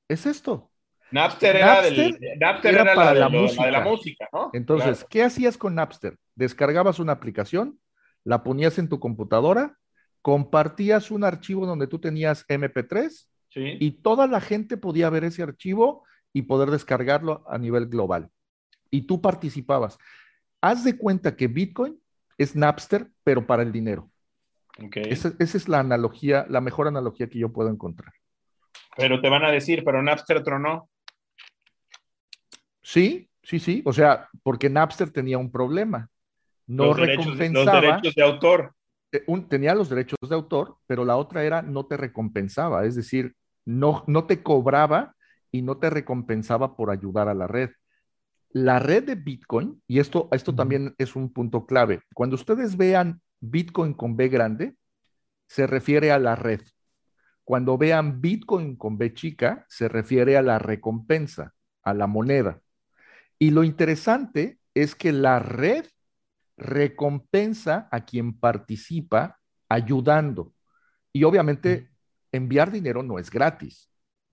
Es 0.08 0.26
esto. 0.26 0.70
Napster, 1.10 1.56
era, 1.56 1.82
del, 1.82 2.20
Napster 2.38 2.74
era, 2.74 2.94
para 2.94 3.14
la, 3.14 3.30
música. 3.30 3.66
de 3.66 3.72
la 3.72 3.82
música, 3.82 4.28
¿no? 4.34 4.50
Entonces, 4.54 5.06
¿qué 5.10 5.24
hacías 5.24 5.58
con 5.58 5.76
Napster? 5.76 6.18
Descargabas 6.36 7.00
una 7.00 7.14
aplicación, 7.14 7.80
la 8.24 8.44
ponías 8.44 8.80
en 8.80 8.90
tu 8.90 9.00
computadora, 9.00 9.78
compartías 10.22 11.12
un 11.12 11.24
archivo 11.24 11.66
donde 11.66 11.88
tú 11.88 12.00
tenías 12.00 12.46
MP3 12.48 13.28
y 13.56 13.92
toda 14.02 14.28
la 14.28 14.42
gente 14.42 14.76
podía 14.76 15.10
ver 15.10 15.24
ese 15.24 15.44
archivo 15.44 16.04
y 16.34 16.42
poder 16.44 16.72
descargarlo 16.72 17.46
a 17.48 17.58
nivel 17.58 17.88
global 17.88 18.32
y 18.94 19.02
tú 19.07 19.20
participabas. 19.20 19.98
Haz 20.61 20.84
de 20.84 20.95
cuenta 20.95 21.36
que 21.36 21.48
Bitcoin 21.48 21.99
es 22.38 22.56
Napster, 22.56 23.10
pero 23.24 23.45
para 23.48 23.64
el 23.64 23.72
dinero. 23.72 24.11
Okay. 24.86 25.06
Esa, 25.10 25.34
es 25.40 25.68
la 25.68 25.80
analogía, 25.80 26.45
la 26.48 26.61
mejor 26.61 26.88
analogía 26.88 27.28
que 27.28 27.40
yo 27.40 27.52
puedo 27.52 27.70
encontrar. 27.70 28.14
Pero 28.95 29.20
te 29.20 29.30
van 29.30 29.44
a 29.45 29.52
decir, 29.52 29.84
pero 29.84 30.03
Napster 30.03 30.44
tronó. 30.44 30.90
Sí, 32.84 33.30
sí, 33.41 33.60
sí. 33.60 33.82
O 33.86 33.94
sea, 33.94 34.30
porque 34.44 34.70
Napster 34.70 35.10
tenía 35.10 35.40
un 35.40 35.52
problema. 35.52 36.10
no 36.68 36.86
los 36.86 36.98
derechos, 36.98 37.26
recompensaba. 37.26 37.74
los 37.74 37.82
derechos 37.82 38.15
de 38.15 38.24
autor. 38.24 38.76
eh, 39.11 39.24
un- 39.28 39.49
tenía 39.49 39.74
los 39.76 39.90
derechos 39.90 40.18
de 40.30 40.36
autor, 40.36 40.78
pero 40.86 41.03
la 41.03 41.18
otra 41.18 41.44
era 41.44 41.61
no 41.64 41.88
te 41.88 41.98
recompensaba, 41.98 42.86
es 42.86 42.95
decir, 42.95 43.36
no, 43.65 44.03
no 44.07 44.26
te 44.26 44.41
cobraba 44.44 45.15
y 45.52 45.61
no 45.61 45.78
te 45.78 45.90
recompensaba 45.90 46.76
por 46.76 46.90
ayudar 46.90 47.28
a 47.28 47.34
la 47.34 47.48
red. 47.48 47.72
La 48.54 48.78
red 48.78 49.04
de 49.04 49.16
Bitcoin, 49.16 49.82
y 49.88 50.00
esto, 50.00 50.30
esto 50.32 50.54
también 50.54 50.94
es 51.00 51.16
un 51.16 51.34
punto 51.34 51.66
clave, 51.66 52.02
cuando 52.14 52.36
ustedes 52.36 52.78
vean 52.78 53.20
Bitcoin 53.40 53.94
con 53.94 54.16
B 54.16 54.30
grande, 54.30 54.76
se 55.48 55.66
refiere 55.66 56.12
a 56.12 56.20
la 56.20 56.36
red. 56.36 56.62
Cuando 57.44 57.80
vean 57.80 58.22
Bitcoin 58.22 58.76
con 58.76 59.00
B 59.00 59.14
chica, 59.16 59.66
se 59.70 59.88
refiere 59.88 60.38
a 60.38 60.44
la 60.44 60.60
recompensa, 60.60 61.56
a 61.82 61.96
la 61.96 62.06
moneda. 62.06 62.62
Y 63.40 63.50
lo 63.50 63.64
interesante 63.64 64.60
es 64.76 64.94
que 64.96 65.12
la 65.12 65.40
red 65.40 65.86
recompensa 66.56 67.88
a 67.92 68.06
quien 68.06 68.40
participa 68.40 69.40
ayudando. 69.68 70.54
Y 71.12 71.24
obviamente 71.24 71.90
enviar 72.32 72.72
dinero 72.72 73.02
no 73.02 73.18
es 73.18 73.32
gratis. 73.32 73.90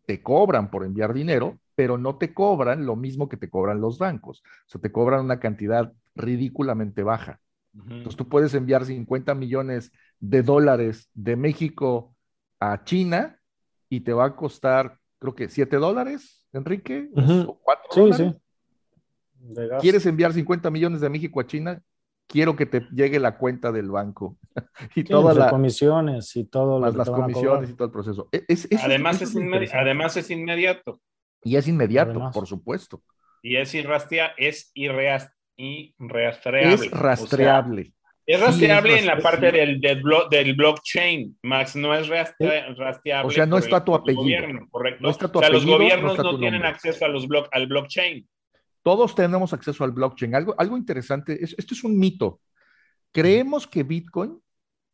Te 0.06 0.22
cobran 0.22 0.70
por 0.70 0.84
enviar 0.84 1.14
dinero, 1.14 1.58
pero 1.80 1.96
no 1.96 2.16
te 2.18 2.34
cobran 2.34 2.84
lo 2.84 2.94
mismo 2.94 3.26
que 3.30 3.38
te 3.38 3.48
cobran 3.48 3.80
los 3.80 3.96
bancos. 3.98 4.42
O 4.44 4.68
sea, 4.68 4.82
te 4.82 4.92
cobran 4.92 5.24
una 5.24 5.40
cantidad 5.40 5.90
ridículamente 6.14 7.02
baja. 7.02 7.40
Entonces 7.74 8.16
tú 8.16 8.28
puedes 8.28 8.52
enviar 8.52 8.84
50 8.84 9.34
millones 9.34 9.90
de 10.18 10.42
dólares 10.42 11.08
de 11.14 11.36
México 11.36 12.14
a 12.60 12.84
China 12.84 13.38
y 13.88 14.00
te 14.00 14.12
va 14.12 14.26
a 14.26 14.36
costar, 14.36 14.98
creo 15.18 15.34
que 15.34 15.48
7 15.48 15.78
dólares, 15.78 16.46
Enrique, 16.52 17.08
Ujú. 17.14 17.50
o 17.52 17.58
4 17.62 17.82
Sí, 17.92 18.00
dólares. 18.00 18.34
sí. 19.48 19.54
¿Quieres 19.80 20.04
enviar 20.04 20.34
50 20.34 20.70
millones 20.70 21.00
de 21.00 21.08
México 21.08 21.40
a 21.40 21.46
China? 21.46 21.80
Quiero 22.26 22.56
que 22.56 22.66
te 22.66 22.80
llegue 22.92 23.18
la 23.20 23.38
cuenta 23.38 23.72
del 23.72 23.90
banco 23.90 24.36
y 24.94 25.02
todas 25.04 25.28
entre 25.34 25.44
la- 25.46 25.50
comisiones 25.50 26.36
y 26.36 26.44
todo 26.44 26.78
lo 26.78 26.84
las, 26.84 26.92
que 26.92 26.98
las 26.98 27.08
van 27.10 27.20
comisiones 27.22 27.70
y 27.70 27.72
todo 27.72 27.86
el 27.86 27.92
proceso. 27.92 28.28
Es- 28.32 28.66
eso- 28.70 28.84
Además, 28.84 29.22
es 29.22 29.34
además 29.72 30.16
es 30.18 30.30
inmediato 30.30 31.00
y 31.42 31.56
es 31.56 31.66
inmediato, 31.68 32.10
Además. 32.12 32.34
por 32.34 32.46
supuesto. 32.46 33.02
y 33.42 33.56
es 33.56 33.74
irrastrea, 33.74 34.32
es 34.36 34.70
irreas- 34.74 35.32
irrastreable. 35.56 36.74
Es 36.74 36.80
O 36.80 36.84
sea, 36.84 36.98
rastreable. 36.98 37.92
es 38.26 38.38
Sí, 38.38 38.44
rastreable 38.44 38.94
es 38.94 39.00
en 39.00 39.06
la 39.06 39.18
parte 39.18 39.50
sí. 39.50 39.56
del, 39.56 39.80
del, 39.80 40.02
blo- 40.02 40.28
del 40.28 40.54
blockchain, 40.54 41.38
Max, 41.42 41.74
no 41.76 41.94
es 41.94 42.06
rastre- 42.08 42.74
rastreable. 42.76 43.28
O 43.28 43.30
sea, 43.30 43.46
no 43.46 43.58
está 43.58 43.84
tu 43.84 43.94
apellido. 43.94 44.22
gobierno, 44.22 44.68
correcto. 44.70 45.02
No 45.02 45.10
está 45.10 45.30
tu 45.32 45.38
o 45.38 45.42
sea, 45.42 45.50
los 45.50 45.62
apellido, 45.62 45.78
gobiernos 45.78 46.18
no, 46.18 46.38
tienen 46.38 46.52
nombre. 46.60 46.68
acceso 46.68 47.04
a 47.04 47.08
los 47.08 47.26
block, 47.26 47.48
al 47.52 47.66
blockchain. 47.66 48.28
Todos 48.82 49.14
tenemos 49.14 49.52
acceso 49.52 49.84
al 49.84 49.92
blockchain. 49.92 50.34
Algo, 50.34 50.54
algo 50.58 50.76
interesante, 50.76 51.42
es- 51.42 51.54
esto 51.58 51.74
es 51.74 51.82
un 51.84 51.98
mito. 51.98 52.40
Creemos 53.12 53.66
que 53.66 53.82
Bitcoin 53.82 54.38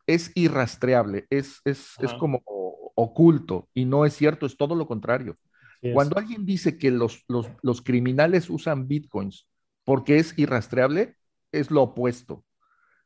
es 0.07 0.31
irrastreable, 0.37 1.27
es, 1.31 1.61
es, 1.65 1.95
es 2.01 2.13
como 2.15 2.43
oculto 2.95 3.69
y 3.75 3.85
no 3.85 4.07
es 4.07 4.15
cierto, 4.15 4.47
es 4.47 4.57
todo 4.57 4.75
lo 4.75 4.87
contrario. 4.87 5.37
Cuando 5.93 6.19
alguien 6.19 6.45
dice 6.47 6.79
que 6.79 6.91
los, 6.91 7.25
los, 7.29 7.49
los 7.63 7.83
criminales 7.83 8.51
usan 8.51 8.89
bitcoins 8.89 9.49
porque 9.85 10.19
es 10.19 10.37
irrastreable, 10.37 11.17
es 11.53 11.71
lo 11.71 11.83
opuesto. 11.83 12.45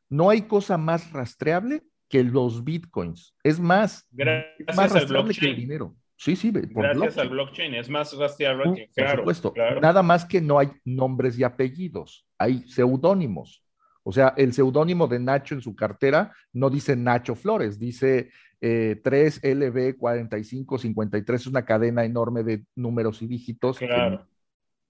No 0.09 0.29
hay 0.29 0.43
cosa 0.43 0.77
más 0.77 1.11
rastreable 1.11 1.83
que 2.09 2.23
los 2.23 2.63
bitcoins. 2.63 3.35
Es 3.43 3.59
más, 3.59 4.07
más 4.11 4.11
Gracias 4.11 4.77
al 4.77 4.89
rastreable 4.89 5.33
que 5.33 5.45
el 5.49 5.55
dinero. 5.55 5.95
Sí, 6.17 6.35
sí, 6.35 6.51
por 6.51 6.61
Gracias 6.67 7.15
blockchain, 7.15 7.19
al 7.19 7.29
blockchain, 7.29 7.73
es 7.75 7.89
más 7.89 8.17
rastreable 8.17 8.69
Mm, 8.69 8.75
que, 8.75 8.85
por 8.85 8.93
claro, 8.93 9.17
supuesto. 9.19 9.53
claro. 9.53 9.81
Nada 9.81 10.03
más 10.03 10.25
que 10.25 10.39
no 10.41 10.59
hay 10.59 10.69
nombres 10.85 11.37
y 11.39 11.43
apellidos, 11.43 12.27
hay 12.37 12.67
seudónimos. 12.67 13.63
O 14.03 14.11
sea, 14.11 14.33
el 14.37 14.53
seudónimo 14.53 15.07
de 15.07 15.19
Nacho 15.19 15.55
en 15.55 15.61
su 15.61 15.75
cartera 15.75 16.31
no 16.53 16.69
dice 16.69 16.95
Nacho 16.95 17.35
Flores, 17.35 17.79
dice 17.79 18.31
eh, 18.61 19.01
3LB4553, 19.03 21.33
es 21.35 21.47
una 21.47 21.65
cadena 21.65 22.03
enorme 22.05 22.43
de 22.43 22.63
números 22.75 23.21
y 23.21 23.27
dígitos 23.27 23.77
que- 23.79 23.87
Claro. 23.87 24.27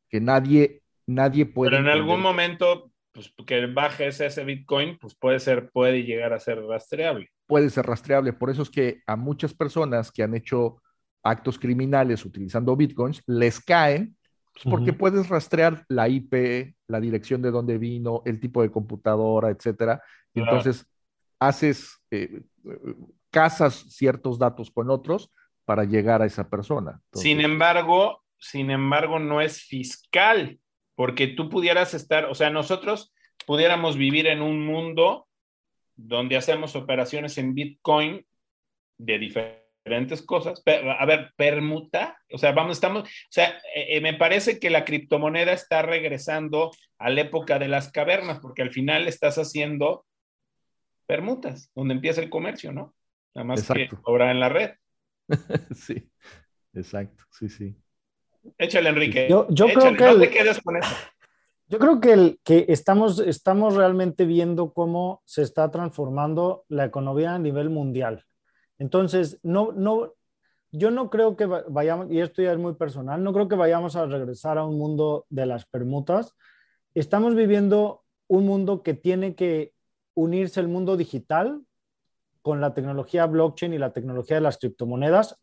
que, 0.09 0.19
nadie, 0.19 0.81
nadie 1.07 1.45
puede. 1.45 1.71
Pero 1.71 1.81
en 1.83 1.89
algún 1.89 2.21
momento, 2.21 2.91
pues 3.13 3.33
que 3.45 3.65
bajes 3.67 4.19
ese 4.21 4.43
Bitcoin, 4.45 4.97
pues 4.99 5.15
puede 5.15 5.39
ser, 5.39 5.69
puede 5.71 6.03
llegar 6.03 6.33
a 6.33 6.39
ser 6.39 6.61
rastreable. 6.63 7.29
puede 7.47 7.69
ser 7.69 7.85
rastreable. 7.85 8.31
Por 8.31 8.49
eso 8.49 8.61
es 8.61 8.69
que 8.69 9.01
a 9.05 9.17
muchas 9.17 9.53
personas 9.53 10.09
que 10.11 10.23
han 10.23 10.33
hecho 10.35 10.81
actos 11.21 11.59
criminales 11.59 12.23
utilizando 12.25 12.75
bitcoins, 12.77 13.21
les 13.27 13.59
caen, 13.59 14.15
pues, 14.53 14.63
porque 14.69 14.93
puedes 14.93 15.27
rastrear 15.27 15.83
la 15.89 16.07
IP, 16.07 16.73
la 16.87 17.01
dirección 17.01 17.41
de 17.41 17.51
dónde 17.51 17.77
vino, 17.77 18.21
el 18.25 18.39
tipo 18.39 18.61
de 18.61 18.71
computadora, 18.71 19.49
etcétera. 19.49 20.01
Y 20.33 20.39
Claro. 20.41 20.57
entonces 20.57 20.85
haces, 21.39 21.99
eh, 22.09 22.41
casas 23.31 23.85
ciertos 23.89 24.37
datos 24.37 24.69
con 24.69 24.89
otros 24.89 25.31
para 25.65 25.85
llegar 25.85 26.21
a 26.21 26.25
esa 26.25 26.49
persona. 26.49 27.01
Sin 27.13 27.41
embargo, 27.41 28.23
sin 28.39 28.71
embargo, 28.71 29.19
no 29.19 29.41
es 29.41 29.63
fiscal, 29.63 30.59
porque 30.95 31.27
tú 31.27 31.49
pudieras 31.49 31.93
estar, 31.93 32.25
o 32.25 32.35
sea, 32.35 32.49
nosotros 32.49 33.13
pudiéramos 33.45 33.97
vivir 33.97 34.27
en 34.27 34.41
un 34.41 34.65
mundo 34.65 35.27
donde 35.95 36.37
hacemos 36.37 36.75
operaciones 36.75 37.37
en 37.37 37.53
Bitcoin 37.53 38.25
de 38.97 39.19
diferentes 39.19 40.21
cosas. 40.23 40.61
A 40.99 41.05
ver, 41.05 41.31
permuta, 41.35 42.17
o 42.31 42.37
sea, 42.37 42.51
vamos, 42.51 42.77
estamos, 42.77 43.03
o 43.03 43.07
sea, 43.29 43.49
eh, 43.75 43.97
eh, 43.97 44.01
me 44.01 44.13
parece 44.13 44.59
que 44.59 44.69
la 44.69 44.85
criptomoneda 44.85 45.53
está 45.53 45.81
regresando 45.81 46.71
a 46.97 47.09
la 47.09 47.21
época 47.21 47.59
de 47.59 47.67
las 47.67 47.91
cavernas, 47.91 48.39
porque 48.39 48.61
al 48.61 48.71
final 48.71 49.07
estás 49.07 49.37
haciendo 49.37 50.05
permutas, 51.05 51.71
donde 51.75 51.93
empieza 51.93 52.21
el 52.21 52.29
comercio, 52.29 52.71
¿no? 52.71 52.93
Nada 53.33 53.45
más 53.45 53.59
Exacto. 53.61 53.95
que 53.97 54.01
ahora 54.05 54.31
en 54.31 54.39
la 54.39 54.49
red. 54.49 54.71
sí, 55.75 56.09
exacto, 56.73 57.23
sí, 57.31 57.49
sí. 57.49 57.75
Échale, 58.57 58.89
Enrique. 58.89 59.27
Yo- 59.29 59.47
yo 59.49 59.67
creo 59.67 59.93
que 59.95 60.03
no 60.03 60.11
el- 60.11 60.19
te 60.19 60.29
quedes 60.29 60.59
con 60.61 60.77
eso. 60.77 60.89
Yo 61.67 61.79
creo 61.79 62.01
que, 62.01 62.11
el, 62.11 62.39
que 62.43 62.65
estamos, 62.67 63.19
estamos 63.19 63.75
realmente 63.77 64.25
viendo 64.25 64.73
cómo 64.73 65.21
se 65.23 65.41
está 65.41 65.71
transformando 65.71 66.65
la 66.67 66.83
economía 66.83 67.33
a 67.35 67.39
nivel 67.39 67.69
mundial. 67.69 68.25
Entonces, 68.77 69.39
no, 69.41 69.71
no, 69.71 70.13
yo 70.73 70.91
no 70.91 71.09
creo 71.09 71.37
que 71.37 71.45
va- 71.45 71.63
vayamos, 71.69 72.11
y 72.11 72.19
esto 72.19 72.41
ya 72.41 72.51
es 72.51 72.57
muy 72.57 72.73
personal, 72.73 73.23
no 73.23 73.31
creo 73.31 73.47
que 73.47 73.55
vayamos 73.55 73.95
a 73.95 74.05
regresar 74.05 74.57
a 74.57 74.65
un 74.65 74.77
mundo 74.77 75.25
de 75.29 75.45
las 75.45 75.65
permutas. 75.65 76.35
Estamos 76.93 77.35
viviendo 77.35 78.03
un 78.27 78.45
mundo 78.45 78.83
que 78.83 78.93
tiene 78.93 79.33
que 79.35 79.73
unirse 80.13 80.59
el 80.59 80.67
mundo 80.67 80.97
digital 80.97 81.61
con 82.41 82.61
la 82.61 82.73
tecnología 82.73 83.25
blockchain 83.25 83.73
y 83.73 83.77
la 83.77 83.93
tecnología 83.93 84.37
de 84.37 84.41
las 84.41 84.57
criptomonedas, 84.57 85.39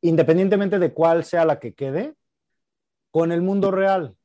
independientemente 0.00 0.78
de 0.78 0.92
cuál 0.92 1.24
sea 1.24 1.44
la 1.44 1.58
que 1.60 1.74
quede, 1.74 2.14
con 3.10 3.30
el 3.32 3.42
mundo 3.42 3.70
real. 3.70 4.16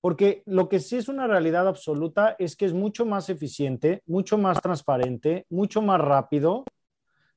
Porque 0.00 0.42
lo 0.46 0.68
que 0.68 0.80
sí 0.80 0.96
es 0.96 1.08
una 1.08 1.26
realidad 1.26 1.66
absoluta 1.66 2.36
es 2.38 2.56
que 2.56 2.66
es 2.66 2.74
mucho 2.74 3.06
más 3.06 3.30
eficiente, 3.30 4.02
mucho 4.06 4.36
más 4.36 4.60
transparente, 4.60 5.46
mucho 5.48 5.80
más 5.80 6.00
rápido, 6.00 6.64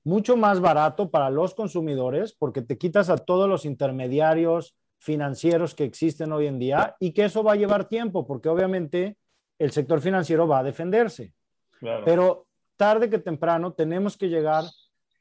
mucho 0.04 0.38
más 0.38 0.60
barato 0.60 1.10
para 1.10 1.30
los 1.30 1.54
consumidores, 1.54 2.34
porque 2.34 2.62
te 2.62 2.78
quitas 2.78 3.10
a 3.10 3.18
todos 3.18 3.50
los 3.50 3.66
intermediarios 3.66 4.76
financieros 5.00 5.76
que 5.76 5.84
existen 5.84 6.32
hoy 6.32 6.48
en 6.48 6.60
día 6.60 6.96
y 7.00 7.12
que 7.12 7.26
eso 7.26 7.44
va 7.44 7.54
a 7.54 7.58
llevar 7.58 7.88
tiempo, 7.88 8.26
porque 8.26 8.50
obviamente 8.50 9.18
el 9.60 9.72
sector 9.72 10.02
financiero 10.02 10.48
va 10.48 10.60
a 10.60 10.64
defenderse. 10.64 11.34
Claro. 11.80 12.04
Pero 12.06 12.47
tarde 12.78 13.10
que 13.10 13.20
temprano 13.20 13.74
tenemos 13.74 14.16
que 14.16 14.30
llegar 14.30 14.66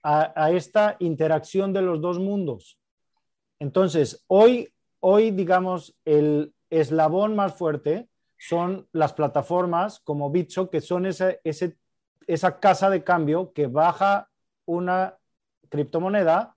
a, 0.02 0.32
a 0.44 0.50
esta 0.52 0.96
interacción 1.00 1.72
de 1.72 1.82
los 1.82 2.00
dos 2.00 2.18
mundos. 2.18 2.78
Entonces, 3.58 4.24
hoy, 4.28 4.72
hoy, 5.00 5.30
digamos, 5.30 5.96
el 6.04 6.54
eslabón 6.70 7.34
más 7.34 7.54
fuerte 7.54 8.08
son 8.38 8.86
las 8.92 9.12
plataformas 9.12 10.00
como 10.00 10.30
Bitso, 10.30 10.68
que 10.70 10.80
son 10.80 11.06
ese, 11.06 11.40
ese, 11.44 11.76
esa 12.26 12.60
casa 12.60 12.90
de 12.90 13.02
cambio 13.02 13.52
que 13.52 13.66
baja 13.66 14.28
una 14.66 15.16
criptomoneda 15.68 16.56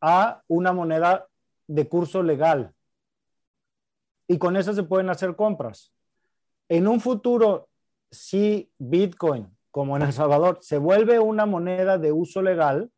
a 0.00 0.42
una 0.46 0.72
moneda 0.72 1.26
de 1.66 1.88
curso 1.88 2.22
legal. 2.22 2.72
Y 4.28 4.38
con 4.38 4.56
eso 4.56 4.72
se 4.72 4.82
pueden 4.82 5.10
hacer 5.10 5.34
compras. 5.36 5.92
En 6.68 6.86
un 6.86 7.00
futuro, 7.00 7.68
si 8.10 8.70
Bitcoin, 8.78 9.55
como 9.76 9.94
en 9.94 10.04
El 10.04 10.12
Salvador, 10.14 10.56
se 10.62 10.78
vuelve 10.78 11.18
una 11.18 11.44
moneda 11.44 11.98
de 11.98 12.10
uso 12.10 12.40
legal, 12.40 12.88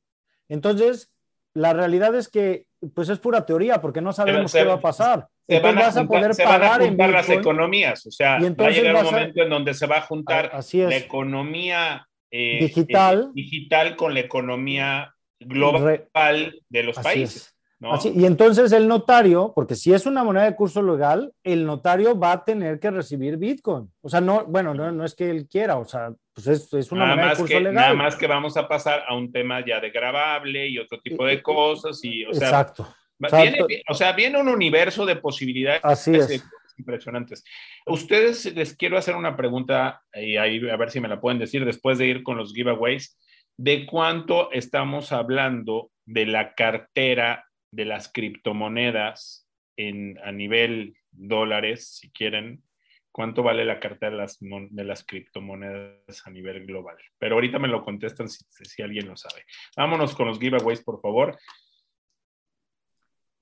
entonces 0.48 1.10
la 1.52 1.72
realidad 1.72 2.14
es 2.14 2.28
que 2.28 2.66
pues 2.94 3.08
es 3.08 3.18
pura 3.18 3.44
teoría 3.44 3.80
porque 3.80 4.00
no 4.00 4.12
sabemos 4.12 4.52
Se- 4.52 4.58
qué 4.60 4.64
va 4.64 4.74
a 4.74 4.80
pasar. 4.80 5.26
se 5.48 5.58
van 5.58 5.70
Entonces 5.76 5.82
a 5.82 5.86
vas 5.86 5.96
a 5.96 6.00
juntar, 6.00 6.20
poder 6.20 6.34
se 6.36 6.44
van 6.44 6.62
a 6.62 6.78
juntar 6.78 7.10
las 7.10 7.28
economías. 7.30 8.06
O 8.06 8.12
sea, 8.12 8.36
Y 8.36 8.42
va 8.42 8.44
a 8.44 8.46
entonces 8.46 8.76
llegar 8.76 8.94
un 8.94 9.02
vas 9.02 9.08
a- 9.12 9.16
momento 9.16 9.42
en 9.42 9.50
donde 9.50 9.74
se 9.74 9.86
va 9.88 9.96
a 9.96 10.02
juntar 10.02 10.50
Así 10.52 10.78
la 10.78 10.96
economía 10.96 12.06
eh, 12.30 12.58
Digital. 12.60 13.22
eh, 13.24 13.30
digital 13.34 13.96
con 13.96 14.14
la 14.14 14.20
economía 14.20 15.12
global 15.40 15.82
Re- 16.14 16.52
de 16.68 16.82
los 16.84 16.96
países. 16.96 17.36
es. 17.48 17.54
Así, 17.80 18.12
y 18.14 18.24
entonces 18.24 18.70
el 18.72 18.86
notario, 18.88 19.52
porque 19.54 19.74
si 19.76 19.92
es 19.94 20.04
una 20.06 20.22
moneda 20.24 20.44
de 20.44 20.56
curso 20.56 20.82
legal, 20.82 21.32
el 21.44 21.64
notario 21.64 22.18
va 22.18 22.32
a 22.32 22.44
tener 22.44 22.78
que 22.80 22.90
recibir 22.90 23.36
Bitcoin. 23.36 23.88
O 24.00 24.08
sea, 24.08 24.20
no, 24.20 24.44
bueno, 24.46 24.74
no, 24.74 24.90
no 24.92 25.04
es 25.04 25.14
que 25.14 25.30
él 25.30 25.46
quiera, 25.48 25.76
o 25.78 25.84
sea, 25.84 26.12
pues 26.44 26.46
es, 26.46 26.72
es 26.72 26.92
una 26.92 27.06
moneda 27.06 27.30
de 27.30 27.36
curso 27.36 27.46
que, 27.46 27.58
legal. 27.58 27.74
Nada 27.74 27.94
más 27.94 28.14
que 28.14 28.28
vamos 28.28 28.56
a 28.56 28.68
pasar 28.68 29.02
a 29.08 29.14
un 29.16 29.32
tema 29.32 29.64
ya 29.66 29.80
de 29.80 29.90
grabable 29.90 30.68
y 30.68 30.78
otro 30.78 31.00
tipo 31.00 31.26
de 31.26 31.42
cosas. 31.42 31.98
Y, 32.04 32.24
o 32.24 32.32
sea, 32.32 32.48
Exacto. 32.48 32.94
Viene, 33.18 33.82
o 33.88 33.94
sea, 33.94 34.12
viene 34.12 34.40
un 34.40 34.46
universo 34.46 35.04
de 35.04 35.16
posibilidades 35.16 35.80
Así 35.82 36.14
es. 36.14 36.46
impresionantes. 36.76 37.42
Ustedes 37.86 38.54
les 38.54 38.76
quiero 38.76 38.96
hacer 38.96 39.16
una 39.16 39.36
pregunta 39.36 40.00
y 40.14 40.36
ahí 40.36 40.60
a 40.70 40.76
ver 40.76 40.92
si 40.92 41.00
me 41.00 41.08
la 41.08 41.20
pueden 41.20 41.40
decir 41.40 41.64
después 41.64 41.98
de 41.98 42.06
ir 42.06 42.22
con 42.22 42.36
los 42.36 42.54
giveaways. 42.54 43.18
¿De 43.56 43.84
cuánto 43.84 44.52
estamos 44.52 45.10
hablando 45.10 45.90
de 46.06 46.26
la 46.26 46.54
cartera 46.54 47.48
de 47.72 47.84
las 47.84 48.12
criptomonedas 48.12 49.48
en, 49.76 50.20
a 50.22 50.30
nivel 50.30 50.94
dólares, 51.10 51.98
si 51.98 52.10
quieren, 52.10 52.62
cuánto 53.18 53.42
vale 53.42 53.64
la 53.64 53.80
cartera 53.80 54.12
de 54.12 54.16
las, 54.16 54.38
de 54.38 55.04
criptomonedas 55.04 56.24
a 56.24 56.30
nivel 56.30 56.64
global. 56.64 56.96
Pero 57.18 57.34
ahorita 57.34 57.58
me 57.58 57.66
lo 57.66 57.82
contestan 57.82 58.28
si, 58.28 58.44
si 58.48 58.80
alguien 58.80 59.08
lo 59.08 59.16
sabe. 59.16 59.44
Vámonos 59.76 60.14
con 60.14 60.28
los 60.28 60.38
giveaways, 60.38 60.84
por 60.84 61.00
favor. 61.00 61.36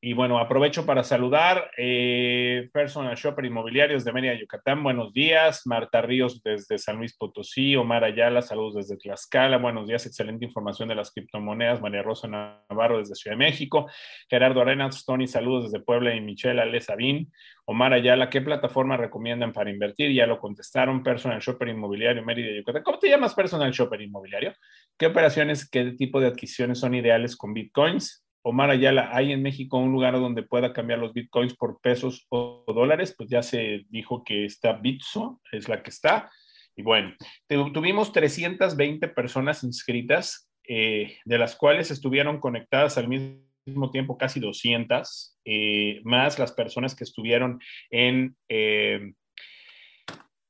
Y 0.06 0.12
bueno, 0.12 0.38
aprovecho 0.38 0.86
para 0.86 1.02
saludar 1.02 1.68
eh, 1.76 2.70
Personal 2.72 3.16
Shopper 3.16 3.44
Inmobiliarios 3.44 4.04
de 4.04 4.12
Mérida, 4.12 4.34
Yucatán. 4.34 4.80
Buenos 4.84 5.12
días. 5.12 5.62
Marta 5.66 6.00
Ríos 6.00 6.44
desde 6.44 6.78
San 6.78 6.98
Luis 6.98 7.16
Potosí. 7.16 7.74
Omar 7.74 8.04
Ayala, 8.04 8.40
saludos 8.40 8.76
desde 8.76 8.98
Tlaxcala. 8.98 9.58
Buenos 9.58 9.88
días. 9.88 10.06
Excelente 10.06 10.44
información 10.44 10.88
de 10.88 10.94
las 10.94 11.10
criptomonedas. 11.10 11.80
María 11.80 12.04
Rosa 12.04 12.28
Navarro 12.28 12.98
desde 12.98 13.16
Ciudad 13.16 13.36
de 13.36 13.44
México. 13.44 13.90
Gerardo 14.30 14.60
Arenas, 14.60 15.04
Tony, 15.04 15.26
saludos 15.26 15.72
desde 15.72 15.84
Puebla 15.84 16.14
y 16.14 16.20
Michelle 16.20 16.60
Ale 16.60 16.80
Sabín. 16.80 17.32
Omar 17.64 17.92
Ayala, 17.92 18.30
¿qué 18.30 18.40
plataforma 18.40 18.96
recomiendan 18.96 19.52
para 19.52 19.70
invertir? 19.70 20.12
Ya 20.12 20.28
lo 20.28 20.38
contestaron. 20.38 21.02
Personal 21.02 21.40
Shopper 21.40 21.66
Inmobiliario 21.66 22.24
Mérida, 22.24 22.56
Yucatán. 22.56 22.84
¿Cómo 22.84 23.00
te 23.00 23.08
llamas 23.08 23.34
Personal 23.34 23.72
Shopper 23.72 24.00
Inmobiliario? 24.00 24.54
¿Qué 24.96 25.06
operaciones, 25.06 25.68
qué 25.68 25.84
tipo 25.98 26.20
de 26.20 26.28
adquisiciones 26.28 26.78
son 26.78 26.94
ideales 26.94 27.36
con 27.36 27.52
Bitcoins? 27.52 28.22
Omar 28.48 28.70
Ayala, 28.70 29.10
¿hay 29.12 29.32
en 29.32 29.42
México 29.42 29.76
un 29.76 29.90
lugar 29.90 30.14
donde 30.14 30.44
pueda 30.44 30.72
cambiar 30.72 31.00
los 31.00 31.12
bitcoins 31.12 31.56
por 31.56 31.80
pesos 31.80 32.26
o 32.28 32.62
dólares? 32.68 33.12
Pues 33.18 33.28
ya 33.28 33.42
se 33.42 33.84
dijo 33.88 34.22
que 34.22 34.44
está 34.44 34.74
Bitso, 34.74 35.40
es 35.50 35.68
la 35.68 35.82
que 35.82 35.90
está. 35.90 36.30
Y 36.76 36.82
bueno, 36.82 37.16
tuvimos 37.48 38.12
320 38.12 39.08
personas 39.08 39.64
inscritas, 39.64 40.48
eh, 40.62 41.18
de 41.24 41.38
las 41.38 41.56
cuales 41.56 41.90
estuvieron 41.90 42.38
conectadas 42.38 42.96
al 42.98 43.08
mismo 43.08 43.90
tiempo 43.90 44.16
casi 44.16 44.38
200, 44.38 45.40
eh, 45.44 46.00
más 46.04 46.38
las 46.38 46.52
personas 46.52 46.94
que 46.94 47.02
estuvieron 47.02 47.58
en, 47.90 48.36
eh, 48.48 49.12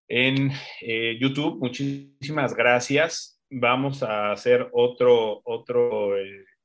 en 0.07 0.53
YouTube. 1.19 1.59
Muchísimas 1.61 2.55
gracias. 2.55 3.43
Vamos 3.49 4.03
a 4.03 4.33
hacer 4.33 4.69
otro, 4.75 5.41
otro 5.45 6.15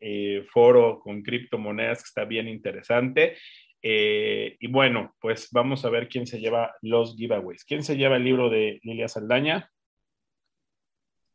eh, 0.01 0.43
foro 0.51 0.99
con 0.99 1.21
criptomonedas 1.21 1.99
que 1.99 2.07
está 2.07 2.25
bien 2.25 2.47
interesante. 2.47 3.37
Eh, 3.83 4.57
y 4.59 4.67
bueno, 4.67 5.15
pues 5.19 5.49
vamos 5.51 5.85
a 5.85 5.89
ver 5.89 6.09
quién 6.09 6.25
se 6.25 6.39
lleva 6.39 6.75
los 6.81 7.15
giveaways. 7.15 7.63
¿Quién 7.65 7.83
se 7.83 7.95
lleva 7.95 8.17
el 8.17 8.23
libro 8.23 8.49
de 8.49 8.79
Lilia 8.83 9.07
Saldaña? 9.07 9.71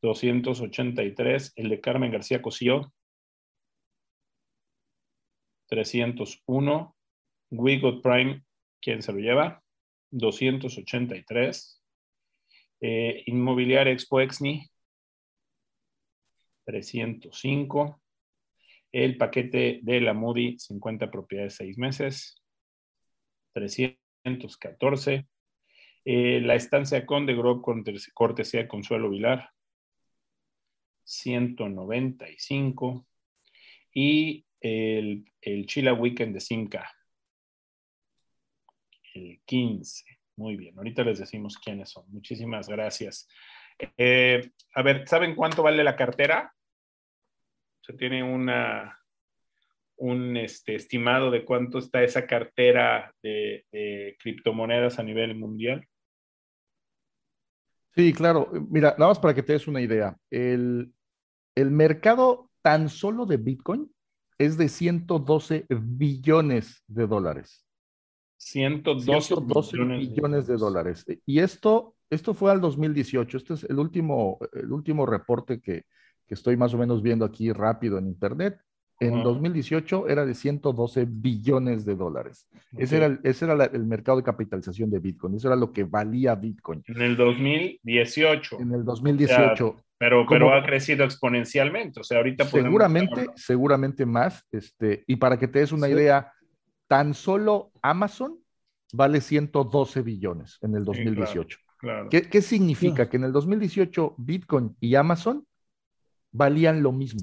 283. 0.03 1.53
El 1.57 1.69
de 1.69 1.81
Carmen 1.81 2.11
García 2.11 2.43
Cosío. 2.43 2.93
301. 5.69 6.97
We 7.51 7.79
Got 7.79 8.03
Prime. 8.03 8.45
¿Quién 8.81 9.03
se 9.03 9.13
lo 9.13 9.19
lleva? 9.19 9.63
283. 10.11 11.83
Eh, 12.81 13.23
Inmobiliaria 13.27 13.93
Expo 13.93 14.21
Exni. 14.21 14.69
305 16.65 18.01
el 19.05 19.19
paquete 19.19 19.81
de 19.83 20.01
la 20.01 20.15
Moody, 20.15 20.59
50 20.59 21.11
propiedades, 21.11 21.57
6 21.57 21.77
meses, 21.77 22.43
314. 23.53 25.27
Eh, 26.07 26.41
la 26.41 26.55
estancia 26.55 27.05
con 27.05 27.27
de 27.27 27.35
Grove 27.35 27.61
con 27.61 27.85
cortesía 28.15 28.67
Consuelo 28.67 29.11
Vilar, 29.11 29.51
195. 31.03 33.07
Y 33.93 34.47
el, 34.61 35.31
el 35.43 35.67
Chila 35.67 35.93
Weekend 35.93 36.33
de 36.33 36.41
Simca, 36.41 36.91
el 39.13 39.43
15. 39.45 40.05
Muy 40.37 40.57
bien, 40.57 40.75
ahorita 40.79 41.05
les 41.05 41.19
decimos 41.19 41.59
quiénes 41.59 41.91
son. 41.91 42.07
Muchísimas 42.09 42.67
gracias. 42.67 43.29
Eh, 43.99 44.53
a 44.75 44.83
ver, 44.83 45.07
¿saben 45.07 45.35
cuánto 45.35 45.63
vale 45.63 45.85
la 45.85 45.97
cartera? 45.97 46.56
Se 47.87 47.93
tiene 47.93 48.25
una, 48.25 48.99
un 49.99 50.37
este, 50.37 50.75
estimado 50.75 51.31
de 51.31 51.45
cuánto 51.45 51.79
está 51.79 52.03
esa 52.03 52.27
cartera 52.27 53.15
de, 53.23 54.17
criptomonedas 54.21 54.99
a 54.99 55.05
nivel 55.05 55.37
mundial. 55.37 55.87
Sí, 57.95 58.13
claro. 58.13 58.51
Mira, 58.71 58.97
nada 58.99 59.11
más 59.11 59.21
para 59.21 59.35
que 59.35 59.43
te 59.45 59.53
des 59.53 59.69
una 59.69 59.81
idea. 59.81 60.17
El, 60.31 60.93
mercado 61.55 62.51
tan 62.61 62.89
solo 62.89 63.25
de 63.25 63.37
Bitcoin 63.37 63.89
es 64.37 64.59
de 64.59 64.69
112 64.69 65.67
billones 65.69 66.83
de 66.89 67.07
dólares. 67.07 67.65
112, 68.39 69.35
billones, 69.79 70.47
de 70.49 70.57
dólares. 70.57 71.07
Y 71.25 71.39
esto, 71.39 71.95
esto 72.11 72.35
fue 72.35 72.51
al 72.51 72.61
2018. 72.61 73.37
Este 73.39 73.55
es 73.55 73.65
el 73.65 73.79
último, 73.79 74.39
el 74.53 74.73
último 74.73 75.07
reporte 75.07 75.61
que, 75.61 75.85
que 76.27 76.35
estoy 76.35 76.57
más 76.57 76.75
o 76.75 76.79
menos 76.79 77.03
viendo 77.03 77.25
aquí 77.25 77.53
rápido 77.53 77.99
en 77.99 78.07
Internet, 78.07 78.59
en 78.99 79.23
2018 79.23 80.09
era 80.09 80.25
de 80.25 80.35
112 80.35 81.07
billones 81.09 81.85
de 81.85 81.95
dólares. 81.95 82.49
Ese 82.79 82.97
era, 82.97 83.07
el, 83.07 83.21
ese 83.25 83.45
era 83.45 83.65
el 83.67 83.85
mercado 83.85 84.17
de 84.17 84.25
capitalización 84.25 84.91
de 84.91 84.99
Bitcoin. 85.01 85.35
Eso 85.35 85.49
era 85.49 85.57
lo 85.57 85.71
que 85.71 85.85
valía 85.85 86.35
Bitcoin. 86.35 86.83
En 86.87 87.03
el 87.03 87.17
2018. 87.17 88.59
En 88.61 88.73
el 88.73 88.85
2018. 88.85 89.77
pero, 89.99 90.27
pero 90.27 90.55
ha 90.55 90.65
crecido 90.65 91.05
exponencialmente. 91.05 92.01
O 92.01 92.05
sea, 92.05 92.19
ahorita 92.19 92.47
Seguramente, 92.47 93.27
seguramente 93.35 94.07
más. 94.07 94.47
Este, 94.51 95.05
y 95.07 95.17
para 95.17 95.39
que 95.39 95.49
te 95.49 95.59
des 95.59 95.73
una 95.73 95.89
idea, 95.89 96.33
tan 96.89 97.13
solo 97.13 97.73
Amazon 97.83 98.39
vale 98.95 99.21
112 99.21 100.01
billones 100.03 100.59
en 100.63 100.75
el 100.75 100.85
2018. 100.85 101.59
¿Qué, 102.11 102.23
¿Qué, 102.23 102.41
significa? 102.41 103.11
Que 103.11 103.19
en 103.19 103.25
el 103.25 103.33
2018 103.33 104.15
Bitcoin 104.17 104.75
y 104.81 104.95
Amazon 104.95 105.46
valían 106.33 106.83
lo 106.83 106.93
mismo 106.93 107.23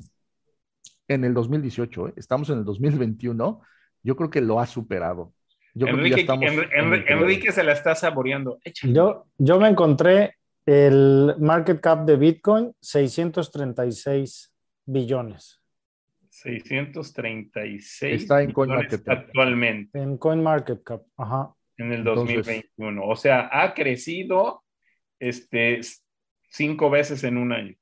en 1.08 1.24
el 1.24 1.34
2018. 1.34 2.10
¿eh? 2.10 2.14
Estamos 2.16 2.50
en 2.50 2.60
el 2.60 2.66
2021. 2.66 3.62
Yo 4.04 4.16
creo 4.16 4.30
que 4.30 4.42
lo 4.42 4.60
ha 4.60 4.66
superado. 4.66 5.34
Enrique, 5.76 7.52
se 7.52 7.64
la 7.64 7.74
está 7.74 7.96
saboreando. 7.96 8.60
Yo, 8.84 9.26
yo 9.38 9.60
me 9.60 9.70
encontré 9.70 10.36
el 10.66 11.36
market 11.40 11.82
cap 11.82 12.06
de 12.06 12.16
Bitcoin 12.16 12.74
636 12.80 14.54
billones. 14.86 15.60
636 16.30 18.22
está 18.22 18.42
en 18.42 18.52
CoinMarketCap 18.52 19.20
actualmente. 19.20 20.00
En 20.00 20.18
CoinMarketCap, 20.18 21.04
ajá. 21.18 21.54
En 21.78 21.92
el 21.92 22.04
2021. 22.04 23.04
o 23.04 23.16
sea, 23.16 23.50
ha 23.52 23.74
crecido 23.74 24.64
este, 25.20 25.82
cinco 26.50 26.90
veces 26.90 27.24
en 27.24 27.38
un 27.38 27.52
año. 27.52 27.76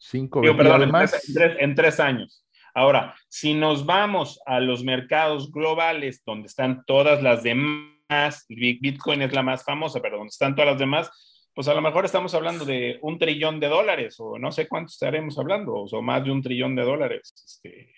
Cinco 0.00 0.40
veces. 0.40 1.36
en, 1.58 1.74
tres, 1.74 2.00
años. 2.00 2.42
Ahora, 2.74 3.14
si 3.28 3.52
nos 3.52 3.84
vamos 3.84 4.40
a 4.46 4.58
los 4.58 4.82
mercados 4.82 5.52
globales, 5.52 6.22
donde 6.24 6.46
están 6.46 6.84
todas 6.86 7.22
las 7.22 7.42
demás, 7.42 8.46
Bitcoin 8.48 9.20
es 9.20 9.34
la 9.34 9.42
más 9.42 9.62
famosa, 9.62 10.00
pero 10.00 10.16
donde 10.16 10.30
están 10.30 10.54
todas 10.54 10.70
las 10.70 10.78
demás, 10.78 11.50
pues 11.54 11.68
a 11.68 11.74
lo 11.74 11.82
mejor 11.82 12.06
estamos 12.06 12.34
hablando 12.34 12.64
de 12.64 12.98
un 13.02 13.18
trillón 13.18 13.60
de 13.60 13.68
dólares, 13.68 14.16
o 14.18 14.38
no 14.38 14.50
sé 14.50 14.66
cuánto 14.66 14.88
estaremos 14.88 15.38
hablando, 15.38 15.74
o 15.74 16.02
más 16.02 16.24
de 16.24 16.30
un 16.30 16.42
trillón 16.42 16.74
de 16.74 16.82
dólares, 16.82 17.34
este, 17.46 17.92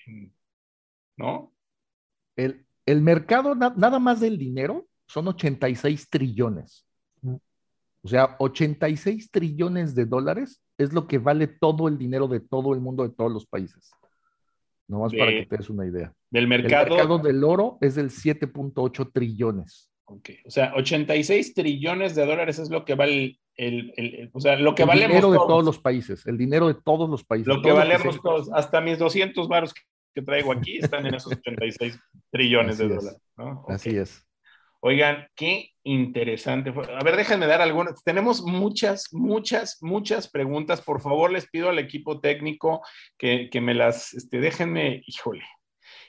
¿no? 1.16 1.52
El, 2.34 2.66
el 2.84 3.00
mercado, 3.00 3.54
nada 3.54 4.00
más 4.00 4.18
del 4.18 4.38
dinero, 4.38 4.88
son 5.06 5.28
86 5.28 6.10
trillones. 6.10 6.84
O 8.02 8.08
sea, 8.08 8.34
86 8.40 9.30
trillones 9.30 9.94
de 9.94 10.06
dólares 10.06 10.61
es 10.78 10.92
lo 10.92 11.06
que 11.06 11.18
vale 11.18 11.46
todo 11.46 11.88
el 11.88 11.98
dinero 11.98 12.28
de 12.28 12.40
todo 12.40 12.74
el 12.74 12.80
mundo, 12.80 13.02
de 13.02 13.14
todos 13.14 13.32
los 13.32 13.46
países. 13.46 13.90
Nomás 14.88 15.12
para 15.14 15.30
que 15.30 15.46
te 15.46 15.56
des 15.56 15.70
una 15.70 15.86
idea. 15.86 16.12
Del 16.30 16.48
mercado. 16.48 16.86
El 16.86 16.90
mercado 16.90 17.18
del 17.18 17.44
oro 17.44 17.78
es 17.80 17.94
del 17.94 18.10
7.8 18.10 19.10
trillones. 19.12 19.90
Ok, 20.04 20.30
o 20.44 20.50
sea, 20.50 20.72
86 20.74 21.54
trillones 21.54 22.14
de 22.14 22.26
dólares 22.26 22.58
es 22.58 22.70
lo 22.70 22.84
que 22.84 22.94
vale 22.94 23.38
el, 23.56 23.92
el, 23.96 24.30
o 24.32 24.40
sea, 24.40 24.58
lo 24.58 24.74
que 24.74 24.82
el 24.82 24.88
valemos 24.88 25.16
dinero 25.16 25.30
de 25.30 25.38
todos 25.38 25.64
los 25.64 25.78
países, 25.78 26.26
el 26.26 26.36
dinero 26.36 26.68
de 26.68 26.74
todos 26.74 27.08
los 27.08 27.24
países. 27.24 27.46
Lo 27.46 27.62
que 27.62 27.72
valemos 27.72 28.20
todos, 28.20 28.50
hasta 28.52 28.80
mis 28.80 28.98
200 28.98 29.48
baros 29.48 29.72
que 30.14 30.22
traigo 30.22 30.52
aquí 30.52 30.78
están 30.78 31.06
en 31.06 31.14
esos 31.14 31.32
86 31.46 31.98
trillones 32.30 32.78
de 32.78 32.88
dólares. 32.88 33.20
Así 33.68 33.96
es. 33.96 34.26
Oigan, 34.80 35.26
qué 35.34 35.71
interesante. 35.84 36.70
A 36.70 37.02
ver, 37.02 37.16
déjenme 37.16 37.46
dar 37.46 37.60
algunas. 37.60 38.02
Tenemos 38.04 38.42
muchas, 38.42 39.12
muchas, 39.12 39.78
muchas 39.82 40.28
preguntas. 40.28 40.80
Por 40.80 41.00
favor, 41.00 41.32
les 41.32 41.48
pido 41.48 41.68
al 41.68 41.78
equipo 41.78 42.20
técnico 42.20 42.82
que, 43.18 43.48
me 43.60 43.74
las, 43.74 44.14
este, 44.14 44.40
déjenme, 44.40 45.02
híjole. 45.06 45.44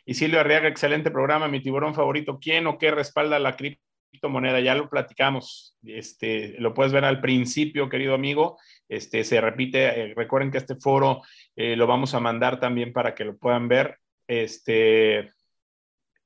Y 0.06 0.14
Silvio 0.16 0.40
Arriaga, 0.40 0.68
excelente 0.68 1.12
programa. 1.12 1.48
Mi 1.48 1.62
tiburón 1.62 1.94
favorito, 1.96 2.40
¿quién 2.40 2.68
o 2.68 2.78
qué 2.78 2.92
respalda 2.92 3.40
la 3.40 3.56
criptomoneda? 3.56 4.60
Ya 4.60 4.76
lo 4.76 4.90
platicamos. 4.90 5.78
Este, 5.84 6.56
lo 6.60 6.74
puedes 6.74 6.92
ver 6.92 7.06
al 7.06 7.22
principio, 7.22 7.90
querido 7.90 8.14
amigo. 8.14 8.58
Este, 8.90 9.24
se 9.24 9.42
repite. 9.42 9.86
Eh, 9.86 10.14
recuerden 10.16 10.52
que 10.52 10.58
este 10.60 10.76
foro 10.76 11.22
eh, 11.56 11.76
lo 11.76 11.88
vamos 11.88 12.14
a 12.14 12.20
mandar 12.20 12.60
también 12.60 12.94
para 12.94 13.16
que 13.16 13.26
lo 13.26 13.38
puedan 13.38 13.68
ver. 13.68 13.98
Este, 14.28 15.32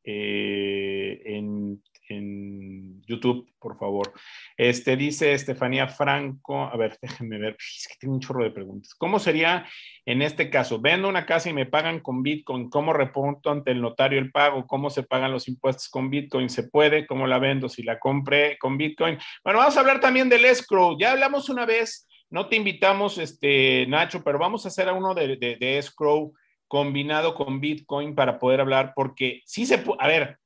eh, 0.03 1.21
en 1.25 1.83
en 2.09 3.01
YouTube, 3.03 3.51
por 3.59 3.77
favor. 3.77 4.13
Este 4.55 4.95
dice 4.95 5.33
Estefanía 5.33 5.87
Franco, 5.87 6.63
a 6.63 6.75
ver, 6.77 6.97
déjenme 7.01 7.37
ver, 7.37 7.55
es 7.59 7.87
que 7.87 7.95
tengo 7.99 8.13
un 8.13 8.19
chorro 8.19 8.43
de 8.43 8.51
preguntas. 8.51 8.93
¿Cómo 8.95 9.19
sería 9.19 9.65
en 10.05 10.21
este 10.21 10.49
caso? 10.49 10.79
Vendo 10.79 11.09
una 11.09 11.25
casa 11.25 11.49
y 11.49 11.53
me 11.53 11.65
pagan 11.65 11.99
con 11.99 12.23
Bitcoin, 12.23 12.69
¿cómo 12.69 12.93
repongo 12.93 13.39
ante 13.45 13.71
el 13.71 13.81
notario 13.81 14.19
el 14.19 14.31
pago? 14.31 14.65
¿Cómo 14.67 14.89
se 14.89 15.03
pagan 15.03 15.31
los 15.31 15.47
impuestos 15.47 15.89
con 15.89 16.09
Bitcoin? 16.09 16.49
¿Se 16.49 16.63
puede? 16.63 17.05
¿Cómo 17.05 17.27
la 17.27 17.39
vendo 17.39 17.69
si 17.69 17.83
la 17.83 17.99
compré 17.99 18.57
con 18.57 18.77
Bitcoin? 18.77 19.17
Bueno, 19.43 19.59
vamos 19.59 19.77
a 19.77 19.79
hablar 19.79 19.99
también 19.99 20.29
del 20.29 20.45
escrow. 20.45 20.97
Ya 20.99 21.11
hablamos 21.11 21.49
una 21.49 21.65
vez, 21.65 22.07
no 22.29 22.47
te 22.47 22.55
invitamos, 22.55 23.17
este, 23.17 23.85
Nacho, 23.87 24.23
pero 24.23 24.39
vamos 24.39 24.65
a 24.65 24.69
hacer 24.69 24.89
a 24.89 24.93
uno 24.93 25.13
de, 25.13 25.37
de, 25.37 25.57
de 25.57 25.77
escrow 25.77 26.33
combinado 26.67 27.33
con 27.33 27.59
Bitcoin 27.59 28.13
para 28.13 28.39
poder 28.39 28.61
hablar, 28.61 28.93
porque 28.95 29.41
sí 29.45 29.65
se 29.65 29.77
puede, 29.77 29.99
a 30.01 30.07
ver, 30.07 30.37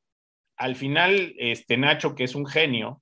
al 0.61 0.75
final, 0.75 1.33
este 1.37 1.75
Nacho, 1.75 2.13
que 2.13 2.23
es 2.23 2.35
un 2.35 2.45
genio, 2.45 3.01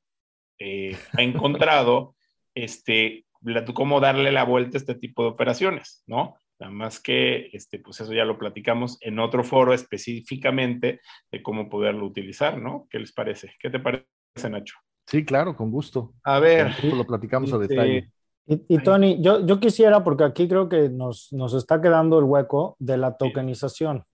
eh, 0.60 0.98
ha 1.18 1.22
encontrado 1.22 2.16
este, 2.56 3.26
cómo 3.74 4.00
darle 4.00 4.32
la 4.32 4.46
vuelta 4.46 4.78
a 4.78 4.80
este 4.80 4.96
tipo 4.96 5.24
de 5.24 5.30
operaciones, 5.30 6.04
¿no? 6.08 6.36
Nada 6.58 6.72
más 6.72 7.02
que, 7.02 7.50
este, 7.54 7.80
pues 7.80 8.00
eso 8.00 8.14
ya 8.14 8.26
lo 8.26 8.38
platicamos 8.38 8.98
en 9.02 9.20
otro 9.20 9.44
foro 9.44 9.74
específicamente 9.74 11.02
de 11.32 11.44
cómo 11.44 11.70
poderlo 11.70 12.06
utilizar, 12.06 12.58
¿no? 12.62 12.88
¿Qué 12.90 13.00
les 13.00 13.12
parece? 13.12 13.54
¿Qué 13.60 13.70
te 13.70 13.80
parece, 13.80 14.50
Nacho? 14.50 14.76
Sí, 15.06 15.26
claro, 15.26 15.56
con 15.56 15.72
gusto. 15.72 16.14
A 16.24 16.40
ver. 16.40 16.84
lo 16.84 17.06
platicamos 17.06 17.52
a 17.52 17.62
este, 17.62 17.68
detalle. 17.68 18.12
Y, 18.46 18.80
Tony, 18.80 19.22
yo, 19.22 19.46
yo 19.46 19.60
quisiera, 19.60 20.04
porque 20.04 20.24
aquí 20.24 20.48
creo 20.48 20.68
que 20.70 20.90
nos, 20.90 21.32
nos 21.32 21.54
está 21.54 21.82
quedando 21.82 22.18
el 22.20 22.26
hueco 22.26 22.76
de 22.80 22.98
la 22.98 23.16
tokenización, 23.16 24.06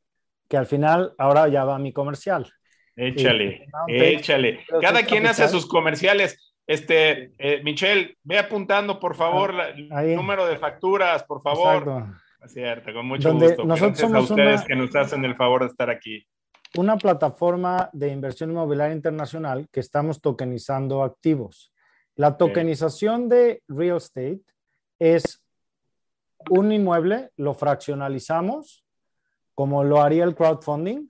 que 0.50 0.58
al 0.58 0.66
final 0.66 1.14
ahora 1.18 1.48
ya 1.48 1.64
va 1.64 1.80
mi 1.80 1.94
comercial. 1.94 2.52
Échale, 2.96 3.68
échale. 3.88 4.66
Cada 4.82 5.04
quien 5.04 5.28
hace 5.28 5.48
sus 5.48 5.68
comerciales. 5.68 6.54
Este, 6.68 7.32
eh, 7.38 7.62
Michelle, 7.64 8.18
ve 8.24 8.40
apuntando, 8.40 9.00
por 9.00 9.16
favor, 9.16 9.54
el 9.76 10.16
número 10.16 10.48
de 10.48 10.58
facturas, 10.58 11.24
por 11.24 11.42
favor. 11.42 11.84
Exacto. 11.84 12.26
Cierto, 12.48 12.94
con 12.94 13.08
mucho 13.08 13.34
gusto. 13.34 13.66
Nosotros 13.66 14.00
somos 14.00 14.30
a 14.30 14.34
ustedes 14.34 14.62
que 14.64 14.76
nos 14.76 14.96
hacen 14.96 15.26
el 15.26 15.36
favor 15.36 15.64
de 15.64 15.68
estar 15.68 15.90
aquí. 15.90 16.26
Una 16.78 16.98
plataforma 16.98 17.90
de 17.94 18.10
inversión 18.10 18.52
inmobiliaria 18.52 18.96
internacional 18.96 19.68
que 19.72 19.80
estamos 19.80 20.22
tokenizando 20.22 21.04
activos. 21.04 21.72
La 22.16 22.38
tokenización 22.38 23.30
de 23.30 23.62
real 23.68 23.98
estate 23.98 24.42
es 25.00 25.44
un 26.50 26.72
inmueble, 26.72 27.32
lo 27.38 27.54
fraccionalizamos, 27.54 28.86
como 29.54 29.84
lo 29.84 30.02
haría 30.02 30.24
el 30.24 30.36
crowdfunding, 30.36 31.08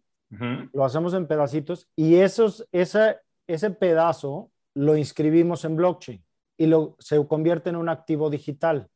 lo 0.74 0.86
hacemos 0.86 1.14
en 1.14 1.28
pedacitos 1.28 1.88
y 1.96 2.16
esos, 2.16 2.68
ese, 2.72 3.18
ese 3.48 3.70
pedazo 3.72 4.52
lo 4.74 4.98
inscribimos 4.98 5.66
en 5.66 5.76
blockchain 5.76 6.24
y 6.58 6.66
lo, 6.68 6.96
se 7.00 7.26
convierte 7.28 7.70
en 7.70 7.76
un 7.76 7.90
activo 7.90 8.30
digital. 8.30 8.90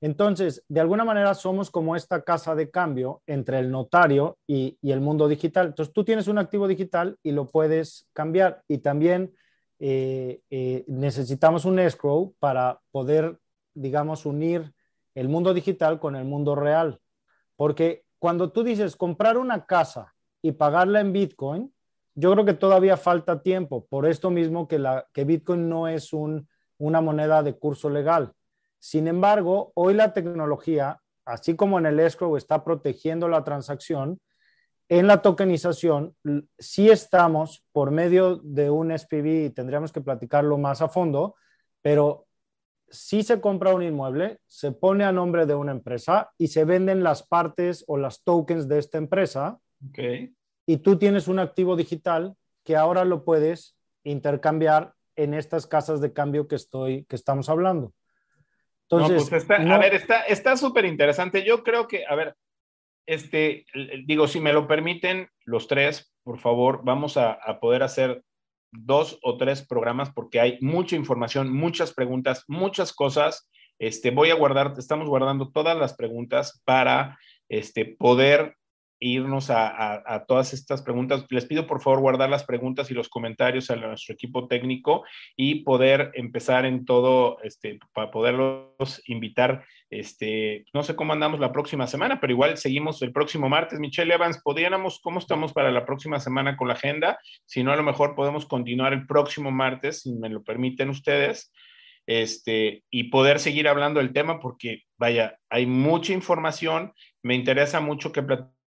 Entonces, 0.00 0.64
de 0.68 0.80
alguna 0.80 1.04
manera 1.04 1.32
somos 1.32 1.70
como 1.70 1.94
esta 1.94 2.22
casa 2.22 2.56
de 2.56 2.70
cambio 2.70 3.22
entre 3.26 3.60
el 3.60 3.70
notario 3.70 4.36
y, 4.48 4.76
y 4.82 4.90
el 4.90 5.00
mundo 5.00 5.28
digital. 5.28 5.68
Entonces, 5.68 5.94
tú 5.94 6.04
tienes 6.04 6.26
un 6.26 6.38
activo 6.38 6.66
digital 6.66 7.16
y 7.22 7.30
lo 7.30 7.46
puedes 7.46 8.08
cambiar. 8.12 8.64
Y 8.66 8.78
también 8.78 9.32
eh, 9.78 10.40
eh, 10.50 10.84
necesitamos 10.88 11.64
un 11.64 11.78
escrow 11.78 12.34
para 12.40 12.80
poder, 12.90 13.38
digamos, 13.74 14.26
unir 14.26 14.74
el 15.14 15.28
mundo 15.28 15.54
digital 15.54 16.00
con 16.00 16.16
el 16.16 16.24
mundo 16.24 16.56
real. 16.56 17.00
Porque 17.54 18.01
cuando 18.22 18.52
tú 18.52 18.62
dices 18.62 18.94
comprar 18.94 19.36
una 19.36 19.66
casa 19.66 20.14
y 20.40 20.52
pagarla 20.52 21.00
en 21.00 21.12
Bitcoin, 21.12 21.74
yo 22.14 22.30
creo 22.30 22.44
que 22.44 22.54
todavía 22.54 22.96
falta 22.96 23.42
tiempo, 23.42 23.84
por 23.88 24.06
esto 24.06 24.30
mismo 24.30 24.68
que, 24.68 25.24
Bitcoin 25.24 25.68
no 25.68 25.88
es 25.88 26.12
un, 26.12 26.48
una 26.78 27.00
moneda 27.00 27.42
de 27.42 27.58
curso 27.58 27.90
legal. 27.90 28.32
Sin 28.78 29.08
embargo, 29.08 29.72
hoy 29.74 29.94
la 29.94 30.12
tecnología, 30.12 31.00
así 31.24 31.56
como 31.56 31.80
en 31.80 31.86
el 31.86 31.98
escrow 31.98 32.36
está 32.36 32.62
protegiendo 32.62 33.26
la 33.26 33.42
transacción, 33.42 34.20
en 34.88 35.08
la 35.08 35.20
tokenización 35.20 36.14
sí 36.60 36.90
estamos 36.90 37.64
por 37.72 37.90
medio 37.90 38.36
de 38.36 38.70
un 38.70 38.96
SPV, 38.96 39.46
y 39.46 39.50
tendríamos 39.50 39.90
que 39.90 40.00
platicarlo 40.00 40.58
más 40.58 40.80
a 40.80 40.88
fondo, 40.88 41.34
pero 41.80 42.28
si 42.92 43.22
se 43.22 43.40
compra 43.40 43.74
un 43.74 43.82
inmueble, 43.82 44.38
se 44.46 44.70
pone 44.70 45.04
a 45.04 45.12
nombre 45.12 45.46
de 45.46 45.54
una 45.54 45.72
empresa 45.72 46.30
y 46.38 46.48
se 46.48 46.64
venden 46.64 47.02
las 47.02 47.26
partes 47.26 47.84
o 47.88 47.96
las 47.96 48.22
tokens 48.22 48.68
de 48.68 48.78
esta 48.78 48.98
empresa. 48.98 49.58
Okay. 49.88 50.34
Y 50.66 50.76
tú 50.76 50.98
tienes 50.98 51.26
un 51.26 51.38
activo 51.38 51.74
digital 51.74 52.36
que 52.64 52.76
ahora 52.76 53.04
lo 53.04 53.24
puedes 53.24 53.76
intercambiar 54.04 54.92
en 55.16 55.34
estas 55.34 55.66
casas 55.66 56.00
de 56.00 56.12
cambio 56.12 56.46
que, 56.46 56.54
estoy, 56.54 57.04
que 57.06 57.16
estamos 57.16 57.48
hablando. 57.48 57.92
Entonces, 58.88 59.28
pues 59.30 59.50
a 59.50 59.78
ver, 59.78 59.94
está 60.28 60.56
súper 60.56 60.84
interesante. 60.84 61.44
Yo 61.44 61.64
creo 61.64 61.88
que, 61.88 62.04
a 62.06 62.14
ver, 62.14 62.36
este, 63.06 63.64
digo, 64.04 64.28
si 64.28 64.38
me 64.38 64.52
lo 64.52 64.68
permiten, 64.68 65.28
los 65.44 65.66
tres, 65.66 66.12
por 66.22 66.38
favor, 66.38 66.82
vamos 66.84 67.16
a, 67.16 67.32
a 67.32 67.58
poder 67.58 67.82
hacer 67.82 68.22
dos 68.72 69.18
o 69.22 69.36
tres 69.36 69.64
programas 69.66 70.10
porque 70.10 70.40
hay 70.40 70.58
mucha 70.60 70.96
información, 70.96 71.52
muchas 71.52 71.92
preguntas, 71.92 72.44
muchas 72.48 72.92
cosas. 72.92 73.48
Este, 73.78 74.10
voy 74.10 74.30
a 74.30 74.34
guardar, 74.34 74.74
estamos 74.76 75.08
guardando 75.08 75.50
todas 75.50 75.76
las 75.76 75.94
preguntas 75.94 76.62
para 76.64 77.18
este, 77.48 77.84
poder 77.84 78.56
irnos 79.02 79.50
a, 79.50 80.24
todas 80.28 80.52
estas 80.52 80.82
preguntas. 80.82 81.26
Les 81.30 81.44
pido 81.44 81.66
por 81.66 81.80
favor 81.82 82.00
guardar 82.00 82.30
las 82.30 82.44
preguntas 82.44 82.90
y 82.90 82.94
los 82.94 83.08
comentarios 83.08 83.70
a 83.70 83.76
nuestro 83.76 84.14
equipo 84.14 84.46
técnico 84.46 85.04
y 85.36 85.64
poder 85.64 86.12
empezar 86.14 86.64
en 86.64 86.84
todo, 86.84 87.38
este, 87.42 87.78
para 87.92 88.10
poderlos 88.10 89.02
invitar. 89.06 89.64
Este, 89.90 90.64
no 90.72 90.82
sé 90.82 90.94
cómo 90.94 91.12
andamos 91.12 91.40
la 91.40 91.52
próxima 91.52 91.86
semana, 91.86 92.20
pero 92.20 92.32
igual 92.32 92.56
seguimos 92.56 93.02
el 93.02 93.12
próximo 93.12 93.48
martes. 93.48 93.80
Michelle 93.80 94.14
Evans, 94.14 94.40
¿podríamos, 94.42 95.00
cómo 95.02 95.18
estamos 95.18 95.52
para 95.52 95.70
la 95.70 95.84
próxima 95.84 96.20
semana 96.20 96.56
con 96.56 96.68
la 96.68 96.74
agenda? 96.74 97.18
Si 97.44 97.62
no, 97.62 97.72
a 97.72 97.76
lo 97.76 97.82
mejor 97.82 98.14
podemos 98.14 98.46
continuar 98.46 98.92
el 98.92 99.06
próximo 99.06 99.50
martes, 99.50 100.02
si 100.02 100.12
me 100.12 100.28
lo 100.28 100.42
permiten 100.42 100.88
ustedes. 100.88 101.52
Este, 102.06 102.82
y 102.90 103.04
poder 103.04 103.38
seguir 103.38 103.68
hablando 103.68 104.00
del 104.00 104.12
tema 104.12 104.40
porque, 104.40 104.82
vaya, 104.98 105.38
hay 105.48 105.66
mucha 105.66 106.12
información, 106.12 106.92
me 107.22 107.34
interesa 107.34 107.80
mucho 107.80 108.10
que 108.10 108.22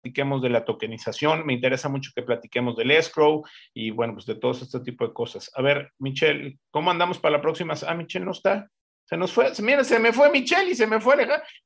platiquemos 0.04 0.42
de 0.42 0.50
la 0.50 0.66
tokenización, 0.66 1.46
me 1.46 1.54
interesa 1.54 1.88
mucho 1.88 2.12
que 2.14 2.24
platiquemos 2.24 2.76
del 2.76 2.92
escrow 2.92 3.42
y 3.74 3.92
bueno, 3.92 4.14
pues 4.14 4.26
de 4.26 4.36
todo 4.36 4.52
este 4.52 4.82
tipo 4.82 5.08
de 5.08 5.14
cosas. 5.14 5.50
A 5.56 5.62
ver, 5.62 5.94
Michelle, 5.98 6.60
¿cómo 6.72 6.92
andamos 6.92 7.20
para 7.20 7.38
la 7.38 7.42
próxima? 7.42 7.74
Ah, 7.88 7.94
Michelle 7.96 8.26
no 8.26 8.34
está. 8.34 8.70
Se 9.06 9.16
nos 9.16 9.32
fue, 9.32 9.52
mira, 9.62 9.84
se 9.86 10.00
me 10.00 10.12
fue 10.12 10.30
Michelle 10.30 10.72
y 10.72 10.76
se 10.76 10.88
me 10.88 11.00
fue 11.00 11.16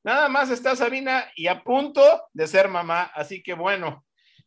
Nada 0.04 0.28
más 0.28 0.50
está 0.50 0.76
Sabina 0.76 1.24
y 1.34 1.48
a 1.48 1.62
punto 1.62 2.00
de 2.32 2.46
ser 2.46 2.68
mamá. 2.68 3.10
Así 3.12 3.42
que 3.42 3.54
bueno, 3.54 4.04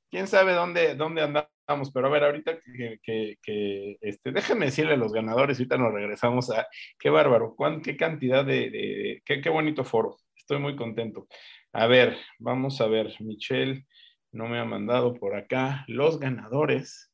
quién 0.09 0.27
sabe 0.27 0.53
dónde, 0.53 0.95
dónde 0.95 1.21
andamos. 1.23 1.91
Pero 1.93 2.07
a 2.07 2.09
ver, 2.09 2.23
ahorita 2.23 2.59
que, 3.03 3.37
que, 3.41 3.97
este, 3.99 4.31
déjenme 4.31 4.67
decirle 4.67 4.93
a 4.93 4.97
los 4.97 5.11
ganadores, 5.11 5.57
ahorita 5.57 5.77
nos 5.77 5.93
regresamos 5.93 6.49
a, 6.49 6.67
qué 6.97 7.09
bárbaro, 7.09 7.55
¿cuán, 7.55 7.81
qué 7.81 7.97
cantidad 7.97 8.45
de, 8.45 8.69
de 8.69 9.21
qué, 9.25 9.41
qué 9.41 9.49
bonito 9.49 9.83
foro. 9.83 10.17
Estoy 10.35 10.59
muy 10.59 10.75
contento. 10.75 11.27
A 11.73 11.87
ver, 11.87 12.17
vamos 12.37 12.81
a 12.81 12.87
ver, 12.87 13.13
Michelle 13.21 13.85
no 14.33 14.47
me 14.47 14.59
ha 14.59 14.65
mandado 14.65 15.13
por 15.13 15.35
acá 15.35 15.85
los 15.87 16.19
ganadores. 16.19 17.13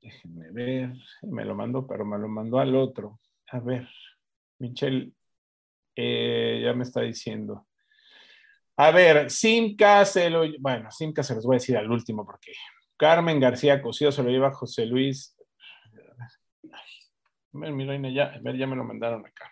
Déjenme 0.00 0.50
ver, 0.52 0.92
me 1.22 1.44
lo 1.44 1.54
mandó, 1.54 1.86
pero 1.86 2.04
me 2.04 2.18
lo 2.18 2.28
mandó 2.28 2.60
al 2.60 2.76
otro. 2.76 3.20
A 3.50 3.58
ver, 3.58 3.88
Michelle 4.58 5.12
eh, 5.96 6.62
ya 6.64 6.72
me 6.72 6.84
está 6.84 7.00
diciendo. 7.00 7.66
A 8.76 8.90
ver, 8.92 9.28
Simca 9.28 10.04
se 10.04 10.30
lo, 10.30 10.44
bueno, 10.60 10.90
Simca 10.92 11.22
se 11.24 11.34
los 11.34 11.44
voy 11.44 11.56
a 11.56 11.58
decir 11.58 11.76
al 11.76 11.90
último 11.90 12.24
porque 12.24 12.52
Carmen 12.96 13.40
García 13.40 13.82
Cosío 13.82 14.12
se 14.12 14.22
lo 14.22 14.30
lleva 14.30 14.52
José 14.52 14.86
Luis. 14.86 15.36
A 16.72 17.58
ver, 17.58 17.72
mi 17.72 17.84
reina, 17.84 18.08
ya, 18.08 18.40
ya 18.40 18.66
me 18.66 18.76
lo 18.76 18.84
mandaron 18.84 19.26
acá. 19.26 19.50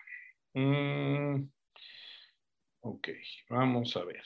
Mm, 0.53 1.43
Ok, 2.81 3.09
vamos 3.49 3.95
a 3.95 4.03
ver. 4.03 4.23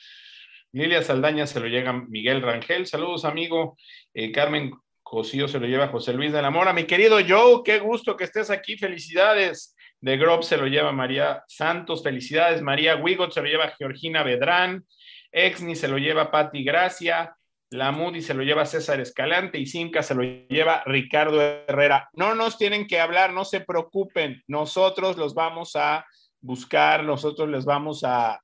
Lilia 0.71 1.01
Saldaña 1.03 1.45
se 1.45 1.59
lo 1.59 1.67
llega 1.67 1.91
Miguel 1.91 2.41
Rangel. 2.41 2.87
Saludos, 2.87 3.25
amigo. 3.25 3.77
Eh, 4.13 4.31
Carmen 4.31 4.71
Cosío 5.03 5.47
se 5.47 5.59
lo 5.59 5.67
lleva 5.67 5.89
José 5.89 6.13
Luis 6.13 6.31
de 6.31 6.41
la 6.41 6.49
Mora. 6.49 6.71
Mi 6.71 6.85
querido 6.85 7.17
Joe, 7.25 7.61
qué 7.65 7.79
gusto 7.79 8.15
que 8.15 8.23
estés 8.23 8.49
aquí. 8.49 8.77
Felicidades. 8.77 9.75
De 9.99 10.17
Grob 10.17 10.43
se 10.43 10.57
lo 10.57 10.67
lleva 10.67 10.93
María 10.93 11.43
Santos. 11.47 12.01
Felicidades. 12.01 12.61
María 12.61 12.95
Wigot 12.95 13.33
se 13.33 13.41
lo 13.41 13.47
lleva 13.47 13.73
Georgina 13.77 14.23
Bedrán. 14.23 14.85
Exni 15.33 15.75
se 15.75 15.89
lo 15.89 15.97
lleva 15.97 16.31
Patti 16.31 16.63
Gracia. 16.63 17.35
La 17.71 17.91
Moody 17.91 18.21
se 18.21 18.33
lo 18.33 18.43
lleva 18.43 18.65
César 18.65 19.01
Escalante 19.01 19.57
y 19.57 19.65
Simca 19.65 20.01
se 20.01 20.15
lo 20.15 20.23
lleva 20.23 20.81
Ricardo 20.85 21.41
Herrera. 21.41 22.09
No 22.13 22.35
nos 22.35 22.57
tienen 22.57 22.87
que 22.87 23.01
hablar, 23.01 23.33
no 23.33 23.43
se 23.43 23.59
preocupen. 23.59 24.41
Nosotros 24.47 25.17
los 25.17 25.33
vamos 25.33 25.75
a 25.75 26.05
buscar, 26.45 27.03
nosotros 27.03 27.49
les 27.49 27.65
vamos 27.65 28.03
a, 28.03 28.39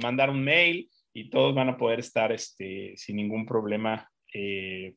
mandar 0.00 0.30
un 0.30 0.42
mail 0.42 0.88
y 1.12 1.28
todos 1.28 1.54
van 1.54 1.68
a 1.68 1.76
poder 1.76 1.98
estar 1.98 2.32
este, 2.32 2.94
sin 2.96 3.16
ningún 3.16 3.44
problema. 3.44 4.08
Eh, 4.32 4.94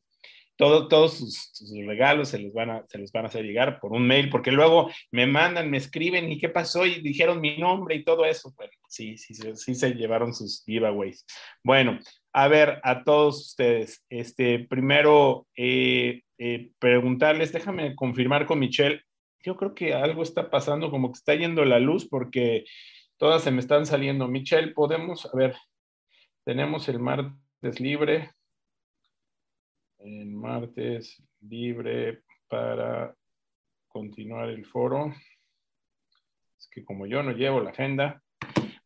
todo, 0.56 0.86
todos 0.86 1.18
sus, 1.18 1.72
regalos 1.86 2.28
se 2.28 2.38
les, 2.38 2.52
van 2.52 2.70
a, 2.70 2.84
se 2.86 2.98
les 2.98 3.10
van 3.10 3.24
a 3.24 3.28
hacer 3.28 3.44
llegar 3.44 3.80
por 3.80 3.92
un 3.92 4.06
mail, 4.06 4.30
porque 4.30 4.52
luego 4.52 4.90
me 5.10 5.26
mandan, 5.26 5.70
me 5.70 5.78
escriben, 5.78 6.30
¿y 6.30 6.38
qué 6.38 6.48
pasó? 6.48 6.86
Y 6.86 7.00
dijeron 7.00 7.40
mi 7.40 7.56
nombre 7.58 7.96
y 7.96 8.04
todo 8.04 8.24
eso. 8.24 8.52
Bueno, 8.56 8.72
sí, 8.88 9.18
sí, 9.18 9.34
sí, 9.34 9.56
sí 9.56 9.74
se 9.74 9.94
llevaron 9.94 10.32
sus 10.32 10.62
giveaways. 10.64 11.26
Bueno, 11.64 11.98
a 12.32 12.48
ver, 12.48 12.80
a 12.84 13.02
todos 13.02 13.40
ustedes, 13.48 14.04
este, 14.08 14.60
primero 14.60 15.46
eh, 15.56 16.22
eh, 16.38 16.70
preguntarles, 16.78 17.52
déjame 17.52 17.96
confirmar 17.96 18.46
con 18.46 18.60
Michelle, 18.60 19.02
yo 19.42 19.56
creo 19.56 19.74
que 19.74 19.94
algo 19.94 20.22
está 20.22 20.50
pasando, 20.50 20.90
como 20.90 21.08
que 21.12 21.18
está 21.18 21.34
yendo 21.34 21.64
la 21.64 21.78
luz, 21.78 22.08
porque 22.08 22.64
todas 23.16 23.42
se 23.42 23.50
me 23.50 23.60
están 23.60 23.86
saliendo. 23.86 24.28
Michelle, 24.28 24.72
podemos, 24.72 25.26
a 25.26 25.36
ver, 25.36 25.56
tenemos 26.44 26.88
el 26.88 26.98
martes 26.98 27.80
libre. 27.80 28.30
El 29.98 30.26
martes 30.26 31.22
libre 31.40 32.22
para 32.48 33.14
continuar 33.88 34.48
el 34.48 34.64
foro. 34.66 35.14
Es 36.58 36.68
que 36.68 36.84
como 36.84 37.06
yo 37.06 37.22
no 37.22 37.32
llevo 37.32 37.60
la 37.60 37.70
agenda. 37.70 38.22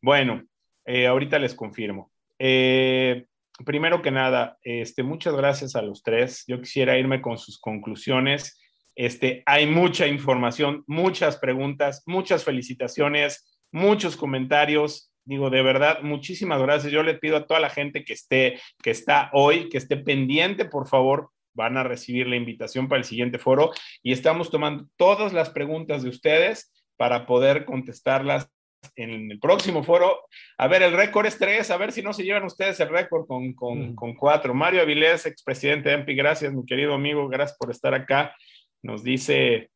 Bueno, 0.03 0.43
eh, 0.85 1.07
ahorita 1.07 1.39
les 1.39 1.55
confirmo. 1.55 2.13
Eh, 2.39 3.27
primero 3.65 4.03
que 4.03 4.11
nada, 4.11 4.59
este, 4.63 5.03
muchas 5.03 5.35
gracias 5.35 5.75
a 5.77 5.83
los 5.83 6.03
tres. 6.03 6.45
Yo 6.47 6.61
quisiera 6.61 6.99
irme 6.99 7.23
con 7.23 7.39
sus 7.39 7.59
conclusiones. 7.59 8.61
Este, 8.97 9.43
hay 9.47 9.67
mucha 9.67 10.09
información, 10.09 10.83
muchas 10.89 11.37
preguntas, 11.37 12.03
muchas 12.07 12.43
felicitaciones, 12.43 13.61
muchos 13.71 14.17
comentarios 14.17 15.13
digo, 15.27 15.51
de 15.51 15.61
verdad, 15.61 16.01
muchísimas 16.03 16.63
gracias. 16.63 16.93
Yo 16.93 17.03
le 17.03 17.15
pido 17.15 17.37
a 17.37 17.47
toda 17.47 17.61
la 17.61 17.69
gente 17.69 18.05
que 18.05 18.15
esté, 18.15 18.61
que 18.83 18.91
está 18.91 19.29
hoy, 19.33 19.69
que 19.69 19.77
esté 19.77 19.97
pendiente, 19.97 20.65
por 20.65 20.89
favor, 20.89 21.31
van 21.53 21.77
a 21.77 21.83
recibir 21.83 22.27
la 22.27 22.37
invitación 22.37 22.89
para 22.89 23.01
el 23.01 23.05
siguiente 23.05 23.39
foro 23.39 23.73
y 24.03 24.13
estamos 24.13 24.51
tomando 24.51 24.87
todas 24.97 25.33
las 25.33 25.51
preguntas 25.51 26.03
de 26.03 26.11
ustedes 26.11 26.73
para 26.97 27.27
poder 27.27 27.65
contestarlas 27.65 28.49
en 28.95 29.31
el 29.31 29.41
próximo 29.41 29.83
foro. 29.83 30.27
A 30.59 30.69
ver, 30.69 30.83
el 30.83 30.93
récord 30.93 31.27
es 31.27 31.39
tres, 31.39 31.71
a 31.71 31.77
ver 31.77 31.93
si 31.93 32.03
no 32.03 32.13
se 32.13 32.25
llevan 32.25 32.45
ustedes 32.45 32.79
el 32.79 32.89
récord 32.89 33.27
con, 33.27 33.53
con, 33.55 33.97
con 33.97 34.15
cuatro. 34.15 34.55
Mario 34.55 34.83
Avilés, 34.83 35.27
expresidente 35.27 35.89
de 35.89 35.97
AMPI, 35.97 36.15
gracias, 36.15 36.53
mi 36.53 36.65
querido 36.65 36.95
amigo, 36.95 37.27
gracias 37.29 37.59
por 37.59 37.71
estar 37.71 37.95
acá. 37.95 38.35
Nos 38.83 39.03
dice 39.03 39.71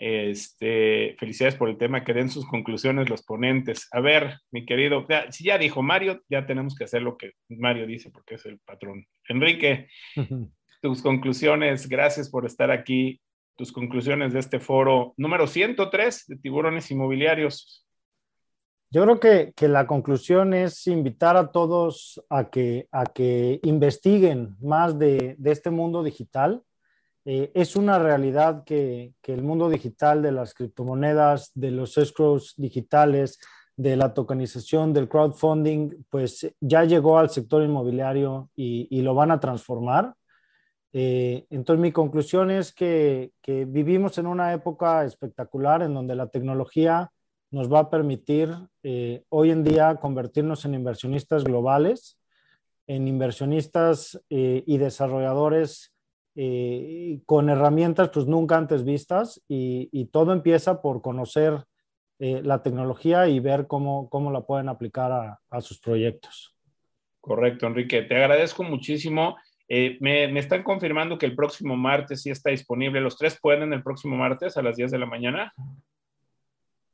este, 0.00 1.14
felicidades 1.18 1.56
por 1.56 1.68
el 1.68 1.76
tema, 1.76 2.04
que 2.04 2.14
den 2.14 2.30
sus 2.30 2.46
conclusiones 2.46 3.10
los 3.10 3.22
ponentes. 3.22 3.86
A 3.92 4.00
ver, 4.00 4.38
mi 4.50 4.64
querido, 4.64 5.06
si 5.30 5.44
ya 5.44 5.58
dijo 5.58 5.82
Mario, 5.82 6.22
ya 6.28 6.46
tenemos 6.46 6.74
que 6.74 6.84
hacer 6.84 7.02
lo 7.02 7.18
que 7.18 7.32
Mario 7.50 7.86
dice 7.86 8.10
porque 8.10 8.36
es 8.36 8.46
el 8.46 8.58
patrón. 8.60 9.06
Enrique, 9.28 9.88
tus 10.80 11.02
conclusiones, 11.02 11.86
gracias 11.86 12.30
por 12.30 12.46
estar 12.46 12.70
aquí. 12.70 13.20
Tus 13.56 13.72
conclusiones 13.72 14.32
de 14.32 14.38
este 14.38 14.58
foro 14.58 15.12
número 15.18 15.46
103 15.46 16.28
de 16.28 16.36
tiburones 16.36 16.90
inmobiliarios. 16.90 17.86
Yo 18.90 19.04
creo 19.04 19.20
que, 19.20 19.52
que, 19.54 19.68
la 19.68 19.86
conclusión 19.86 20.54
es 20.54 20.86
invitar 20.86 21.36
a 21.36 21.52
todos 21.52 22.24
a 22.30 22.48
que, 22.48 22.88
a 22.90 23.04
que 23.04 23.60
investiguen 23.62 24.56
más 24.60 24.98
de, 24.98 25.36
de 25.38 25.52
este 25.52 25.70
mundo 25.70 26.02
digital, 26.02 26.62
eh, 27.24 27.50
es 27.54 27.76
una 27.76 27.98
realidad 27.98 28.64
que, 28.64 29.12
el 29.24 29.42
mundo 29.42 29.68
digital 29.68 30.22
de 30.22 30.32
las 30.32 30.54
criptomonedas, 30.54 31.52
de 31.54 31.70
los 31.70 31.96
escrows 31.98 32.54
digitales, 32.56 33.38
de 33.76 33.96
la 33.96 34.14
tokenización, 34.14 34.92
del 34.92 35.08
crowdfunding, 35.08 36.04
pues 36.08 36.52
ya 36.60 36.84
llegó 36.84 37.18
al 37.18 37.30
sector 37.30 37.62
inmobiliario 37.62 38.50
y, 38.56 39.00
lo 39.02 39.14
van 39.14 39.30
a 39.30 39.40
transformar. 39.40 40.14
Eh, 40.92 41.46
entonces 41.50 41.80
mi 41.80 41.92
conclusión 41.92 42.50
es 42.50 42.72
que, 42.72 43.32
vivimos 43.46 44.18
en 44.18 44.26
una 44.26 44.52
época 44.52 45.04
espectacular 45.04 45.82
en 45.82 45.94
donde 45.94 46.14
la 46.16 46.28
tecnología 46.28 47.10
nos 47.50 47.72
va 47.72 47.80
a 47.80 47.90
permitir 47.90 48.54
eh, 48.82 49.24
hoy 49.28 49.50
en 49.50 49.64
día 49.64 49.96
convertirnos 49.96 50.64
en 50.64 50.74
inversionistas 50.74 51.44
globales, 51.44 52.18
en 52.86 53.08
inversionistas 53.08 54.20
y 54.28 54.78
desarrolladores 54.78 55.89
eh, 56.36 57.20
con 57.26 57.50
herramientas 57.50 58.10
pues 58.10 58.26
nunca 58.26 58.56
antes 58.56 58.84
vistas 58.84 59.42
y, 59.48 60.06
todo 60.12 60.32
empieza 60.32 60.80
por 60.80 61.02
conocer 61.02 61.64
eh, 62.18 62.40
la 62.44 62.62
tecnología 62.62 63.28
y 63.28 63.40
ver 63.40 63.66
cómo, 63.66 64.08
cómo 64.08 64.30
la 64.30 64.42
pueden 64.42 64.68
aplicar 64.68 65.38
a, 65.50 65.60
sus 65.60 65.80
proyectos. 65.80 66.54
Correcto, 67.20 67.66
Enrique. 67.66 68.02
Te 68.02 68.16
agradezco 68.16 68.62
muchísimo. 68.62 69.36
Eh, 69.68 69.98
me, 70.00 70.28
me, 70.28 70.40
están 70.40 70.62
confirmando 70.62 71.18
que 71.18 71.26
el 71.26 71.34
próximo 71.34 71.76
martes 71.76 72.22
sí 72.22 72.30
está 72.30 72.50
disponible. 72.50 73.00
¿Los 73.00 73.16
tres 73.16 73.38
pueden 73.40 73.72
el 73.72 73.82
próximo 73.82 74.16
martes 74.16 74.56
a 74.56 74.62
las 74.62 74.76
10 74.76 74.90
de 74.90 74.98
la 74.98 75.06
mañana? 75.06 75.52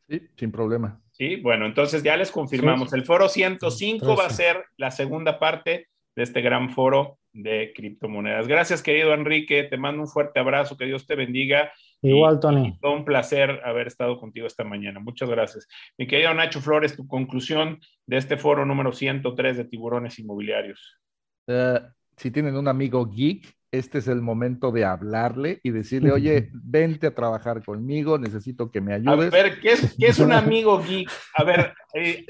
Sí, 0.09 0.23
sin 0.37 0.53
problema. 0.53 1.01
Sí, 1.13 1.37
bueno, 1.37 1.67
entonces 1.67 2.03
ya 2.03 2.17
les 2.17 2.31
confirmamos. 2.31 2.93
El 2.93 3.05
foro 3.05 3.29
105 3.29 4.17
va 4.17 4.27
a 4.27 4.31
ser 4.31 4.65
la 4.77 4.91
segunda 4.91 5.39
parte 5.39 5.89
de 6.15 6.23
este 6.23 6.41
gran 6.41 6.71
foro 6.71 7.19
de 7.37 7.73
criptomonedas. 7.75 8.49
Gracias, 8.49 8.83
querido 8.83 9.13
Enrique. 9.13 9.65
Te 9.65 9.77
mando 9.77 10.03
un 10.03 10.09
fuerte 10.09 10.41
abrazo. 10.41 10.77
Que 10.77 10.87
Dios 10.87 11.07
te 11.07 11.15
bendiga. 11.15 11.71
Igual, 12.03 12.41
Tony. 12.41 12.79
un 12.83 13.05
placer 13.05 13.61
haber 13.65 13.87
estado 13.87 14.19
contigo 14.19 14.47
esta 14.47 14.65
mañana. 14.65 15.01
Muchas 15.01 15.29
gracias. 15.29 15.69
Mi 15.99 16.07
querido 16.07 16.33
Nacho 16.35 16.61
Flores, 16.61 16.97
tu 16.97 17.07
conclusión 17.07 17.81
de 18.07 18.17
este 18.17 18.37
foro 18.37 18.65
número 18.65 18.93
103 18.93 19.57
de 19.57 19.65
tiburones 19.65 20.19
inmobiliarios. 20.19 20.99
Eh, 21.47 21.81
si 22.17 22.31
tienen 22.31 22.57
un 22.57 22.69
amigo 22.69 23.07
geek, 23.07 23.55
este 23.73 23.99
es 23.99 24.09
el 24.09 24.23
momento 24.23 24.73
de 24.73 24.85
hablarle 24.85 25.61
y 25.63 25.71
decirle, 25.71 26.13
oye, 26.13 26.51
vente 26.53 27.09
a 27.09 27.15
trabajar 27.15 27.63
conmigo, 27.65 28.19
necesito 28.19 28.71
que 28.71 28.81
me 28.81 28.95
ayudes. 28.95 29.33
A 29.33 29.37
ver, 29.37 29.61
¿qué 29.61 29.73
es, 29.73 30.19
un 30.19 30.33
amigo 30.33 30.83
geek? 30.83 31.11
A 31.35 31.45
ver, 31.45 31.75
eh, 31.95 32.25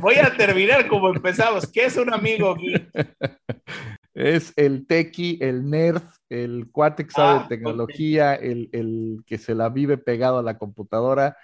voy 0.00 0.16
a 0.16 0.36
terminar 0.36 0.86
como 0.88 1.08
empezamos. 1.08 1.70
¿Qué 1.70 1.86
es 1.86 1.96
un 1.96 2.12
amigo 2.12 2.54
geek? 2.56 2.90
Es 4.20 4.52
el 4.56 4.86
tequi, 4.86 5.38
el 5.40 5.70
nerd, 5.70 6.02
el 6.28 6.68
cuate 6.70 7.06
que 7.06 7.12
sabe 7.12 7.38
de 7.38 7.44
ah, 7.44 7.48
tecnología, 7.48 8.34
el, 8.34 9.22
que 9.24 9.38
se 9.38 9.54
la 9.54 9.70
vive 9.70 9.96
pegado 9.96 10.38
a 10.38 10.42
la 10.42 10.58
computadora. 10.58 11.38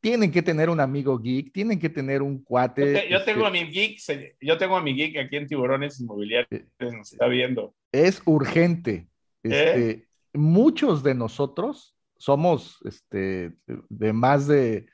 Tienen 0.00 0.30
que 0.30 0.42
tener 0.42 0.68
un 0.68 0.80
amigo 0.80 1.18
geek, 1.18 1.50
tienen 1.50 1.78
que 1.78 1.88
tener 1.88 2.20
un 2.20 2.42
cuate. 2.44 3.08
Yo, 3.08 3.24
tengo 3.24 3.46
a 3.46 3.50
mi 3.50 3.64
geek, 3.64 3.98
yo 4.38 4.58
tengo 4.58 4.76
a 4.76 4.82
mi 4.82 4.94
geek 4.94 5.16
aquí 5.16 5.36
en 5.36 5.46
Tiburones 5.46 5.98
Inmobiliarios, 5.98 6.48
eh, 6.50 6.66
nos 6.78 7.10
está 7.10 7.26
viendo. 7.26 7.74
Es 7.90 8.20
urgente. 8.26 9.08
Este, 9.42 9.90
¿Eh? 9.90 10.06
Muchos 10.34 11.02
de 11.02 11.14
nosotros 11.14 11.96
somos 12.18 12.80
este, 12.84 13.52
de 13.88 14.12
más 14.12 14.46
de, 14.46 14.86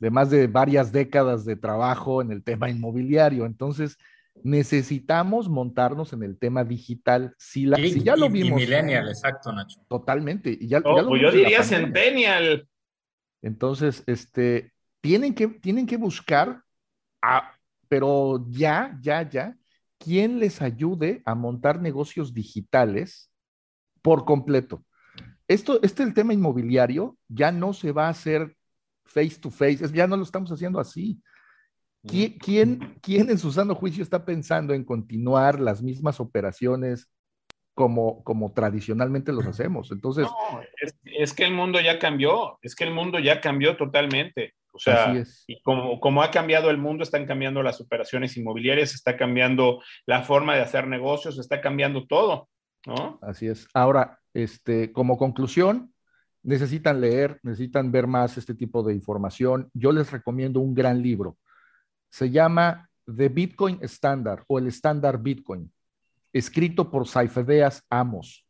de 0.00 0.10
más 0.10 0.28
de 0.28 0.48
varias 0.48 0.92
décadas 0.92 1.46
de 1.46 1.56
trabajo 1.56 2.20
en 2.20 2.30
el 2.30 2.44
tema 2.44 2.68
inmobiliario. 2.68 3.46
Entonces, 3.46 3.96
necesitamos 4.42 5.48
montarnos 5.48 6.12
en 6.12 6.22
el 6.22 6.38
tema 6.38 6.64
digital. 6.64 7.34
Si, 7.38 7.66
la, 7.66 7.76
si 7.76 8.02
ya 8.02 8.16
lo 8.16 8.28
vimos. 8.28 8.60
Y 8.60 8.64
millennial, 8.64 9.08
exacto, 9.08 9.52
Nacho. 9.52 9.80
Totalmente. 9.88 10.56
Y 10.58 10.68
ya, 10.68 10.80
oh, 10.84 11.06
pues 11.06 11.22
yo 11.22 11.30
diría 11.30 11.62
centennial. 11.62 12.68
Entonces, 13.42 14.02
este, 14.06 14.72
tienen 15.00 15.34
que, 15.34 15.48
tienen 15.48 15.86
que 15.86 15.96
buscar, 15.96 16.62
pero 17.88 18.46
ya, 18.50 18.98
ya, 19.00 19.28
ya, 19.28 19.56
quién 19.98 20.38
les 20.38 20.62
ayude 20.62 21.22
a 21.24 21.34
montar 21.34 21.80
negocios 21.80 22.32
digitales 22.32 23.30
por 24.02 24.24
completo. 24.24 24.84
Esto, 25.46 25.82
este 25.82 26.02
el 26.02 26.14
tema 26.14 26.32
inmobiliario 26.32 27.16
ya 27.28 27.52
no 27.52 27.72
se 27.72 27.92
va 27.92 28.06
a 28.06 28.10
hacer 28.10 28.56
face 29.04 29.36
to 29.38 29.50
face, 29.50 29.86
ya 29.92 30.06
no 30.06 30.16
lo 30.16 30.22
estamos 30.22 30.50
haciendo 30.50 30.80
así. 30.80 31.20
¿Quién, 32.06 32.98
quién, 33.00 33.30
en 33.30 33.38
su 33.38 33.50
sano 33.50 33.74
juicio 33.74 34.02
está 34.02 34.24
pensando 34.24 34.74
en 34.74 34.84
continuar 34.84 35.58
las 35.58 35.82
mismas 35.82 36.20
operaciones 36.20 37.10
como, 37.74 38.22
como 38.24 38.52
tradicionalmente 38.52 39.32
los 39.32 39.46
hacemos? 39.46 39.90
Entonces. 39.90 40.26
es, 41.04 41.32
que 41.32 41.44
el 41.44 41.52
mundo 41.52 41.80
ya 41.80 41.98
cambió, 41.98 42.58
es 42.62 42.74
que 42.74 42.84
el 42.84 42.92
mundo 42.92 43.18
ya 43.18 43.40
cambió 43.40 43.76
totalmente. 43.76 44.54
O 44.72 44.78
sea, 44.78 45.14
y 45.46 45.62
como, 45.62 46.00
como 46.00 46.22
ha 46.22 46.32
cambiado 46.32 46.68
el 46.68 46.78
mundo, 46.78 47.04
están 47.04 47.26
cambiando 47.26 47.62
las 47.62 47.80
operaciones 47.80 48.36
inmobiliarias, 48.36 48.92
está 48.92 49.16
cambiando 49.16 49.80
la 50.04 50.22
forma 50.22 50.56
de 50.56 50.62
hacer 50.62 50.88
negocios, 50.88 51.38
está 51.38 51.60
cambiando 51.60 52.06
todo, 52.06 52.48
¿no? 52.84 53.20
Así 53.22 53.46
es. 53.46 53.68
Ahora, 53.72 54.18
este, 54.34 54.92
como 54.92 55.16
conclusión, 55.16 55.94
necesitan 56.42 57.00
leer, 57.00 57.38
necesitan 57.44 57.92
ver 57.92 58.08
más 58.08 58.36
este 58.36 58.54
tipo 58.54 58.82
de 58.82 58.94
información. 58.94 59.70
Yo 59.74 59.92
les 59.92 60.10
recomiendo 60.10 60.58
un 60.58 60.74
gran 60.74 61.00
libro. 61.00 61.38
Se 62.14 62.30
llama 62.30 62.88
The 63.12 63.28
Bitcoin 63.28 63.80
Standard 63.82 64.44
o 64.46 64.60
el 64.60 64.68
estándar 64.68 65.20
Bitcoin, 65.20 65.72
escrito 66.32 66.88
por 66.88 67.08
Saifedeas 67.08 67.84
Amos. 67.90 68.46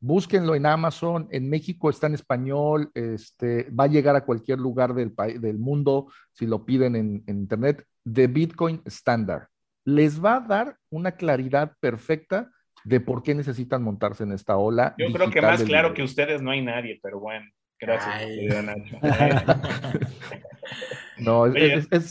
Búsquenlo 0.00 0.54
en 0.54 0.64
Amazon, 0.64 1.28
en 1.30 1.50
México 1.50 1.90
está 1.90 2.06
en 2.06 2.14
español, 2.14 2.90
este, 2.94 3.68
va 3.68 3.84
a 3.84 3.88
llegar 3.88 4.16
a 4.16 4.24
cualquier 4.24 4.60
lugar 4.60 4.94
del, 4.94 5.12
del 5.38 5.58
mundo 5.58 6.10
si 6.32 6.46
lo 6.46 6.64
piden 6.64 6.96
en, 6.96 7.22
Internet, 7.26 7.84
The 8.10 8.28
Bitcoin 8.28 8.80
Standard. 8.86 9.48
Les 9.84 10.18
va 10.18 10.36
a 10.36 10.40
dar 10.40 10.78
una 10.88 11.12
claridad 11.12 11.74
perfecta 11.80 12.50
de 12.82 13.00
por 13.00 13.22
qué 13.22 13.34
necesitan 13.34 13.82
montarse 13.82 14.22
en 14.22 14.32
esta 14.32 14.56
ola. 14.56 14.94
Yo 14.96 15.12
creo 15.12 15.28
que 15.28 15.42
más 15.42 15.62
claro 15.64 15.92
que 15.92 16.02
ustedes 16.02 16.40
no 16.40 16.50
hay 16.50 16.64
nadie, 16.64 16.98
pero 17.02 17.20
bueno, 17.20 17.44
gracias, 17.78 18.64
Nacho. 18.64 18.96
No, 21.18 21.44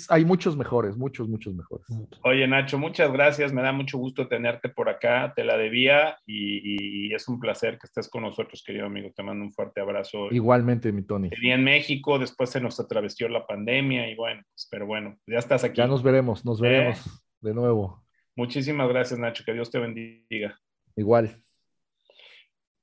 hay 0.10 0.26
muchos 0.26 0.56
mejores, 0.56 0.98
muchos, 0.98 1.28
muchos 1.28 1.54
mejores. 1.56 1.86
Oye, 2.24 2.48
Nacho, 2.48 2.78
muchas 2.78 3.12
gracias. 3.12 3.52
Me 3.54 3.62
da 3.62 3.72
mucho 3.72 3.98
gusto 3.98 4.28
tenerte 4.28 4.70
por 4.70 4.90
acá. 4.90 5.34
Te 5.36 5.44
la 5.44 5.58
debía 5.58 6.18
y, 6.26 7.14
es 7.14 7.28
un 7.28 7.40
placer 7.40 7.78
que 7.78 7.88
estés 7.88 8.10
con 8.10 8.24
nosotros, 8.24 8.64
querido 8.66 8.86
amigo. 8.86 9.12
Te 9.16 9.24
mando 9.24 9.44
un 9.44 9.52
fuerte 9.52 9.82
abrazo. 9.82 10.32
Igualmente, 10.32 10.92
mi 10.92 11.04
Tony. 11.04 11.30
Te 11.30 11.52
en 11.52 11.64
México, 11.64 12.20
después 12.20 12.50
se 12.50 12.62
nos 12.62 12.80
atravesó 12.80 13.28
la 13.28 13.46
pandemia 13.46 14.10
y 14.10 14.16
bueno, 14.16 14.42
pues, 14.54 14.68
pero 14.70 14.86
bueno, 14.86 15.18
ya 15.28 15.40
estás 15.40 15.64
aquí. 15.64 15.78
Ya 15.78 15.88
nos 15.88 16.04
veremos, 16.04 16.46
nos 16.46 16.60
¿Eh? 16.60 16.64
veremos 16.64 17.26
de 17.42 17.54
nuevo. 17.54 18.04
Muchísimas 18.36 18.88
gracias, 18.88 19.20
Nacho. 19.20 19.44
Que 19.46 19.54
Dios 19.54 19.70
te 19.70 19.80
bendiga. 19.80 20.60
Igual. 20.96 21.42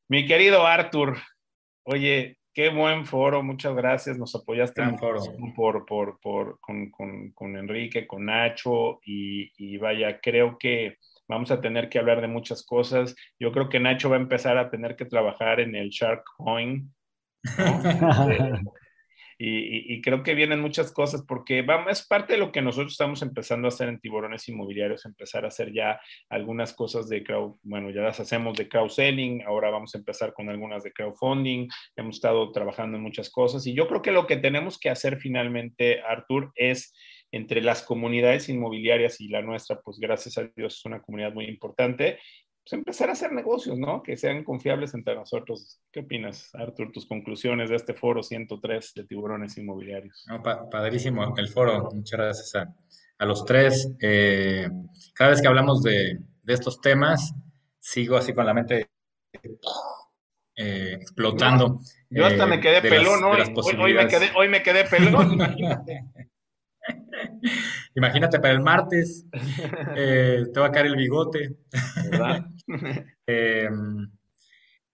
Mi 0.08 0.26
querido 0.26 0.66
Arthur, 0.66 1.16
oye, 1.84 2.38
Qué 2.59 2.70
buen 2.70 3.06
foro, 3.06 3.40
muchas 3.44 3.72
gracias. 3.76 4.18
Nos 4.18 4.35
apoyaste 4.35 4.82
por, 5.55 5.86
por, 5.86 6.18
por, 6.18 6.59
con, 6.59 6.90
con, 6.90 7.30
con, 7.30 7.56
Enrique, 7.56 8.05
con 8.05 8.24
Nacho 8.24 8.98
y, 9.05 9.52
y, 9.56 9.76
vaya, 9.76 10.18
creo 10.20 10.59
que 10.59 10.97
vamos 11.28 11.52
a 11.52 11.60
tener 11.60 11.89
que 11.89 12.01
hablar 12.01 12.20
de 12.20 12.26
muchas 12.26 12.66
cosas. 12.66 13.14
Yo 13.39 13.52
creo 13.52 13.68
que 13.68 13.78
Nacho 13.78 14.10
va 14.10 14.16
a 14.16 14.18
empezar 14.18 14.59
a 14.59 14.70
tener 14.70 14.97
que 14.97 15.05
trabajar 15.05 15.60
en 15.60 15.76
el 15.76 15.90
Shark 15.90 16.24
Coin. 16.36 16.93
Y, 19.40 20.02
creo 20.02 20.24
que 20.24 20.35
vienen 20.35 20.60
muchas 20.60 20.90
cosas 20.90 21.24
porque 21.27 21.62
vamos, 21.62 21.93
es 21.93 22.06
parte 22.06 22.32
de 22.32 22.40
lo 22.40 22.51
que 22.51 22.60
nosotros 22.60 22.93
estamos 22.93 23.23
empezando 23.23 23.66
a 23.66 23.70
hacer 23.70 23.89
en 23.89 24.01
tiburones 24.01 24.48
inmobiliarios, 24.48 25.06
empezar 25.06 25.44
a 25.44 25.48
hacer 25.48 25.73
ya 25.73 26.01
algunas 26.28 26.73
cosas 26.73 27.09
de 27.09 27.23
crowd, 27.23 27.55
bueno, 27.62 27.90
ya 27.90 28.02
las 28.02 28.19
hacemos 28.19 28.59
de 28.59 28.69
crowdselling, 28.69 29.43
ahora 29.47 29.70
vamos 29.70 29.94
a 29.94 29.98
empezar 29.98 30.32
con 30.32 30.48
algunas 30.48 30.82
de 30.82 30.93
crowdfunding, 30.93 31.69
hemos 31.94 32.16
estado 32.16 32.51
trabajando 32.51 32.97
en 32.97 33.02
muchas 33.05 33.31
cosas 33.31 33.65
y 33.66 33.74
yo 33.74 33.86
creo 33.86 34.02
que 34.02 34.10
lo 34.10 34.27
que 34.27 34.39
tenemos 34.39 34.77
que 34.77 34.90
hacer 34.90 35.19
finalmente, 35.19 36.01
Artur, 36.01 36.51
es 36.56 36.93
entre 37.31 37.60
las 37.60 37.82
comunidades 37.82 38.48
inmobiliarias 38.48 39.20
y 39.20 39.28
la 39.28 39.43
nuestra, 39.43 39.81
pues 39.81 39.98
gracias 39.98 40.39
a 40.39 40.51
Dios 40.56 40.78
es 40.78 40.85
una 40.85 41.02
comunidad 41.02 41.32
muy 41.32 41.44
importante, 41.44 42.19
pues, 42.68 42.78
empezar 42.78 43.08
a 43.08 43.12
hacer 43.12 43.32
negocios, 43.32 43.78
¿no? 43.78 44.02
Que 44.02 44.16
sean 44.16 44.44
confiables 44.44 44.92
entre 44.92 45.14
nosotros. 45.14 45.80
¿Qué 45.90 46.00
opinas, 46.00 46.54
Artur, 46.54 46.92
tus 46.92 47.06
conclusiones 47.06 47.70
de 47.70 47.76
este 47.76 47.94
foro 47.94 48.22
103 48.22 48.92
de 48.94 49.04
tiburones 49.04 49.56
inmobiliarios? 49.56 50.26
padrísimo 50.70 51.34
el 51.36 51.48
foro. 51.48 51.88
Muchas 51.92 52.18
gracias 52.18 52.54
a, 52.56 53.24
los 53.24 53.44
tres. 53.46 53.90
Eh, 54.02 54.68
cada 55.14 55.30
vez 55.30 55.40
que 55.40 55.48
hablamos 55.48 55.82
de, 55.82 56.18
estos 56.46 56.80
temas, 56.80 57.34
sigo 57.78 58.16
así 58.16 58.34
con 58.34 58.44
la 58.44 58.54
mente 58.54 58.90
eh, 60.56 60.98
explotando. 61.00 61.80
yo 62.10 62.26
hasta 62.26 62.46
me 62.46 62.60
quedé 62.60 62.78
eh, 62.78 62.82
pelón, 62.82 63.20
¿no? 63.20 63.30
Hoy, 63.30 63.94
me 63.94 64.08
quedé, 64.08 64.30
hoy 64.36 64.48
me 64.48 64.62
quedé 64.62 64.84
pelón. 64.84 65.38
Imagínate 67.98 68.38
para 68.38 68.54
el 68.54 68.60
martes, 68.60 69.26
eh, 69.96 70.44
te 70.54 70.60
va 70.60 70.66
a 70.66 70.72
caer 70.72 70.86
el 70.86 70.96
bigote. 70.96 71.56
Em, 73.26 74.10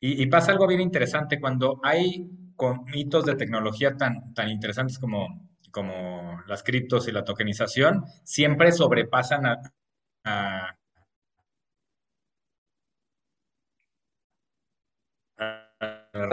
y, 0.01 0.26
pasa 0.26 0.52
algo 0.52 0.66
bien 0.66 0.81
interesante 0.81 1.40
cuando 1.40 1.81
hay 1.82 2.28
mitos 2.86 3.24
de 3.24 3.35
tecnología 3.36 3.97
tan, 3.97 4.32
tan 4.35 4.48
interesantes 4.48 4.98
como, 4.98 5.48
como 5.70 6.40
las 6.47 6.62
criptos 6.62 7.09
y 7.09 7.12
la 7.12 7.24
tokenización, 7.24 8.05
siempre 8.24 8.72
sobrepasan 8.72 9.47
a, 9.47 9.60
a, 10.24 10.76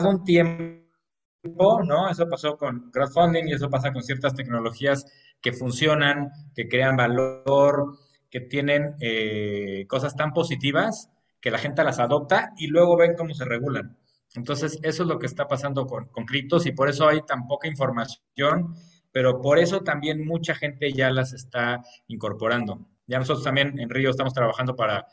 un 0.07 0.23
tiempo, 0.23 1.83
¿no? 1.83 2.09
Eso 2.09 2.27
pasó 2.29 2.57
con 2.57 2.91
crowdfunding 2.91 3.47
y 3.47 3.53
eso 3.53 3.69
pasa 3.69 3.91
con 3.91 4.03
ciertas 4.03 4.33
tecnologías 4.35 5.05
que 5.41 5.53
funcionan, 5.53 6.31
que 6.55 6.67
crean 6.67 6.95
valor, 6.95 7.97
que 8.29 8.41
tienen 8.41 8.95
eh, 8.99 9.85
cosas 9.87 10.15
tan 10.15 10.33
positivas 10.33 11.09
que 11.41 11.51
la 11.51 11.57
gente 11.57 11.83
las 11.83 11.99
adopta 11.99 12.53
y 12.57 12.67
luego 12.67 12.95
ven 12.95 13.15
cómo 13.15 13.33
se 13.33 13.45
regulan. 13.45 13.97
Entonces, 14.35 14.79
eso 14.83 15.03
es 15.03 15.09
lo 15.09 15.19
que 15.19 15.25
está 15.25 15.47
pasando 15.47 15.85
con, 15.85 16.05
con 16.07 16.25
criptos 16.25 16.65
y 16.65 16.71
por 16.71 16.87
eso 16.87 17.07
hay 17.07 17.21
tan 17.23 17.47
poca 17.47 17.67
información, 17.67 18.75
pero 19.11 19.41
por 19.41 19.59
eso 19.59 19.81
también 19.81 20.25
mucha 20.25 20.55
gente 20.55 20.93
ya 20.93 21.09
las 21.11 21.33
está 21.33 21.81
incorporando. 22.07 22.87
Ya 23.07 23.19
nosotros 23.19 23.43
también 23.43 23.77
en 23.79 23.89
Río 23.89 24.09
estamos 24.09 24.33
trabajando 24.33 24.75
para, 24.75 25.05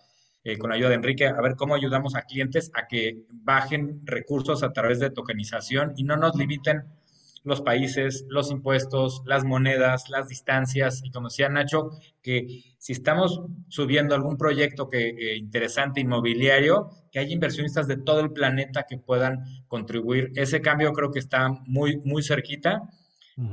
eh, 0.44 0.56
con 0.56 0.70
ayuda 0.70 0.90
de 0.90 0.94
Enrique, 0.94 1.26
a 1.26 1.40
ver 1.40 1.56
cómo 1.56 1.74
ayudamos 1.74 2.14
a 2.14 2.22
clientes 2.22 2.70
a 2.74 2.86
que 2.86 3.24
bajen 3.28 4.02
recursos 4.05 4.62
a 4.62 4.72
través 4.72 5.00
de 5.00 5.10
tokenización 5.10 5.94
y 5.96 6.05
no 6.05 6.16
nos 6.16 6.36
limiten 6.36 6.84
los 7.49 7.62
países, 7.62 8.25
los 8.29 8.51
impuestos, 8.51 9.23
las 9.27 9.45
monedas, 9.45 10.09
las 10.09 10.29
distancias. 10.29 11.01
Y 11.05 11.11
como 11.11 11.29
decía 11.29 11.49
Nacho, 11.49 11.91
que 12.23 12.62
si 12.79 12.93
estamos 12.93 13.41
subiendo 13.69 14.15
algún 14.15 14.37
proyecto 14.37 14.89
que, 14.89 15.09
eh, 15.09 15.37
interesante 15.37 16.01
inmobiliario, 16.01 16.91
que 17.11 17.19
haya 17.19 17.33
inversionistas 17.33 17.89
de 17.89 17.97
todo 17.97 18.20
el 18.20 18.33
planeta 18.33 18.85
que 18.89 18.99
puedan 18.99 19.45
contribuir. 19.66 20.31
Ese 20.37 20.61
cambio 20.61 20.93
creo 20.93 21.11
que 21.11 21.19
está 21.19 21.49
muy, 21.66 21.99
muy 22.05 22.23
cerquita 22.23 22.83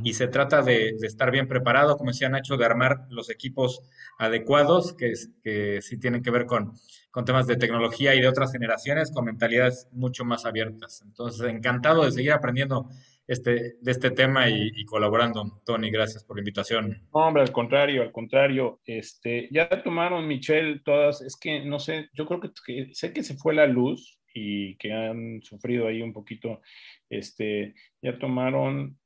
y 0.03 0.13
se 0.13 0.27
trata 0.27 0.63
de, 0.63 0.95
estar 1.01 1.29
bien 1.29 1.47
preparado, 1.47 1.95
como 1.95 2.09
decía 2.09 2.27
Nacho, 2.27 2.57
de 2.57 2.65
armar 2.65 3.05
los 3.09 3.29
equipos 3.29 3.81
adecuados, 4.17 4.93
que, 4.93 5.13
que 5.43 5.79
sí 5.83 5.99
tienen 5.99 6.23
que 6.23 6.31
ver 6.31 6.47
con, 6.47 6.73
con 7.11 7.23
temas 7.23 7.47
de 7.47 7.55
tecnología 7.55 8.13
y 8.13 8.19
de 8.19 8.27
otras 8.27 8.51
generaciones, 8.51 9.09
con 9.09 9.23
mentalidades 9.23 9.87
mucho 9.93 10.25
más 10.25 10.43
abiertas. 10.43 11.01
Entonces, 11.05 11.47
encantado 11.47 12.03
de 12.03 12.11
seguir 12.11 12.33
aprendiendo 12.33 12.89
este, 13.27 13.75
de 13.79 13.91
este 13.91 14.11
tema 14.11 14.49
y, 14.49 14.85
colaborando. 14.85 15.61
Tony, 15.65 15.89
gracias 15.89 16.23
por 16.23 16.37
la 16.37 16.41
invitación. 16.41 17.07
No, 17.13 17.27
hombre, 17.27 17.43
al 17.43 17.51
contrario, 17.51 18.01
al 18.01 18.11
contrario. 18.11 18.81
Este, 18.85 19.47
ya 19.51 19.67
tomaron, 19.83 20.27
Michelle, 20.27 20.81
todas, 20.83 21.21
es 21.21 21.35
que 21.35 21.63
no 21.65 21.79
sé, 21.79 22.09
yo 22.13 22.25
creo 22.25 22.39
que, 22.39 22.93
sé 22.93 23.13
que 23.13 23.23
se 23.23 23.35
fue 23.35 23.53
la 23.53 23.67
luz 23.67 24.19
y 24.33 24.75
que 24.77 24.91
han 24.91 25.41
sufrido 25.41 25.87
ahí 25.87 26.01
un 26.01 26.13
poquito, 26.13 26.61
este, 27.09 27.73
ya 28.01 28.19
tomaron 28.19 28.99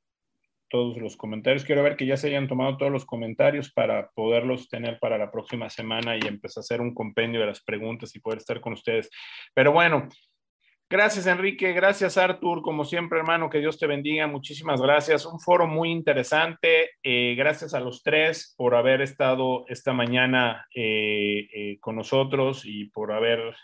todos 0.70 0.98
los 0.98 1.16
comentarios. 1.16 1.64
Quiero 1.64 1.82
ver 1.82 1.96
que 1.96 2.06
ya 2.06 2.16
se 2.16 2.28
hayan 2.28 2.48
tomado 2.48 2.76
todos 2.76 2.92
los 2.92 3.04
comentarios 3.04 3.72
para 3.72 4.10
poderlos 4.10 4.68
tener 4.68 4.98
para 5.00 5.18
la 5.18 5.30
próxima 5.30 5.68
semana 5.68 6.16
y 6.16 6.20
empezar 6.26 6.60
a 6.60 6.64
hacer 6.64 6.80
un 6.80 6.94
compendio 6.94 7.40
de 7.40 7.46
las 7.46 7.62
preguntas 7.62 8.14
y 8.14 8.20
poder 8.20 8.38
estar 8.38 8.60
con 8.60 8.72
ustedes. 8.72 9.10
Pero 9.52 9.72
bueno, 9.72 10.08
Gracias, 10.92 11.28
Enrique. 11.28 11.72
Gracias, 11.72 12.18
Artur. 12.18 12.62
Como 12.62 12.84
siempre, 12.84 13.20
hermano, 13.20 13.48
que 13.48 13.60
Dios 13.60 13.78
te 13.78 13.86
bendiga. 13.86 14.26
Muchísimas 14.26 14.82
gracias. 14.82 15.24
Un 15.24 15.38
foro 15.38 15.68
muy 15.68 15.88
interesante. 15.92 16.90
Eh, 17.04 17.36
gracias 17.38 17.74
a 17.74 17.80
los 17.80 18.02
tres 18.02 18.56
por 18.56 18.74
haber 18.74 19.00
estado 19.00 19.64
esta 19.68 19.92
mañana 19.92 20.66
eh, 20.74 21.46
eh, 21.54 21.78
con 21.78 21.94
nosotros 21.94 22.62
y 22.64 22.86
por 22.86 23.12
haber 23.12 23.54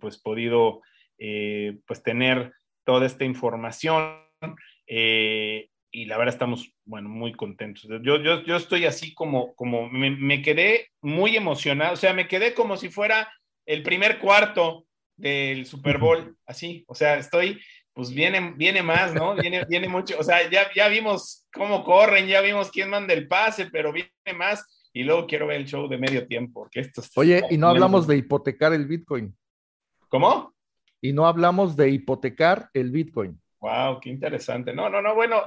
pues 0.00 0.18
podido 0.18 0.80
pues 1.18 2.00
tener 2.04 2.52
toda 2.84 3.06
esta 3.06 3.24
información. 3.24 4.22
y 4.86 6.04
la 6.04 6.16
verdad 6.16 6.32
estamos, 6.34 6.72
bueno, 6.84 7.08
muy 7.08 7.32
contentos. 7.32 7.88
Yo, 8.04 8.22
yo, 8.22 8.44
yo 8.44 8.54
estoy 8.54 8.84
así 8.84 9.14
como, 9.14 9.52
como 9.56 9.88
me, 9.90 10.10
me 10.10 10.42
quedé 10.42 10.90
muy 11.02 11.36
emocionado. 11.36 11.94
O 11.94 11.96
sea, 11.96 12.14
me 12.14 12.28
quedé 12.28 12.54
como 12.54 12.76
si 12.76 12.88
fuera 12.88 13.28
el 13.66 13.82
primer 13.82 14.20
cuarto 14.20 14.87
del 15.18 15.66
Super 15.66 15.98
Bowl, 15.98 16.36
así, 16.46 16.84
o 16.86 16.94
sea, 16.94 17.18
estoy, 17.18 17.60
pues 17.92 18.10
viene, 18.14 18.54
viene 18.56 18.82
más, 18.82 19.12
¿no? 19.12 19.34
Viene, 19.34 19.64
viene 19.68 19.88
mucho, 19.88 20.18
o 20.18 20.22
sea, 20.22 20.48
ya, 20.48 20.72
ya 20.74 20.88
vimos 20.88 21.46
cómo 21.52 21.84
corren, 21.84 22.26
ya 22.26 22.40
vimos 22.40 22.70
quién 22.70 22.88
manda 22.88 23.12
el 23.12 23.28
pase, 23.28 23.66
pero 23.66 23.92
viene 23.92 24.10
más 24.36 24.64
y 24.92 25.02
luego 25.02 25.26
quiero 25.26 25.46
ver 25.46 25.60
el 25.60 25.66
show 25.66 25.88
de 25.88 25.98
medio 25.98 26.26
tiempo, 26.26 26.60
porque 26.60 26.80
esto 26.80 27.02
Oye, 27.16 27.42
y 27.50 27.58
no 27.58 27.68
hablamos 27.68 28.06
de 28.06 28.16
hipotecar 28.16 28.72
el 28.72 28.86
Bitcoin. 28.86 29.36
¿Cómo? 30.08 30.54
Y 31.00 31.12
no 31.12 31.26
hablamos 31.26 31.76
de 31.76 31.90
hipotecar 31.90 32.70
el 32.72 32.90
Bitcoin. 32.90 33.40
Wow, 33.60 34.00
qué 34.00 34.10
interesante. 34.10 34.72
No, 34.72 34.88
no, 34.88 35.02
no, 35.02 35.14
bueno, 35.14 35.42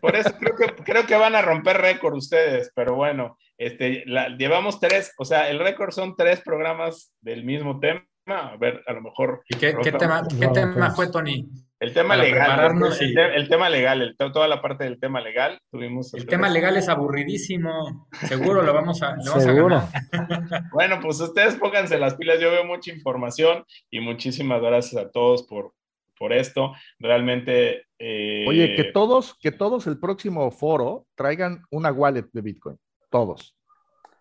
por 0.00 0.16
eso 0.16 0.36
creo 0.38 0.56
que, 0.56 0.82
creo 0.82 1.06
que 1.06 1.16
van 1.16 1.34
a 1.34 1.42
romper 1.42 1.78
récord 1.78 2.14
ustedes, 2.14 2.72
pero 2.74 2.94
bueno, 2.94 3.38
este, 3.56 4.04
llevamos 4.36 4.80
tres, 4.80 5.12
o 5.18 5.24
sea, 5.24 5.48
el 5.48 5.58
récord 5.58 5.92
son 5.92 6.16
tres 6.16 6.40
programas 6.40 7.14
del 7.20 7.44
mismo 7.44 7.78
tema. 7.78 8.04
A 8.26 8.56
ver, 8.56 8.82
a 8.86 8.92
lo 8.94 9.02
mejor. 9.02 9.42
¿Y 9.48 9.56
qué, 9.56 9.74
tema, 9.98 10.22
¿qué 10.38 10.48
tema 10.48 10.90
fue, 10.92 11.10
Tony? 11.10 11.46
El 11.78 11.92
tema 11.92 12.16
legal. 12.16 12.80
El, 13.00 13.48
tema 13.48 13.68
legal, 13.68 14.16
toda 14.16 14.48
la 14.48 14.62
parte 14.62 14.84
del 14.84 14.98
tema 14.98 15.20
legal. 15.20 15.60
Tuvimos 15.70 16.14
el 16.14 16.24
tema 16.24 16.48
legal 16.48 16.78
es 16.78 16.88
aburridísimo. 16.88 18.08
Seguro 18.26 18.62
lo 18.62 18.72
vamos 18.72 19.02
a, 19.02 19.16
bueno, 20.72 20.98
pues 21.02 21.20
ustedes 21.20 21.56
pónganse 21.56 21.98
las 21.98 22.14
pilas. 22.14 22.40
Yo 22.40 22.50
veo 22.50 22.64
mucha 22.64 22.90
información 22.90 23.64
y 23.90 24.00
muchísimas 24.00 24.62
gracias 24.62 25.04
a 25.04 25.10
todos 25.10 25.42
por, 25.42 25.74
por 26.18 26.32
esto. 26.32 26.72
Realmente. 26.98 27.86
Eh, 27.98 28.46
Oye, 28.48 28.74
que 28.74 28.84
todos, 28.84 29.36
que 29.38 29.52
todos 29.52 29.86
el 29.86 29.98
próximo 29.98 30.50
foro 30.50 31.06
traigan 31.14 31.62
una 31.70 31.92
wallet 31.92 32.26
de 32.32 32.40
Bitcoin. 32.40 32.78
Todos. 33.10 33.54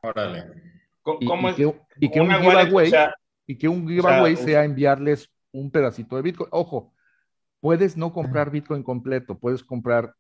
Órale. 0.02 0.46
¿Cómo 1.02 1.50
y, 1.50 1.52
es? 1.52 1.74
y, 2.00 2.10
que, 2.10 2.22
un 2.22 2.32
giveaway, 2.32 2.92
y 3.45 3.57
que 3.57 3.68
un 3.68 3.88
giveaway 3.88 4.36
sea 4.36 4.64
enviarles 4.64 5.30
un 5.52 5.72
pedacito 5.72 6.15
de 6.15 6.22
Bitcoin. 6.22 6.49
Ojo, 6.52 6.94
puedes 7.60 7.95
no 7.98 8.11
comprar 8.11 8.52
Bitcoin 8.52 8.84
completo, 8.84 9.38
puedes 9.38 9.64
comprar 9.64 10.15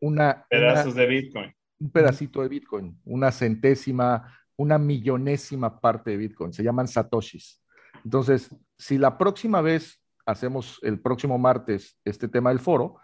una... 0.00 0.46
Pedazos 0.48 0.94
de 0.94 1.06
Bitcoin. 1.06 1.54
Un 1.78 1.90
pedacito 1.90 2.42
de 2.42 2.48
Bitcoin, 2.48 3.00
una 3.04 3.32
centésima, 3.32 4.32
una 4.56 4.78
millonésima 4.78 5.80
parte 5.80 6.10
de 6.10 6.16
Bitcoin. 6.16 6.52
Se 6.52 6.62
llaman 6.62 6.88
satoshis. 6.88 7.62
Entonces, 8.04 8.54
si 8.78 8.98
la 8.98 9.18
próxima 9.18 9.60
vez 9.60 10.00
hacemos 10.26 10.78
el 10.82 11.00
próximo 11.00 11.38
martes 11.38 11.98
este 12.04 12.28
tema 12.28 12.50
del 12.50 12.60
foro, 12.60 12.98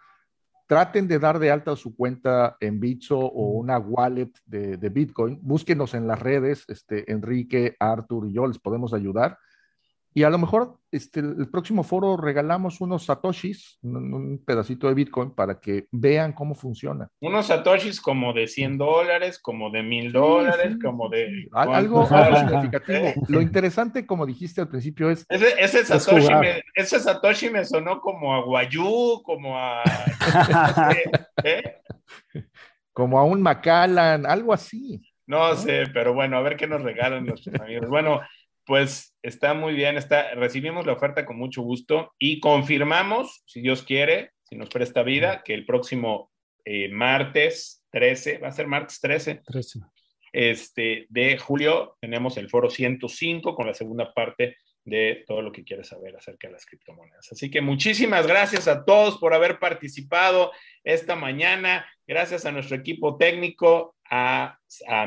traten 0.68 1.08
de 1.08 1.18
dar 1.18 1.38
de 1.38 1.50
alta 1.50 1.74
su 1.76 1.96
cuenta 1.96 2.58
en 2.60 2.78
Bitso 2.78 3.18
o 3.18 3.52
una 3.52 3.78
wallet 3.78 4.30
de, 4.44 4.76
Bitcoin. 4.90 5.40
Búsquenos 5.42 5.94
en 5.94 6.06
las 6.06 6.20
redes, 6.20 6.66
este, 6.68 7.10
Enrique, 7.10 7.74
Arthur 7.80 8.28
y 8.28 8.34
yo 8.34 8.46
les 8.46 8.58
podemos 8.58 8.92
ayudar. 8.92 9.38
Y 10.18 10.24
a 10.24 10.30
lo 10.30 10.38
mejor 10.38 10.76
este, 10.90 11.20
el 11.20 11.48
próximo 11.48 11.84
foro 11.84 12.16
regalamos 12.16 12.80
unos 12.80 13.04
satoshis, 13.04 13.78
un, 13.82 14.42
pedacito 14.44 14.88
de 14.88 14.94
Bitcoin 14.94 15.30
para 15.30 15.60
que 15.60 15.86
vean 15.92 16.32
cómo 16.32 16.56
funciona. 16.56 17.08
Unos 17.20 17.46
satoshis 17.46 18.00
como 18.00 18.32
de 18.32 18.48
100 18.48 18.78
dólares, 18.78 19.38
como 19.38 19.70
de 19.70 19.84
1000 19.84 20.12
dólares, 20.12 20.76
como 20.82 21.08
de... 21.08 21.46
Algo, 21.52 22.04
significativo. 22.04 23.12
Lo 23.28 23.40
interesante, 23.40 24.04
como 24.04 24.26
dijiste 24.26 24.60
al 24.60 24.66
principio, 24.66 25.08
es... 25.08 25.24
Ese, 25.28 25.84
satoshi, 25.84 26.34
me, 26.34 26.62
ese 26.74 26.98
satoshi 26.98 27.50
me 27.50 27.64
sonó 27.64 28.00
como 28.00 28.34
a 28.34 28.42
Guayú, 28.42 29.22
como 29.22 29.56
a... 29.56 29.84
¿eh? 31.44 31.76
Como 32.92 33.20
a 33.20 33.24
un 33.24 33.40
Macallan, 33.40 34.26
algo 34.26 34.52
así. 34.52 35.00
No, 35.28 35.54
sé, 35.54 35.84
pero 35.92 36.12
bueno, 36.12 36.38
a 36.38 36.42
ver 36.42 36.56
qué 36.56 36.66
nos 36.66 36.82
regalan 36.82 37.26
nuestros 37.26 37.54
amigos. 37.60 37.88
Bueno, 37.88 38.20
pues 38.68 39.16
está 39.22 39.54
muy 39.54 39.72
bien, 39.72 39.96
está, 39.96 40.34
recibimos 40.34 40.84
la 40.84 40.92
oferta 40.92 41.24
con 41.24 41.38
mucho 41.38 41.62
gusto 41.62 42.12
y 42.18 42.38
confirmamos, 42.38 43.42
si 43.46 43.62
Dios 43.62 43.82
quiere, 43.82 44.32
si 44.42 44.56
nos 44.56 44.68
presta 44.68 45.02
vida, 45.02 45.42
que 45.42 45.54
el 45.54 45.64
próximo 45.64 46.30
eh, 46.66 46.90
martes 46.90 47.82
13, 47.92 48.36
va 48.36 48.48
a 48.48 48.52
ser 48.52 48.66
martes 48.66 49.00
13, 49.00 49.40
13. 49.42 49.80
Este, 50.34 51.06
de 51.08 51.38
julio, 51.38 51.96
tenemos 51.98 52.36
el 52.36 52.50
foro 52.50 52.68
105 52.68 53.54
con 53.54 53.66
la 53.66 53.72
segunda 53.72 54.12
parte 54.12 54.58
de 54.84 55.24
todo 55.26 55.40
lo 55.40 55.50
que 55.50 55.64
quieres 55.64 55.88
saber 55.88 56.14
acerca 56.14 56.48
de 56.48 56.52
las 56.52 56.66
criptomonedas. 56.66 57.32
Así 57.32 57.50
que 57.50 57.62
muchísimas 57.62 58.26
gracias 58.26 58.68
a 58.68 58.84
todos 58.84 59.16
por 59.16 59.32
haber 59.32 59.58
participado 59.58 60.52
esta 60.84 61.16
mañana. 61.16 61.86
Gracias 62.06 62.44
a 62.44 62.52
nuestro 62.52 62.76
equipo 62.76 63.16
técnico, 63.16 63.96
a, 64.10 64.58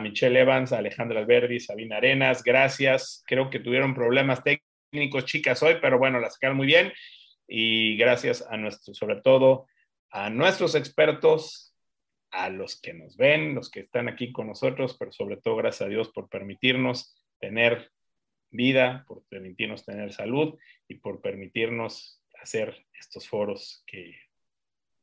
Michelle 0.01 0.39
Evans, 0.39 0.71
a 0.71 0.79
Alejandra 0.79 1.19
Alberdi, 1.19 1.59
Sabina 1.59 1.97
Arenas, 1.97 2.43
gracias. 2.43 3.23
Creo 3.25 3.49
que 3.49 3.59
tuvieron 3.59 3.93
problemas 3.93 4.41
técnicos, 4.43 5.25
chicas, 5.25 5.61
hoy, 5.63 5.77
pero 5.81 5.97
bueno, 5.97 6.19
las 6.19 6.33
sacaron 6.33 6.57
muy 6.57 6.67
bien. 6.67 6.93
Y 7.47 7.97
gracias 7.97 8.45
a 8.49 8.57
nuestro, 8.57 8.93
sobre 8.93 9.21
todo, 9.21 9.67
a 10.09 10.29
nuestros 10.29 10.75
expertos, 10.75 11.75
a 12.31 12.49
los 12.49 12.79
que 12.79 12.93
nos 12.93 13.17
ven, 13.17 13.55
los 13.55 13.69
que 13.69 13.81
están 13.81 14.07
aquí 14.07 14.31
con 14.31 14.47
nosotros, 14.47 14.95
pero 14.97 15.11
sobre 15.11 15.37
todo 15.37 15.57
gracias 15.57 15.87
a 15.87 15.89
Dios 15.89 16.09
por 16.09 16.29
permitirnos 16.29 17.17
tener 17.39 17.91
vida, 18.51 19.03
por 19.07 19.23
permitirnos 19.27 19.85
tener 19.85 20.13
salud 20.13 20.57
y 20.87 20.95
por 20.95 21.21
permitirnos 21.21 22.21
hacer 22.41 22.85
estos 22.93 23.27
foros 23.27 23.83
que 23.85 24.15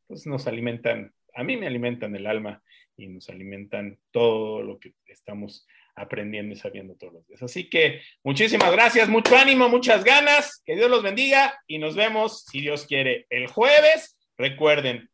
pues, 0.06 0.26
nos 0.26 0.46
alimentan, 0.46 1.14
a 1.34 1.44
mí 1.44 1.56
me 1.56 1.66
alimentan 1.66 2.14
el 2.16 2.26
alma 2.26 2.62
y 2.98 3.06
nos 3.06 3.30
alimentan 3.30 3.98
todo 4.10 4.62
lo 4.62 4.78
que 4.78 4.94
estamos 5.06 5.66
aprendiendo 5.94 6.54
y 6.54 6.58
sabiendo 6.58 6.94
todos 6.96 7.14
los 7.14 7.26
días. 7.26 7.42
Así 7.42 7.70
que 7.70 8.02
muchísimas 8.22 8.70
gracias, 8.72 9.08
mucho 9.08 9.36
ánimo, 9.36 9.68
muchas 9.68 10.04
ganas, 10.04 10.62
que 10.64 10.76
Dios 10.76 10.90
los 10.90 11.02
bendiga 11.02 11.60
y 11.66 11.78
nos 11.78 11.94
vemos, 11.94 12.44
si 12.44 12.60
Dios 12.60 12.86
quiere, 12.86 13.26
el 13.30 13.46
jueves. 13.46 14.18
Recuerden, 14.36 15.08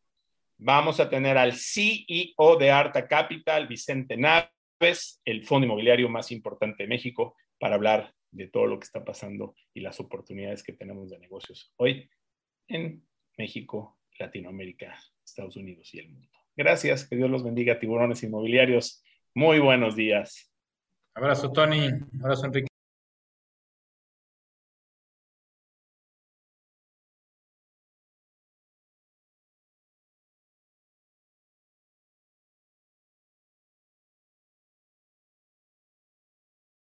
vamos 0.57 0.99
a 0.99 1.09
tener 1.09 1.37
al 1.37 1.53
CEO 1.53 2.57
de 2.59 2.71
Arta 2.71 3.07
Capital, 3.07 3.67
Vicente 3.67 4.17
Naves, 4.17 5.21
el 5.25 5.45
fondo 5.45 5.65
inmobiliario 5.65 6.09
más 6.09 6.31
importante 6.31 6.83
de 6.83 6.89
México, 6.89 7.35
para 7.59 7.75
hablar 7.75 8.13
de 8.31 8.47
todo 8.47 8.67
lo 8.67 8.79
que 8.79 8.85
está 8.85 9.05
pasando 9.05 9.55
y 9.73 9.79
las 9.79 9.99
oportunidades 9.99 10.61
que 10.61 10.73
tenemos 10.73 11.09
de 11.09 11.19
negocios 11.19 11.73
hoy 11.77 12.09
en 12.67 13.05
México, 13.37 13.97
Latinoamérica, 14.19 14.99
Estados 15.23 15.55
Unidos 15.55 15.93
y 15.93 15.99
el 15.99 16.09
mundo. 16.09 16.44
Gracias, 16.55 17.07
que 17.07 17.15
Dios 17.15 17.29
los 17.29 17.43
bendiga, 17.43 17.79
tiburones 17.79 18.23
inmobiliarios. 18.23 19.03
Muy 19.33 19.59
buenos 19.59 19.95
días. 19.95 20.51
Abrazo, 21.13 21.51
Tony. 21.51 21.89
Abrazo, 22.21 22.45
Enrique. 22.45 22.74